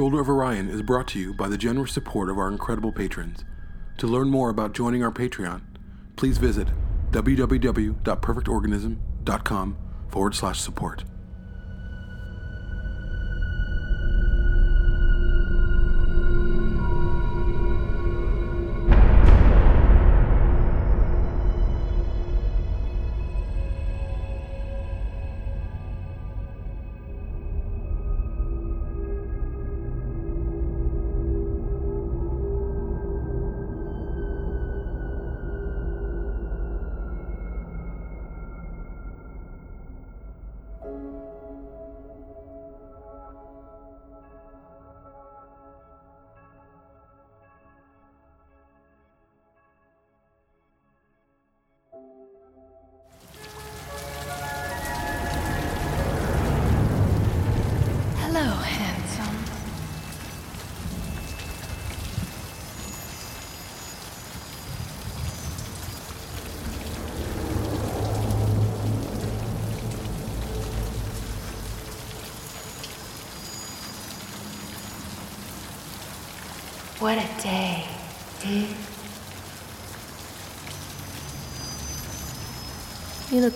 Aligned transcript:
Shoulder 0.00 0.20
of 0.20 0.30
Orion 0.30 0.70
is 0.70 0.80
brought 0.80 1.08
to 1.08 1.18
you 1.18 1.34
by 1.34 1.50
the 1.50 1.58
generous 1.58 1.92
support 1.92 2.30
of 2.30 2.38
our 2.38 2.48
incredible 2.48 2.90
patrons. 2.90 3.44
To 3.98 4.06
learn 4.06 4.30
more 4.30 4.48
about 4.48 4.72
joining 4.72 5.04
our 5.04 5.12
Patreon, 5.12 5.60
please 6.16 6.38
visit 6.38 6.68
www.perfectorganism.com 7.10 9.78
forward 10.08 10.34
slash 10.34 10.58
support. 10.58 11.04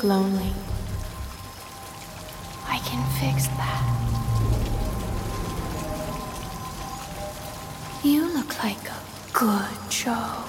Lonely. 0.05 0.53
I 2.67 2.77
can 2.85 3.03
fix 3.19 3.47
that. 3.47 3.81
You 8.05 8.31
look 8.35 8.63
like 8.63 8.87
a 8.87 9.03
good 9.33 9.71
Joe. 9.89 10.45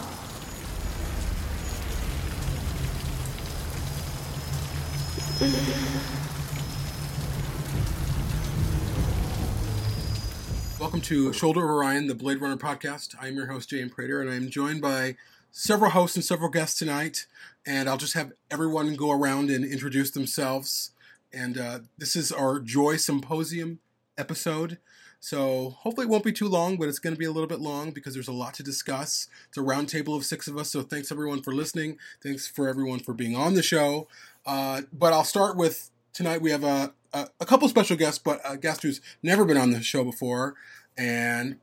Welcome 10.82 11.00
to 11.04 11.32
Shoulder 11.32 11.64
of 11.64 11.70
Orion, 11.70 12.08
the 12.08 12.16
Blade 12.16 12.42
Runner 12.42 12.58
podcast. 12.58 13.16
I'm 13.22 13.38
your 13.38 13.46
host, 13.46 13.70
Jamie 13.70 13.88
Prater, 13.88 14.20
and 14.20 14.30
I'm 14.30 14.50
joined 14.50 14.82
by 14.82 15.16
several 15.58 15.92
hosts 15.92 16.18
and 16.18 16.26
several 16.26 16.50
guests 16.50 16.78
tonight. 16.78 17.28
And 17.66 17.88
I'll 17.88 17.98
just 17.98 18.14
have 18.14 18.34
everyone 18.52 18.94
go 18.96 19.10
around 19.12 19.50
and 19.50 19.64
introduce 19.64 20.12
themselves. 20.12 20.92
And 21.34 21.58
uh, 21.58 21.80
this 21.98 22.16
is 22.16 22.32
our 22.32 22.60
Joy 22.60 22.98
Symposium 22.98 23.80
episode. 24.18 24.80
So 25.22 25.78
hopefully 25.80 26.08
it 26.08 26.10
won't 26.10 26.26
be 26.26 26.34
too 26.34 26.50
long, 26.50 26.76
but 26.76 26.90
it's 26.90 27.00
going 27.00 27.16
to 27.16 27.20
be 27.20 27.26
a 27.26 27.32
little 27.32 27.48
bit 27.48 27.62
long 27.62 27.92
because 27.92 28.14
there's 28.14 28.28
a 28.28 28.34
lot 28.34 28.54
to 28.56 28.64
discuss. 28.64 29.30
It's 29.48 29.58
a 29.58 29.62
roundtable 29.62 30.18
of 30.18 30.26
six 30.26 30.48
of 30.50 30.58
us. 30.58 30.70
So 30.72 30.82
thanks 30.82 31.10
everyone 31.10 31.42
for 31.42 31.54
listening. 31.54 31.98
Thanks 32.22 32.48
for 32.48 32.68
everyone 32.68 33.00
for 33.00 33.14
being 33.14 33.36
on 33.36 33.54
the 33.54 33.64
show. 33.64 34.10
Uh, 34.46 34.82
but 34.92 35.14
I'll 35.14 35.24
start 35.24 35.56
with 35.56 35.90
tonight. 36.12 36.42
We 36.42 36.52
have 36.52 36.66
a, 36.66 36.94
a, 37.14 37.30
a 37.40 37.46
couple 37.46 37.70
special 37.70 37.96
guests, 37.96 38.20
but 38.20 38.42
a 38.44 38.58
guest 38.58 38.84
who's 38.84 39.00
never 39.24 39.46
been 39.46 39.58
on 39.58 39.72
the 39.72 39.82
show 39.82 40.04
before, 40.04 40.56
and 40.98 41.58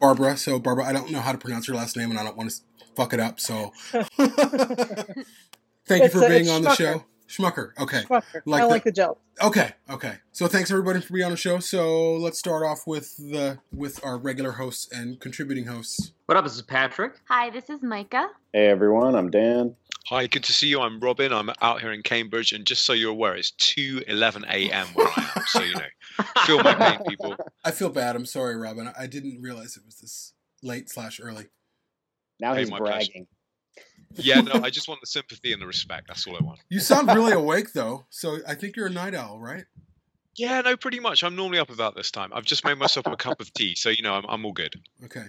Barbara. 0.00 0.36
So 0.36 0.58
Barbara, 0.58 0.86
I 0.86 0.92
don't 0.92 1.10
know 1.10 1.20
how 1.20 1.32
to 1.32 1.38
pronounce 1.38 1.68
your 1.68 1.76
last 1.76 1.96
name, 1.96 2.10
and 2.10 2.18
I 2.18 2.24
don't 2.24 2.36
want 2.36 2.50
to 2.50 2.56
fuck 2.96 3.12
it 3.12 3.20
up. 3.20 3.40
So 3.40 3.72
thank 3.92 4.08
you 6.04 6.08
for 6.08 6.24
a- 6.24 6.28
being 6.28 6.42
it's 6.42 6.50
on 6.50 6.62
the 6.62 6.70
Schmucker. 6.70 6.76
show. 6.76 7.04
Schmucker. 7.28 7.70
Okay. 7.80 8.02
Schmucker. 8.02 8.42
Like 8.44 8.62
I 8.62 8.66
the- 8.66 8.70
like 8.70 8.84
the 8.84 8.92
joke. 8.92 9.20
Okay, 9.42 9.72
okay. 9.90 10.14
So 10.30 10.46
thanks 10.46 10.70
everybody 10.70 11.00
for 11.00 11.12
being 11.12 11.24
on 11.24 11.32
the 11.32 11.36
show. 11.36 11.58
So 11.58 12.14
let's 12.16 12.38
start 12.38 12.64
off 12.64 12.86
with 12.86 13.16
the 13.16 13.58
with 13.72 14.04
our 14.04 14.16
regular 14.18 14.52
hosts 14.52 14.88
and 14.92 15.18
contributing 15.18 15.64
hosts. 15.66 16.12
What 16.26 16.38
up? 16.38 16.44
This 16.44 16.54
is 16.54 16.62
Patrick. 16.62 17.14
Hi, 17.28 17.50
this 17.50 17.68
is 17.68 17.82
Micah. 17.82 18.28
Hey 18.52 18.68
everyone, 18.68 19.16
I'm 19.16 19.30
Dan. 19.30 19.74
Hi, 20.08 20.26
good 20.28 20.44
to 20.44 20.52
see 20.52 20.68
you. 20.68 20.80
I'm 20.80 21.00
Robin. 21.00 21.32
I'm 21.32 21.50
out 21.62 21.80
here 21.80 21.90
in 21.90 22.02
Cambridge, 22.02 22.52
and 22.52 22.64
just 22.66 22.84
so 22.84 22.92
you're 22.92 23.10
aware, 23.10 23.34
it's 23.34 23.50
2:11 23.52 24.44
a.m. 24.48 24.86
where 24.94 25.08
I 25.16 25.30
am. 25.34 25.42
So 25.46 25.62
you 25.62 25.74
know, 25.74 26.24
feel 26.44 26.62
my 26.62 26.74
pain, 26.74 27.00
people. 27.08 27.34
I 27.64 27.72
feel 27.72 27.88
bad. 27.88 28.14
I'm 28.14 28.26
sorry, 28.26 28.54
Robin. 28.56 28.92
I 28.96 29.06
didn't 29.08 29.40
realize 29.42 29.76
it 29.76 29.82
was 29.84 29.96
this 29.96 30.32
late 30.62 30.88
slash 30.90 31.18
early. 31.20 31.46
Now 32.40 32.54
Hey, 32.54 32.60
he's 32.60 32.70
my 32.70 32.78
pleasure. 32.78 33.12
bragging. 33.12 33.26
Yeah, 34.16 34.40
no, 34.40 34.54
I 34.62 34.70
just 34.78 34.88
want 34.88 35.00
the 35.00 35.06
sympathy 35.06 35.52
and 35.52 35.60
the 35.60 35.66
respect. 35.66 36.08
That's 36.08 36.26
all 36.26 36.36
I 36.36 36.40
want. 36.42 36.60
You 36.68 36.80
sound 36.80 37.08
really 37.08 37.32
awake 37.32 37.72
though, 37.72 38.06
so 38.10 38.38
I 38.46 38.54
think 38.54 38.76
you're 38.76 38.86
a 38.86 38.90
night 38.90 39.14
owl, 39.14 39.38
right? 39.38 39.64
Yeah, 40.36 40.60
no, 40.62 40.76
pretty 40.76 40.98
much. 40.98 41.22
I'm 41.22 41.36
normally 41.36 41.58
up 41.58 41.70
about 41.70 41.94
this 41.94 42.10
time. 42.10 42.32
I've 42.34 42.44
just 42.44 42.64
made 42.64 42.76
myself 42.78 43.06
a 43.06 43.16
cup 43.16 43.40
of 43.40 43.52
tea, 43.52 43.74
so 43.76 43.88
you 43.90 44.02
know, 44.02 44.14
I'm, 44.14 44.24
I'm 44.28 44.44
all 44.44 44.52
good. 44.52 44.74
Okay. 45.04 45.26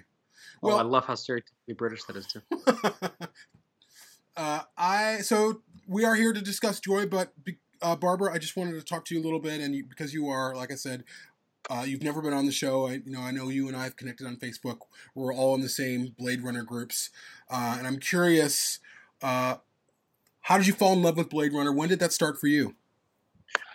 Oh, 0.63 0.77
I 0.77 0.81
love 0.81 1.05
how 1.05 1.13
stereotypically 1.13 1.77
British 1.77 2.03
that 2.05 2.16
is 2.16 2.25
too. 2.25 2.41
uh, 4.37 4.61
I 4.77 5.17
so 5.19 5.61
we 5.87 6.05
are 6.05 6.16
here 6.16 6.33
to 6.33 6.41
discuss 6.41 6.79
joy, 6.79 7.05
but 7.05 7.33
uh, 7.81 7.95
Barbara, 7.95 8.33
I 8.33 8.39
just 8.39 8.57
wanted 8.57 8.73
to 8.73 8.81
talk 8.83 9.05
to 9.05 9.16
you 9.16 9.22
a 9.22 9.23
little 9.23 9.39
bit, 9.39 9.61
and 9.61 9.75
you, 9.75 9.85
because 9.87 10.13
you 10.13 10.27
are, 10.27 10.55
like 10.55 10.72
I 10.72 10.75
said, 10.75 11.03
uh, 11.69 11.83
you've 11.85 12.03
never 12.03 12.21
been 12.21 12.33
on 12.33 12.45
the 12.45 12.51
show. 12.51 12.87
I, 12.87 12.93
you 13.05 13.11
know, 13.11 13.21
I 13.21 13.31
know 13.31 13.49
you 13.49 13.67
and 13.67 13.75
I 13.75 13.83
have 13.83 13.95
connected 13.95 14.27
on 14.27 14.37
Facebook. 14.37 14.79
We're 15.13 15.33
all 15.33 15.55
in 15.55 15.61
the 15.61 15.69
same 15.69 16.15
Blade 16.17 16.43
Runner 16.43 16.63
groups, 16.63 17.09
uh, 17.49 17.75
and 17.77 17.87
I'm 17.87 17.99
curious, 17.99 18.79
uh, 19.21 19.55
how 20.41 20.57
did 20.57 20.67
you 20.67 20.73
fall 20.73 20.93
in 20.93 21.01
love 21.01 21.17
with 21.17 21.29
Blade 21.29 21.53
Runner? 21.53 21.71
When 21.71 21.89
did 21.89 21.99
that 21.99 22.13
start 22.13 22.39
for 22.39 22.47
you? 22.47 22.75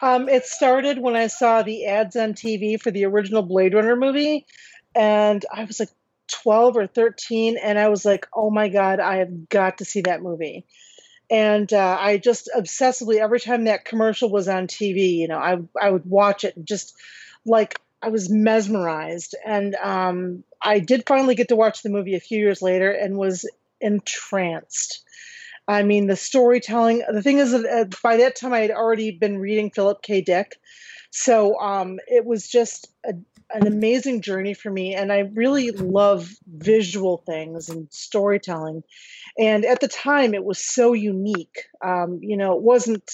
Um, 0.03 0.29
it 0.29 0.45
started 0.45 0.99
when 0.99 1.17
I 1.17 1.27
saw 1.27 1.63
the 1.63 1.87
ads 1.87 2.17
on 2.17 2.35
TV 2.35 2.81
for 2.81 2.91
the 2.91 3.05
original 3.07 3.43
Blade 3.43 3.75
Runner 3.75 3.97
movie, 3.97 4.47
and 4.95 5.45
I 5.53 5.65
was 5.65 5.81
like 5.81 5.91
12 6.31 6.77
or 6.77 6.87
13, 6.87 7.59
and 7.59 7.79
I 7.79 7.89
was 7.89 8.05
like, 8.05 8.27
oh 8.35 8.51
my 8.51 8.69
God, 8.69 9.01
I 9.01 9.17
have 9.17 9.49
got 9.49 9.79
to 9.79 9.85
see 9.85 10.03
that 10.03 10.23
movie. 10.23 10.67
And 11.31 11.73
uh, 11.73 11.97
I 12.01 12.19
just 12.19 12.51
obsessively, 12.57 13.17
every 13.17 13.39
time 13.39 13.65
that 13.65 13.85
commercial 13.85 14.31
was 14.31 14.49
on 14.49 14.67
TV, 14.67 15.15
you 15.15 15.29
know, 15.29 15.39
I, 15.39 15.59
I 15.81 15.91
would 15.91 16.05
watch 16.05 16.43
it 16.45 16.57
and 16.57 16.67
just 16.67 16.97
like 17.45 17.81
I 18.03 18.09
was 18.09 18.31
mesmerized. 18.31 19.35
And 19.45 19.75
um, 19.77 20.45
I 20.63 20.79
did 20.79 21.05
finally 21.07 21.35
get 21.35 21.49
to 21.49 21.57
watch 21.57 21.83
the 21.83 21.91
movie 21.91 22.15
a 22.15 22.21
few 22.21 22.39
years 22.39 22.63
later 22.63 22.91
and 22.91 23.17
was 23.17 23.49
entranced. 23.81 25.05
I 25.69 25.83
mean, 25.83 26.07
the 26.07 26.17
storytelling. 26.17 27.05
The 27.11 27.23
thing 27.23 27.39
is, 27.39 27.53
that 27.53 27.65
uh, 27.65 27.85
by 28.03 28.19
that 28.19 28.37
time, 28.37 28.53
I 28.53 28.61
had 28.61 28.71
already 28.71 29.13
been 29.13 29.39
reading 29.39 29.71
Philip 29.71 30.03
K. 30.03 30.21
Dick, 30.21 30.59
so 31.11 31.59
um, 31.61 31.99
it 32.09 32.25
was 32.25 32.49
just 32.49 32.89
a, 33.05 33.15
an 33.51 33.67
amazing 33.67 34.23
journey 34.23 34.55
for 34.55 34.71
me. 34.71 34.95
And 34.95 35.13
I 35.13 35.21
really 35.21 35.71
love 35.71 36.29
visual 36.47 37.19
things 37.19 37.69
and 37.69 37.87
storytelling. 37.93 38.83
And 39.39 39.65
at 39.65 39.81
the 39.81 39.89
time, 39.89 40.35
it 40.35 40.45
was 40.45 40.59
so 40.59 40.93
unique. 40.93 41.67
Um, 41.85 42.19
you 42.21 42.37
know, 42.37 42.57
it 42.57 42.63
wasn't. 42.63 43.09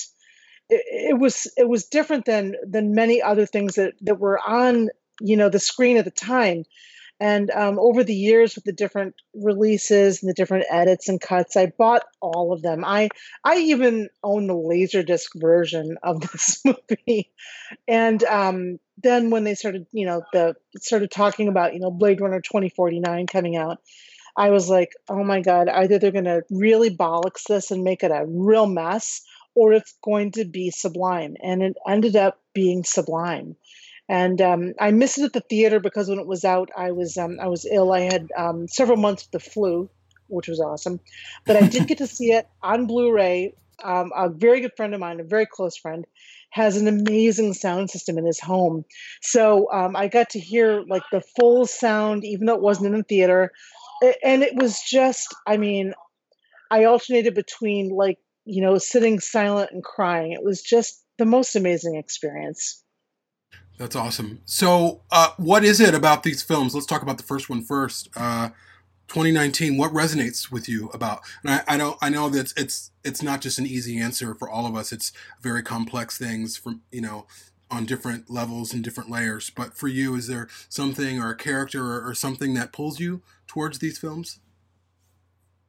It, 0.69 1.19
was 1.19 1.47
it 1.57 1.69
was 1.69 1.87
different 1.87 2.25
than 2.25 2.57
than 2.67 2.95
many 2.95 3.23
other 3.23 3.47
things 3.47 3.75
that 3.75 3.95
that 4.03 4.19
were 4.19 4.41
on 4.41 4.89
you 5.21 5.37
know 5.37 5.49
the 5.49 5.61
screen 5.61 5.97
at 5.97 6.05
the 6.05 6.11
time. 6.11 6.65
And 7.19 7.51
um, 7.51 7.79
over 7.79 8.05
the 8.05 8.15
years, 8.15 8.57
with 8.57 8.65
the 8.65 8.75
different 8.75 9.15
releases 9.35 10.23
and 10.23 10.29
the 10.29 10.35
different 10.35 10.67
edits 10.71 11.09
and 11.09 11.19
cuts, 11.19 11.57
I 11.57 11.73
bought 11.79 12.03
all 12.21 12.53
of 12.53 12.61
them. 12.61 12.85
I 12.85 13.09
I 13.43 13.57
even 13.59 14.09
own 14.23 14.47
the 14.47 14.55
laserdisc 14.55 15.29
version 15.35 15.97
of 16.03 16.21
this 16.33 16.63
movie. 16.65 17.33
And 17.89 18.23
um, 18.25 18.79
then 19.03 19.31
when 19.31 19.45
they 19.45 19.55
started, 19.55 19.87
you 19.93 20.05
know, 20.05 20.23
the 20.33 20.57
started 20.79 21.11
talking 21.11 21.49
about, 21.49 21.73
you 21.73 21.81
know, 21.81 21.91
Blade 21.91 22.21
Runner 22.21 22.41
2049 22.41 23.27
coming 23.27 23.57
out, 23.57 23.79
I 24.37 24.51
was 24.51 24.69
like, 24.69 24.93
oh 25.09 25.25
my 25.25 25.41
god, 25.41 25.69
either 25.69 25.99
they're 25.99 26.11
going 26.11 26.25
to 26.25 26.43
really 26.51 26.95
bollocks 26.95 27.45
this 27.49 27.71
and 27.71 27.83
make 27.83 28.03
it 28.03 28.11
a 28.11 28.27
real 28.27 28.67
mess, 28.67 29.23
or 29.57 29.73
it's 29.73 29.95
going 30.05 30.31
to 30.33 30.45
be 30.45 30.71
sublime. 30.71 31.35
And 31.43 31.63
it 31.63 31.77
ended 31.89 32.15
up 32.15 32.39
being 32.55 32.85
sublime 32.85 33.57
and 34.09 34.41
um, 34.41 34.75
I 34.79 34.93
missed 34.93 35.19
it 35.19 35.25
at 35.25 35.33
the 35.33 35.41
theater 35.41 35.81
because 35.81 36.09
when 36.09 36.21
it 36.21 36.29
was 36.29 36.45
out, 36.45 36.71
I 36.77 36.93
was 36.93 37.17
um, 37.17 37.39
I 37.41 37.49
was 37.49 37.67
ill. 37.67 37.93
I 37.93 38.03
had 38.03 38.29
um, 38.37 38.69
several 38.69 38.99
months 38.99 39.25
of 39.25 39.33
the 39.33 39.41
flu, 39.41 39.91
which 40.29 40.47
was 40.47 40.61
awesome. 40.61 41.01
But 41.45 41.57
I 41.57 41.67
did 41.67 41.89
get 41.89 41.99
to 41.99 42.07
see 42.07 42.31
it 42.33 42.49
on 42.63 42.87
Blu-ray 42.87 43.55
um, 43.83 44.13
a 44.17 44.29
very 44.29 44.61
good 44.61 44.73
friend 44.77 44.95
of 44.95 45.01
mine, 45.01 45.21
a 45.21 45.25
very 45.25 45.47
close 45.47 45.77
friend, 45.77 46.07
has 46.51 46.77
an 46.77 46.89
amazing 46.89 47.53
sound 47.53 47.91
system 47.91 48.19
in 48.19 48.25
his 48.25 48.41
home. 48.41 48.85
So 49.21 49.71
um, 49.73 49.97
I 49.97 50.09
got 50.09 50.31
to 50.31 50.41
hear 50.41 50.83
like 50.83 51.03
the 51.13 51.23
full 51.39 51.67
sound, 51.67 52.25
even 52.25 52.47
though 52.47 52.55
it 52.55 52.63
wasn't 52.63 52.87
in 52.87 52.99
the 52.99 53.03
theater. 53.03 53.53
And 54.23 54.43
it 54.43 54.55
was 54.55 54.81
just, 54.81 55.35
I 55.47 55.57
mean, 55.57 55.95
I 56.71 56.85
alternated 56.85 57.35
between 57.35 57.91
like, 57.91 58.19
you 58.47 58.63
know, 58.63 58.79
sitting 58.79 59.21
silent 59.21 59.73
and 59.73 59.85
crying. 59.85 60.33
It 60.33 60.43
was 60.43 60.63
just 60.63 61.05
the 61.19 61.27
most 61.27 61.57
amazing 61.57 61.97
experience. 61.97 62.83
That's 63.77 63.97
awesome. 63.97 64.41
So, 64.47 65.03
uh, 65.11 65.31
what 65.37 65.65
is 65.65 65.81
it 65.81 65.95
about 65.95 66.23
these 66.23 66.43
films? 66.43 66.75
Let's 66.75 66.87
talk 66.87 67.03
about 67.03 67.19
the 67.19 67.25
first 67.25 67.51
one 67.51 67.63
first. 67.63 68.09
Uh, 68.17 68.51
2019. 69.09 69.77
What 69.77 69.93
resonates 69.93 70.51
with 70.51 70.69
you 70.69 70.89
about? 70.89 71.21
And 71.43 71.53
I, 71.53 71.75
I 71.75 71.77
know 71.77 71.97
I 72.01 72.09
know 72.09 72.29
that 72.31 72.53
it's 72.57 72.91
it's 73.05 73.23
not 73.23 73.41
just 73.41 73.59
an 73.59 73.67
easy 73.67 73.99
answer 73.99 74.35
for 74.35 74.49
all 74.49 74.67
of 74.67 74.75
us. 74.75 74.93
It's 74.93 75.13
very 75.41 75.63
complex 75.63 76.19
things 76.19 76.57
from 76.57 76.83
you 76.91 77.01
know 77.01 77.27
on 77.71 77.85
different 77.85 78.31
levels 78.31 78.73
and 78.73 78.83
different 78.83 79.11
layers. 79.11 79.51
But 79.51 79.75
for 79.75 79.89
you, 79.89 80.15
is 80.15 80.29
there 80.29 80.49
something 80.69 81.21
or 81.21 81.31
a 81.31 81.37
character 81.37 81.85
or, 81.85 82.09
or 82.09 82.15
something 82.15 82.55
that 82.55 82.73
pulls 82.73 83.01
you 83.01 83.23
towards 83.47 83.79
these 83.79 83.99
films? 83.99 84.41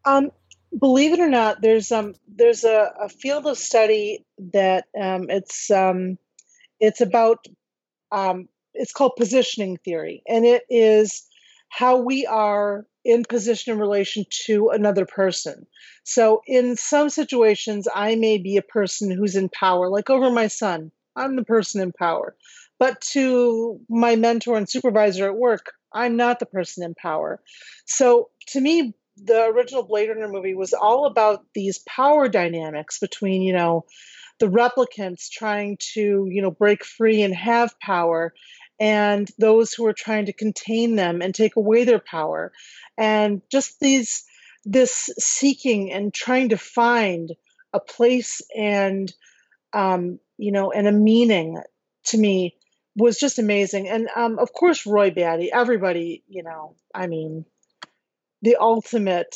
Um, 0.06 0.31
believe 0.77 1.13
it 1.13 1.19
or 1.19 1.29
not, 1.29 1.61
there's 1.61 1.91
um 1.91 2.15
there's 2.27 2.63
a, 2.63 2.91
a 3.01 3.09
field 3.09 3.45
of 3.45 3.57
study 3.57 4.25
that 4.53 4.85
um, 4.99 5.29
it's 5.29 5.69
um, 5.71 6.17
it's 6.79 7.01
about 7.01 7.45
um, 8.11 8.47
it's 8.73 8.93
called 8.93 9.13
positioning 9.17 9.77
theory, 9.77 10.23
and 10.27 10.45
it 10.45 10.63
is 10.69 11.25
how 11.69 11.97
we 11.97 12.25
are 12.25 12.85
in 13.03 13.23
position 13.23 13.73
in 13.73 13.79
relation 13.79 14.25
to 14.45 14.69
another 14.69 15.05
person. 15.05 15.65
So 16.03 16.41
in 16.47 16.75
some 16.75 17.09
situations, 17.09 17.87
I 17.93 18.15
may 18.15 18.37
be 18.37 18.57
a 18.57 18.61
person 18.61 19.11
who's 19.11 19.35
in 19.35 19.49
power, 19.49 19.89
like 19.89 20.09
over 20.09 20.31
my 20.31 20.47
son. 20.47 20.91
I'm 21.15 21.35
the 21.35 21.43
person 21.43 21.81
in 21.81 21.91
power. 21.91 22.35
But 22.79 23.01
to 23.13 23.79
my 23.89 24.15
mentor 24.15 24.55
and 24.55 24.69
supervisor 24.69 25.25
at 25.27 25.35
work, 25.35 25.73
I'm 25.93 26.15
not 26.15 26.39
the 26.39 26.45
person 26.45 26.83
in 26.83 26.93
power. 26.95 27.41
So 27.85 28.29
to 28.49 28.61
me, 28.61 28.93
the 29.23 29.45
original 29.45 29.83
Blade 29.83 30.09
Runner 30.09 30.27
movie 30.27 30.55
was 30.55 30.73
all 30.73 31.05
about 31.05 31.45
these 31.53 31.79
power 31.79 32.27
dynamics 32.27 32.99
between, 32.99 33.41
you 33.41 33.53
know, 33.53 33.85
the 34.39 34.47
replicants 34.47 35.29
trying 35.29 35.77
to, 35.93 36.27
you 36.29 36.41
know, 36.41 36.51
break 36.51 36.85
free 36.85 37.23
and 37.23 37.33
have 37.33 37.79
power 37.79 38.33
and 38.79 39.29
those 39.39 39.73
who 39.73 39.85
are 39.87 39.93
trying 39.93 40.27
to 40.27 40.33
contain 40.33 40.95
them 40.95 41.21
and 41.21 41.33
take 41.33 41.55
away 41.55 41.83
their 41.83 41.99
power. 41.99 42.51
And 42.97 43.41
just 43.51 43.79
these 43.79 44.23
this 44.65 45.09
seeking 45.17 45.91
and 45.91 46.13
trying 46.13 46.49
to 46.49 46.57
find 46.57 47.31
a 47.73 47.79
place 47.79 48.41
and 48.55 49.11
um, 49.73 50.19
you 50.37 50.51
know, 50.51 50.71
and 50.71 50.87
a 50.87 50.91
meaning 50.91 51.61
to 52.05 52.17
me 52.17 52.55
was 52.95 53.17
just 53.17 53.39
amazing. 53.39 53.87
And 53.87 54.09
um, 54.15 54.39
of 54.39 54.53
course, 54.53 54.85
Roy 54.85 55.11
Batty, 55.11 55.51
everybody, 55.51 56.23
you 56.27 56.43
know, 56.43 56.75
I 56.93 57.07
mean, 57.07 57.45
the 58.41 58.55
ultimate, 58.59 59.35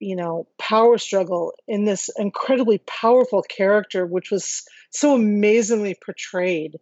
you 0.00 0.16
know, 0.16 0.46
power 0.58 0.98
struggle 0.98 1.52
in 1.66 1.84
this 1.84 2.10
incredibly 2.16 2.78
powerful 2.78 3.42
character, 3.42 4.06
which 4.06 4.30
was 4.30 4.64
so 4.90 5.14
amazingly 5.14 5.96
portrayed. 6.04 6.76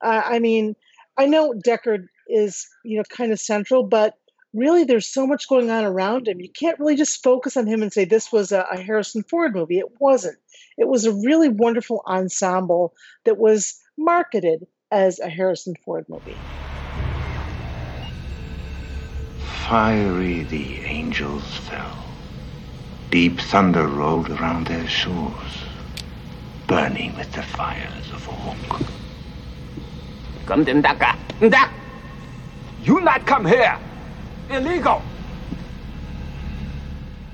Uh, 0.00 0.22
I 0.24 0.38
mean, 0.38 0.74
I 1.16 1.26
know 1.26 1.54
Deckard 1.54 2.06
is, 2.28 2.66
you 2.84 2.98
know, 2.98 3.04
kind 3.04 3.32
of 3.32 3.40
central, 3.40 3.84
but 3.84 4.14
really 4.54 4.84
there's 4.84 5.06
so 5.06 5.26
much 5.26 5.48
going 5.48 5.70
on 5.70 5.84
around 5.84 6.28
him. 6.28 6.40
You 6.40 6.48
can't 6.48 6.78
really 6.78 6.96
just 6.96 7.22
focus 7.22 7.56
on 7.56 7.66
him 7.66 7.82
and 7.82 7.92
say 7.92 8.04
this 8.04 8.32
was 8.32 8.52
a, 8.52 8.66
a 8.70 8.80
Harrison 8.80 9.24
Ford 9.24 9.54
movie. 9.54 9.78
It 9.78 10.00
wasn't. 10.00 10.38
It 10.78 10.88
was 10.88 11.04
a 11.04 11.12
really 11.12 11.48
wonderful 11.48 12.02
ensemble 12.06 12.94
that 13.24 13.38
was 13.38 13.80
marketed 13.98 14.66
as 14.90 15.18
a 15.18 15.28
Harrison 15.28 15.74
Ford 15.84 16.06
movie. 16.08 16.36
Fiery 19.68 20.42
the 20.42 20.80
angels 20.80 21.42
fell. 21.60 22.04
Deep 23.10 23.40
thunder 23.40 23.86
rolled 23.86 24.28
around 24.28 24.66
their 24.66 24.86
shores, 24.86 25.64
burning 26.66 27.16
with 27.16 27.32
the 27.32 27.42
fires 27.42 28.10
of 28.12 28.28
Orc. 28.28 28.82
Come 30.44 30.64
them 30.64 30.82
Daka. 30.82 31.16
Dak! 31.48 31.72
You 32.82 33.00
not 33.00 33.26
come 33.26 33.46
here! 33.46 33.78
Illegal! 34.50 35.00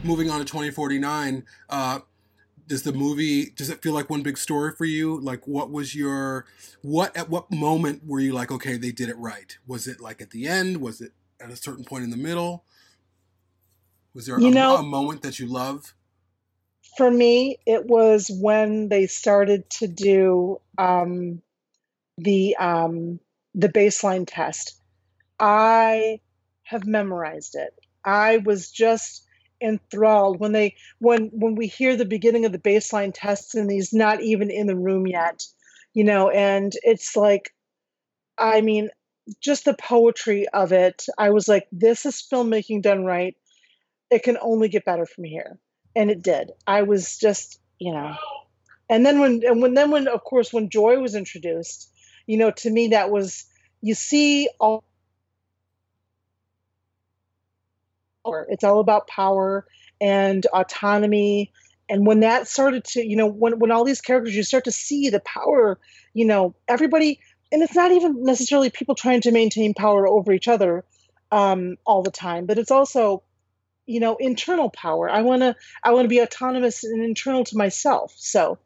Moving 0.05 0.31
on 0.31 0.38
to 0.38 0.44
2049, 0.44 1.44
uh, 1.69 1.99
does 2.69 2.85
the 2.85 2.93
movie 2.93 3.50
does 3.50 3.71
it 3.71 3.82
feel 3.82 3.93
like 3.93 4.09
one 4.09 4.23
big 4.23 4.38
story 4.38 4.71
for 4.71 4.85
you? 4.85 5.21
Like, 5.21 5.49
what 5.49 5.73
was 5.73 5.97
your 5.97 6.47
what 6.82 7.15
at 7.17 7.29
what 7.29 7.50
moment 7.50 8.06
were 8.06 8.21
you 8.21 8.32
like, 8.32 8.53
okay, 8.53 8.77
they 8.77 8.93
did 8.93 9.09
it 9.09 9.19
right? 9.19 9.59
Was 9.67 9.88
it 9.88 10.00
like 10.00 10.23
at 10.23 10.31
the 10.31 10.47
end? 10.47 10.77
Was 10.81 11.00
it 11.00 11.11
at 11.41 11.51
a 11.51 11.57
certain 11.57 11.85
point 11.85 12.05
in 12.05 12.11
the 12.11 12.17
middle? 12.17 12.65
Was 14.15 14.27
there 14.27 14.39
You 14.41 14.49
a, 14.49 14.51
know- 14.51 14.77
a 14.77 14.83
moment 14.83 15.23
that 15.23 15.39
you 15.39 15.47
love? 15.47 15.95
For 16.97 17.11
me, 17.11 17.59
it 17.67 17.87
was 17.87 18.31
when 18.31 18.89
they 18.89 19.07
started 19.07 19.69
to 19.79 19.87
do 19.87 20.61
um, 20.77 21.41
the 22.19 22.57
um, 22.57 23.21
the 23.55 23.69
baseline 23.69 24.25
test. 24.27 24.81
I 25.39 26.21
have 26.65 26.87
memorized 26.87 27.55
it. 27.55 27.73
I 28.05 28.39
was 28.39 28.71
just 28.71 29.25
enthralled 29.63 30.41
when 30.41 30.53
they 30.53 30.77
when 30.99 31.31
when 31.33 31.55
we 31.55 31.67
hear 31.67 31.97
the 31.97 32.05
beginning 32.05 32.45
of 32.45 32.53
the 32.53 32.59
baseline 32.59 33.13
tests 33.15 33.55
and 33.55 33.71
he's 33.71 33.93
not 33.93 34.21
even 34.23 34.51
in 34.51 34.67
the 34.67 34.77
room 34.77 35.07
yet, 35.07 35.45
you 35.95 36.05
know, 36.05 36.29
and 36.31 36.73
it's 36.83 37.17
like, 37.17 37.53
I 38.39 38.61
mean, 38.63 38.91
just 39.40 39.64
the 39.64 39.75
poetry 39.75 40.49
of 40.49 40.72
it. 40.72 41.06
I 41.19 41.31
was 41.31 41.49
like, 41.49 41.67
this 41.72 42.06
is 42.06 42.26
filmmaking 42.31 42.82
done 42.82 43.05
right. 43.05 43.37
It 44.11 44.22
can 44.22 44.38
only 44.40 44.69
get 44.69 44.84
better 44.84 45.06
from 45.06 45.25
here, 45.25 45.58
and 45.94 46.11
it 46.11 46.22
did. 46.22 46.50
I 46.67 46.82
was 46.82 47.19
just, 47.19 47.61
you 47.78 47.93
know, 47.93 48.17
and 48.88 49.06
then 49.06 49.20
when 49.20 49.43
and 49.44 49.62
when 49.62 49.75
then 49.75 49.90
when 49.90 50.08
of 50.08 50.25
course 50.25 50.52
when 50.52 50.69
Joy 50.69 50.99
was 50.99 51.14
introduced, 51.14 51.93
you 52.26 52.37
know, 52.37 52.50
to 52.50 52.70
me 52.70 52.88
that 52.88 53.11
was 53.11 53.46
you 53.81 53.94
see 53.94 54.49
all. 54.58 54.84
It's 58.48 58.65
all 58.65 58.81
about 58.81 59.08
power 59.08 59.67
and 60.00 60.44
autonomy. 60.46 61.53
And 61.89 62.06
when 62.06 62.20
that 62.20 62.46
started 62.46 62.84
to, 62.84 63.05
you 63.05 63.17
know, 63.17 63.27
when, 63.27 63.58
when 63.58 63.70
all 63.70 63.84
these 63.84 64.00
characters, 64.00 64.36
you 64.36 64.43
start 64.43 64.65
to 64.65 64.72
see 64.72 65.10
the 65.10 65.20
power, 65.20 65.79
you 66.15 66.24
know, 66.24 66.55
everybody, 66.69 67.19
and 67.53 67.63
it's 67.63 67.75
not 67.75 67.93
even 67.93 68.25
necessarily 68.25 68.71
people 68.71 68.95
trying 68.95 69.21
to 69.23 69.33
maintain 69.33 69.75
power 69.75 70.07
over 70.07 70.33
each 70.33 70.49
other 70.49 70.85
um, 71.33 71.77
all 71.85 72.03
the 72.03 72.11
time, 72.11 72.47
but 72.47 72.59
it's 72.59 72.71
also, 72.71 73.23
you 73.87 74.01
know, 74.01 74.17
internal 74.17 74.71
power. 74.71 75.11
I 75.11 75.23
want 75.23 75.43
to, 75.43 75.57
I 75.83 75.93
want 75.93 76.05
to 76.05 76.09
be 76.09 76.21
autonomous 76.21 76.85
and 76.85 77.03
internal 77.03 77.45
to 77.45 77.57
myself. 77.57 78.13
So 78.17 78.59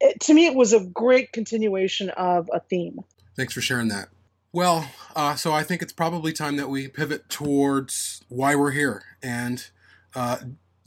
it, 0.00 0.20
to 0.20 0.34
me, 0.34 0.46
it 0.46 0.54
was 0.54 0.72
a 0.72 0.80
great 0.80 1.32
continuation 1.32 2.10
of 2.10 2.48
a 2.52 2.60
theme. 2.60 3.00
Thanks 3.36 3.54
for 3.54 3.60
sharing 3.60 3.88
that. 3.88 4.08
Well, 4.52 4.90
uh, 5.14 5.34
so 5.34 5.52
I 5.52 5.62
think 5.62 5.82
it's 5.82 5.92
probably 5.92 6.32
time 6.32 6.56
that 6.56 6.68
we 6.68 6.88
pivot 6.88 7.28
towards 7.28 8.24
why 8.28 8.54
we're 8.54 8.70
here. 8.70 9.02
And 9.22 9.68
uh, 10.14 10.38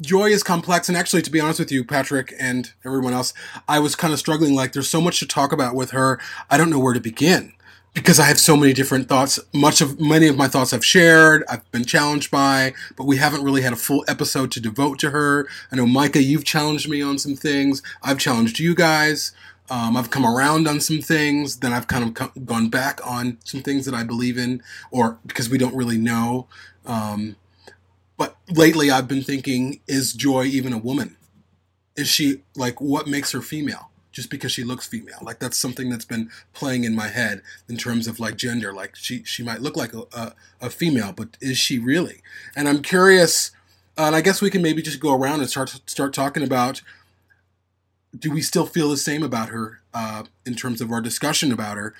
Joy 0.01 0.29
is 0.29 0.43
complex. 0.43 0.89
And 0.89 0.98
actually, 0.98 1.22
to 1.22 1.31
be 1.31 1.39
honest 1.39 1.60
with 1.60 1.72
you, 1.72 1.84
Patrick 1.84 2.34
and 2.39 2.72
everyone 2.84 3.13
else, 3.13 3.34
I 3.67 3.79
was 3.79 3.96
kind 3.96 4.12
of 4.13 4.20
struggling. 4.20 4.55
Like, 4.55 4.74
there's 4.74 4.89
so 4.89 5.01
much 5.01 5.20
to 5.20 5.27
talk 5.27 5.51
about 5.51 5.75
with 5.75 5.91
her. 5.91 6.20
I 6.50 6.58
don't 6.58 6.70
know 6.70 6.79
where 6.79 6.93
to 6.93 7.00
begin 7.00 7.53
because 7.93 8.20
I 8.20 8.25
have 8.25 8.39
so 8.39 8.55
many 8.55 8.74
different 8.74 9.08
thoughts. 9.10 9.39
Much 9.53 9.81
of 9.81 10.00
many 10.00 10.27
of 10.27 10.38
my 10.38 10.48
thoughts 10.48 10.74
I've 10.74 10.86
shared, 10.86 11.43
I've 11.50 11.70
been 11.72 11.86
challenged 11.86 12.31
by, 12.31 12.74
but 12.96 13.05
we 13.05 13.17
haven't 13.17 13.43
really 13.43 13.62
had 13.62 13.74
a 13.74 13.77
full 13.77 14.05
episode 14.08 14.51
to 14.51 14.62
devote 14.62 15.00
to 15.00 15.12
her. 15.12 15.48
I 15.72 15.75
know 15.75 15.86
Micah, 15.86 16.24
you've 16.24 16.46
challenged 16.46 16.89
me 16.89 17.01
on 17.01 17.17
some 17.17 17.36
things. 17.36 17.81
I've 18.01 18.17
challenged 18.20 18.60
you 18.60 18.75
guys. 18.75 19.34
Um, 19.70 19.96
I've 19.96 20.10
come 20.10 20.25
around 20.25 20.67
on 20.67 20.81
some 20.81 21.00
things, 21.00 21.58
then 21.58 21.72
I've 21.72 21.88
kind 21.88 22.03
of 22.03 22.13
co- 22.13 22.41
gone 22.41 22.67
back 22.70 23.00
on 23.08 23.38
some 23.46 23.62
things 23.62 23.86
that 23.86 23.93
I 23.93 24.03
believe 24.03 24.38
in, 24.38 24.62
or 24.89 25.17
because 25.25 25.50
we 25.50 25.58
don't 25.58 25.75
really 25.75 25.98
know. 25.98 26.48
Um, 26.86 27.38
but 28.22 28.36
lately, 28.51 28.92
I've 28.92 29.08
been 29.08 29.24
thinking: 29.24 29.82
Is 29.88 30.13
Joy 30.13 30.44
even 30.44 30.74
a 30.74 30.78
woman? 30.78 31.18
Is 31.96 32.08
she 32.08 32.44
like 32.56 32.80
what 32.80 33.08
makes 33.08 33.32
her 33.32 33.42
female? 33.42 33.90
Just 34.12 34.30
because 34.30 34.51
she 34.51 34.63
looks 34.63 34.86
female, 34.86 35.18
like 35.24 35.40
that's 35.40 35.58
something 35.58 35.90
that's 35.90 36.06
been 36.06 36.30
playing 36.54 36.84
in 36.84 36.94
my 36.94 37.08
head 37.08 37.42
in 37.68 37.78
terms 37.78 38.06
of 38.06 38.20
like 38.20 38.36
gender. 38.36 38.74
Like 38.74 38.96
she 38.96 39.24
she 39.24 39.42
might 39.42 39.63
look 39.63 39.75
like 39.75 39.96
a 39.96 40.04
a, 40.13 40.36
a 40.62 40.70
female, 40.70 41.13
but 41.13 41.36
is 41.42 41.58
she 41.58 41.80
really? 41.80 42.22
And 42.56 42.70
I'm 42.70 42.84
curious. 42.84 43.50
Uh, 43.98 44.04
and 44.04 44.16
I 44.16 44.22
guess 44.22 44.40
we 44.40 44.51
can 44.51 44.62
maybe 44.62 44.84
just 44.84 45.00
go 45.00 45.16
around 45.16 45.40
and 45.40 45.50
start 45.50 45.82
start 45.88 46.13
talking 46.13 46.44
about 46.44 46.84
do 48.16 48.30
we 48.30 48.44
still 48.44 48.68
feel 48.68 48.90
the 48.92 48.98
same 48.98 49.24
about 49.24 49.50
her 49.50 49.80
uh, 49.96 50.25
in 50.46 50.54
terms 50.54 50.80
of 50.80 50.92
our 50.92 51.01
discussion 51.01 51.51
about 51.51 51.78
her 51.78 51.96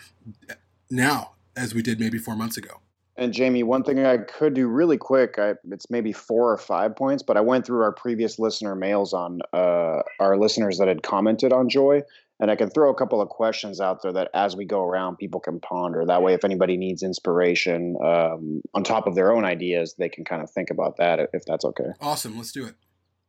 now 0.88 1.32
as 1.58 1.74
we 1.74 1.82
did 1.82 2.00
maybe 2.00 2.20
four 2.20 2.36
months 2.36 2.58
ago? 2.58 2.81
And 3.18 3.34
Jamie, 3.34 3.64
one 3.64 3.84
thing 3.84 4.06
I 4.06 4.18
could 4.18 4.54
do 4.54 4.68
really 4.68 4.98
quick, 4.98 5.36
I, 5.38 5.56
it's 5.70 5.90
maybe 5.90 6.14
four 6.14 6.52
or 6.52 6.58
five 6.58 6.96
points, 6.96 7.24
but 7.24 7.36
I 7.36 7.42
went 7.42 7.66
through 7.66 7.82
our 7.84 7.92
previous 7.92 8.40
listener 8.40 8.74
mails 8.74 9.14
on 9.14 9.42
uh, 9.54 10.02
our 10.20 10.38
listeners 10.38 10.78
that 10.78 10.88
had 10.88 11.04
commented 11.04 11.52
on 11.52 11.68
Joy, 11.68 12.04
and 12.40 12.50
I 12.50 12.56
can 12.56 12.70
throw 12.70 12.90
a 12.90 12.96
couple 12.96 13.22
of 13.22 13.28
questions 13.30 13.82
out 13.82 14.02
there 14.02 14.14
that 14.14 14.30
as 14.34 14.56
we 14.56 14.66
go 14.66 14.82
around, 14.82 15.18
people 15.18 15.42
can 15.42 15.60
ponder. 15.60 16.06
That 16.06 16.24
way, 16.24 16.34
if 16.34 16.46
anybody 16.46 16.78
needs 16.78 17.04
inspiration 17.04 17.98
um, 18.04 18.62
on 18.74 18.84
top 18.84 19.08
of 19.08 19.16
their 19.16 19.32
own 19.34 19.46
ideas, 19.46 19.94
they 19.98 20.10
can 20.10 20.24
kind 20.24 20.42
of 20.42 20.50
think 20.50 20.72
about 20.72 20.98
that 20.98 21.20
if 21.34 21.46
that's 21.46 21.66
okay. 21.66 21.92
Awesome. 22.00 22.38
Let's 22.38 22.52
do 22.52 22.66
it. 22.66 22.76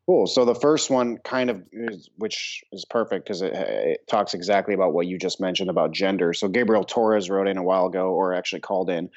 Cool. 0.07 0.27
So 0.27 0.45
the 0.45 0.55
first 0.55 0.91
one 0.91 1.19
kind 1.19 1.49
of 1.49 1.63
is, 1.71 2.11
which 2.17 2.65
is 2.73 2.85
perfect 2.85 3.25
because 3.25 3.41
it, 3.41 3.53
it, 3.55 4.09
talks 4.09 4.35
exactly 4.35 4.75
about 4.75 4.93
what 4.93 5.07
you 5.07 5.17
just 5.17 5.41
mentioned 5.41 5.71
about 5.71 5.93
gender. 5.93 6.33
So 6.33 6.49
Gabriel 6.49 6.83
Torres 6.83 7.31
wrote 7.31 7.47
in 7.47 7.57
a 7.57 7.63
while 7.63 7.87
ago, 7.87 8.11
or 8.11 8.35
actually 8.35 8.63
called 8.63 8.91
in 8.91 9.11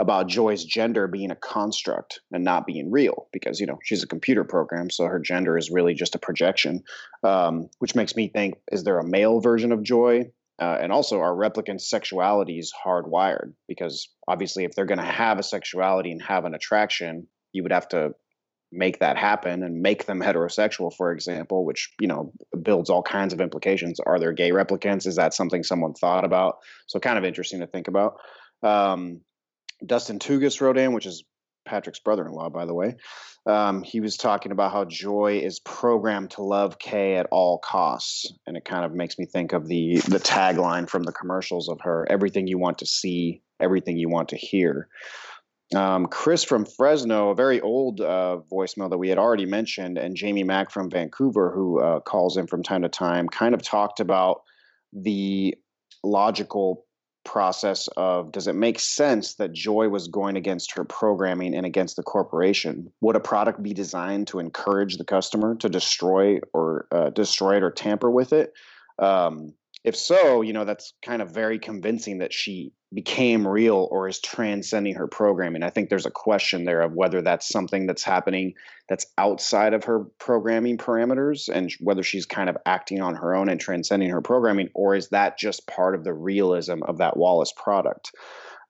about 0.00 0.28
Joy's 0.28 0.64
gender 0.64 1.06
being 1.06 1.30
a 1.30 1.36
construct 1.36 2.20
and 2.32 2.42
not 2.42 2.66
being 2.66 2.90
real 2.90 3.28
because, 3.32 3.60
you 3.60 3.66
know, 3.66 3.78
she's 3.84 4.02
a 4.02 4.06
computer 4.08 4.44
program. 4.44 4.88
So 4.88 5.04
her 5.04 5.18
gender 5.18 5.58
is 5.58 5.70
really 5.70 5.92
just 5.92 6.14
a 6.14 6.18
projection, 6.18 6.84
um, 7.22 7.68
which 7.80 7.94
makes 7.94 8.16
me 8.16 8.28
think, 8.28 8.54
is 8.72 8.82
there 8.82 8.98
a 8.98 9.06
male 9.06 9.40
version 9.40 9.72
of 9.72 9.82
Joy? 9.82 10.32
Uh, 10.58 10.78
and 10.80 10.90
also, 10.92 11.20
are 11.20 11.34
replicants' 11.34 11.90
sexualities 11.92 12.68
hardwired? 12.84 13.52
Because 13.68 14.08
obviously, 14.26 14.64
if 14.64 14.74
they're 14.74 14.84
going 14.84 14.98
to 14.98 15.04
have 15.04 15.38
a 15.38 15.42
sexuality 15.42 16.12
and 16.12 16.22
have 16.22 16.44
an 16.44 16.54
attraction, 16.54 17.26
you 17.52 17.62
would 17.62 17.72
have 17.72 17.88
to 17.88 18.14
make 18.72 19.00
that 19.00 19.16
happen 19.16 19.62
and 19.62 19.82
make 19.82 20.04
them 20.04 20.20
heterosexual, 20.20 20.94
for 20.94 21.12
example, 21.12 21.64
which 21.64 21.92
you 21.98 22.08
know 22.08 22.32
builds 22.62 22.90
all 22.90 23.02
kinds 23.02 23.32
of 23.32 23.40
implications. 23.40 24.00
Are 24.00 24.18
there 24.18 24.32
gay 24.32 24.50
replicants? 24.50 25.06
Is 25.06 25.16
that 25.16 25.32
something 25.32 25.62
someone 25.62 25.94
thought 25.94 26.24
about? 26.24 26.58
So 26.86 27.00
kind 27.00 27.18
of 27.18 27.24
interesting 27.24 27.60
to 27.60 27.66
think 27.66 27.88
about. 27.88 28.18
Um, 28.62 29.22
Dustin 29.84 30.18
Tugas 30.18 30.60
wrote 30.60 30.78
in, 30.78 30.92
which 30.92 31.06
is 31.06 31.24
Patrick's 31.64 32.00
brother-in-law, 32.00 32.50
by 32.50 32.66
the 32.66 32.74
way. 32.74 32.96
Um, 33.46 33.82
he 33.82 34.00
was 34.00 34.16
talking 34.16 34.52
about 34.52 34.72
how 34.72 34.84
Joy 34.84 35.40
is 35.42 35.60
programmed 35.60 36.32
to 36.32 36.42
love 36.42 36.78
Kay 36.78 37.16
at 37.16 37.26
all 37.30 37.58
costs, 37.58 38.32
and 38.46 38.56
it 38.56 38.64
kind 38.64 38.84
of 38.84 38.92
makes 38.92 39.18
me 39.18 39.26
think 39.26 39.52
of 39.52 39.66
the 39.66 39.96
the 40.08 40.18
tagline 40.18 40.88
from 40.88 41.04
the 41.04 41.12
commercials 41.12 41.68
of 41.68 41.80
her: 41.82 42.06
"Everything 42.10 42.46
you 42.46 42.58
want 42.58 42.78
to 42.78 42.86
see, 42.86 43.42
everything 43.60 43.96
you 43.96 44.08
want 44.08 44.30
to 44.30 44.36
hear." 44.36 44.88
Um, 45.74 46.06
Chris 46.06 46.42
from 46.42 46.66
Fresno, 46.66 47.30
a 47.30 47.34
very 47.34 47.60
old 47.60 48.00
uh, 48.00 48.38
voicemail 48.52 48.90
that 48.90 48.98
we 48.98 49.08
had 49.08 49.18
already 49.18 49.46
mentioned, 49.46 49.98
and 49.98 50.16
Jamie 50.16 50.44
Mack 50.44 50.70
from 50.70 50.90
Vancouver, 50.90 51.52
who 51.54 51.80
uh, 51.80 52.00
calls 52.00 52.36
in 52.36 52.46
from 52.48 52.62
time 52.62 52.82
to 52.82 52.88
time, 52.88 53.28
kind 53.28 53.54
of 53.54 53.62
talked 53.62 54.00
about 54.00 54.42
the 54.92 55.54
logical 56.02 56.84
process 57.24 57.88
of 57.96 58.32
does 58.32 58.48
it 58.48 58.54
make 58.54 58.80
sense 58.80 59.34
that 59.34 59.52
Joy 59.52 59.88
was 59.88 60.08
going 60.08 60.36
against 60.36 60.72
her 60.72 60.84
programming 60.84 61.54
and 61.54 61.66
against 61.66 61.96
the 61.96 62.02
corporation? 62.02 62.92
Would 63.00 63.16
a 63.16 63.20
product 63.20 63.62
be 63.62 63.74
designed 63.74 64.26
to 64.28 64.38
encourage 64.38 64.96
the 64.96 65.04
customer 65.04 65.54
to 65.56 65.68
destroy 65.68 66.40
or 66.52 66.86
uh, 66.90 67.10
destroy 67.10 67.56
it 67.56 67.62
or 67.62 67.70
tamper 67.70 68.10
with 68.10 68.32
it? 68.32 68.52
Um, 68.98 69.54
if 69.82 69.96
so, 69.96 70.42
you 70.42 70.52
know, 70.52 70.64
that's 70.64 70.92
kind 71.02 71.22
of 71.22 71.30
very 71.30 71.58
convincing 71.58 72.18
that 72.18 72.32
she 72.32 72.72
became 72.92 73.46
real 73.46 73.88
or 73.90 74.08
is 74.08 74.20
transcending 74.20 74.94
her 74.96 75.06
programming. 75.06 75.62
I 75.62 75.70
think 75.70 75.88
there's 75.88 76.06
a 76.06 76.10
question 76.10 76.64
there 76.64 76.82
of 76.82 76.92
whether 76.92 77.22
that's 77.22 77.48
something 77.48 77.86
that's 77.86 78.02
happening 78.02 78.54
that's 78.88 79.06
outside 79.16 79.72
of 79.72 79.84
her 79.84 80.00
programming 80.18 80.76
parameters 80.76 81.48
and 81.48 81.72
whether 81.80 82.02
she's 82.02 82.26
kind 82.26 82.50
of 82.50 82.56
acting 82.66 83.00
on 83.00 83.14
her 83.14 83.34
own 83.34 83.48
and 83.48 83.60
transcending 83.60 84.10
her 84.10 84.20
programming, 84.20 84.68
or 84.74 84.94
is 84.94 85.08
that 85.10 85.38
just 85.38 85.66
part 85.66 85.94
of 85.94 86.04
the 86.04 86.12
realism 86.12 86.82
of 86.82 86.98
that 86.98 87.16
Wallace 87.16 87.52
product? 87.56 88.12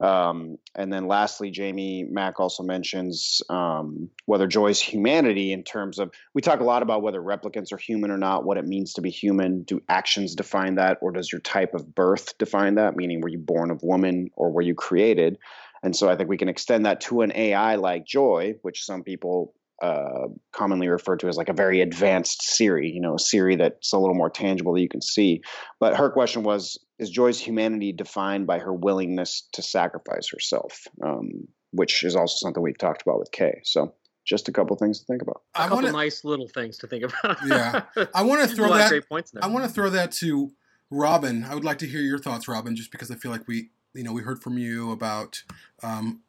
Um, 0.00 0.57
and 0.75 0.90
then 0.90 1.07
lastly, 1.07 1.50
Jamie 1.50 2.04
Mack 2.04 2.40
also 2.40 2.62
mentions 2.62 3.42
um, 3.50 4.09
whether 4.25 4.47
Joy's 4.47 4.80
humanity, 4.80 5.52
in 5.52 5.62
terms 5.62 5.99
of, 5.99 6.11
we 6.33 6.40
talk 6.40 6.61
a 6.61 6.64
lot 6.64 6.83
about 6.83 7.02
whether 7.02 7.21
replicants 7.21 7.73
are 7.73 7.76
human 7.76 8.11
or 8.11 8.16
not, 8.16 8.45
what 8.45 8.57
it 8.57 8.66
means 8.66 8.95
to 8.95 9.02
be 9.02 9.11
human. 9.11 9.62
Do 9.62 9.83
actions 9.88 10.35
define 10.35 10.76
that, 10.76 10.99
or 11.02 11.12
does 11.12 11.30
your 11.30 11.40
type 11.42 11.75
of 11.75 11.95
birth 11.95 12.38
define 12.38 12.76
that? 12.76 12.97
Meaning, 12.97 13.21
were 13.21 13.28
you 13.28 13.38
born 13.38 13.71
of 13.71 13.83
woman 13.83 14.30
or 14.37 14.50
were 14.50 14.62
you 14.62 14.75
created? 14.75 15.37
And 15.83 15.95
so 15.95 16.09
I 16.09 16.16
think 16.16 16.28
we 16.28 16.38
can 16.38 16.49
extend 16.49 16.87
that 16.87 17.02
to 17.02 17.23
an 17.23 17.33
AI 17.35 17.76
like 17.76 18.07
Joy, 18.07 18.54
which 18.62 18.85
some 18.85 19.02
people 19.02 19.54
uh, 19.80 20.28
commonly 20.52 20.88
referred 20.88 21.20
to 21.20 21.28
as 21.28 21.37
like 21.37 21.49
a 21.49 21.54
very 21.54 21.80
advanced 21.80 22.42
Siri, 22.42 22.90
you 22.90 23.00
know, 23.00 23.14
a 23.14 23.18
Siri 23.18 23.56
that's 23.56 23.92
a 23.92 23.99
little 23.99 24.14
more 24.14 24.30
tangible 24.30 24.75
that 24.75 24.80
you 24.80 24.88
can 24.88 25.02
see. 25.02 25.42
But 25.78 25.96
her 25.96 26.10
question 26.10 26.42
was 26.42 26.78
Is 26.99 27.10
Joy's 27.10 27.40
humanity 27.40 27.92
defined 27.92 28.46
by 28.46 28.58
her 28.58 28.72
willingness 28.72 29.49
to 29.52 29.62
sacrifice 29.62 30.28
herself? 30.30 30.87
Um, 31.02 31.49
which 31.72 32.02
is 32.02 32.16
also 32.16 32.34
something 32.37 32.62
we've 32.62 32.78
talked 32.78 33.02
about 33.02 33.18
with 33.18 33.30
Kay. 33.30 33.60
So 33.64 33.94
just 34.26 34.49
a 34.49 34.52
couple 34.52 34.76
things 34.76 35.00
to 35.00 35.06
think 35.06 35.22
about. 35.22 35.42
A 35.54 35.60
couple 35.60 35.76
wanna, 35.76 35.92
nice 35.92 36.25
little 36.25 36.49
things 36.49 36.78
to 36.78 36.87
think 36.87 37.04
about. 37.04 37.38
yeah, 37.46 37.82
I 38.14 38.22
want 38.22 38.49
to 38.49 38.54
throw 38.54 38.68
that. 38.68 39.02
I 39.42 39.46
want 39.49 39.64
to 39.64 39.70
throw 39.70 39.90
that 39.90 40.12
to 40.12 40.52
Robin. 40.90 41.44
I 41.44 41.54
would 41.54 41.64
like 41.64 41.78
to 41.78 41.87
hear 41.87 42.00
your 42.00 42.18
thoughts, 42.18 42.49
Robin, 42.49 42.76
just 42.76 42.90
because 42.90 43.10
I 43.10 43.14
feel 43.14 43.30
like 43.30 43.46
we, 43.49 43.70
you 43.94 44.02
know, 44.02 44.12
we 44.12 44.22
heard 44.22 44.42
from 44.42 44.58
you 44.58 44.92
about 44.92 45.42
um, 45.82 46.20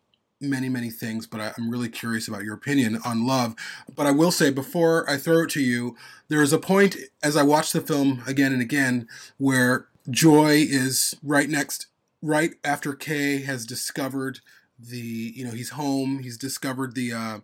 many, 0.42 0.70
many 0.70 0.90
things, 0.90 1.28
but 1.28 1.40
I, 1.40 1.54
am 1.58 1.70
really 1.70 1.90
curious 1.90 2.28
about 2.28 2.44
your 2.44 2.56
opinion 2.56 3.00
on 3.06 3.26
love. 3.26 3.56
But 3.96 4.08
I 4.08 4.12
will 4.12 4.32
say, 4.32 4.50
before 4.50 5.10
I 5.10 5.18
throw 5.18 5.44
it 5.44 5.50
to 5.52 5.62
you, 5.62 5.96
there 6.28 6.42
is 6.42 6.54
a 6.54 6.60
point 6.60 6.98
as 7.22 7.38
I 7.38 7.44
watch 7.44 7.72
the 7.72 7.82
film 7.82 8.24
again 8.26 8.52
and 8.52 8.62
again 8.62 9.08
where 9.38 9.88
Joy 10.10 10.66
is 10.68 11.16
right 11.24 11.50
next, 11.50 11.88
right 12.22 12.52
after 12.64 12.94
Kay 12.94 13.42
has 13.42 13.66
discovered 13.66 14.40
the, 14.80 14.98
you 15.36 15.46
know, 15.46 15.52
he's 15.52 15.72
home, 15.72 16.20
he's 16.20 16.38
discovered 16.38 16.96
the, 16.96 17.14
uh, 17.14 17.40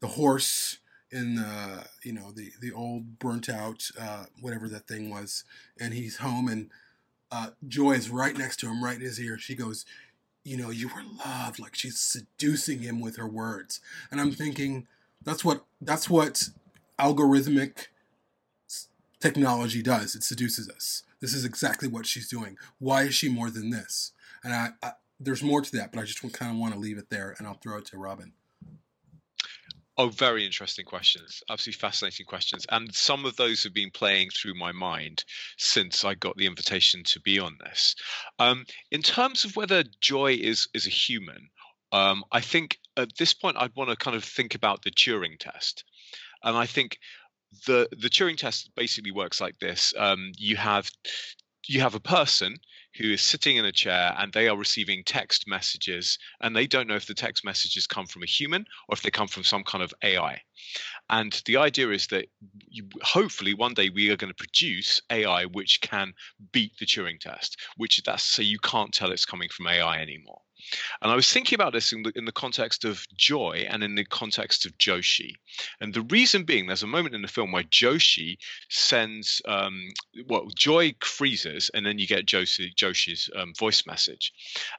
the 0.00 0.08
horse 0.08 0.78
in 1.10 1.36
the, 1.36 1.86
you 2.02 2.12
know, 2.12 2.32
the, 2.32 2.50
the 2.60 2.72
old 2.72 3.18
burnt 3.18 3.48
out, 3.48 3.88
uh, 3.98 4.24
whatever 4.40 4.68
that 4.68 4.86
thing 4.86 5.08
was, 5.08 5.44
and 5.80 5.94
he's 5.94 6.18
home 6.18 6.48
and, 6.48 6.70
uh, 7.32 7.50
Joy 7.66 7.92
is 7.92 8.10
right 8.10 8.36
next 8.36 8.58
to 8.60 8.68
him, 8.68 8.84
right 8.84 8.94
in 8.94 9.02
his 9.02 9.18
ear. 9.18 9.38
She 9.38 9.56
goes, 9.56 9.84
you 10.44 10.56
know, 10.56 10.70
you 10.70 10.88
were 10.88 11.02
loved. 11.24 11.58
Like 11.58 11.74
she's 11.74 11.98
seducing 11.98 12.80
him 12.80 13.00
with 13.00 13.16
her 13.16 13.26
words. 13.26 13.80
And 14.10 14.20
I'm 14.20 14.30
thinking, 14.30 14.86
that's 15.24 15.44
what 15.44 15.64
that's 15.80 16.08
what 16.08 16.50
algorithmic 16.98 17.86
technology 19.20 19.82
does. 19.82 20.14
It 20.14 20.22
seduces 20.22 20.68
us. 20.68 21.02
This 21.20 21.32
is 21.32 21.44
exactly 21.44 21.88
what 21.88 22.06
she's 22.06 22.28
doing. 22.28 22.58
Why 22.78 23.04
is 23.04 23.14
she 23.14 23.28
more 23.28 23.50
than 23.50 23.70
this? 23.70 24.12
And 24.44 24.52
I, 24.52 24.68
I 24.82 24.92
there's 25.18 25.42
more 25.42 25.62
to 25.62 25.76
that, 25.76 25.92
but 25.92 26.00
I 26.00 26.04
just 26.04 26.20
kind 26.34 26.52
of 26.52 26.58
want 26.58 26.74
to 26.74 26.78
leave 26.78 26.98
it 26.98 27.08
there, 27.08 27.34
and 27.38 27.46
I'll 27.46 27.54
throw 27.54 27.78
it 27.78 27.86
to 27.86 27.98
Robin. 27.98 28.32
Oh, 29.96 30.08
very 30.08 30.44
interesting 30.44 30.84
questions. 30.84 31.40
Absolutely 31.48 31.78
fascinating 31.78 32.26
questions. 32.26 32.66
And 32.70 32.92
some 32.92 33.24
of 33.24 33.36
those 33.36 33.62
have 33.62 33.72
been 33.72 33.92
playing 33.92 34.30
through 34.30 34.54
my 34.54 34.72
mind 34.72 35.24
since 35.56 36.04
I 36.04 36.14
got 36.14 36.36
the 36.36 36.46
invitation 36.46 37.04
to 37.04 37.20
be 37.20 37.38
on 37.38 37.56
this. 37.64 37.94
Um, 38.40 38.66
in 38.90 39.02
terms 39.02 39.44
of 39.44 39.54
whether 39.54 39.84
Joy 40.00 40.32
is, 40.34 40.66
is 40.74 40.86
a 40.86 40.90
human, 40.90 41.48
um, 41.92 42.24
I 42.32 42.40
think 42.40 42.78
at 42.96 43.16
this 43.18 43.34
point 43.34 43.56
I'd 43.56 43.76
want 43.76 43.90
to 43.90 43.96
kind 43.96 44.16
of 44.16 44.24
think 44.24 44.56
about 44.56 44.82
the 44.82 44.90
Turing 44.90 45.38
test. 45.38 45.84
And 46.42 46.56
I 46.56 46.66
think 46.66 46.98
the 47.66 47.88
the 47.92 48.10
Turing 48.10 48.36
test 48.36 48.70
basically 48.74 49.12
works 49.12 49.40
like 49.40 49.58
this. 49.60 49.94
Um, 49.96 50.32
you 50.36 50.56
have 50.56 50.90
you 51.68 51.80
have 51.80 51.94
a 51.94 52.00
person 52.00 52.56
who 52.96 53.12
is 53.12 53.22
sitting 53.22 53.56
in 53.56 53.64
a 53.64 53.72
chair 53.72 54.14
and 54.18 54.32
they 54.32 54.48
are 54.48 54.56
receiving 54.56 55.02
text 55.04 55.48
messages 55.48 56.18
and 56.40 56.54
they 56.54 56.66
don't 56.66 56.86
know 56.86 56.94
if 56.94 57.06
the 57.06 57.14
text 57.14 57.44
messages 57.44 57.86
come 57.86 58.06
from 58.06 58.22
a 58.22 58.26
human 58.26 58.64
or 58.88 58.94
if 58.94 59.02
they 59.02 59.10
come 59.10 59.28
from 59.28 59.44
some 59.44 59.64
kind 59.64 59.82
of 59.82 59.92
AI. 60.02 60.40
And 61.10 61.40
the 61.46 61.56
idea 61.56 61.90
is 61.90 62.06
that 62.08 62.26
you, 62.68 62.88
hopefully 63.02 63.54
one 63.54 63.74
day 63.74 63.90
we 63.90 64.10
are 64.10 64.16
going 64.16 64.32
to 64.32 64.36
produce 64.36 65.00
AI 65.10 65.44
which 65.46 65.80
can 65.80 66.12
beat 66.52 66.72
the 66.78 66.86
Turing 66.86 67.20
test, 67.20 67.60
which 67.76 68.02
that's 68.04 68.24
so 68.24 68.42
you 68.42 68.58
can't 68.60 68.92
tell 68.92 69.12
it's 69.12 69.26
coming 69.26 69.48
from 69.48 69.66
AI 69.66 70.00
anymore. 70.00 70.43
And 71.02 71.10
I 71.10 71.14
was 71.14 71.32
thinking 71.32 71.56
about 71.56 71.72
this 71.72 71.92
in 71.92 72.02
the, 72.02 72.12
in 72.16 72.24
the 72.24 72.32
context 72.32 72.84
of 72.84 73.06
Joy 73.16 73.66
and 73.68 73.82
in 73.82 73.94
the 73.94 74.04
context 74.04 74.66
of 74.66 74.76
Joshi. 74.78 75.34
And 75.80 75.94
the 75.94 76.02
reason 76.02 76.44
being, 76.44 76.66
there's 76.66 76.82
a 76.82 76.88
moment 76.88 77.14
in 77.14 77.22
the 77.22 77.28
film 77.28 77.52
where 77.52 77.62
Joshi 77.64 78.36
sends, 78.68 79.42
um, 79.46 79.88
well, 80.26 80.48
Joy 80.54 80.94
freezes, 81.00 81.70
and 81.74 81.84
then 81.84 81.98
you 81.98 82.06
get 82.06 82.26
Joshi, 82.26 82.74
Joshi's 82.74 83.30
um, 83.36 83.52
voice 83.58 83.86
message. 83.86 84.32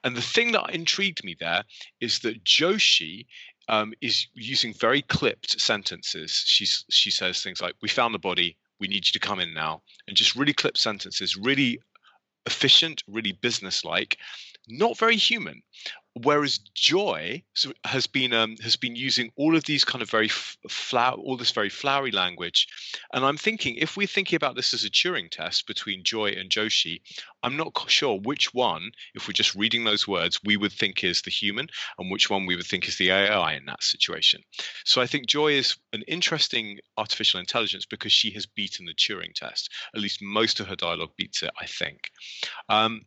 And 0.04 0.16
the 0.16 0.22
thing 0.22 0.52
that 0.54 0.74
intrigued 0.74 1.24
me 1.24 1.36
there 1.40 1.64
is 2.00 2.20
that 2.20 2.44
Joshi 2.44 3.26
um, 3.68 3.94
is 4.02 4.28
using 4.34 4.74
very 4.74 5.02
clipped 5.02 5.60
sentences. 5.60 6.44
She's, 6.46 6.86
she 6.90 7.12
says 7.12 7.42
things 7.42 7.62
like, 7.62 7.76
We 7.82 7.90
found 7.90 8.14
the 8.14 8.20
body. 8.20 8.58
We 8.80 8.88
need 8.88 9.08
you 9.08 9.14
to 9.14 9.20
come 9.20 9.40
in 9.40 9.54
now. 9.54 9.82
And 10.08 10.18
just 10.18 10.36
really 10.36 10.54
clipped 10.54 10.78
sentences, 10.78 11.38
really 11.38 11.80
efficient, 12.46 13.04
really 13.08 13.32
businesslike 13.32 14.18
not 14.68 14.98
very 14.98 15.16
human. 15.16 15.62
Whereas 16.24 16.60
joy 16.74 17.44
has 17.84 18.08
been 18.08 18.32
um, 18.32 18.56
has 18.62 18.78
been 18.78 18.96
using 18.96 19.32
all 19.36 19.54
of 19.54 19.66
these 19.66 19.84
kind 19.84 20.02
of 20.02 20.10
very 20.10 20.30
flower 20.30 21.18
all 21.18 21.36
this 21.36 21.52
very 21.52 21.68
flowery 21.68 22.12
language. 22.12 22.70
And 23.12 23.26
i'm 23.26 23.36
thinking 23.36 23.76
if 23.76 23.98
we're 23.98 24.08
thinking 24.08 24.38
about 24.38 24.56
this 24.56 24.74
as 24.74 24.86
a 24.86 24.90
turing 24.90 25.30
test 25.30 25.68
between 25.68 26.06
joy 26.06 26.28
and 26.30 26.50
joshi 26.50 27.02
i'm 27.44 27.58
not 27.58 27.74
sure 27.92 28.18
which 28.18 28.54
one 28.54 28.92
if 29.14 29.28
we're 29.28 29.34
just 29.34 29.56
reading 29.56 29.84
those 29.84 30.08
words 30.08 30.40
we 30.42 30.56
would 30.56 30.72
think 30.72 31.04
is 31.04 31.22
the 31.22 31.32
human 31.32 31.68
and 32.00 32.10
which 32.10 32.30
one 32.30 32.46
we 32.46 32.56
would 32.56 32.66
think 32.66 32.88
is 32.88 32.98
the 32.98 33.12
ai 33.12 33.54
in 33.54 33.66
that 33.66 33.84
situation. 33.84 34.42
So 34.86 35.02
i 35.02 35.08
think 35.08 35.28
joy 35.28 35.52
is 35.52 35.76
an 35.92 36.04
interesting 36.08 36.80
artificial 36.98 37.42
intelligence 37.42 37.86
because 37.86 38.14
she 38.14 38.32
has 38.32 38.46
beaten 38.46 38.86
the 38.86 38.94
turing 38.94 39.34
test. 39.34 39.70
At 39.94 40.00
least 40.00 40.22
most 40.22 40.62
of 40.62 40.68
her 40.68 40.78
dialogue 40.78 41.12
beats 41.18 41.44
it 41.44 41.52
i 41.60 41.66
think. 41.66 42.10
Um, 42.70 43.02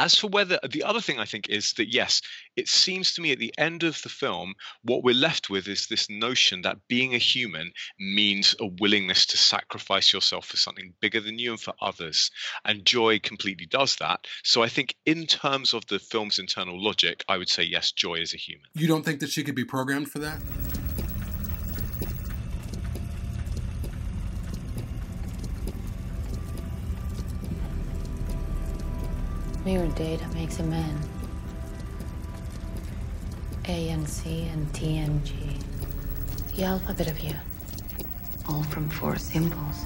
as 0.00 0.14
for 0.14 0.28
whether 0.28 0.58
the 0.66 0.82
other 0.82 1.02
thing 1.02 1.18
I 1.18 1.26
think 1.26 1.50
is 1.50 1.74
that 1.74 1.92
yes, 1.92 2.22
it 2.56 2.68
seems 2.68 3.12
to 3.12 3.20
me 3.20 3.32
at 3.32 3.38
the 3.38 3.52
end 3.58 3.82
of 3.82 4.00
the 4.00 4.08
film, 4.08 4.54
what 4.82 5.04
we're 5.04 5.14
left 5.14 5.50
with 5.50 5.68
is 5.68 5.86
this 5.86 6.08
notion 6.08 6.62
that 6.62 6.88
being 6.88 7.14
a 7.14 7.18
human 7.18 7.70
means 7.98 8.54
a 8.60 8.66
willingness 8.66 9.26
to 9.26 9.36
sacrifice 9.36 10.10
yourself 10.10 10.46
for 10.46 10.56
something 10.56 10.94
bigger 11.00 11.20
than 11.20 11.38
you 11.38 11.50
and 11.50 11.60
for 11.60 11.74
others. 11.82 12.30
And 12.64 12.86
Joy 12.86 13.18
completely 13.18 13.66
does 13.66 13.96
that. 13.96 14.26
So 14.42 14.62
I 14.62 14.68
think, 14.68 14.96
in 15.04 15.26
terms 15.26 15.74
of 15.74 15.84
the 15.86 15.98
film's 15.98 16.38
internal 16.38 16.82
logic, 16.82 17.22
I 17.28 17.36
would 17.36 17.50
say 17.50 17.64
yes, 17.64 17.92
Joy 17.92 18.14
is 18.14 18.32
a 18.32 18.38
human. 18.38 18.64
You 18.74 18.88
don't 18.88 19.04
think 19.04 19.20
that 19.20 19.30
she 19.30 19.44
could 19.44 19.54
be 19.54 19.64
programmed 19.64 20.10
for 20.10 20.20
that? 20.20 20.40
Mirror 29.64 29.88
data 29.88 30.26
makes 30.28 30.58
a 30.58 30.62
man. 30.62 30.98
ANC 33.64 34.50
and 34.52 34.66
TNG. 34.72 35.62
The 36.56 36.64
alphabet 36.64 37.08
of 37.08 37.20
you. 37.20 37.34
All 38.48 38.62
from 38.64 38.88
four 38.88 39.16
symbols. 39.16 39.84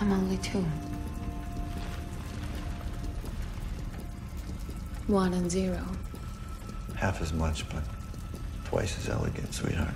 I'm 0.00 0.12
only 0.12 0.36
two. 0.36 0.64
One 5.08 5.34
and 5.34 5.50
zero. 5.50 5.84
Half 6.94 7.20
as 7.20 7.32
much, 7.32 7.68
but 7.68 7.82
twice 8.66 8.96
as 8.98 9.08
elegant, 9.08 9.52
sweetheart. 9.52 9.94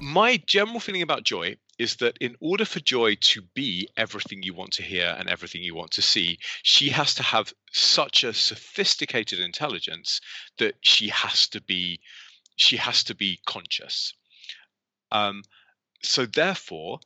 My 0.00 0.36
general 0.46 0.78
feeling 0.78 1.02
about 1.02 1.22
Joy 1.22 1.56
is 1.78 1.96
that 1.96 2.18
in 2.20 2.36
order 2.40 2.64
for 2.64 2.80
Joy 2.80 3.14
to 3.20 3.42
be 3.54 3.88
everything 3.96 4.42
you 4.42 4.52
want 4.52 4.72
to 4.72 4.82
hear 4.82 5.14
and 5.18 5.28
everything 5.28 5.62
you 5.62 5.74
want 5.74 5.92
to 5.92 6.02
see, 6.02 6.38
she 6.62 6.88
has 6.90 7.14
to 7.14 7.22
have 7.22 7.52
such 7.72 8.24
a 8.24 8.34
sophisticated 8.34 9.38
intelligence 9.38 10.20
that 10.58 10.74
she 10.80 11.08
has 11.08 11.48
to 11.48 11.60
be 11.60 12.00
she 12.56 12.76
has 12.76 13.04
to 13.04 13.14
be 13.14 13.38
conscious. 13.46 14.14
Um, 15.12 15.44
so 16.02 16.26
therefore, 16.26 16.98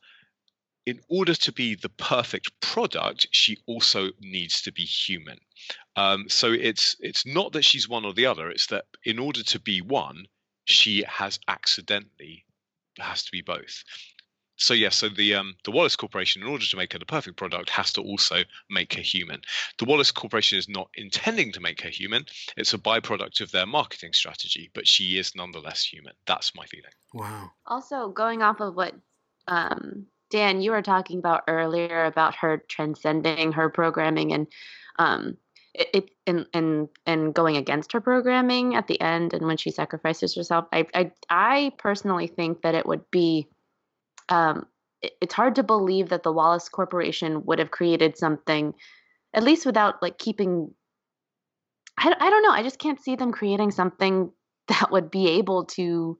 in 0.87 0.99
order 1.07 1.35
to 1.35 1.51
be 1.51 1.75
the 1.75 1.89
perfect 1.89 2.59
product, 2.59 3.27
she 3.31 3.57
also 3.67 4.09
needs 4.19 4.63
to 4.63 4.71
be 4.71 4.83
human. 4.83 5.37
Um, 5.95 6.25
so 6.27 6.51
it's 6.51 6.95
it's 6.99 7.25
not 7.25 7.53
that 7.53 7.63
she's 7.63 7.87
one 7.87 8.05
or 8.05 8.13
the 8.13 8.25
other. 8.25 8.49
It's 8.49 8.67
that 8.67 8.85
in 9.05 9.19
order 9.19 9.43
to 9.43 9.59
be 9.59 9.81
one, 9.81 10.25
she 10.65 11.03
has 11.07 11.39
accidentally 11.47 12.45
has 12.97 13.23
to 13.23 13.31
be 13.31 13.41
both 13.41 13.83
so 14.57 14.73
yes, 14.73 14.97
so 14.97 15.09
the 15.09 15.35
um, 15.35 15.55
the 15.63 15.71
Wallace 15.71 15.95
Corporation, 15.95 16.41
in 16.41 16.47
order 16.47 16.65
to 16.65 16.77
make 16.77 16.93
her 16.93 16.99
the 16.99 17.05
perfect 17.05 17.37
product, 17.37 17.69
has 17.69 17.91
to 17.93 18.01
also 18.01 18.43
make 18.69 18.93
her 18.93 19.01
human. 19.01 19.41
The 19.79 19.85
Wallace 19.85 20.11
Corporation 20.11 20.57
is 20.57 20.69
not 20.69 20.89
intending 20.95 21.51
to 21.53 21.59
make 21.59 21.81
her 21.81 21.89
human; 21.89 22.25
it's 22.55 22.73
a 22.73 22.77
byproduct 22.77 23.41
of 23.41 23.51
their 23.51 23.65
marketing 23.65 24.13
strategy. 24.13 24.69
But 24.73 24.87
she 24.87 25.17
is 25.17 25.35
nonetheless 25.35 25.83
human. 25.83 26.13
That's 26.27 26.55
my 26.55 26.65
feeling. 26.65 26.91
Wow. 27.13 27.51
Also, 27.65 28.09
going 28.09 28.41
off 28.41 28.59
of 28.59 28.75
what 28.75 28.93
um, 29.47 30.05
Dan 30.29 30.61
you 30.61 30.71
were 30.71 30.81
talking 30.81 31.19
about 31.19 31.43
earlier 31.47 32.05
about 32.05 32.35
her 32.35 32.63
transcending 32.67 33.53
her 33.53 33.69
programming 33.69 34.33
and 34.33 34.47
um, 34.99 35.37
it, 35.73 35.89
it 35.93 36.09
and 36.27 36.45
and 36.53 36.89
and 37.07 37.33
going 37.33 37.57
against 37.57 37.91
her 37.93 38.01
programming 38.01 38.75
at 38.75 38.87
the 38.87 39.01
end 39.01 39.33
and 39.33 39.47
when 39.47 39.57
she 39.57 39.71
sacrifices 39.71 40.35
herself. 40.35 40.65
I 40.71 40.85
I, 40.93 41.11
I 41.29 41.71
personally 41.79 42.27
think 42.27 42.61
that 42.61 42.75
it 42.75 42.85
would 42.85 43.09
be 43.09 43.47
um, 44.29 44.65
it, 45.01 45.13
it's 45.21 45.33
hard 45.33 45.55
to 45.55 45.63
believe 45.63 46.09
that 46.09 46.23
the 46.23 46.31
Wallace 46.31 46.69
Corporation 46.69 47.45
would 47.45 47.59
have 47.59 47.71
created 47.71 48.17
something, 48.17 48.73
at 49.33 49.43
least 49.43 49.65
without 49.65 50.01
like 50.01 50.17
keeping. 50.17 50.73
I, 51.97 52.13
I 52.19 52.29
don't 52.29 52.43
know. 52.43 52.51
I 52.51 52.63
just 52.63 52.79
can't 52.79 53.01
see 53.01 53.15
them 53.15 53.31
creating 53.31 53.71
something 53.71 54.31
that 54.67 54.91
would 54.91 55.11
be 55.11 55.27
able 55.31 55.65
to 55.65 56.17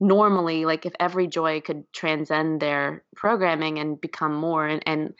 normally 0.00 0.64
like 0.64 0.86
if 0.86 0.94
every 0.98 1.26
joy 1.26 1.60
could 1.60 1.84
transcend 1.92 2.60
their 2.60 3.04
programming 3.14 3.78
and 3.78 4.00
become 4.00 4.34
more 4.34 4.66
and 4.66 4.82
and 4.86 5.12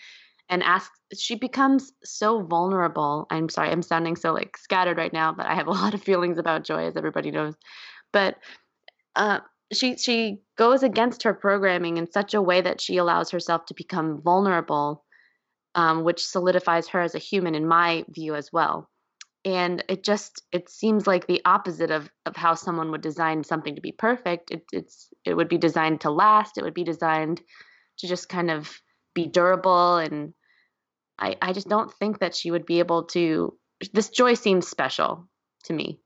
and 0.48 0.62
ask 0.62 0.90
she 1.14 1.34
becomes 1.34 1.92
so 2.02 2.42
vulnerable 2.42 3.26
i'm 3.30 3.50
sorry 3.50 3.70
i'm 3.70 3.82
sounding 3.82 4.16
so 4.16 4.32
like 4.32 4.56
scattered 4.56 4.96
right 4.96 5.12
now 5.12 5.32
but 5.32 5.44
i 5.44 5.54
have 5.54 5.66
a 5.66 5.70
lot 5.82 5.92
of 5.92 6.02
feelings 6.02 6.38
about 6.38 6.64
joy 6.64 6.86
as 6.86 6.96
everybody 6.96 7.30
knows 7.30 7.54
but 8.10 8.36
uh, 9.16 9.40
she 9.72 9.96
she 9.96 10.38
goes 10.56 10.82
against 10.82 11.22
her 11.22 11.34
programming 11.34 11.96
in 11.96 12.10
such 12.10 12.34
a 12.34 12.42
way 12.42 12.60
that 12.60 12.80
she 12.80 12.96
allows 12.96 13.30
herself 13.30 13.66
to 13.66 13.74
become 13.74 14.20
vulnerable, 14.22 15.04
um, 15.74 16.04
which 16.04 16.24
solidifies 16.24 16.88
her 16.88 17.00
as 17.00 17.14
a 17.14 17.18
human 17.18 17.54
in 17.54 17.66
my 17.66 18.04
view 18.08 18.34
as 18.34 18.50
well. 18.52 18.88
And 19.44 19.82
it 19.88 20.04
just 20.04 20.42
it 20.52 20.68
seems 20.68 21.06
like 21.06 21.26
the 21.26 21.42
opposite 21.44 21.90
of 21.90 22.10
of 22.26 22.36
how 22.36 22.54
someone 22.54 22.90
would 22.90 23.00
design 23.00 23.44
something 23.44 23.76
to 23.76 23.80
be 23.80 23.92
perfect. 23.92 24.50
It, 24.50 24.64
it's 24.72 25.08
it 25.24 25.34
would 25.34 25.48
be 25.48 25.58
designed 25.58 26.02
to 26.02 26.10
last. 26.10 26.58
It 26.58 26.64
would 26.64 26.74
be 26.74 26.84
designed 26.84 27.40
to 27.98 28.08
just 28.08 28.28
kind 28.28 28.50
of 28.50 28.80
be 29.14 29.26
durable 29.26 29.96
and 29.96 30.32
I, 31.18 31.36
I 31.40 31.52
just 31.52 31.68
don't 31.68 31.92
think 31.92 32.20
that 32.20 32.34
she 32.34 32.50
would 32.50 32.66
be 32.66 32.78
able 32.78 33.04
to 33.08 33.56
this 33.92 34.08
joy 34.08 34.34
seems 34.34 34.68
special 34.68 35.28
to 35.64 35.72
me 35.72 36.00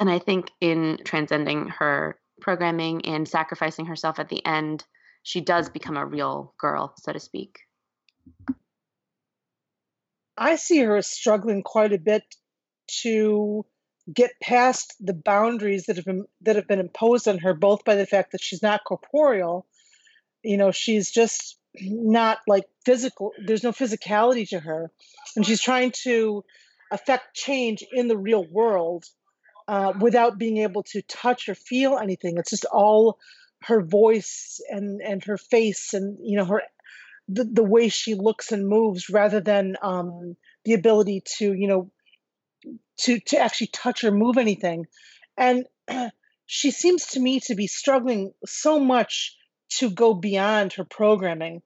and 0.00 0.10
i 0.10 0.18
think 0.18 0.50
in 0.60 0.98
transcending 1.04 1.68
her 1.68 2.18
programming 2.44 3.06
and 3.06 3.26
sacrificing 3.26 3.86
herself 3.86 4.18
at 4.18 4.28
the 4.28 4.44
end, 4.44 4.84
she 5.22 5.40
does 5.40 5.70
become 5.70 5.96
a 5.96 6.04
real 6.04 6.52
girl, 6.60 6.94
so 6.98 7.10
to 7.10 7.18
speak. 7.18 7.60
I 10.36 10.56
see 10.56 10.80
her 10.80 11.00
struggling 11.00 11.62
quite 11.62 11.94
a 11.94 11.98
bit 11.98 12.22
to 13.00 13.64
get 14.12 14.32
past 14.42 14.94
the 15.00 15.14
boundaries 15.14 15.86
that 15.86 15.96
have 15.96 16.04
been 16.04 16.26
that 16.42 16.56
have 16.56 16.68
been 16.68 16.80
imposed 16.80 17.26
on 17.26 17.38
her 17.38 17.54
both 17.54 17.82
by 17.86 17.94
the 17.94 18.04
fact 18.04 18.32
that 18.32 18.42
she's 18.42 18.60
not 18.60 18.84
corporeal 18.86 19.66
you 20.42 20.58
know 20.58 20.70
she's 20.70 21.10
just 21.10 21.56
not 21.80 22.40
like 22.46 22.64
physical 22.84 23.32
there's 23.46 23.62
no 23.62 23.72
physicality 23.72 24.46
to 24.46 24.60
her 24.60 24.90
and 25.34 25.46
she's 25.46 25.62
trying 25.62 25.90
to 25.90 26.44
affect 26.92 27.34
change 27.34 27.82
in 27.92 28.06
the 28.08 28.18
real 28.18 28.44
world 28.44 29.06
uh, 29.68 29.92
without 29.98 30.38
being 30.38 30.58
able 30.58 30.82
to 30.82 31.02
touch 31.02 31.48
or 31.48 31.54
feel 31.54 31.98
anything. 31.98 32.38
It's 32.38 32.50
just 32.50 32.66
all 32.66 33.18
her 33.62 33.82
voice 33.82 34.60
and 34.68 35.00
and 35.00 35.24
her 35.24 35.38
face 35.38 35.94
and 35.94 36.18
you 36.22 36.36
know 36.36 36.44
her 36.44 36.62
the, 37.28 37.44
the 37.44 37.64
way 37.64 37.88
she 37.88 38.14
looks 38.14 38.52
and 38.52 38.68
moves 38.68 39.08
rather 39.08 39.40
than 39.40 39.76
um, 39.82 40.36
the 40.64 40.74
ability 40.74 41.22
to 41.38 41.54
you 41.54 41.68
know 41.68 41.90
to 42.98 43.20
to 43.20 43.38
actually 43.38 43.68
touch 43.68 44.04
or 44.04 44.10
move 44.10 44.36
anything. 44.36 44.86
And 45.36 45.66
she 46.46 46.70
seems 46.70 47.06
to 47.08 47.20
me 47.20 47.40
to 47.40 47.54
be 47.54 47.66
struggling 47.66 48.32
so 48.44 48.78
much 48.78 49.36
to 49.78 49.90
go 49.90 50.14
beyond 50.14 50.74
her 50.74 50.84
programming. 50.84 51.62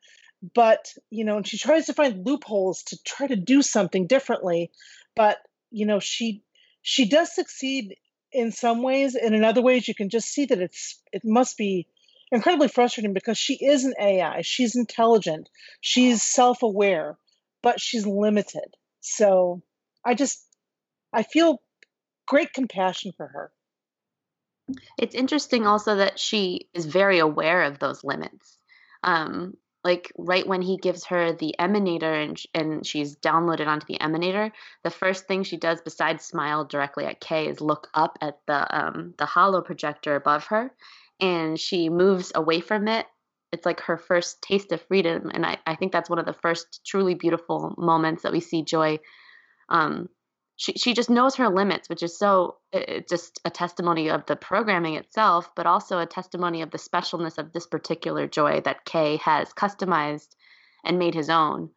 But 0.54 0.92
you 1.10 1.24
know 1.24 1.38
and 1.38 1.46
she 1.46 1.58
tries 1.58 1.86
to 1.86 1.94
find 1.94 2.24
loopholes 2.24 2.84
to 2.84 2.98
try 3.04 3.26
to 3.26 3.36
do 3.36 3.62
something 3.62 4.06
differently. 4.06 4.70
But 5.16 5.38
you 5.70 5.86
know 5.86 5.98
she 5.98 6.42
she 6.88 7.06
does 7.06 7.34
succeed 7.34 7.96
in 8.32 8.50
some 8.50 8.82
ways 8.82 9.14
and 9.14 9.34
in 9.34 9.44
other 9.44 9.60
ways 9.60 9.86
you 9.86 9.94
can 9.94 10.08
just 10.08 10.28
see 10.28 10.46
that 10.46 10.58
it's 10.58 11.02
it 11.12 11.20
must 11.22 11.58
be 11.58 11.86
incredibly 12.32 12.66
frustrating 12.66 13.12
because 13.12 13.36
she 13.36 13.62
is 13.62 13.84
an 13.84 13.92
ai 14.00 14.40
she's 14.40 14.74
intelligent. 14.74 15.50
She's 15.82 16.22
self-aware 16.22 17.18
but 17.62 17.78
she's 17.78 18.06
limited. 18.06 18.74
So 19.00 19.60
i 20.02 20.14
just 20.14 20.42
i 21.12 21.22
feel 21.22 21.60
great 22.26 22.54
compassion 22.54 23.12
for 23.18 23.26
her. 23.26 23.52
It's 24.98 25.14
interesting 25.14 25.66
also 25.66 25.96
that 25.96 26.18
she 26.18 26.70
is 26.72 26.86
very 26.86 27.18
aware 27.18 27.64
of 27.64 27.78
those 27.78 28.02
limits. 28.02 28.56
Um, 29.02 29.58
like 29.84 30.12
right 30.18 30.46
when 30.46 30.62
he 30.62 30.76
gives 30.76 31.04
her 31.04 31.32
the 31.32 31.54
emanator 31.58 32.24
and 32.24 32.42
and 32.54 32.86
she's 32.86 33.16
downloaded 33.16 33.66
onto 33.66 33.86
the 33.86 33.98
emanator 33.98 34.50
the 34.82 34.90
first 34.90 35.26
thing 35.26 35.42
she 35.42 35.56
does 35.56 35.80
besides 35.80 36.24
smile 36.24 36.64
directly 36.64 37.04
at 37.04 37.20
kay 37.20 37.46
is 37.48 37.60
look 37.60 37.88
up 37.94 38.18
at 38.20 38.38
the 38.46 38.76
um 38.76 39.14
the 39.18 39.26
holo 39.26 39.60
projector 39.60 40.16
above 40.16 40.46
her 40.46 40.70
and 41.20 41.58
she 41.58 41.88
moves 41.88 42.30
away 42.34 42.60
from 42.60 42.86
it. 42.86 43.04
It's 43.50 43.66
like 43.66 43.80
her 43.80 43.96
first 43.96 44.40
taste 44.42 44.72
of 44.72 44.82
freedom 44.82 45.30
and 45.32 45.46
i, 45.46 45.58
I 45.66 45.74
think 45.74 45.92
that's 45.92 46.10
one 46.10 46.18
of 46.18 46.26
the 46.26 46.34
first 46.34 46.84
truly 46.84 47.14
beautiful 47.14 47.74
moments 47.78 48.22
that 48.22 48.32
we 48.32 48.40
see 48.40 48.62
joy 48.62 48.98
um, 49.70 50.08
she 50.58 50.72
she 50.72 50.92
just 50.92 51.08
knows 51.08 51.36
her 51.36 51.48
limits, 51.48 51.88
which 51.88 52.02
is 52.02 52.18
so 52.18 52.56
just 53.08 53.40
a 53.44 53.50
testimony 53.50 54.10
of 54.10 54.26
the 54.26 54.34
programming 54.34 54.94
itself, 54.96 55.50
but 55.54 55.66
also 55.66 56.00
a 56.00 56.06
testimony 56.06 56.62
of 56.62 56.72
the 56.72 56.78
specialness 56.78 57.38
of 57.38 57.52
this 57.52 57.66
particular 57.66 58.26
joy 58.26 58.60
that 58.62 58.84
Kay 58.84 59.18
has 59.18 59.52
customized 59.52 60.30
and 60.84 60.98
made 60.98 61.14
his 61.14 61.30
own. 61.30 61.70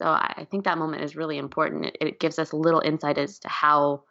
So 0.00 0.08
I, 0.08 0.46
think 0.50 0.64
that 0.64 0.78
moment 0.78 1.04
is 1.04 1.14
really 1.14 1.36
important. 1.36 1.84
It, 1.84 1.96
it, 2.00 2.20
gives 2.20 2.38
us 2.38 2.52
a 2.52 2.56
little 2.56 2.80
insight 2.80 3.18
as 3.18 3.38
to 3.40 3.48
how 3.48 4.04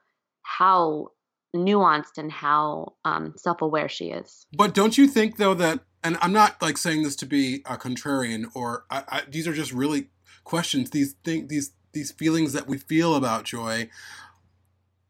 how 0.44 1.08
nuanced 1.56 2.18
and 2.18 2.32
how 2.32 2.94
um, 3.04 3.34
self-aware 3.36 3.90
she 3.90 4.06
is. 4.06 4.46
But 4.54 4.76
don't 4.76 4.98
you 4.98 5.08
think 5.08 5.38
though 5.38 5.56
that, 5.56 5.80
and 6.04 6.18
I'm 6.22 6.32
not 6.32 6.62
like 6.62 6.78
saying 6.78 7.02
this 7.02 7.16
to 7.18 7.26
be 7.26 7.64
a 7.66 7.78
contrarian, 7.78 8.46
or 8.54 8.86
I, 8.92 9.04
I, 9.08 9.22
these 9.28 9.48
are 9.48 9.54
just 9.54 9.74
really 9.74 10.10
questions. 10.44 10.92
These 10.92 11.16
things, 11.24 11.50
these 11.50 11.74
these 11.94 12.12
feelings 12.12 12.54
that 12.54 12.68
we 12.68 12.78
feel 12.78 13.16
about 13.16 13.44
joy 13.44 13.90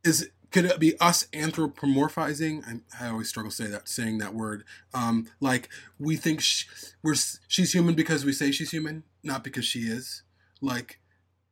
is 0.04 0.30
could 0.52 0.66
it 0.66 0.80
be 0.80 1.00
us 1.00 1.28
anthropomorphizing? 1.32 2.64
I, 2.68 3.06
I, 3.06 3.10
always 3.10 3.30
struggle 3.30 3.52
say 3.52 3.68
that 3.68 3.88
saying 3.88 4.18
that 4.18 4.34
word. 4.36 4.66
Um, 4.94 5.28
like 5.40 5.70
we 5.98 6.18
think 6.18 6.42
she, 6.42 6.68
we're 7.02 7.16
she's 7.48 7.74
human 7.74 7.96
because 7.96 8.26
we 8.26 8.34
say 8.34 8.52
she's 8.52 8.72
human, 8.72 9.04
not 9.24 9.46
because 9.46 9.66
she 9.66 9.82
is. 9.82 10.24
Like, 10.62 11.00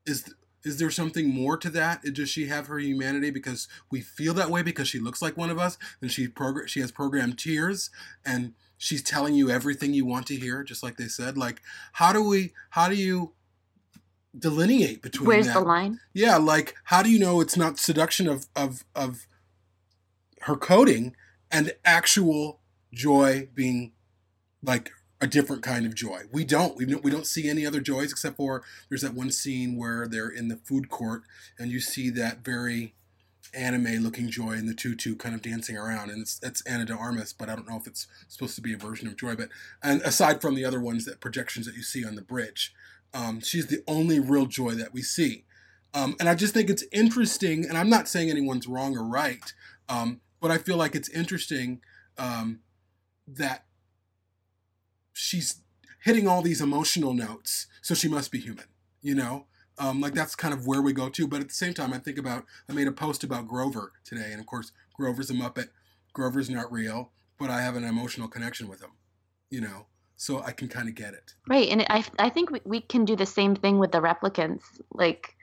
is 0.06 0.34
is 0.66 0.78
there 0.78 0.92
something 0.92 1.30
more 1.30 1.56
to 1.58 1.70
that? 1.70 2.04
Does 2.14 2.30
she 2.30 2.48
have 2.48 2.68
her 2.68 2.80
humanity 2.80 3.30
because 3.30 3.70
we 3.90 4.02
feel 4.02 4.34
that 4.34 4.50
way 4.50 4.62
because 4.62 4.90
she 4.90 5.00
looks 5.00 5.22
like 5.22 5.38
one 5.38 5.50
of 5.50 5.58
us? 5.58 5.78
And 6.02 6.12
she 6.12 6.28
progr- 6.28 6.68
she 6.68 6.82
has 6.82 6.92
programmed 6.92 7.40
tears 7.40 7.90
and 8.26 8.54
she's 8.78 9.02
telling 9.02 9.36
you 9.36 9.50
everything 9.50 9.94
you 9.94 10.06
want 10.06 10.28
to 10.28 10.36
hear, 10.36 10.64
just 10.64 10.84
like 10.84 10.98
they 10.98 11.08
said. 11.08 11.38
Like, 11.38 11.62
how 11.94 12.12
do 12.12 12.22
we? 12.22 12.54
How 12.72 12.90
do 12.90 12.96
you? 12.96 13.34
Delineate 14.40 15.02
between 15.02 15.28
where's 15.28 15.48
that. 15.48 15.54
the 15.54 15.62
line? 15.62 16.00
Yeah 16.14 16.38
like 16.38 16.76
how 16.86 17.04
do 17.04 17.10
you 17.10 17.20
know 17.20 17.42
it's 17.42 17.58
not 17.58 17.80
seduction 17.80 18.28
of 18.28 18.48
of 18.56 18.86
of 18.96 19.28
her 20.42 20.56
coding 20.56 21.16
and 21.52 21.74
actual 21.84 22.62
joy 22.94 23.50
being 23.54 23.92
like 24.64 24.92
a 25.22 25.28
different 25.28 25.64
kind 25.64 25.86
of 25.86 25.96
joy? 25.96 26.24
We 26.32 26.46
don't. 26.46 26.78
We 26.78 26.86
don't 26.86 27.04
we 27.04 27.12
don't 27.12 27.28
see 27.28 27.50
any 27.50 27.66
other 27.66 27.82
joys 27.82 28.12
except 28.12 28.38
for 28.38 28.64
there's 28.90 29.02
that 29.02 29.14
one 29.14 29.32
scene 29.32 29.78
where 29.78 30.08
they're 30.08 30.30
in 30.30 30.48
the 30.48 30.58
food 30.58 30.90
court 30.90 31.24
and 31.58 31.72
you 31.72 31.80
see 31.80 32.10
that 32.12 32.44
very 32.44 32.96
anime 33.54 34.04
looking 34.04 34.30
joy 34.30 34.52
in 34.52 34.68
the 34.68 34.74
tutu 34.74 35.16
kind 35.16 35.34
of 35.34 35.42
dancing 35.42 35.78
around 35.78 36.10
and 36.12 36.22
it's 36.22 36.40
it's 36.44 36.62
Ana 36.64 36.86
de 36.86 36.94
Armas 36.94 37.34
but 37.34 37.50
I 37.50 37.56
don't 37.56 37.68
know 37.68 37.78
if 37.78 37.88
it's 37.88 38.08
supposed 38.28 38.56
to 38.56 38.62
be 38.62 38.74
a 38.74 38.78
version 38.78 39.08
of 39.08 39.18
joy 39.18 39.36
but 39.36 39.50
and 39.82 40.02
aside 40.02 40.42
from 40.42 40.56
the 40.56 40.66
other 40.66 40.80
ones 40.80 41.06
that 41.06 41.20
projections 41.20 41.66
that 41.66 41.76
you 41.76 41.82
see 41.82 42.06
on 42.06 42.16
the 42.16 42.22
bridge 42.22 42.74
um, 43.14 43.40
she's 43.42 43.68
the 43.68 43.84
only 43.88 44.20
real 44.20 44.46
joy 44.46 44.72
that 44.72 44.94
we 44.94 45.02
see. 45.02 45.46
Um, 45.94 46.16
and 46.20 46.30
I 46.30 46.36
just 46.36 46.54
think 46.54 46.70
it's 46.70 46.84
interesting, 46.92 47.66
and 47.66 47.78
I'm 47.78 47.90
not 47.90 48.08
saying 48.08 48.30
anyone's 48.30 48.68
wrong 48.68 48.96
or 48.96 49.04
right, 49.04 49.54
um, 49.88 50.22
but 50.40 50.52
I 50.52 50.58
feel 50.58 50.78
like 50.78 50.96
it's 50.96 51.10
interesting 51.10 51.82
um, 52.18 52.60
that 53.28 53.66
she's 55.14 55.62
hitting 56.04 56.28
all 56.28 56.42
these 56.42 56.62
emotional 56.62 57.14
notes, 57.14 57.68
so 57.82 57.96
she 57.96 58.08
must 58.08 58.32
be 58.32 58.40
human, 58.40 58.66
you 59.02 59.16
know? 59.16 59.46
Um, 59.80 60.02
like 60.02 60.14
that's 60.14 60.36
kind 60.36 60.54
of 60.54 60.68
where 60.68 60.82
we 60.82 60.94
go 60.94 61.10
to. 61.10 61.28
But 61.28 61.42
at 61.42 61.48
the 61.48 61.54
same 61.54 61.74
time, 61.74 61.94
I 61.94 62.00
think 62.00 62.18
about, 62.18 62.46
I 62.70 62.74
made 62.74 62.88
a 62.88 62.92
post 62.92 63.24
about 63.24 63.48
Grover 63.48 63.94
today, 64.04 64.32
and 64.32 64.40
of 64.40 64.46
course, 64.46 64.72
Grover's 64.94 65.30
a 65.30 65.34
Muppet. 65.34 65.70
Grover's 66.14 66.50
not 66.50 66.72
real, 66.72 67.12
but 67.38 67.50
I 67.50 67.62
have 67.62 67.76
an 67.76 67.84
emotional 67.84 68.28
connection 68.28 68.68
with 68.68 68.82
him, 68.82 68.92
you 69.50 69.62
know? 69.62 69.88
So 70.20 70.44
I 70.44 70.52
can 70.52 70.68
kind 70.68 70.90
of 70.90 70.96
get 70.96 71.14
it. 71.14 71.34
Right, 71.48 71.70
and 71.70 71.86
I 71.90 72.04
I 72.20 72.30
think 72.30 72.52
we, 72.52 72.60
we 72.66 72.82
can 72.82 73.06
do 73.06 73.16
the 73.16 73.26
same 73.26 73.56
thing 73.56 73.80
with 73.80 73.94
the 73.94 74.02
replicants. 74.02 74.64
Like 74.92 75.34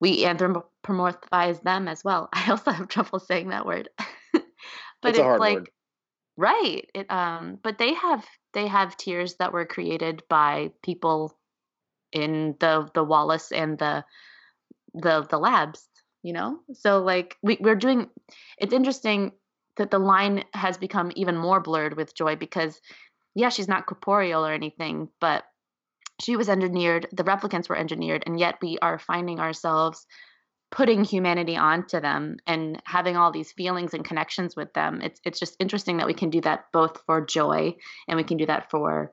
we 0.00 0.24
anthropomorphize 0.24 1.62
them 1.62 1.88
as 1.88 2.04
well. 2.04 2.28
I 2.32 2.50
also 2.50 2.72
have 2.72 2.88
trouble 2.88 3.18
saying 3.18 3.48
that 3.48 3.64
word, 3.64 3.88
but 4.32 4.42
it's, 5.04 5.18
it's 5.18 5.40
like 5.40 5.54
word. 5.56 5.70
right. 6.36 6.90
It 6.94 7.10
um, 7.10 7.58
but 7.62 7.78
they 7.78 7.94
have 7.94 8.24
they 8.52 8.66
have 8.66 8.98
tears 8.98 9.36
that 9.36 9.54
were 9.54 9.64
created 9.64 10.22
by 10.28 10.72
people 10.82 11.38
in 12.12 12.56
the 12.60 12.86
the 12.92 13.02
Wallace 13.02 13.50
and 13.50 13.78
the 13.78 14.04
the 14.92 15.22
the 15.22 15.38
labs. 15.38 15.88
You 16.22 16.34
know, 16.34 16.58
so 16.74 17.02
like 17.02 17.38
we 17.42 17.56
we're 17.58 17.76
doing. 17.76 18.10
It's 18.58 18.74
interesting 18.74 19.32
that 19.78 19.90
the 19.90 19.98
line 19.98 20.44
has 20.52 20.76
become 20.76 21.10
even 21.16 21.38
more 21.38 21.60
blurred 21.60 21.96
with 21.96 22.14
Joy 22.14 22.36
because 22.36 22.78
yeah, 23.34 23.48
she's 23.48 23.68
not 23.68 23.86
corporeal 23.86 24.44
or 24.44 24.52
anything, 24.52 25.08
but 25.20 25.44
she 26.20 26.36
was 26.36 26.48
engineered, 26.48 27.06
the 27.12 27.24
replicants 27.24 27.68
were 27.68 27.76
engineered, 27.76 28.24
and 28.26 28.38
yet 28.38 28.56
we 28.60 28.78
are 28.80 28.98
finding 28.98 29.40
ourselves 29.40 30.06
putting 30.70 31.02
humanity 31.02 31.56
onto 31.56 32.00
them 32.00 32.36
and 32.46 32.80
having 32.84 33.16
all 33.16 33.32
these 33.32 33.52
feelings 33.52 33.92
and 33.92 34.04
connections 34.04 34.54
with 34.54 34.72
them. 34.72 35.00
It's 35.02 35.20
it's 35.24 35.40
just 35.40 35.56
interesting 35.58 35.96
that 35.96 36.06
we 36.06 36.14
can 36.14 36.30
do 36.30 36.40
that 36.42 36.66
both 36.72 37.02
for 37.06 37.20
Joy 37.24 37.76
and 38.08 38.16
we 38.16 38.24
can 38.24 38.36
do 38.36 38.46
that 38.46 38.70
for 38.70 39.12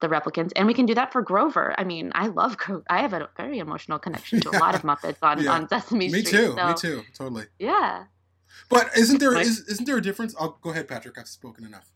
the 0.00 0.08
replicants 0.08 0.52
and 0.56 0.66
we 0.66 0.74
can 0.74 0.86
do 0.86 0.94
that 0.94 1.12
for 1.12 1.22
Grover. 1.22 1.74
I 1.78 1.84
mean, 1.84 2.10
I 2.14 2.28
love 2.28 2.56
Grover. 2.56 2.84
I 2.88 3.02
have 3.02 3.12
a 3.12 3.28
very 3.36 3.58
emotional 3.58 3.98
connection 3.98 4.40
to 4.40 4.50
yeah. 4.52 4.58
a 4.58 4.60
lot 4.60 4.74
of 4.74 4.82
Muppets 4.88 5.18
on, 5.22 5.42
yeah. 5.42 5.52
on 5.52 5.68
Sesame 5.68 6.08
me 6.08 6.22
Street. 6.22 6.24
Me 6.24 6.30
too. 6.30 6.54
So, 6.56 6.68
me 6.68 6.74
too. 6.74 7.02
Totally. 7.14 7.44
Yeah. 7.58 8.04
But 8.70 8.96
isn't 8.96 9.18
there 9.18 9.36
is, 9.36 9.60
isn't 9.68 9.84
there 9.84 9.98
a 9.98 10.02
difference? 10.02 10.34
I'll 10.38 10.58
go 10.62 10.70
ahead, 10.70 10.88
Patrick. 10.88 11.18
I've 11.18 11.28
spoken 11.28 11.66
enough. 11.66 11.90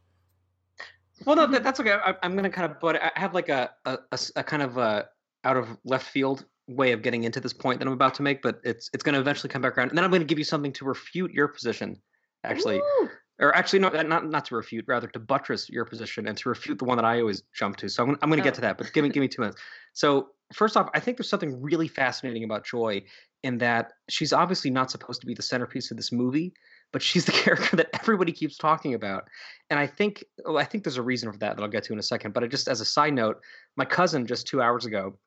Well, 1.25 1.37
no, 1.37 1.47
that, 1.47 1.63
that's 1.63 1.81
okay. 1.81 1.93
I, 1.93 2.15
am 2.23 2.33
going 2.33 2.45
to 2.45 2.51
kind 2.51 2.71
of, 2.71 2.81
but 2.81 3.03
I 3.03 3.11
have 3.17 3.35
like 3.35 3.49
a, 3.49 3.71
a, 3.85 3.99
a, 4.37 4.45
kind 4.45 4.63
of 4.63 4.77
a 4.77 5.07
out 5.45 5.57
of 5.57 5.77
left 5.85 6.09
field 6.09 6.45
way 6.69 6.93
of 6.93 7.03
getting 7.03 7.25
into 7.25 7.41
this 7.41 7.53
point 7.53 7.79
that 7.81 7.87
I'm 7.87 7.95
about 7.95 8.15
to 8.15 8.23
make, 8.23 8.43
but 8.43 8.61
it's 8.63 8.91
it's 8.93 9.03
going 9.03 9.15
to 9.15 9.21
eventually 9.21 9.49
come 9.49 9.63
back 9.63 9.77
around, 9.77 9.89
and 9.89 9.99
then 9.99 10.05
I'm 10.05 10.11
going 10.11 10.21
to 10.21 10.27
give 10.27 10.39
you 10.39 10.45
something 10.45 10.73
to 10.75 10.85
refute 10.85 11.33
your 11.33 11.49
position, 11.49 12.01
actually, 12.45 12.79
Ooh. 12.79 13.09
or 13.41 13.57
actually 13.57 13.79
not 13.81 13.95
not 14.07 14.29
not 14.29 14.45
to 14.47 14.55
refute, 14.55 14.85
rather 14.87 15.09
to 15.09 15.19
buttress 15.19 15.69
your 15.69 15.85
position 15.85 16.29
and 16.29 16.37
to 16.39 16.49
refute 16.49 16.79
the 16.79 16.85
one 16.85 16.97
that 16.97 17.05
I 17.05 17.21
always 17.21 17.43
jump 17.55 17.77
to. 17.77 17.89
So 17.89 18.05
I'm, 18.05 18.11
I'm 18.23 18.29
going 18.29 18.39
to 18.39 18.43
oh. 18.43 18.45
get 18.45 18.55
to 18.55 18.61
that, 18.63 18.79
but 18.79 18.93
give 18.93 19.03
me 19.03 19.11
give 19.11 19.21
me 19.21 19.29
two 19.29 19.43
minutes. 19.43 19.61
So 19.95 20.29
first 20.53 20.77
off, 20.77 20.89
I 20.95 21.01
think 21.01 21.17
there's 21.17 21.29
something 21.29 21.61
really 21.61 21.89
fascinating 21.89 22.45
about 22.45 22.65
Joy 22.65 23.03
in 23.43 23.59
that 23.59 23.93
she's 24.09 24.33
obviously 24.33 24.71
not 24.71 24.91
supposed 24.91 25.21
to 25.21 25.27
be 25.27 25.35
the 25.35 25.43
centerpiece 25.43 25.91
of 25.91 25.97
this 25.97 26.13
movie, 26.13 26.53
but 26.93 27.03
she's 27.03 27.25
the 27.25 27.33
character 27.45 27.77
that 27.77 27.91
everybody 27.95 28.33
keeps 28.33 28.57
talking 28.57 28.95
about. 28.95 29.29
And 29.71 29.79
I 29.79 29.87
think 29.87 30.25
well, 30.45 30.59
I 30.59 30.65
think 30.65 30.85
there's 30.85 30.97
a 30.97 31.03
reason 31.03 31.31
for 31.31 31.39
that 31.39 31.57
that 31.57 31.63
I'll 31.63 31.69
get 31.69 31.85
to 31.85 31.93
in 31.93 31.99
a 31.99 32.03
second. 32.03 32.33
But 32.33 32.45
I 32.45 32.47
just 32.47 32.69
as 32.69 32.81
a 32.81 32.85
side 32.85 33.15
note, 33.15 33.41
my 33.77 33.85
cousin 33.85 34.27
just 34.27 34.47
two 34.47 34.63
hours 34.63 34.87
ago, 34.87 35.19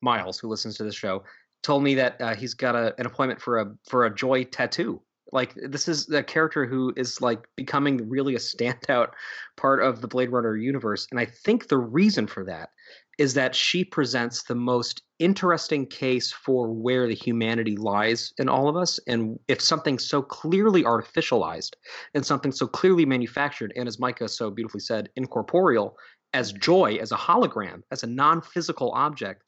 Miles, 0.00 0.38
who 0.38 0.48
listens 0.48 0.76
to 0.76 0.84
the 0.84 0.92
show, 0.92 1.24
told 1.62 1.82
me 1.82 1.94
that 1.94 2.20
uh, 2.20 2.34
he's 2.34 2.54
got 2.54 2.74
a, 2.74 2.94
an 2.98 3.06
appointment 3.06 3.40
for 3.40 3.58
a 3.58 3.72
for 3.88 4.06
a 4.06 4.14
joy 4.14 4.44
tattoo. 4.44 5.00
Like 5.32 5.54
this 5.54 5.86
is 5.86 6.10
a 6.10 6.24
character 6.24 6.66
who 6.66 6.92
is 6.96 7.20
like 7.20 7.46
becoming 7.56 8.08
really 8.08 8.34
a 8.34 8.38
standout 8.38 9.10
part 9.56 9.82
of 9.82 10.00
the 10.00 10.08
Blade 10.08 10.30
Runner 10.30 10.56
universe, 10.56 11.06
and 11.10 11.20
I 11.20 11.26
think 11.26 11.68
the 11.68 11.78
reason 11.78 12.26
for 12.26 12.44
that 12.44 12.70
is 13.18 13.34
that 13.34 13.54
she 13.54 13.84
presents 13.84 14.44
the 14.44 14.54
most 14.54 15.02
interesting 15.20 15.86
case 15.86 16.32
for 16.32 16.68
where 16.68 17.06
the 17.06 17.14
humanity 17.14 17.76
lies 17.76 18.32
in 18.38 18.48
all 18.48 18.68
of 18.68 18.76
us. 18.76 18.98
And 19.06 19.38
if 19.46 19.60
something 19.60 19.98
so 19.98 20.22
clearly 20.22 20.82
artificialized 20.82 21.74
and 22.14 22.26
something 22.26 22.50
so 22.50 22.66
clearly 22.66 23.04
manufactured, 23.04 23.72
and 23.76 23.86
as 23.86 24.00
Micah 24.00 24.28
so 24.28 24.50
beautifully 24.50 24.80
said, 24.80 25.10
incorporeal, 25.14 25.96
as 26.32 26.52
joy, 26.52 26.96
as 26.96 27.12
a 27.12 27.16
hologram, 27.16 27.82
as 27.92 28.02
a 28.02 28.06
non 28.06 28.40
physical 28.40 28.90
object, 28.92 29.44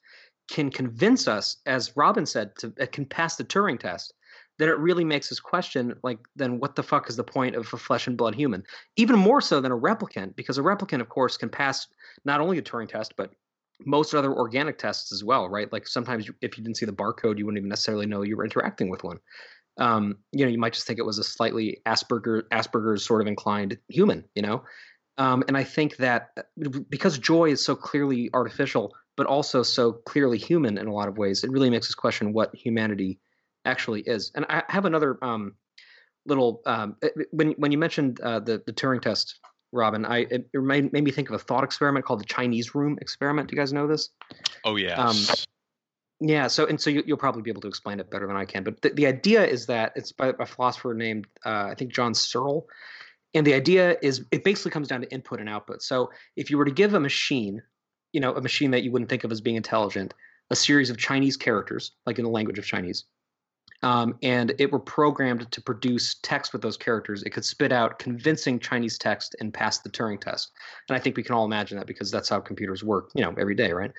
can 0.51 0.71
convince 0.71 1.27
us, 1.27 1.57
as 1.67 1.97
Robin 1.97 2.27
said, 2.27 2.55
to 2.57 2.71
can 2.89 3.07
pass 3.07 3.37
the 3.37 3.45
Turing 3.45 3.81
test, 3.81 4.13
then 4.59 4.69
it 4.69 4.79
really 4.79 5.05
makes 5.05 5.33
us 5.33 5.41
question, 5.41 5.95
like, 6.03 6.19
then 6.37 6.59
what 6.61 6.77
the 6.77 6.83
fuck 6.83 7.09
is 7.09 7.17
the 7.17 7.25
point 7.25 7.57
of 7.57 7.73
a 7.73 7.77
flesh 7.77 8.07
and 8.07 8.17
blood 8.17 8.35
human? 8.35 8.63
Even 8.97 9.19
more 9.19 9.41
so 9.41 9.61
than 9.61 9.73
a 9.73 9.79
replicant, 9.79 10.37
because 10.37 10.59
a 10.59 10.63
replicant, 10.63 11.01
of 11.01 11.09
course, 11.09 11.37
can 11.37 11.49
pass 11.49 11.87
not 12.25 12.41
only 12.41 12.59
the 12.59 12.63
Turing 12.63 12.89
test, 12.89 13.15
but 13.17 13.31
most 13.87 14.15
other 14.15 14.33
organic 14.33 14.79
tests 14.79 15.13
as 15.13 15.25
well, 15.25 15.49
right? 15.49 15.73
Like 15.73 15.87
sometimes 15.87 16.27
you, 16.27 16.35
if 16.41 16.57
you 16.57 16.65
didn't 16.65 16.77
see 16.77 16.87
the 16.87 16.93
barcode, 16.93 17.39
you 17.39 17.47
wouldn't 17.47 17.59
even 17.59 17.69
necessarily 17.69 18.07
know 18.07 18.23
you 18.23 18.37
were 18.37 18.45
interacting 18.45 18.89
with 18.89 19.05
one. 19.05 19.19
Um, 19.79 20.19
you 20.33 20.45
know, 20.45 20.51
you 20.51 20.59
might 20.59 20.75
just 20.75 20.87
think 20.87 20.99
it 20.99 21.07
was 21.07 21.19
a 21.19 21.25
slightly 21.25 21.81
Asperger 21.87 22.43
Asperger's 22.53 23.05
sort 23.05 23.21
of 23.21 23.27
inclined 23.27 23.79
human, 23.89 24.25
you 24.35 24.43
know. 24.43 24.65
Um, 25.19 25.45
and 25.49 25.57
I 25.57 25.65
think 25.65 25.97
that 25.97 26.31
uh, 26.39 26.69
because 26.89 27.19
joy 27.19 27.51
is 27.51 27.65
so 27.65 27.75
clearly 27.75 28.31
artificial, 28.33 28.93
but 29.17 29.27
also 29.27 29.63
so 29.63 29.93
clearly 29.93 30.39
human 30.39 30.79
in 30.79 30.87
a 30.87 30.93
lot 30.93 31.09
of 31.09 31.19
ways, 31.19 31.45
it 31.45 31.51
really 31.51 31.71
makes 31.71 31.89
us 31.89 31.95
question 31.95 32.33
what 32.33 32.55
humanity 32.55 33.19
actually 33.65 34.03
is. 34.03 34.33
And 34.35 34.47
I 34.49 34.63
have 34.69 34.85
another 34.85 35.19
um, 35.23 35.55
little 36.27 36.63
um, 36.67 36.97
uh, 37.03 37.09
when 37.31 37.53
when 37.53 37.73
you 37.73 37.79
mentioned 37.79 38.21
uh, 38.21 38.41
the 38.41 38.63
the 38.65 38.73
Turing 38.73 39.01
test 39.01 39.39
Robin. 39.73 40.05
I 40.05 40.19
it, 40.31 40.49
it 40.53 40.63
made, 40.63 40.93
made 40.93 41.05
me 41.05 41.11
think 41.11 41.29
of 41.29 41.35
a 41.35 41.39
thought 41.39 41.65
experiment 41.65 42.05
called 42.05 42.21
the 42.21 42.25
Chinese 42.25 42.75
Room 42.75 42.99
experiment. 43.01 43.49
Do 43.49 43.57
you 43.57 43.61
guys 43.61 43.73
know 43.73 43.87
this? 43.87 44.11
Oh 44.65 44.77
yeah. 44.77 44.95
Um, 44.95 45.17
yeah. 46.21 46.47
So 46.47 46.67
and 46.67 46.81
so 46.81 46.91
you, 46.91 47.03
will 47.09 47.17
probably 47.17 47.43
be 47.43 47.51
able 47.51 47.63
to 47.63 47.69
explain 47.69 47.99
it 47.99 48.11
better 48.11 48.27
than 48.27 48.37
I 48.37 48.45
can. 48.45 48.63
But 48.63 48.83
the, 48.83 48.91
the 48.91 49.07
idea 49.07 49.45
is 49.45 49.67
that 49.67 49.93
it's 49.97 50.13
by 50.13 50.33
a 50.39 50.47
philosopher 50.47 50.95
named 50.95 51.27
uh, 51.45 51.69
I 51.71 51.75
think 51.75 51.93
John 51.93 52.15
Searle, 52.15 52.67
and 53.35 53.47
the 53.47 53.55
idea 53.55 53.97
is 54.03 54.25
it 54.31 54.45
basically 54.45 54.71
comes 54.71 54.89
down 54.89 55.01
to 55.01 55.13
input 55.13 55.41
and 55.41 55.49
output. 55.49 55.83
So 55.83 56.11
if 56.37 56.51
you 56.51 56.59
were 56.59 56.65
to 56.67 56.71
give 56.71 56.95
a 56.95 57.01
machine, 57.01 57.63
you 58.13 58.21
know, 58.21 58.35
a 58.35 58.41
machine 58.41 58.71
that 58.73 58.83
you 58.83 58.93
wouldn't 58.93 59.09
think 59.09 59.25
of 59.25 59.33
as 59.33 59.41
being 59.41 59.57
intelligent, 59.57 60.15
a 60.51 60.57
series 60.57 60.91
of 60.91 60.99
Chinese 60.99 61.37
characters, 61.37 61.93
like 62.05 62.19
in 62.19 62.25
the 62.25 62.31
language 62.31 62.59
of 62.59 62.67
Chinese, 62.67 63.05
um, 63.83 64.17
and 64.23 64.55
it 64.59 64.71
were 64.71 64.79
programmed 64.79 65.51
to 65.51 65.61
produce 65.61 66.17
text 66.23 66.53
with 66.53 66.63
those 66.63 66.77
characters, 66.77 67.23
it 67.25 67.31
could 67.31 67.45
spit 67.45 67.73
out 67.73 67.99
convincing 67.99 68.59
Chinese 68.59 68.97
text 68.97 69.35
and 69.41 69.53
pass 69.53 69.79
the 69.79 69.91
Turing 69.91 70.21
test. 70.21 70.53
And 70.89 70.97
I 70.97 71.01
think 71.01 71.17
we 71.17 71.23
can 71.23 71.35
all 71.35 71.45
imagine 71.45 71.79
that 71.79 71.87
because 71.87 72.11
that's 72.11 72.29
how 72.29 72.41
computers 72.41 72.85
work, 72.85 73.11
you 73.15 73.23
know, 73.23 73.35
every 73.39 73.55
day, 73.55 73.73
right? 73.73 73.93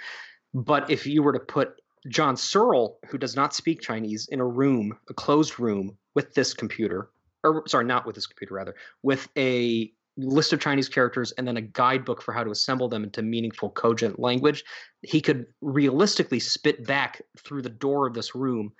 But 0.53 0.89
if 0.89 1.05
you 1.05 1.21
were 1.21 1.33
to 1.33 1.39
put 1.39 1.81
John 2.07 2.37
Searle, 2.37 2.97
who 3.07 3.17
does 3.17 3.35
not 3.35 3.53
speak 3.53 3.81
Chinese, 3.81 4.27
in 4.31 4.39
a 4.39 4.45
room, 4.45 4.97
a 5.09 5.13
closed 5.13 5.59
room, 5.59 5.97
with 6.15 6.33
this 6.33 6.53
computer, 6.53 7.09
or 7.43 7.63
sorry, 7.67 7.85
not 7.85 8.05
with 8.05 8.15
this 8.15 8.27
computer, 8.27 8.53
rather, 8.53 8.75
with 9.01 9.27
a 9.37 9.91
list 10.15 10.53
of 10.53 10.59
Chinese 10.59 10.87
characters 10.87 11.31
and 11.33 11.47
then 11.47 11.57
a 11.57 11.61
guidebook 11.61 12.21
for 12.21 12.33
how 12.33 12.43
to 12.43 12.51
assemble 12.51 12.87
them 12.87 13.03
into 13.03 13.21
meaningful, 13.21 13.71
cogent 13.71 14.19
language, 14.19 14.63
he 15.01 15.19
could 15.19 15.47
realistically 15.61 16.39
spit 16.39 16.85
back 16.85 17.21
through 17.39 17.63
the 17.63 17.69
door 17.69 18.05
of 18.05 18.13
this 18.13 18.35
room 18.35 18.71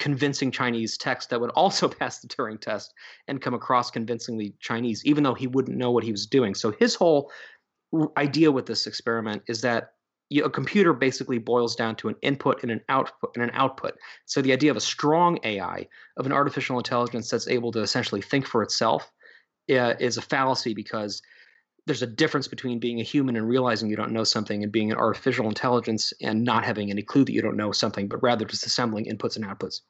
convincing 0.00 0.50
Chinese 0.50 0.96
text 0.96 1.30
that 1.30 1.40
would 1.40 1.50
also 1.56 1.88
pass 1.88 2.20
the 2.20 2.28
Turing 2.28 2.60
test 2.60 2.92
and 3.28 3.40
come 3.40 3.54
across 3.54 3.90
convincingly 3.90 4.54
Chinese, 4.60 5.04
even 5.04 5.22
though 5.22 5.34
he 5.34 5.46
wouldn't 5.46 5.76
know 5.76 5.90
what 5.90 6.04
he 6.04 6.12
was 6.12 6.26
doing. 6.26 6.54
So 6.54 6.72
his 6.72 6.94
whole 6.94 7.30
idea 8.16 8.50
with 8.50 8.66
this 8.66 8.86
experiment 8.86 9.42
is 9.48 9.60
that 9.60 9.90
a 10.42 10.50
computer 10.50 10.92
basically 10.92 11.38
boils 11.38 11.76
down 11.76 11.94
to 11.96 12.08
an 12.08 12.16
input 12.22 12.62
and 12.62 12.72
an 12.72 12.80
output 12.88 13.30
and 13.34 13.44
an 13.44 13.50
output. 13.52 13.94
So 14.24 14.42
the 14.42 14.52
idea 14.52 14.70
of 14.70 14.76
a 14.76 14.80
strong 14.80 15.38
AI, 15.44 15.86
of 16.16 16.26
an 16.26 16.32
artificial 16.32 16.78
intelligence 16.78 17.30
that's 17.30 17.46
able 17.46 17.70
to 17.72 17.80
essentially 17.80 18.22
think 18.22 18.46
for 18.46 18.62
itself, 18.62 19.12
uh, 19.70 19.94
is 20.00 20.16
a 20.16 20.22
fallacy 20.22 20.74
because 20.74 21.22
there's 21.86 22.02
a 22.02 22.06
difference 22.06 22.48
between 22.48 22.78
being 22.78 23.00
a 23.00 23.04
human 23.04 23.36
and 23.36 23.48
realizing 23.48 23.90
you 23.90 23.96
don't 23.96 24.12
know 24.12 24.24
something 24.24 24.62
and 24.62 24.72
being 24.72 24.90
an 24.90 24.96
artificial 24.96 25.46
intelligence 25.46 26.12
and 26.22 26.42
not 26.42 26.64
having 26.64 26.90
any 26.90 27.02
clue 27.02 27.24
that 27.24 27.32
you 27.32 27.42
don't 27.42 27.56
know 27.56 27.72
something, 27.72 28.08
but 28.08 28.22
rather 28.22 28.44
just 28.44 28.66
assembling 28.66 29.04
inputs 29.06 29.36
and 29.36 29.44
outputs. 29.44 29.80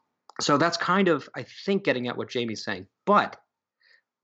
So 0.40 0.58
that's 0.58 0.76
kind 0.76 1.08
of, 1.08 1.28
I 1.36 1.44
think, 1.64 1.84
getting 1.84 2.08
at 2.08 2.16
what 2.16 2.30
Jamie's 2.30 2.64
saying. 2.64 2.86
But 3.06 3.36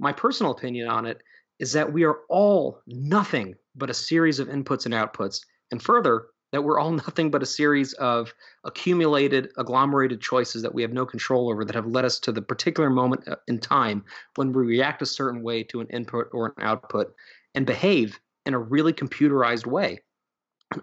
my 0.00 0.12
personal 0.12 0.52
opinion 0.52 0.88
on 0.88 1.06
it 1.06 1.22
is 1.60 1.72
that 1.72 1.92
we 1.92 2.04
are 2.04 2.18
all 2.28 2.80
nothing 2.86 3.54
but 3.76 3.90
a 3.90 3.94
series 3.94 4.40
of 4.40 4.48
inputs 4.48 4.86
and 4.86 4.94
outputs. 4.94 5.40
And 5.70 5.80
further, 5.80 6.26
that 6.52 6.62
we're 6.62 6.80
all 6.80 6.90
nothing 7.06 7.30
but 7.30 7.42
a 7.42 7.46
series 7.46 7.92
of 7.94 8.34
accumulated, 8.64 9.52
agglomerated 9.58 10.20
choices 10.20 10.62
that 10.62 10.74
we 10.74 10.82
have 10.82 10.92
no 10.92 11.06
control 11.06 11.50
over 11.50 11.64
that 11.64 11.76
have 11.76 11.86
led 11.86 12.04
us 12.04 12.18
to 12.20 12.32
the 12.32 12.42
particular 12.42 12.90
moment 12.90 13.28
uh, 13.28 13.36
in 13.46 13.60
time 13.60 14.04
when 14.34 14.52
we 14.52 14.64
react 14.64 15.02
a 15.02 15.06
certain 15.06 15.42
way 15.42 15.62
to 15.62 15.80
an 15.80 15.86
input 15.88 16.28
or 16.32 16.46
an 16.46 16.64
output 16.64 17.14
and 17.54 17.66
behave 17.66 18.20
in 18.46 18.54
a 18.54 18.58
really 18.58 18.92
computerized 18.92 19.66
way. 19.66 20.02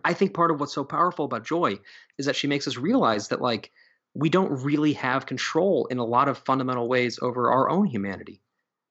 I 0.03 0.13
think 0.13 0.33
part 0.33 0.51
of 0.51 0.59
what's 0.59 0.73
so 0.73 0.83
powerful 0.83 1.25
about 1.25 1.45
Joy 1.45 1.79
is 2.17 2.25
that 2.25 2.35
she 2.35 2.47
makes 2.47 2.67
us 2.67 2.77
realize 2.77 3.29
that 3.29 3.41
like 3.41 3.71
we 4.13 4.29
don't 4.29 4.63
really 4.63 4.93
have 4.93 5.25
control 5.25 5.85
in 5.85 5.97
a 5.97 6.05
lot 6.05 6.27
of 6.27 6.39
fundamental 6.39 6.89
ways 6.89 7.19
over 7.21 7.51
our 7.51 7.69
own 7.69 7.85
humanity. 7.85 8.41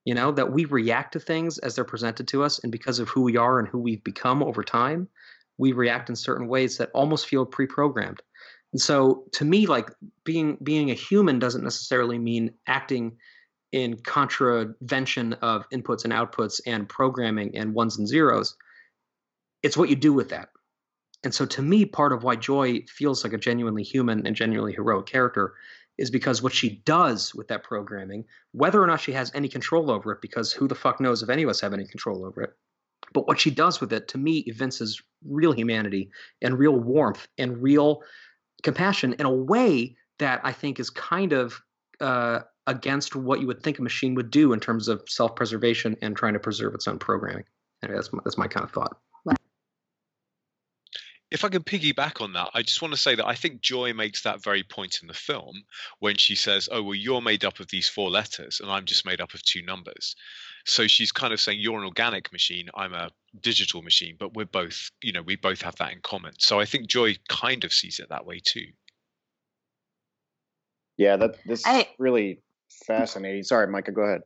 You 0.04 0.14
know, 0.14 0.30
that 0.32 0.52
we 0.52 0.66
react 0.66 1.12
to 1.12 1.20
things 1.20 1.58
as 1.58 1.74
they're 1.74 1.84
presented 1.84 2.28
to 2.28 2.44
us 2.44 2.60
and 2.60 2.70
because 2.70 3.00
of 3.00 3.08
who 3.08 3.22
we 3.22 3.36
are 3.36 3.58
and 3.58 3.66
who 3.66 3.78
we've 3.78 4.04
become 4.04 4.40
over 4.40 4.62
time, 4.62 5.08
we 5.58 5.72
react 5.72 6.08
in 6.08 6.16
certain 6.16 6.46
ways 6.46 6.78
that 6.78 6.90
almost 6.94 7.26
feel 7.26 7.44
pre-programmed. 7.44 8.22
And 8.72 8.80
so 8.80 9.24
to 9.32 9.44
me 9.44 9.66
like 9.66 9.90
being 10.24 10.58
being 10.62 10.90
a 10.90 10.94
human 10.94 11.38
doesn't 11.38 11.64
necessarily 11.64 12.18
mean 12.18 12.52
acting 12.66 13.16
in 13.72 13.96
contravention 13.98 15.32
of 15.34 15.68
inputs 15.70 16.04
and 16.04 16.12
outputs 16.12 16.60
and 16.66 16.88
programming 16.88 17.56
and 17.56 17.74
ones 17.74 17.98
and 17.98 18.06
zeros. 18.06 18.56
It's 19.62 19.76
what 19.76 19.88
you 19.88 19.96
do 19.96 20.12
with 20.12 20.28
that. 20.30 20.50
And 21.24 21.34
so 21.34 21.44
to 21.46 21.62
me, 21.62 21.84
part 21.84 22.12
of 22.12 22.22
why 22.22 22.36
Joy 22.36 22.84
feels 22.88 23.24
like 23.24 23.32
a 23.32 23.38
genuinely 23.38 23.82
human 23.82 24.26
and 24.26 24.36
genuinely 24.36 24.72
heroic 24.72 25.06
character 25.06 25.54
is 25.98 26.10
because 26.10 26.42
what 26.42 26.52
she 26.52 26.82
does 26.84 27.34
with 27.34 27.48
that 27.48 27.64
programming, 27.64 28.24
whether 28.52 28.82
or 28.82 28.86
not 28.86 29.00
she 29.00 29.12
has 29.12 29.32
any 29.34 29.48
control 29.48 29.90
over 29.90 30.12
it, 30.12 30.20
because 30.20 30.52
who 30.52 30.68
the 30.68 30.74
fuck 30.74 31.00
knows 31.00 31.22
if 31.22 31.28
any 31.28 31.42
of 31.42 31.48
us 31.48 31.60
have 31.60 31.72
any 31.72 31.86
control 31.86 32.24
over 32.24 32.42
it, 32.42 32.54
but 33.12 33.26
what 33.26 33.40
she 33.40 33.50
does 33.50 33.80
with 33.80 33.92
it, 33.92 34.08
to 34.08 34.18
me, 34.18 34.44
evinces 34.46 35.00
real 35.24 35.52
humanity 35.52 36.10
and 36.42 36.58
real 36.58 36.76
warmth 36.76 37.26
and 37.38 37.62
real 37.62 38.02
compassion 38.62 39.14
in 39.14 39.26
a 39.26 39.32
way 39.32 39.96
that 40.18 40.40
I 40.44 40.52
think 40.52 40.80
is 40.80 40.90
kind 40.90 41.32
of 41.32 41.60
uh, 42.00 42.40
against 42.66 43.14
what 43.14 43.40
you 43.40 43.46
would 43.46 43.62
think 43.62 43.78
a 43.78 43.82
machine 43.82 44.14
would 44.14 44.30
do 44.30 44.52
in 44.52 44.60
terms 44.60 44.88
of 44.88 45.02
self-preservation 45.08 45.96
and 46.02 46.16
trying 46.16 46.32
to 46.34 46.40
preserve 46.40 46.74
its 46.74 46.88
own 46.88 46.98
programming. 46.98 47.44
Anyway, 47.82 47.96
that's 47.96 48.12
my, 48.12 48.20
that's 48.24 48.38
my 48.38 48.48
kind 48.48 48.64
of 48.64 48.72
thought. 48.72 48.96
If 51.28 51.44
I 51.44 51.48
can 51.48 51.64
piggyback 51.64 52.20
on 52.20 52.34
that, 52.34 52.50
I 52.54 52.62
just 52.62 52.80
want 52.80 52.94
to 52.94 53.00
say 53.00 53.16
that 53.16 53.26
I 53.26 53.34
think 53.34 53.60
Joy 53.60 53.92
makes 53.92 54.22
that 54.22 54.42
very 54.42 54.62
point 54.62 55.00
in 55.02 55.08
the 55.08 55.14
film 55.14 55.64
when 55.98 56.16
she 56.16 56.36
says, 56.36 56.68
"Oh, 56.70 56.82
well, 56.84 56.94
you're 56.94 57.20
made 57.20 57.44
up 57.44 57.58
of 57.58 57.66
these 57.66 57.88
four 57.88 58.10
letters, 58.10 58.60
and 58.60 58.70
I'm 58.70 58.84
just 58.84 59.04
made 59.04 59.20
up 59.20 59.34
of 59.34 59.42
two 59.42 59.60
numbers." 59.62 60.14
So 60.66 60.86
she's 60.86 61.10
kind 61.10 61.32
of 61.32 61.40
saying, 61.40 61.58
"You're 61.60 61.78
an 61.78 61.84
organic 61.84 62.30
machine, 62.30 62.68
I'm 62.76 62.94
a 62.94 63.10
digital 63.40 63.82
machine, 63.82 64.16
but 64.18 64.34
we're 64.34 64.46
both, 64.46 64.90
you 65.02 65.12
know, 65.12 65.22
we 65.22 65.34
both 65.34 65.62
have 65.62 65.74
that 65.76 65.92
in 65.92 66.00
common." 66.00 66.32
So 66.38 66.60
I 66.60 66.64
think 66.64 66.86
Joy 66.86 67.16
kind 67.28 67.64
of 67.64 67.72
sees 67.72 67.98
it 67.98 68.08
that 68.10 68.24
way 68.24 68.38
too. 68.38 68.68
Yeah, 70.96 71.16
that 71.16 71.38
this 71.44 71.66
I- 71.66 71.88
really 71.98 72.40
fascinating. 72.86 73.42
Sorry, 73.42 73.66
Micah, 73.66 73.92
go 73.92 74.02
ahead. 74.02 74.22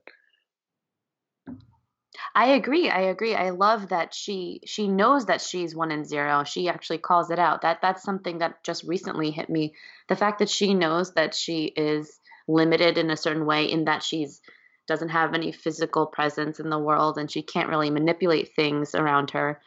I 2.35 2.46
agree. 2.48 2.88
I 2.90 3.03
agree. 3.03 3.35
I 3.35 3.50
love 3.50 3.88
that 3.88 4.14
she 4.14 4.61
she 4.64 4.88
knows 4.88 5.26
that 5.26 5.40
she's 5.40 5.74
one 5.74 5.90
and 5.90 6.07
zero. 6.07 6.44
She 6.44 6.68
actually 6.68 6.98
calls 6.98 7.31
it 7.31 7.38
out. 7.38 7.62
That 7.62 7.79
that's 7.83 8.03
something 8.03 8.38
that 8.38 8.62
just 8.64 8.85
recently 8.85 9.31
hit 9.31 9.48
me. 9.48 9.74
The 10.09 10.16
fact 10.16 10.38
that 10.40 10.48
she 10.50 10.74
knows 10.74 11.14
that 11.14 11.35
she 11.35 11.64
is 11.64 12.18
limited 12.48 12.98
in 12.98 13.11
a 13.11 13.16
certain 13.16 13.46
way 13.46 13.70
in 13.70 13.85
that 13.85 14.03
she's 14.03 14.40
doesn't 14.87 15.11
have 15.11 15.35
any 15.35 15.53
physical 15.53 16.07
presence 16.07 16.59
in 16.59 16.68
the 16.68 16.79
world 16.79 17.16
and 17.16 17.31
she 17.31 17.42
can't 17.42 17.68
really 17.68 17.90
manipulate 17.90 18.55
things 18.57 18.94
around 18.94 19.31
her. 19.31 19.61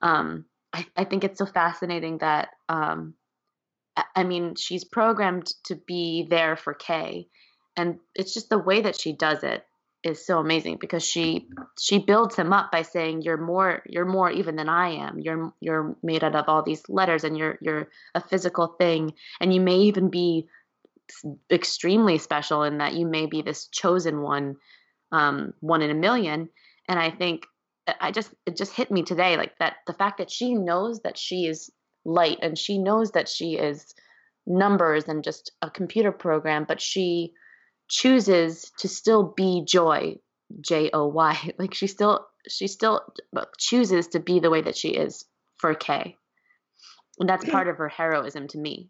Um, 0.00 0.46
I, 0.72 0.86
I 0.96 1.04
think 1.04 1.22
it's 1.22 1.38
so 1.38 1.44
fascinating 1.44 2.18
that 2.18 2.48
um, 2.68 3.14
I- 3.96 4.04
I 4.16 4.24
mean 4.24 4.54
she's 4.56 4.84
programmed 4.84 5.52
to 5.64 5.74
be 5.74 6.26
there 6.28 6.56
for 6.56 6.72
Kay, 6.72 7.28
and 7.76 7.98
it's 8.14 8.34
just 8.34 8.50
the 8.50 8.58
way 8.58 8.82
that 8.82 9.00
she 9.00 9.12
does 9.12 9.42
it 9.42 9.64
is 10.02 10.24
so 10.24 10.38
amazing 10.38 10.78
because 10.80 11.04
she 11.04 11.46
she 11.78 11.98
builds 11.98 12.34
him 12.34 12.52
up 12.52 12.72
by 12.72 12.82
saying 12.82 13.22
you're 13.22 13.36
more 13.36 13.82
you're 13.86 14.06
more 14.06 14.30
even 14.30 14.56
than 14.56 14.68
I 14.68 14.90
am. 14.92 15.18
You're 15.18 15.52
you're 15.60 15.96
made 16.02 16.24
out 16.24 16.34
of 16.34 16.46
all 16.48 16.62
these 16.62 16.82
letters 16.88 17.24
and 17.24 17.36
you're 17.36 17.58
you're 17.60 17.88
a 18.14 18.20
physical 18.20 18.68
thing 18.78 19.12
and 19.40 19.52
you 19.52 19.60
may 19.60 19.76
even 19.80 20.08
be 20.08 20.46
extremely 21.50 22.18
special 22.18 22.62
in 22.62 22.78
that 22.78 22.94
you 22.94 23.06
may 23.06 23.26
be 23.26 23.42
this 23.42 23.66
chosen 23.66 24.22
one 24.22 24.56
um 25.12 25.52
one 25.60 25.82
in 25.82 25.90
a 25.90 25.94
million 25.94 26.48
and 26.88 26.98
I 26.98 27.10
think 27.10 27.44
I- 27.86 27.96
I 28.00 28.10
just 28.10 28.32
it 28.46 28.56
just 28.56 28.74
hit 28.74 28.90
me 28.90 29.02
today 29.02 29.36
like 29.36 29.58
that 29.58 29.76
the 29.86 29.92
fact 29.92 30.18
that 30.18 30.30
she 30.30 30.54
knows 30.54 31.00
that 31.00 31.18
she 31.18 31.46
is 31.46 31.70
light 32.04 32.38
and 32.40 32.56
she 32.56 32.78
knows 32.78 33.10
that 33.10 33.28
she 33.28 33.56
is 33.56 33.94
numbers 34.46 35.08
and 35.08 35.22
just 35.22 35.52
a 35.60 35.68
computer 35.68 36.12
program 36.12 36.64
but 36.66 36.80
she 36.80 37.34
chooses 37.90 38.70
to 38.78 38.88
still 38.88 39.34
be 39.36 39.62
joy 39.66 40.16
j 40.60 40.90
o 40.92 41.06
y 41.06 41.52
like 41.58 41.74
she 41.74 41.86
still 41.86 42.26
she 42.48 42.66
still 42.66 43.02
chooses 43.58 44.08
to 44.08 44.20
be 44.20 44.40
the 44.40 44.50
way 44.50 44.62
that 44.62 44.76
she 44.76 44.90
is 44.90 45.24
for 45.58 45.74
K. 45.74 46.16
and 47.18 47.28
that's 47.28 47.44
part 47.44 47.68
of 47.68 47.76
her 47.76 47.88
heroism 47.88 48.48
to 48.48 48.58
me 48.58 48.88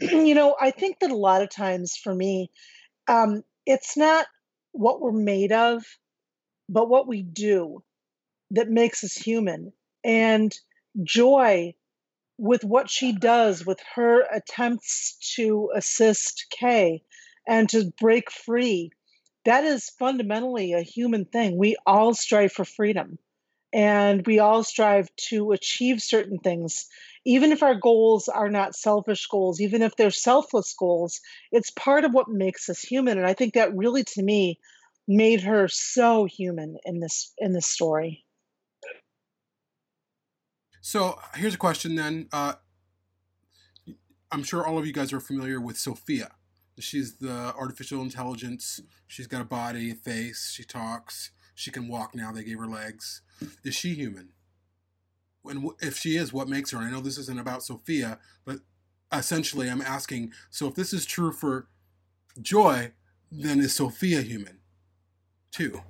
you 0.00 0.34
know, 0.34 0.56
I 0.58 0.70
think 0.70 1.00
that 1.00 1.10
a 1.10 1.16
lot 1.16 1.42
of 1.42 1.50
times 1.50 1.96
for 1.96 2.14
me, 2.14 2.50
um, 3.06 3.42
it's 3.66 3.96
not 3.96 4.26
what 4.72 5.00
we're 5.00 5.12
made 5.12 5.52
of, 5.52 5.84
but 6.68 6.88
what 6.88 7.06
we 7.06 7.22
do 7.22 7.82
that 8.52 8.70
makes 8.70 9.04
us 9.04 9.14
human. 9.14 9.72
And 10.02 10.54
Joy, 11.02 11.74
with 12.38 12.64
what 12.64 12.88
she 12.88 13.12
does, 13.12 13.66
with 13.66 13.78
her 13.94 14.22
attempts 14.22 15.18
to 15.36 15.70
assist 15.74 16.46
Kay 16.50 17.02
and 17.46 17.68
to 17.70 17.92
break 18.00 18.30
free, 18.30 18.90
that 19.44 19.64
is 19.64 19.90
fundamentally 19.98 20.72
a 20.72 20.82
human 20.82 21.24
thing. 21.24 21.56
We 21.56 21.76
all 21.86 22.14
strive 22.14 22.52
for 22.52 22.64
freedom 22.64 23.18
and 23.72 24.26
we 24.26 24.38
all 24.38 24.64
strive 24.64 25.08
to 25.16 25.52
achieve 25.52 26.02
certain 26.02 26.38
things 26.38 26.86
even 27.24 27.52
if 27.52 27.62
our 27.62 27.74
goals 27.74 28.28
are 28.28 28.48
not 28.48 28.74
selfish 28.74 29.26
goals 29.28 29.60
even 29.60 29.80
if 29.80 29.94
they're 29.94 30.10
selfless 30.10 30.74
goals 30.76 31.20
it's 31.52 31.70
part 31.70 32.04
of 32.04 32.12
what 32.12 32.28
makes 32.28 32.68
us 32.68 32.80
human 32.80 33.16
and 33.16 33.26
i 33.26 33.32
think 33.32 33.54
that 33.54 33.76
really 33.76 34.02
to 34.02 34.22
me 34.22 34.58
made 35.06 35.40
her 35.40 35.68
so 35.68 36.24
human 36.24 36.76
in 36.84 36.98
this 36.98 37.32
in 37.38 37.52
this 37.52 37.66
story 37.66 38.24
So 40.80 41.18
here's 41.34 41.54
a 41.54 41.58
question 41.58 41.94
then. 41.94 42.28
Uh, 42.32 42.54
I'm 44.32 44.42
sure 44.42 44.66
all 44.66 44.78
of 44.78 44.86
you 44.86 44.92
guys 44.92 45.12
are 45.12 45.20
familiar 45.20 45.60
with 45.60 45.76
Sophia. 45.76 46.30
She's 46.80 47.16
the 47.16 47.54
artificial 47.56 48.02
intelligence. 48.02 48.80
She's 49.06 49.26
got 49.26 49.42
a 49.42 49.44
body, 49.44 49.90
a 49.90 49.94
face. 49.94 50.52
She 50.54 50.64
talks. 50.64 51.30
She 51.54 51.70
can 51.70 51.88
walk 51.88 52.14
now. 52.14 52.32
They 52.32 52.44
gave 52.44 52.58
her 52.58 52.66
legs. 52.66 53.22
Is 53.64 53.74
she 53.74 53.94
human? 53.94 54.30
and 55.44 55.70
if 55.80 55.96
she 55.96 56.16
is, 56.16 56.32
what 56.32 56.48
makes 56.48 56.70
her? 56.70 56.78
I 56.78 56.90
know 56.90 57.00
this 57.00 57.18
isn't 57.18 57.40
about 57.40 57.62
Sophia, 57.62 58.18
but 58.44 58.58
essentially, 59.12 59.70
I'm 59.70 59.80
asking. 59.80 60.32
So 60.50 60.68
if 60.68 60.74
this 60.74 60.92
is 60.92 61.06
true 61.06 61.32
for 61.32 61.68
Joy, 62.40 62.92
then 63.32 63.60
is 63.60 63.74
Sophia 63.74 64.20
human 64.20 64.58
too? 65.50 65.80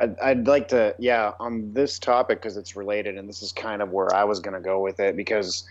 I'd, 0.00 0.18
I'd 0.18 0.46
like 0.46 0.68
to, 0.68 0.94
yeah, 0.98 1.32
on 1.38 1.72
this 1.72 1.98
topic 1.98 2.40
because 2.40 2.56
it's 2.56 2.74
related, 2.74 3.16
and 3.16 3.28
this 3.28 3.42
is 3.42 3.52
kind 3.52 3.80
of 3.80 3.90
where 3.90 4.12
I 4.14 4.24
was 4.24 4.40
going 4.40 4.54
to 4.54 4.60
go 4.60 4.80
with 4.80 4.98
it 5.00 5.16
because 5.16 5.64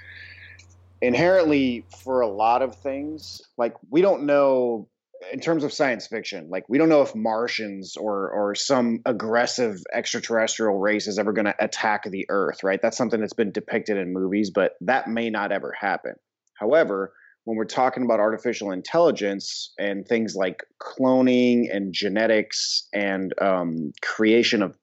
inherently, 1.04 1.86
for 2.04 2.22
a 2.22 2.28
lot 2.28 2.62
of 2.62 2.76
things, 2.76 3.42
like 3.58 3.76
we 3.90 4.02
don't 4.02 4.24
know 4.24 4.88
in 5.32 5.40
terms 5.40 5.64
of 5.64 5.72
science 5.72 6.08
fiction, 6.08 6.50
like 6.50 6.68
we 6.68 6.78
don't 6.78 6.90
know 6.90 7.02
if 7.02 7.14
Martians 7.14 7.96
or 7.98 8.30
or 8.30 8.56
some 8.56 9.02
aggressive 9.06 9.78
extraterrestrial 9.94 10.80
race 10.80 11.08
is 11.08 11.20
ever 11.20 11.34
going 11.34 11.46
to 11.46 11.56
attack 11.60 12.04
the 12.04 12.26
Earth, 12.30 12.64
right? 12.64 12.82
That's 12.82 12.98
something 12.98 13.20
that's 13.20 13.34
been 13.34 13.52
depicted 13.52 13.98
in 13.98 14.14
movies, 14.14 14.50
but 14.50 14.74
that 14.82 15.10
may 15.10 15.30
not 15.30 15.52
ever 15.52 15.74
happen. 15.78 16.14
However, 16.56 17.14
when 17.44 17.58
we're 17.58 17.66
talking 17.66 18.04
about 18.04 18.22
artificial 18.22 18.72
intelligence 18.72 19.74
and 19.78 20.08
things 20.08 20.36
like 20.36 20.64
cloning 20.82 21.66
and 21.74 21.94
genetics 21.94 22.88
and 22.94 23.34
um, 23.42 23.92
creation 24.02 24.64
of 24.64 24.78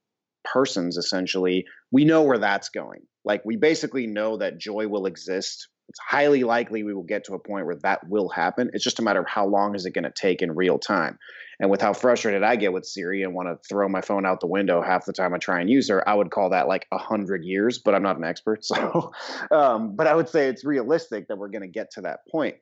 persons, 0.45 0.99
essentially, 0.99 1.65
we 1.91 2.05
know 2.05 2.23
where 2.23 2.39
that's 2.39 2.69
going. 2.69 3.01
Like 3.25 3.43
we 3.47 3.57
basically 3.57 4.07
know 4.07 4.37
that 4.39 4.59
joy 4.59 4.89
will 4.89 5.07
exist 5.07 5.69
it's 5.91 5.99
highly 5.99 6.45
likely 6.45 6.85
we 6.85 6.95
will 6.95 7.03
get 7.03 7.25
to 7.25 7.35
a 7.35 7.39
point 7.41 7.67
where 7.67 7.77
that 7.83 8.09
will 8.09 8.29
happen. 8.29 8.71
It's 8.73 8.85
just 8.85 9.01
a 9.01 9.03
matter 9.03 9.19
of 9.19 9.27
how 9.27 9.45
long 9.45 9.75
is 9.75 9.85
it 9.85 9.91
going 9.91 10.05
to 10.05 10.13
take 10.13 10.41
in 10.41 10.55
real 10.55 10.79
time. 10.79 11.19
And 11.59 11.69
with 11.69 11.81
how 11.81 11.93
frustrated 11.93 12.45
I 12.45 12.55
get 12.55 12.73
with 12.73 12.87
Siri 12.87 13.25
and 13.25 13.35
want 13.35 13.49
to 13.49 13.59
throw 13.69 13.89
my 13.89 14.01
phone 14.01 14.25
out 14.25 14.39
the 14.39 14.47
window 14.47 14.83
half 14.83 15.05
the 15.05 15.13
time 15.13 15.35
I 15.35 15.39
try 15.39 15.61
and 15.61 15.69
use 15.69 15.89
her, 15.89 16.09
I 16.09 16.15
would 16.15 16.31
call 16.31 16.51
that 16.51 16.69
like 16.69 16.87
a 16.93 16.97
hundred 16.97 17.45
years. 17.45 17.81
But 17.85 17.97
I'm 17.97 18.05
not 18.05 18.17
an 18.17 18.23
expert, 18.23 18.65
so. 18.65 19.11
Um, 19.51 19.97
but 19.97 20.07
I 20.07 20.15
would 20.15 20.29
say 20.29 20.47
it's 20.47 20.65
realistic 20.65 21.27
that 21.27 21.37
we're 21.37 21.49
going 21.49 21.63
to 21.63 21.69
get 21.69 21.91
to 21.93 22.03
that 22.03 22.21
point. 22.31 22.55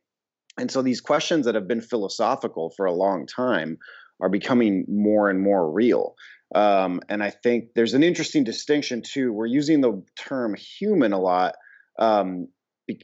And 0.59 0.71
so 0.71 0.81
these 0.81 1.03
questions 1.03 1.45
that 1.45 1.55
have 1.55 1.69
been 1.69 1.83
philosophical 1.83 2.73
for 2.79 2.87
a 2.87 2.93
long 2.93 3.27
time 3.27 3.77
are 4.23 4.31
becoming 4.31 4.87
more 4.89 5.29
and 5.29 5.41
more 5.41 5.71
real. 5.71 6.15
Um, 6.55 7.03
and 7.11 7.23
I 7.23 7.29
think 7.29 7.75
there's 7.75 7.93
an 7.93 8.03
interesting 8.03 8.43
distinction 8.43 9.03
too. 9.03 9.35
We're 9.35 9.47
using 9.47 9.83
the 9.83 10.03
term 10.19 10.55
human 10.55 11.13
a 11.13 11.21
lot. 11.21 11.57
Um, 11.99 12.49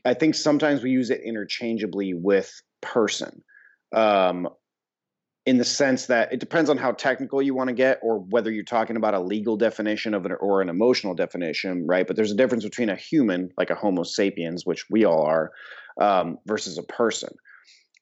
I 0.04 0.14
think 0.14 0.34
sometimes 0.34 0.82
we 0.82 0.90
use 0.90 1.10
it 1.10 1.20
interchangeably 1.24 2.14
with 2.14 2.52
person. 2.80 3.42
Um, 3.94 4.48
in 5.46 5.58
the 5.58 5.64
sense 5.64 6.06
that 6.06 6.32
it 6.32 6.40
depends 6.40 6.70
on 6.70 6.78
how 6.78 6.92
technical 6.92 7.42
you 7.42 7.54
want 7.54 7.68
to 7.68 7.74
get 7.74 7.98
or 8.02 8.18
whether 8.18 8.50
you're 8.50 8.64
talking 8.64 8.96
about 8.96 9.14
a 9.14 9.20
legal 9.20 9.56
definition 9.56 10.14
of 10.14 10.24
it 10.24 10.32
or 10.40 10.62
an 10.62 10.68
emotional 10.68 11.14
definition 11.14 11.86
right 11.86 12.06
but 12.06 12.16
there's 12.16 12.30
a 12.30 12.36
difference 12.36 12.64
between 12.64 12.88
a 12.88 12.96
human 12.96 13.50
like 13.58 13.70
a 13.70 13.74
homo 13.74 14.02
sapiens 14.02 14.64
which 14.64 14.86
we 14.90 15.04
all 15.04 15.22
are 15.22 15.52
um, 16.00 16.38
versus 16.46 16.78
a 16.78 16.82
person 16.82 17.34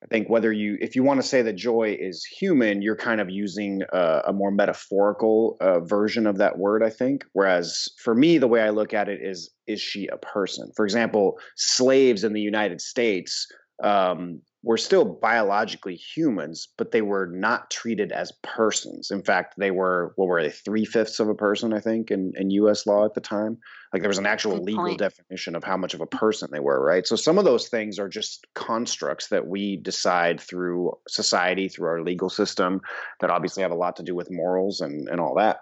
I 0.03 0.07
think 0.07 0.29
whether 0.29 0.53
you, 0.53 0.77
if 0.81 0.97
you 0.97 1.05
want 1.05 1.23
to 1.23 1.27
say 1.27 1.43
that 1.43 1.55
joy 1.55 1.97
is 2.01 2.25
human, 2.25 2.83
you're 2.83 2.97
kind 2.97 3.21
of 3.21 3.31
using 3.31 3.83
a, 3.93 4.23
a 4.27 4.33
more 4.33 4.51
metaphorical 4.51 5.57
uh, 5.61 5.81
version 5.81 6.27
of 6.27 6.39
that 6.39 6.59
word. 6.59 6.83
I 6.83 6.91
think. 6.91 7.25
Whereas 7.33 7.89
for 8.03 8.15
me, 8.15 8.39
the 8.39 8.49
way 8.49 8.63
I 8.63 8.71
look 8.71 8.93
at 8.93 9.09
it 9.09 9.21
is, 9.23 9.51
is 9.67 9.81
she 9.81 10.09
a 10.09 10.17
person? 10.17 10.71
For 10.75 10.85
example, 10.85 11.39
slaves 11.57 12.25
in 12.25 12.33
the 12.33 12.41
United 12.41 12.81
States 12.81 13.47
um, 13.83 14.41
were 14.65 14.77
still 14.77 15.05
biologically 15.05 15.97
humans, 15.97 16.69
but 16.79 16.93
they 16.93 17.03
were 17.03 17.27
not 17.27 17.69
treated 17.71 18.13
as 18.13 18.33
persons. 18.43 19.11
In 19.11 19.23
fact, 19.23 19.55
they 19.59 19.73
were 19.73 20.13
what 20.17 20.29
were 20.29 20.43
they 20.43 20.51
three 20.51 20.85
fifths 20.85 21.19
of 21.19 21.29
a 21.29 21.35
person? 21.35 21.73
I 21.73 21.81
think 21.81 22.11
in 22.11 22.33
in 22.37 22.51
U.S. 22.51 22.87
law 22.87 23.05
at 23.05 23.15
the 23.15 23.21
time. 23.21 23.59
Like 23.93 24.03
there 24.03 24.09
was 24.09 24.19
an 24.19 24.27
actual 24.27 24.55
Good 24.55 24.65
legal 24.67 24.85
point. 24.87 24.99
definition 24.99 25.55
of 25.55 25.65
how 25.65 25.77
much 25.77 25.93
of 25.93 26.01
a 26.01 26.07
person 26.07 26.49
they 26.51 26.61
were, 26.61 26.83
right? 26.83 27.07
So 27.07 27.15
some 27.17 27.39
of 27.39 27.45
those 27.45 27.69
things 27.69 27.99
are 27.99 28.09
just 28.09 28.47
constructs 28.55 29.29
that 29.29 29.47
we 29.47 29.77
decide 29.77 30.41
through 30.41 30.93
society, 31.09 31.69
through 31.69 31.89
our 31.89 32.03
legal 32.03 32.31
system, 32.31 32.81
that 33.21 33.31
obviously 33.31 33.63
have 33.65 33.73
a 33.73 33.77
lot 33.77 33.97
to 33.97 34.03
do 34.03 34.15
with 34.15 34.31
morals 34.31 34.81
and 34.81 35.09
and 35.09 35.21
all 35.21 35.35
that. 35.35 35.59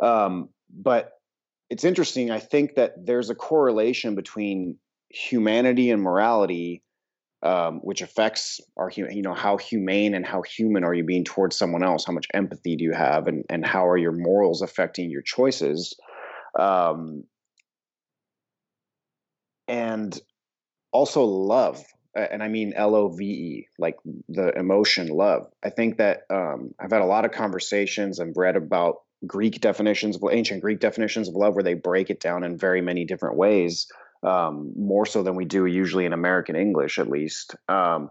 Um, 0.00 0.50
but 0.70 1.12
it's 1.70 1.84
interesting. 1.84 2.30
I 2.30 2.38
think 2.38 2.74
that 2.74 2.94
there's 3.04 3.30
a 3.30 3.34
correlation 3.34 4.14
between 4.14 4.78
humanity 5.08 5.90
and 5.90 6.02
morality 6.02 6.82
um, 7.42 7.80
which 7.82 8.02
affects 8.02 8.60
our 8.76 8.90
you 8.90 9.22
know 9.22 9.34
how 9.34 9.56
humane 9.56 10.14
and 10.14 10.26
how 10.26 10.42
human 10.42 10.84
are 10.84 10.94
you 10.94 11.04
being 11.04 11.24
towards 11.24 11.56
someone 11.56 11.84
else? 11.84 12.04
How 12.04 12.12
much 12.12 12.26
empathy 12.34 12.76
do 12.76 12.84
you 12.84 12.92
have? 12.92 13.26
And 13.26 13.44
and 13.48 13.64
how 13.64 13.88
are 13.88 13.98
your 13.98 14.12
morals 14.12 14.62
affecting 14.62 15.10
your 15.10 15.22
choices? 15.22 15.94
Um, 16.58 17.24
and 19.68 20.18
also 20.92 21.24
love 21.24 21.84
and 22.14 22.42
i 22.42 22.48
mean 22.48 22.72
l-o-v-e 22.74 23.68
like 23.78 23.96
the 24.28 24.50
emotion 24.58 25.08
love. 25.08 25.46
I 25.62 25.70
think 25.70 25.98
that 25.98 26.22
um, 26.30 26.74
i've 26.80 26.90
had 26.90 27.02
a 27.02 27.06
lot 27.06 27.24
of 27.24 27.32
conversations 27.32 28.18
and 28.18 28.34
read 28.36 28.56
about 28.56 28.96
greek 29.26 29.60
definitions 29.60 30.16
of 30.16 30.22
ancient 30.30 30.62
greek 30.62 30.80
definitions 30.80 31.28
of 31.28 31.34
love 31.34 31.54
where 31.54 31.64
they 31.64 31.74
break 31.74 32.08
it 32.10 32.20
down 32.20 32.44
in 32.44 32.56
very 32.56 32.80
many 32.80 33.04
different 33.04 33.36
ways 33.36 33.86
um, 34.22 34.72
more 34.76 35.06
so 35.06 35.22
than 35.22 35.34
we 35.34 35.44
do 35.44 35.66
usually 35.66 36.04
in 36.04 36.12
American 36.12 36.56
English, 36.56 36.98
at 36.98 37.08
least. 37.08 37.54
Um, 37.68 38.10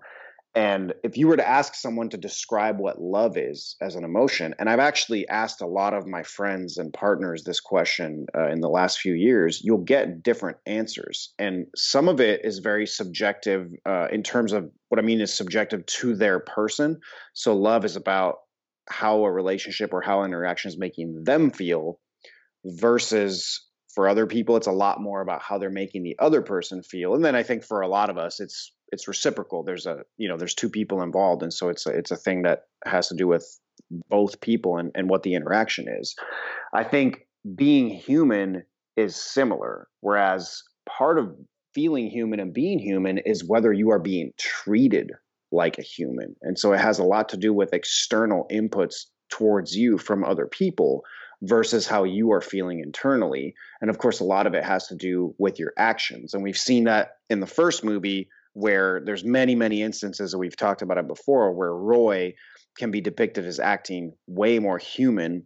and 0.57 0.95
if 1.03 1.17
you 1.17 1.27
were 1.27 1.37
to 1.37 1.47
ask 1.47 1.75
someone 1.75 2.09
to 2.09 2.17
describe 2.17 2.79
what 2.79 2.99
love 2.99 3.37
is 3.37 3.75
as 3.79 3.93
an 3.93 4.03
emotion, 4.03 4.55
and 4.57 4.67
I've 4.67 4.79
actually 4.79 5.27
asked 5.27 5.61
a 5.61 5.67
lot 5.67 5.93
of 5.93 6.07
my 6.07 6.23
friends 6.23 6.79
and 6.79 6.91
partners 6.91 7.43
this 7.43 7.59
question 7.59 8.25
uh, 8.35 8.47
in 8.47 8.61
the 8.61 8.67
last 8.67 8.99
few 8.99 9.13
years, 9.13 9.61
you'll 9.63 9.77
get 9.83 10.23
different 10.23 10.57
answers. 10.65 11.31
And 11.37 11.67
some 11.75 12.09
of 12.09 12.19
it 12.19 12.43
is 12.43 12.57
very 12.57 12.87
subjective 12.87 13.69
uh, 13.85 14.07
in 14.11 14.23
terms 14.23 14.51
of 14.51 14.71
what 14.89 14.97
I 14.97 15.03
mean 15.03 15.21
is 15.21 15.31
subjective 15.31 15.85
to 15.85 16.15
their 16.15 16.39
person. 16.39 17.01
So 17.33 17.55
love 17.55 17.85
is 17.85 17.95
about 17.95 18.37
how 18.89 19.25
a 19.25 19.31
relationship 19.31 19.93
or 19.93 20.01
how 20.01 20.21
an 20.21 20.31
interaction 20.31 20.69
is 20.69 20.77
making 20.79 21.23
them 21.23 21.51
feel 21.51 21.99
versus 22.65 23.66
for 23.97 24.07
other 24.07 24.27
people 24.27 24.55
it's 24.55 24.67
a 24.67 24.71
lot 24.71 25.01
more 25.01 25.21
about 25.21 25.41
how 25.41 25.57
they're 25.57 25.71
making 25.71 26.03
the 26.03 26.15
other 26.19 26.41
person 26.41 26.83
feel 26.83 27.15
and 27.15 27.25
then 27.25 27.35
i 27.35 27.41
think 27.41 27.63
for 27.63 27.81
a 27.81 27.87
lot 27.87 28.11
of 28.11 28.17
us 28.17 28.39
it's 28.39 28.71
it's 28.91 29.07
reciprocal. 29.07 29.63
There's 29.63 29.85
a 29.85 30.03
you 30.17 30.27
know 30.27 30.37
there's 30.37 30.53
two 30.53 30.69
people 30.69 31.01
involved 31.01 31.43
and 31.43 31.53
so 31.53 31.69
it's 31.69 31.85
a, 31.85 31.89
it's 31.89 32.11
a 32.11 32.15
thing 32.15 32.43
that 32.43 32.63
has 32.85 33.07
to 33.09 33.15
do 33.15 33.27
with 33.27 33.59
both 34.09 34.41
people 34.41 34.77
and, 34.77 34.91
and 34.95 35.09
what 35.09 35.23
the 35.23 35.35
interaction 35.35 35.87
is. 35.87 36.15
I 36.73 36.83
think 36.83 37.27
being 37.55 37.89
human 37.89 38.63
is 38.95 39.15
similar 39.15 39.87
whereas 40.01 40.63
part 40.87 41.19
of 41.19 41.35
feeling 41.73 42.09
human 42.09 42.39
and 42.39 42.53
being 42.53 42.79
human 42.79 43.19
is 43.19 43.47
whether 43.47 43.71
you 43.71 43.91
are 43.91 43.99
being 43.99 44.31
treated 44.37 45.11
like 45.51 45.77
a 45.77 45.83
human. 45.83 46.35
And 46.41 46.57
so 46.57 46.73
it 46.73 46.79
has 46.79 46.99
a 46.99 47.03
lot 47.03 47.29
to 47.29 47.37
do 47.37 47.53
with 47.53 47.73
external 47.73 48.47
inputs 48.51 49.05
towards 49.29 49.75
you 49.75 49.97
from 49.97 50.23
other 50.23 50.47
people 50.47 51.03
versus 51.41 51.87
how 51.87 52.03
you 52.03 52.31
are 52.31 52.41
feeling 52.41 52.79
internally. 52.79 53.53
And 53.81 53.89
of 53.89 53.97
course, 53.97 54.19
a 54.19 54.25
lot 54.25 54.47
of 54.47 54.53
it 54.53 54.63
has 54.63 54.87
to 54.87 54.95
do 54.95 55.35
with 55.37 55.59
your 55.59 55.73
actions. 55.77 56.33
And 56.33 56.43
we've 56.43 56.57
seen 56.57 56.85
that 56.85 57.11
in 57.29 57.39
the 57.39 57.47
first 57.47 57.83
movie 57.83 58.29
where 58.53 59.01
there's 59.05 59.23
many, 59.23 59.53
many 59.53 59.83
instances 59.83 60.31
that 60.31 60.39
we've 60.39 60.57
talked 60.57 60.81
about 60.81 60.97
it 60.97 61.07
before 61.07 61.53
where 61.53 61.73
Roy 61.73 62.33
can 62.77 62.89
be 62.89 63.01
depicted 63.01 63.45
as 63.45 63.59
acting 63.59 64.13
way 64.25 64.57
more 64.57 64.79
human 64.79 65.45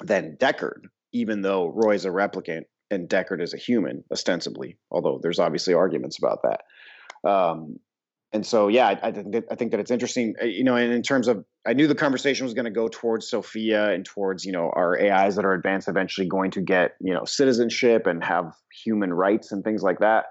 than 0.00 0.36
Deckard, 0.36 0.82
even 1.12 1.42
though 1.42 1.68
Roy's 1.68 2.04
a 2.04 2.10
replicant 2.10 2.62
and 2.90 3.08
Deckard 3.08 3.42
is 3.42 3.52
a 3.52 3.58
human, 3.58 4.04
ostensibly, 4.12 4.78
although 4.90 5.18
there's 5.20 5.40
obviously 5.40 5.74
arguments 5.74 6.18
about 6.18 6.40
that. 6.42 7.28
Um, 7.28 7.80
and 8.32 8.44
so 8.44 8.68
yeah 8.68 8.88
I, 8.88 9.08
I, 9.08 9.12
think 9.12 9.32
that, 9.32 9.44
I 9.50 9.54
think 9.54 9.70
that 9.70 9.80
it's 9.80 9.90
interesting 9.90 10.34
uh, 10.40 10.44
you 10.44 10.64
know 10.64 10.76
and 10.76 10.92
in 10.92 11.02
terms 11.02 11.28
of 11.28 11.44
i 11.66 11.72
knew 11.72 11.86
the 11.86 11.94
conversation 11.94 12.44
was 12.44 12.54
going 12.54 12.64
to 12.64 12.70
go 12.70 12.88
towards 12.88 13.28
sophia 13.28 13.90
and 13.90 14.04
towards 14.04 14.44
you 14.44 14.52
know 14.52 14.70
our 14.74 14.98
ais 14.98 15.36
that 15.36 15.44
are 15.44 15.54
advanced 15.54 15.88
eventually 15.88 16.26
going 16.26 16.50
to 16.52 16.60
get 16.60 16.92
you 17.00 17.14
know 17.14 17.24
citizenship 17.24 18.06
and 18.06 18.24
have 18.24 18.52
human 18.84 19.12
rights 19.12 19.52
and 19.52 19.64
things 19.64 19.82
like 19.82 20.00
that. 20.00 20.26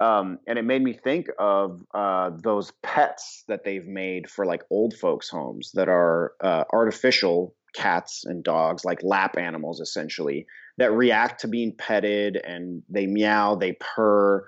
Um, 0.00 0.38
and 0.46 0.58
it 0.58 0.64
made 0.64 0.82
me 0.82 0.94
think 0.94 1.26
of 1.38 1.82
uh, 1.94 2.30
those 2.42 2.72
pets 2.82 3.44
that 3.48 3.64
they've 3.64 3.86
made 3.86 4.30
for 4.30 4.46
like 4.46 4.62
old 4.70 4.94
folks 4.94 5.28
homes 5.28 5.72
that 5.74 5.88
are 5.88 6.32
uh, 6.42 6.64
artificial 6.72 7.54
cats 7.74 8.24
and 8.24 8.42
dogs 8.42 8.84
like 8.84 8.98
lap 9.02 9.36
animals 9.38 9.78
essentially 9.78 10.44
that 10.78 10.92
react 10.92 11.40
to 11.40 11.48
being 11.48 11.72
petted 11.76 12.36
and 12.36 12.82
they 12.88 13.06
meow 13.06 13.54
they 13.54 13.76
purr 13.78 14.44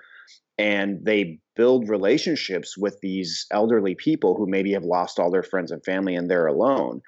and 0.57 1.05
they 1.05 1.39
build 1.55 1.89
relationships 1.89 2.77
with 2.77 2.99
these 3.01 3.45
elderly 3.51 3.95
people 3.95 4.35
who 4.35 4.47
maybe 4.47 4.73
have 4.73 4.83
lost 4.83 5.19
all 5.19 5.31
their 5.31 5.43
friends 5.43 5.71
and 5.71 5.83
family 5.83 6.15
and 6.15 6.29
they're 6.29 6.47
alone 6.47 7.01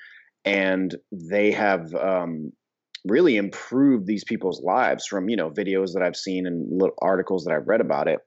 and 0.44 0.96
they 1.12 1.52
have 1.52 1.94
um, 1.96 2.52
really 3.06 3.36
improved 3.38 4.06
these 4.06 4.24
people's 4.24 4.62
lives 4.62 5.06
from 5.06 5.30
you 5.30 5.36
know 5.36 5.50
videos 5.50 5.94
that 5.94 6.04
i've 6.04 6.16
seen 6.16 6.46
and 6.46 6.82
articles 7.02 7.44
that 7.44 7.54
i've 7.54 7.68
read 7.68 7.82
about 7.82 8.08
it 8.08 8.20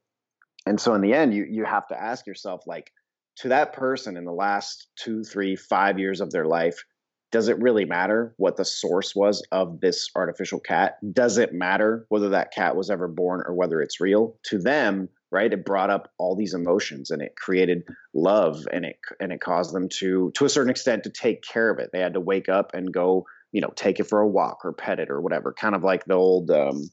and 0.66 0.80
so 0.80 0.94
in 0.94 1.00
the 1.00 1.14
end 1.14 1.34
you 1.34 1.46
you 1.48 1.64
have 1.64 1.86
to 1.86 2.00
ask 2.00 2.26
yourself 2.26 2.62
like 2.66 2.90
to 3.36 3.48
that 3.48 3.72
person 3.72 4.16
in 4.16 4.24
the 4.24 4.32
last 4.32 4.88
two 4.96 5.22
three 5.22 5.56
five 5.56 5.98
years 5.98 6.20
of 6.20 6.30
their 6.30 6.46
life 6.46 6.82
does 7.30 7.48
it 7.48 7.60
really 7.60 7.84
matter 7.84 8.34
what 8.38 8.56
the 8.56 8.64
source 8.64 9.14
was 9.14 9.46
of 9.52 9.80
this 9.80 10.08
artificial 10.16 10.60
cat? 10.60 10.96
Does 11.12 11.36
it 11.36 11.52
matter 11.52 12.06
whether 12.08 12.30
that 12.30 12.52
cat 12.54 12.74
was 12.74 12.90
ever 12.90 13.06
born 13.06 13.42
or 13.46 13.54
whether 13.54 13.82
it's 13.82 14.00
real? 14.00 14.36
To 14.46 14.58
them, 14.58 15.10
right, 15.31 15.53
it 15.53 15.64
brought 15.64 15.91
up 15.91 16.11
all 16.18 16.37
these 16.37 16.55
emotions 16.55 17.11
and 17.11 17.22
it 17.22 17.37
created 17.37 17.83
love 18.14 18.66
and 18.72 18.85
it 18.85 18.97
and 19.20 19.33
it 19.33 19.41
caused 19.41 19.74
them 19.74 19.89
to 20.01 20.31
to 20.35 20.45
a 20.45 20.49
certain 20.49 20.70
extent 20.70 21.05
to 21.05 21.11
take 21.11 21.43
care 21.43 21.70
of 21.70 21.79
it. 21.79 21.91
They 21.93 22.01
had 22.01 22.14
to 22.14 22.20
wake 22.20 22.49
up 22.49 22.72
and 22.74 22.93
go, 22.93 23.26
you 23.53 23.61
know, 23.61 23.72
take 23.76 24.01
it 24.01 24.09
for 24.09 24.20
a 24.20 24.29
walk 24.29 24.64
or 24.64 24.72
pet 24.72 25.01
it 25.01 25.11
or 25.11 25.20
whatever. 25.20 25.53
Kind 25.53 25.74
of 25.74 25.83
like 25.83 26.05
the 26.05 26.14
old 26.14 26.51
um, 26.51 26.91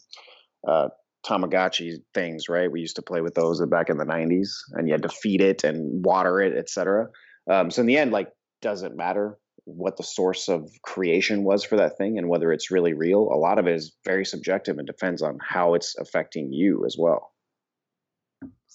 uh, 0.67 0.89
Tamagotchi 1.25 1.97
things, 2.13 2.47
right? 2.49 2.71
We 2.71 2.81
used 2.81 2.97
to 2.97 3.01
play 3.01 3.21
with 3.21 3.33
those 3.33 3.65
back 3.65 3.89
in 3.89 3.97
the 3.97 4.05
90s 4.05 4.49
and 4.73 4.87
you 4.87 4.93
had 4.93 5.03
to 5.03 5.09
feed 5.09 5.41
it 5.41 5.63
and 5.63 6.05
water 6.05 6.39
it, 6.39 6.55
etc. 6.55 7.07
Um, 7.49 7.71
so 7.71 7.81
in 7.81 7.87
the 7.87 7.97
end, 7.97 8.11
like, 8.11 8.29
doesn't 8.61 8.95
matter 8.95 9.37
what 9.65 9.97
the 9.97 10.03
source 10.03 10.47
of 10.47 10.69
creation 10.83 11.43
was 11.43 11.63
for 11.63 11.77
that 11.77 11.97
thing 11.97 12.17
and 12.17 12.29
whether 12.29 12.51
it's 12.51 12.71
really 12.71 12.93
real. 12.93 13.21
A 13.33 13.37
lot 13.37 13.57
of 13.57 13.67
it 13.67 13.75
is 13.75 13.95
very 14.05 14.25
subjective 14.25 14.77
and 14.77 14.85
depends 14.85 15.21
on 15.21 15.39
how 15.41 15.73
it's 15.73 15.95
affecting 15.97 16.53
you 16.53 16.85
as 16.85 16.95
well. 16.97 17.31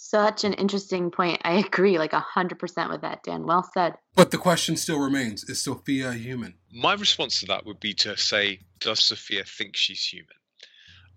Such 0.02 0.44
an 0.44 0.54
interesting 0.54 1.10
point. 1.10 1.42
I 1.44 1.58
agree, 1.58 1.98
like 1.98 2.14
a 2.14 2.20
hundred 2.20 2.58
percent 2.58 2.90
with 2.90 3.02
that, 3.02 3.22
Dan. 3.22 3.46
Well 3.46 3.62
said. 3.74 3.96
But 4.16 4.30
the 4.30 4.38
question 4.38 4.78
still 4.78 4.98
remains: 4.98 5.44
Is 5.44 5.60
Sophia 5.60 6.14
human? 6.14 6.54
My 6.72 6.94
response 6.94 7.38
to 7.40 7.46
that 7.46 7.66
would 7.66 7.80
be 7.80 7.92
to 7.94 8.16
say, 8.16 8.60
does 8.80 9.04
Sophia 9.04 9.44
think 9.44 9.76
she's 9.76 10.02
human? 10.02 10.36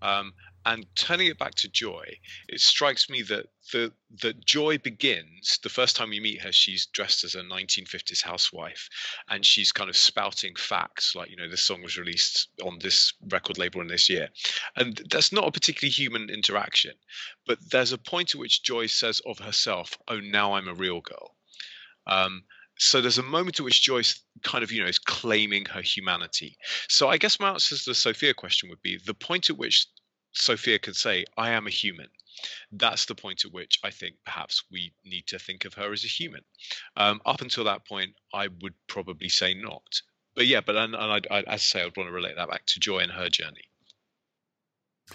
Um, 0.02 0.34
and 0.66 0.86
turning 0.96 1.26
it 1.26 1.38
back 1.38 1.54
to 1.56 1.68
Joy, 1.68 2.18
it 2.48 2.60
strikes 2.60 3.10
me 3.10 3.22
that 3.22 3.46
the 3.72 3.92
that 4.22 4.44
Joy 4.44 4.78
begins 4.78 5.58
the 5.62 5.68
first 5.68 5.96
time 5.96 6.10
we 6.10 6.20
meet 6.20 6.40
her. 6.42 6.52
She's 6.52 6.86
dressed 6.86 7.24
as 7.24 7.34
a 7.34 7.42
1950s 7.42 8.22
housewife, 8.22 8.88
and 9.28 9.44
she's 9.44 9.72
kind 9.72 9.90
of 9.90 9.96
spouting 9.96 10.54
facts 10.56 11.14
like, 11.14 11.30
you 11.30 11.36
know, 11.36 11.48
this 11.48 11.64
song 11.64 11.82
was 11.82 11.98
released 11.98 12.48
on 12.62 12.78
this 12.80 13.12
record 13.28 13.58
label 13.58 13.80
in 13.80 13.88
this 13.88 14.08
year, 14.08 14.28
and 14.76 15.00
that's 15.10 15.32
not 15.32 15.46
a 15.46 15.52
particularly 15.52 15.90
human 15.90 16.30
interaction. 16.30 16.92
But 17.46 17.58
there's 17.70 17.92
a 17.92 17.98
point 17.98 18.34
at 18.34 18.40
which 18.40 18.62
Joy 18.62 18.86
says 18.86 19.20
of 19.26 19.38
herself, 19.38 19.98
"Oh, 20.08 20.20
now 20.20 20.54
I'm 20.54 20.68
a 20.68 20.74
real 20.74 21.00
girl." 21.00 21.36
Um, 22.06 22.44
so 22.78 23.00
there's 23.00 23.18
a 23.18 23.22
moment 23.22 23.60
at 23.60 23.64
which 23.64 23.82
Joyce 23.82 24.20
kind 24.42 24.64
of, 24.64 24.72
you 24.72 24.82
know, 24.82 24.88
is 24.88 24.98
claiming 24.98 25.64
her 25.66 25.80
humanity. 25.80 26.58
So 26.88 27.08
I 27.08 27.18
guess 27.18 27.38
my 27.38 27.50
answer 27.50 27.76
to 27.76 27.82
the 27.86 27.94
Sophia 27.94 28.34
question 28.34 28.68
would 28.68 28.82
be 28.82 28.98
the 29.04 29.14
point 29.14 29.48
at 29.48 29.56
which 29.56 29.86
Sophia 30.34 30.78
could 30.78 30.96
say, 30.96 31.24
I 31.36 31.50
am 31.50 31.66
a 31.66 31.70
human. 31.70 32.08
That's 32.72 33.06
the 33.06 33.14
point 33.14 33.44
at 33.44 33.52
which 33.52 33.78
I 33.84 33.90
think 33.90 34.16
perhaps 34.24 34.64
we 34.70 34.92
need 35.04 35.26
to 35.28 35.38
think 35.38 35.64
of 35.64 35.74
her 35.74 35.92
as 35.92 36.04
a 36.04 36.08
human. 36.08 36.42
Um, 36.96 37.20
up 37.24 37.40
until 37.40 37.64
that 37.64 37.86
point, 37.86 38.10
I 38.32 38.48
would 38.60 38.74
probably 38.88 39.28
say 39.28 39.54
not. 39.54 40.02
But 40.34 40.46
yeah, 40.46 40.60
but 40.60 40.76
and, 40.76 40.94
and 40.94 41.12
I'd, 41.12 41.26
I'd, 41.30 41.44
as 41.44 41.52
I 41.52 41.56
say, 41.56 41.82
I'd 41.82 41.96
want 41.96 42.08
to 42.08 42.12
relate 42.12 42.36
that 42.36 42.50
back 42.50 42.66
to 42.66 42.80
Joy 42.80 42.98
and 42.98 43.12
her 43.12 43.28
journey. 43.28 43.70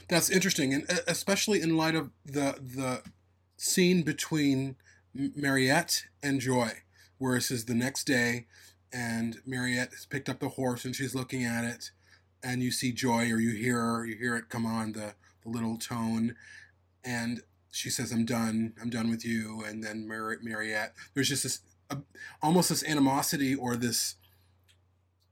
That's 0.08 0.30
interesting, 0.30 0.74
and 0.74 1.02
especially 1.08 1.62
in 1.62 1.76
light 1.76 1.96
of 1.96 2.12
the 2.24 2.60
the 2.62 3.04
scene 3.58 4.04
between 4.04 4.76
Mariette 5.14 6.06
and 6.24 6.40
Joy, 6.40 6.84
where 7.18 7.36
it 7.36 7.42
says 7.42 7.66
the 7.66 7.74
next 7.74 8.06
day, 8.06 8.46
and 8.94 9.42
Mariette 9.46 9.92
has 9.92 10.06
picked 10.06 10.30
up 10.30 10.40
the 10.40 10.50
horse 10.50 10.86
and 10.86 10.96
she's 10.96 11.16
looking 11.16 11.44
at 11.44 11.66
it, 11.66 11.92
and 12.44 12.62
you 12.64 12.72
see 12.72 12.92
joy 12.92 13.32
or 13.32 13.40
you 13.40 13.52
hear 13.52 14.04
you 14.06 14.16
hear 14.16 14.36
it 14.36 14.50
come 14.50 14.66
on 14.66 14.94
the, 14.94 15.14
the 15.44 15.50
little 15.50 15.78
tone 15.78 16.36
and 17.04 17.42
she 17.72 17.90
says 17.90 18.12
i'm 18.12 18.26
done 18.26 18.74
i'm 18.82 18.90
done 18.90 19.10
with 19.10 19.26
you 19.26 19.64
and 19.66 19.84
then 19.84 20.08
Mar- 20.08 20.40
mariette 20.42 20.94
there's 21.14 21.30
just 21.30 21.44
this 21.44 21.60
uh, 21.90 21.98
almost 22.42 22.70
this 22.70 22.84
animosity 22.84 23.56
or 23.56 23.76
this 23.76 24.16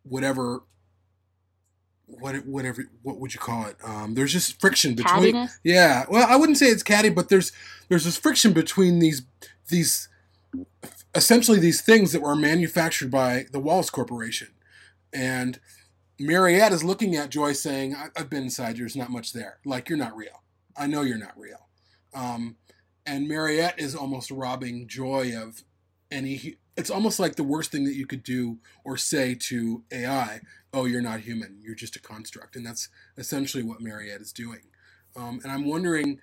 whatever 0.03 0.63
what 2.05 2.35
whatever 2.45 2.85
what 3.01 3.19
would 3.19 3.33
you 3.33 3.39
call 3.39 3.65
it 3.65 3.75
um, 3.83 4.15
there's 4.15 4.31
just 4.31 4.59
friction 4.61 4.95
between 4.95 5.33
Cattiness? 5.35 5.59
yeah 5.63 6.05
well 6.09 6.25
i 6.29 6.35
wouldn't 6.35 6.57
say 6.57 6.67
it's 6.67 6.83
catty 6.83 7.09
but 7.09 7.29
there's 7.29 7.51
there's 7.89 8.05
this 8.05 8.17
friction 8.17 8.53
between 8.53 8.99
these 8.99 9.23
these 9.69 10.07
essentially 11.13 11.59
these 11.59 11.81
things 11.81 12.11
that 12.13 12.21
were 12.21 12.35
manufactured 12.35 13.11
by 13.11 13.45
the 13.51 13.59
wallace 13.59 13.89
corporation 13.89 14.49
and 15.11 15.59
Mariette 16.19 16.73
is 16.73 16.83
looking 16.83 17.15
at 17.15 17.29
Joy 17.29 17.53
saying, 17.53 17.95
I've 18.15 18.29
been 18.29 18.43
inside 18.43 18.77
you, 18.77 18.83
there's 18.83 18.95
not 18.95 19.11
much 19.11 19.33
there. 19.33 19.59
Like, 19.65 19.89
you're 19.89 19.97
not 19.97 20.15
real. 20.15 20.43
I 20.75 20.87
know 20.87 21.01
you're 21.01 21.17
not 21.17 21.37
real. 21.37 21.67
Um, 22.13 22.57
and 23.05 23.27
Mariette 23.27 23.79
is 23.79 23.95
almost 23.95 24.31
robbing 24.31 24.87
Joy 24.87 25.33
of 25.35 25.63
any. 26.11 26.55
It's 26.75 26.89
almost 26.89 27.19
like 27.19 27.35
the 27.35 27.43
worst 27.43 27.71
thing 27.71 27.85
that 27.85 27.95
you 27.95 28.05
could 28.05 28.23
do 28.23 28.57
or 28.83 28.97
say 28.97 29.35
to 29.35 29.83
AI 29.91 30.41
oh, 30.73 30.85
you're 30.85 31.01
not 31.01 31.21
human, 31.21 31.57
you're 31.61 31.75
just 31.75 31.95
a 31.95 32.01
construct. 32.01 32.55
And 32.55 32.65
that's 32.65 32.89
essentially 33.17 33.63
what 33.63 33.81
Mariette 33.81 34.21
is 34.21 34.31
doing. 34.31 34.61
Um, 35.15 35.39
and 35.43 35.51
I'm 35.51 35.65
wondering. 35.65 36.19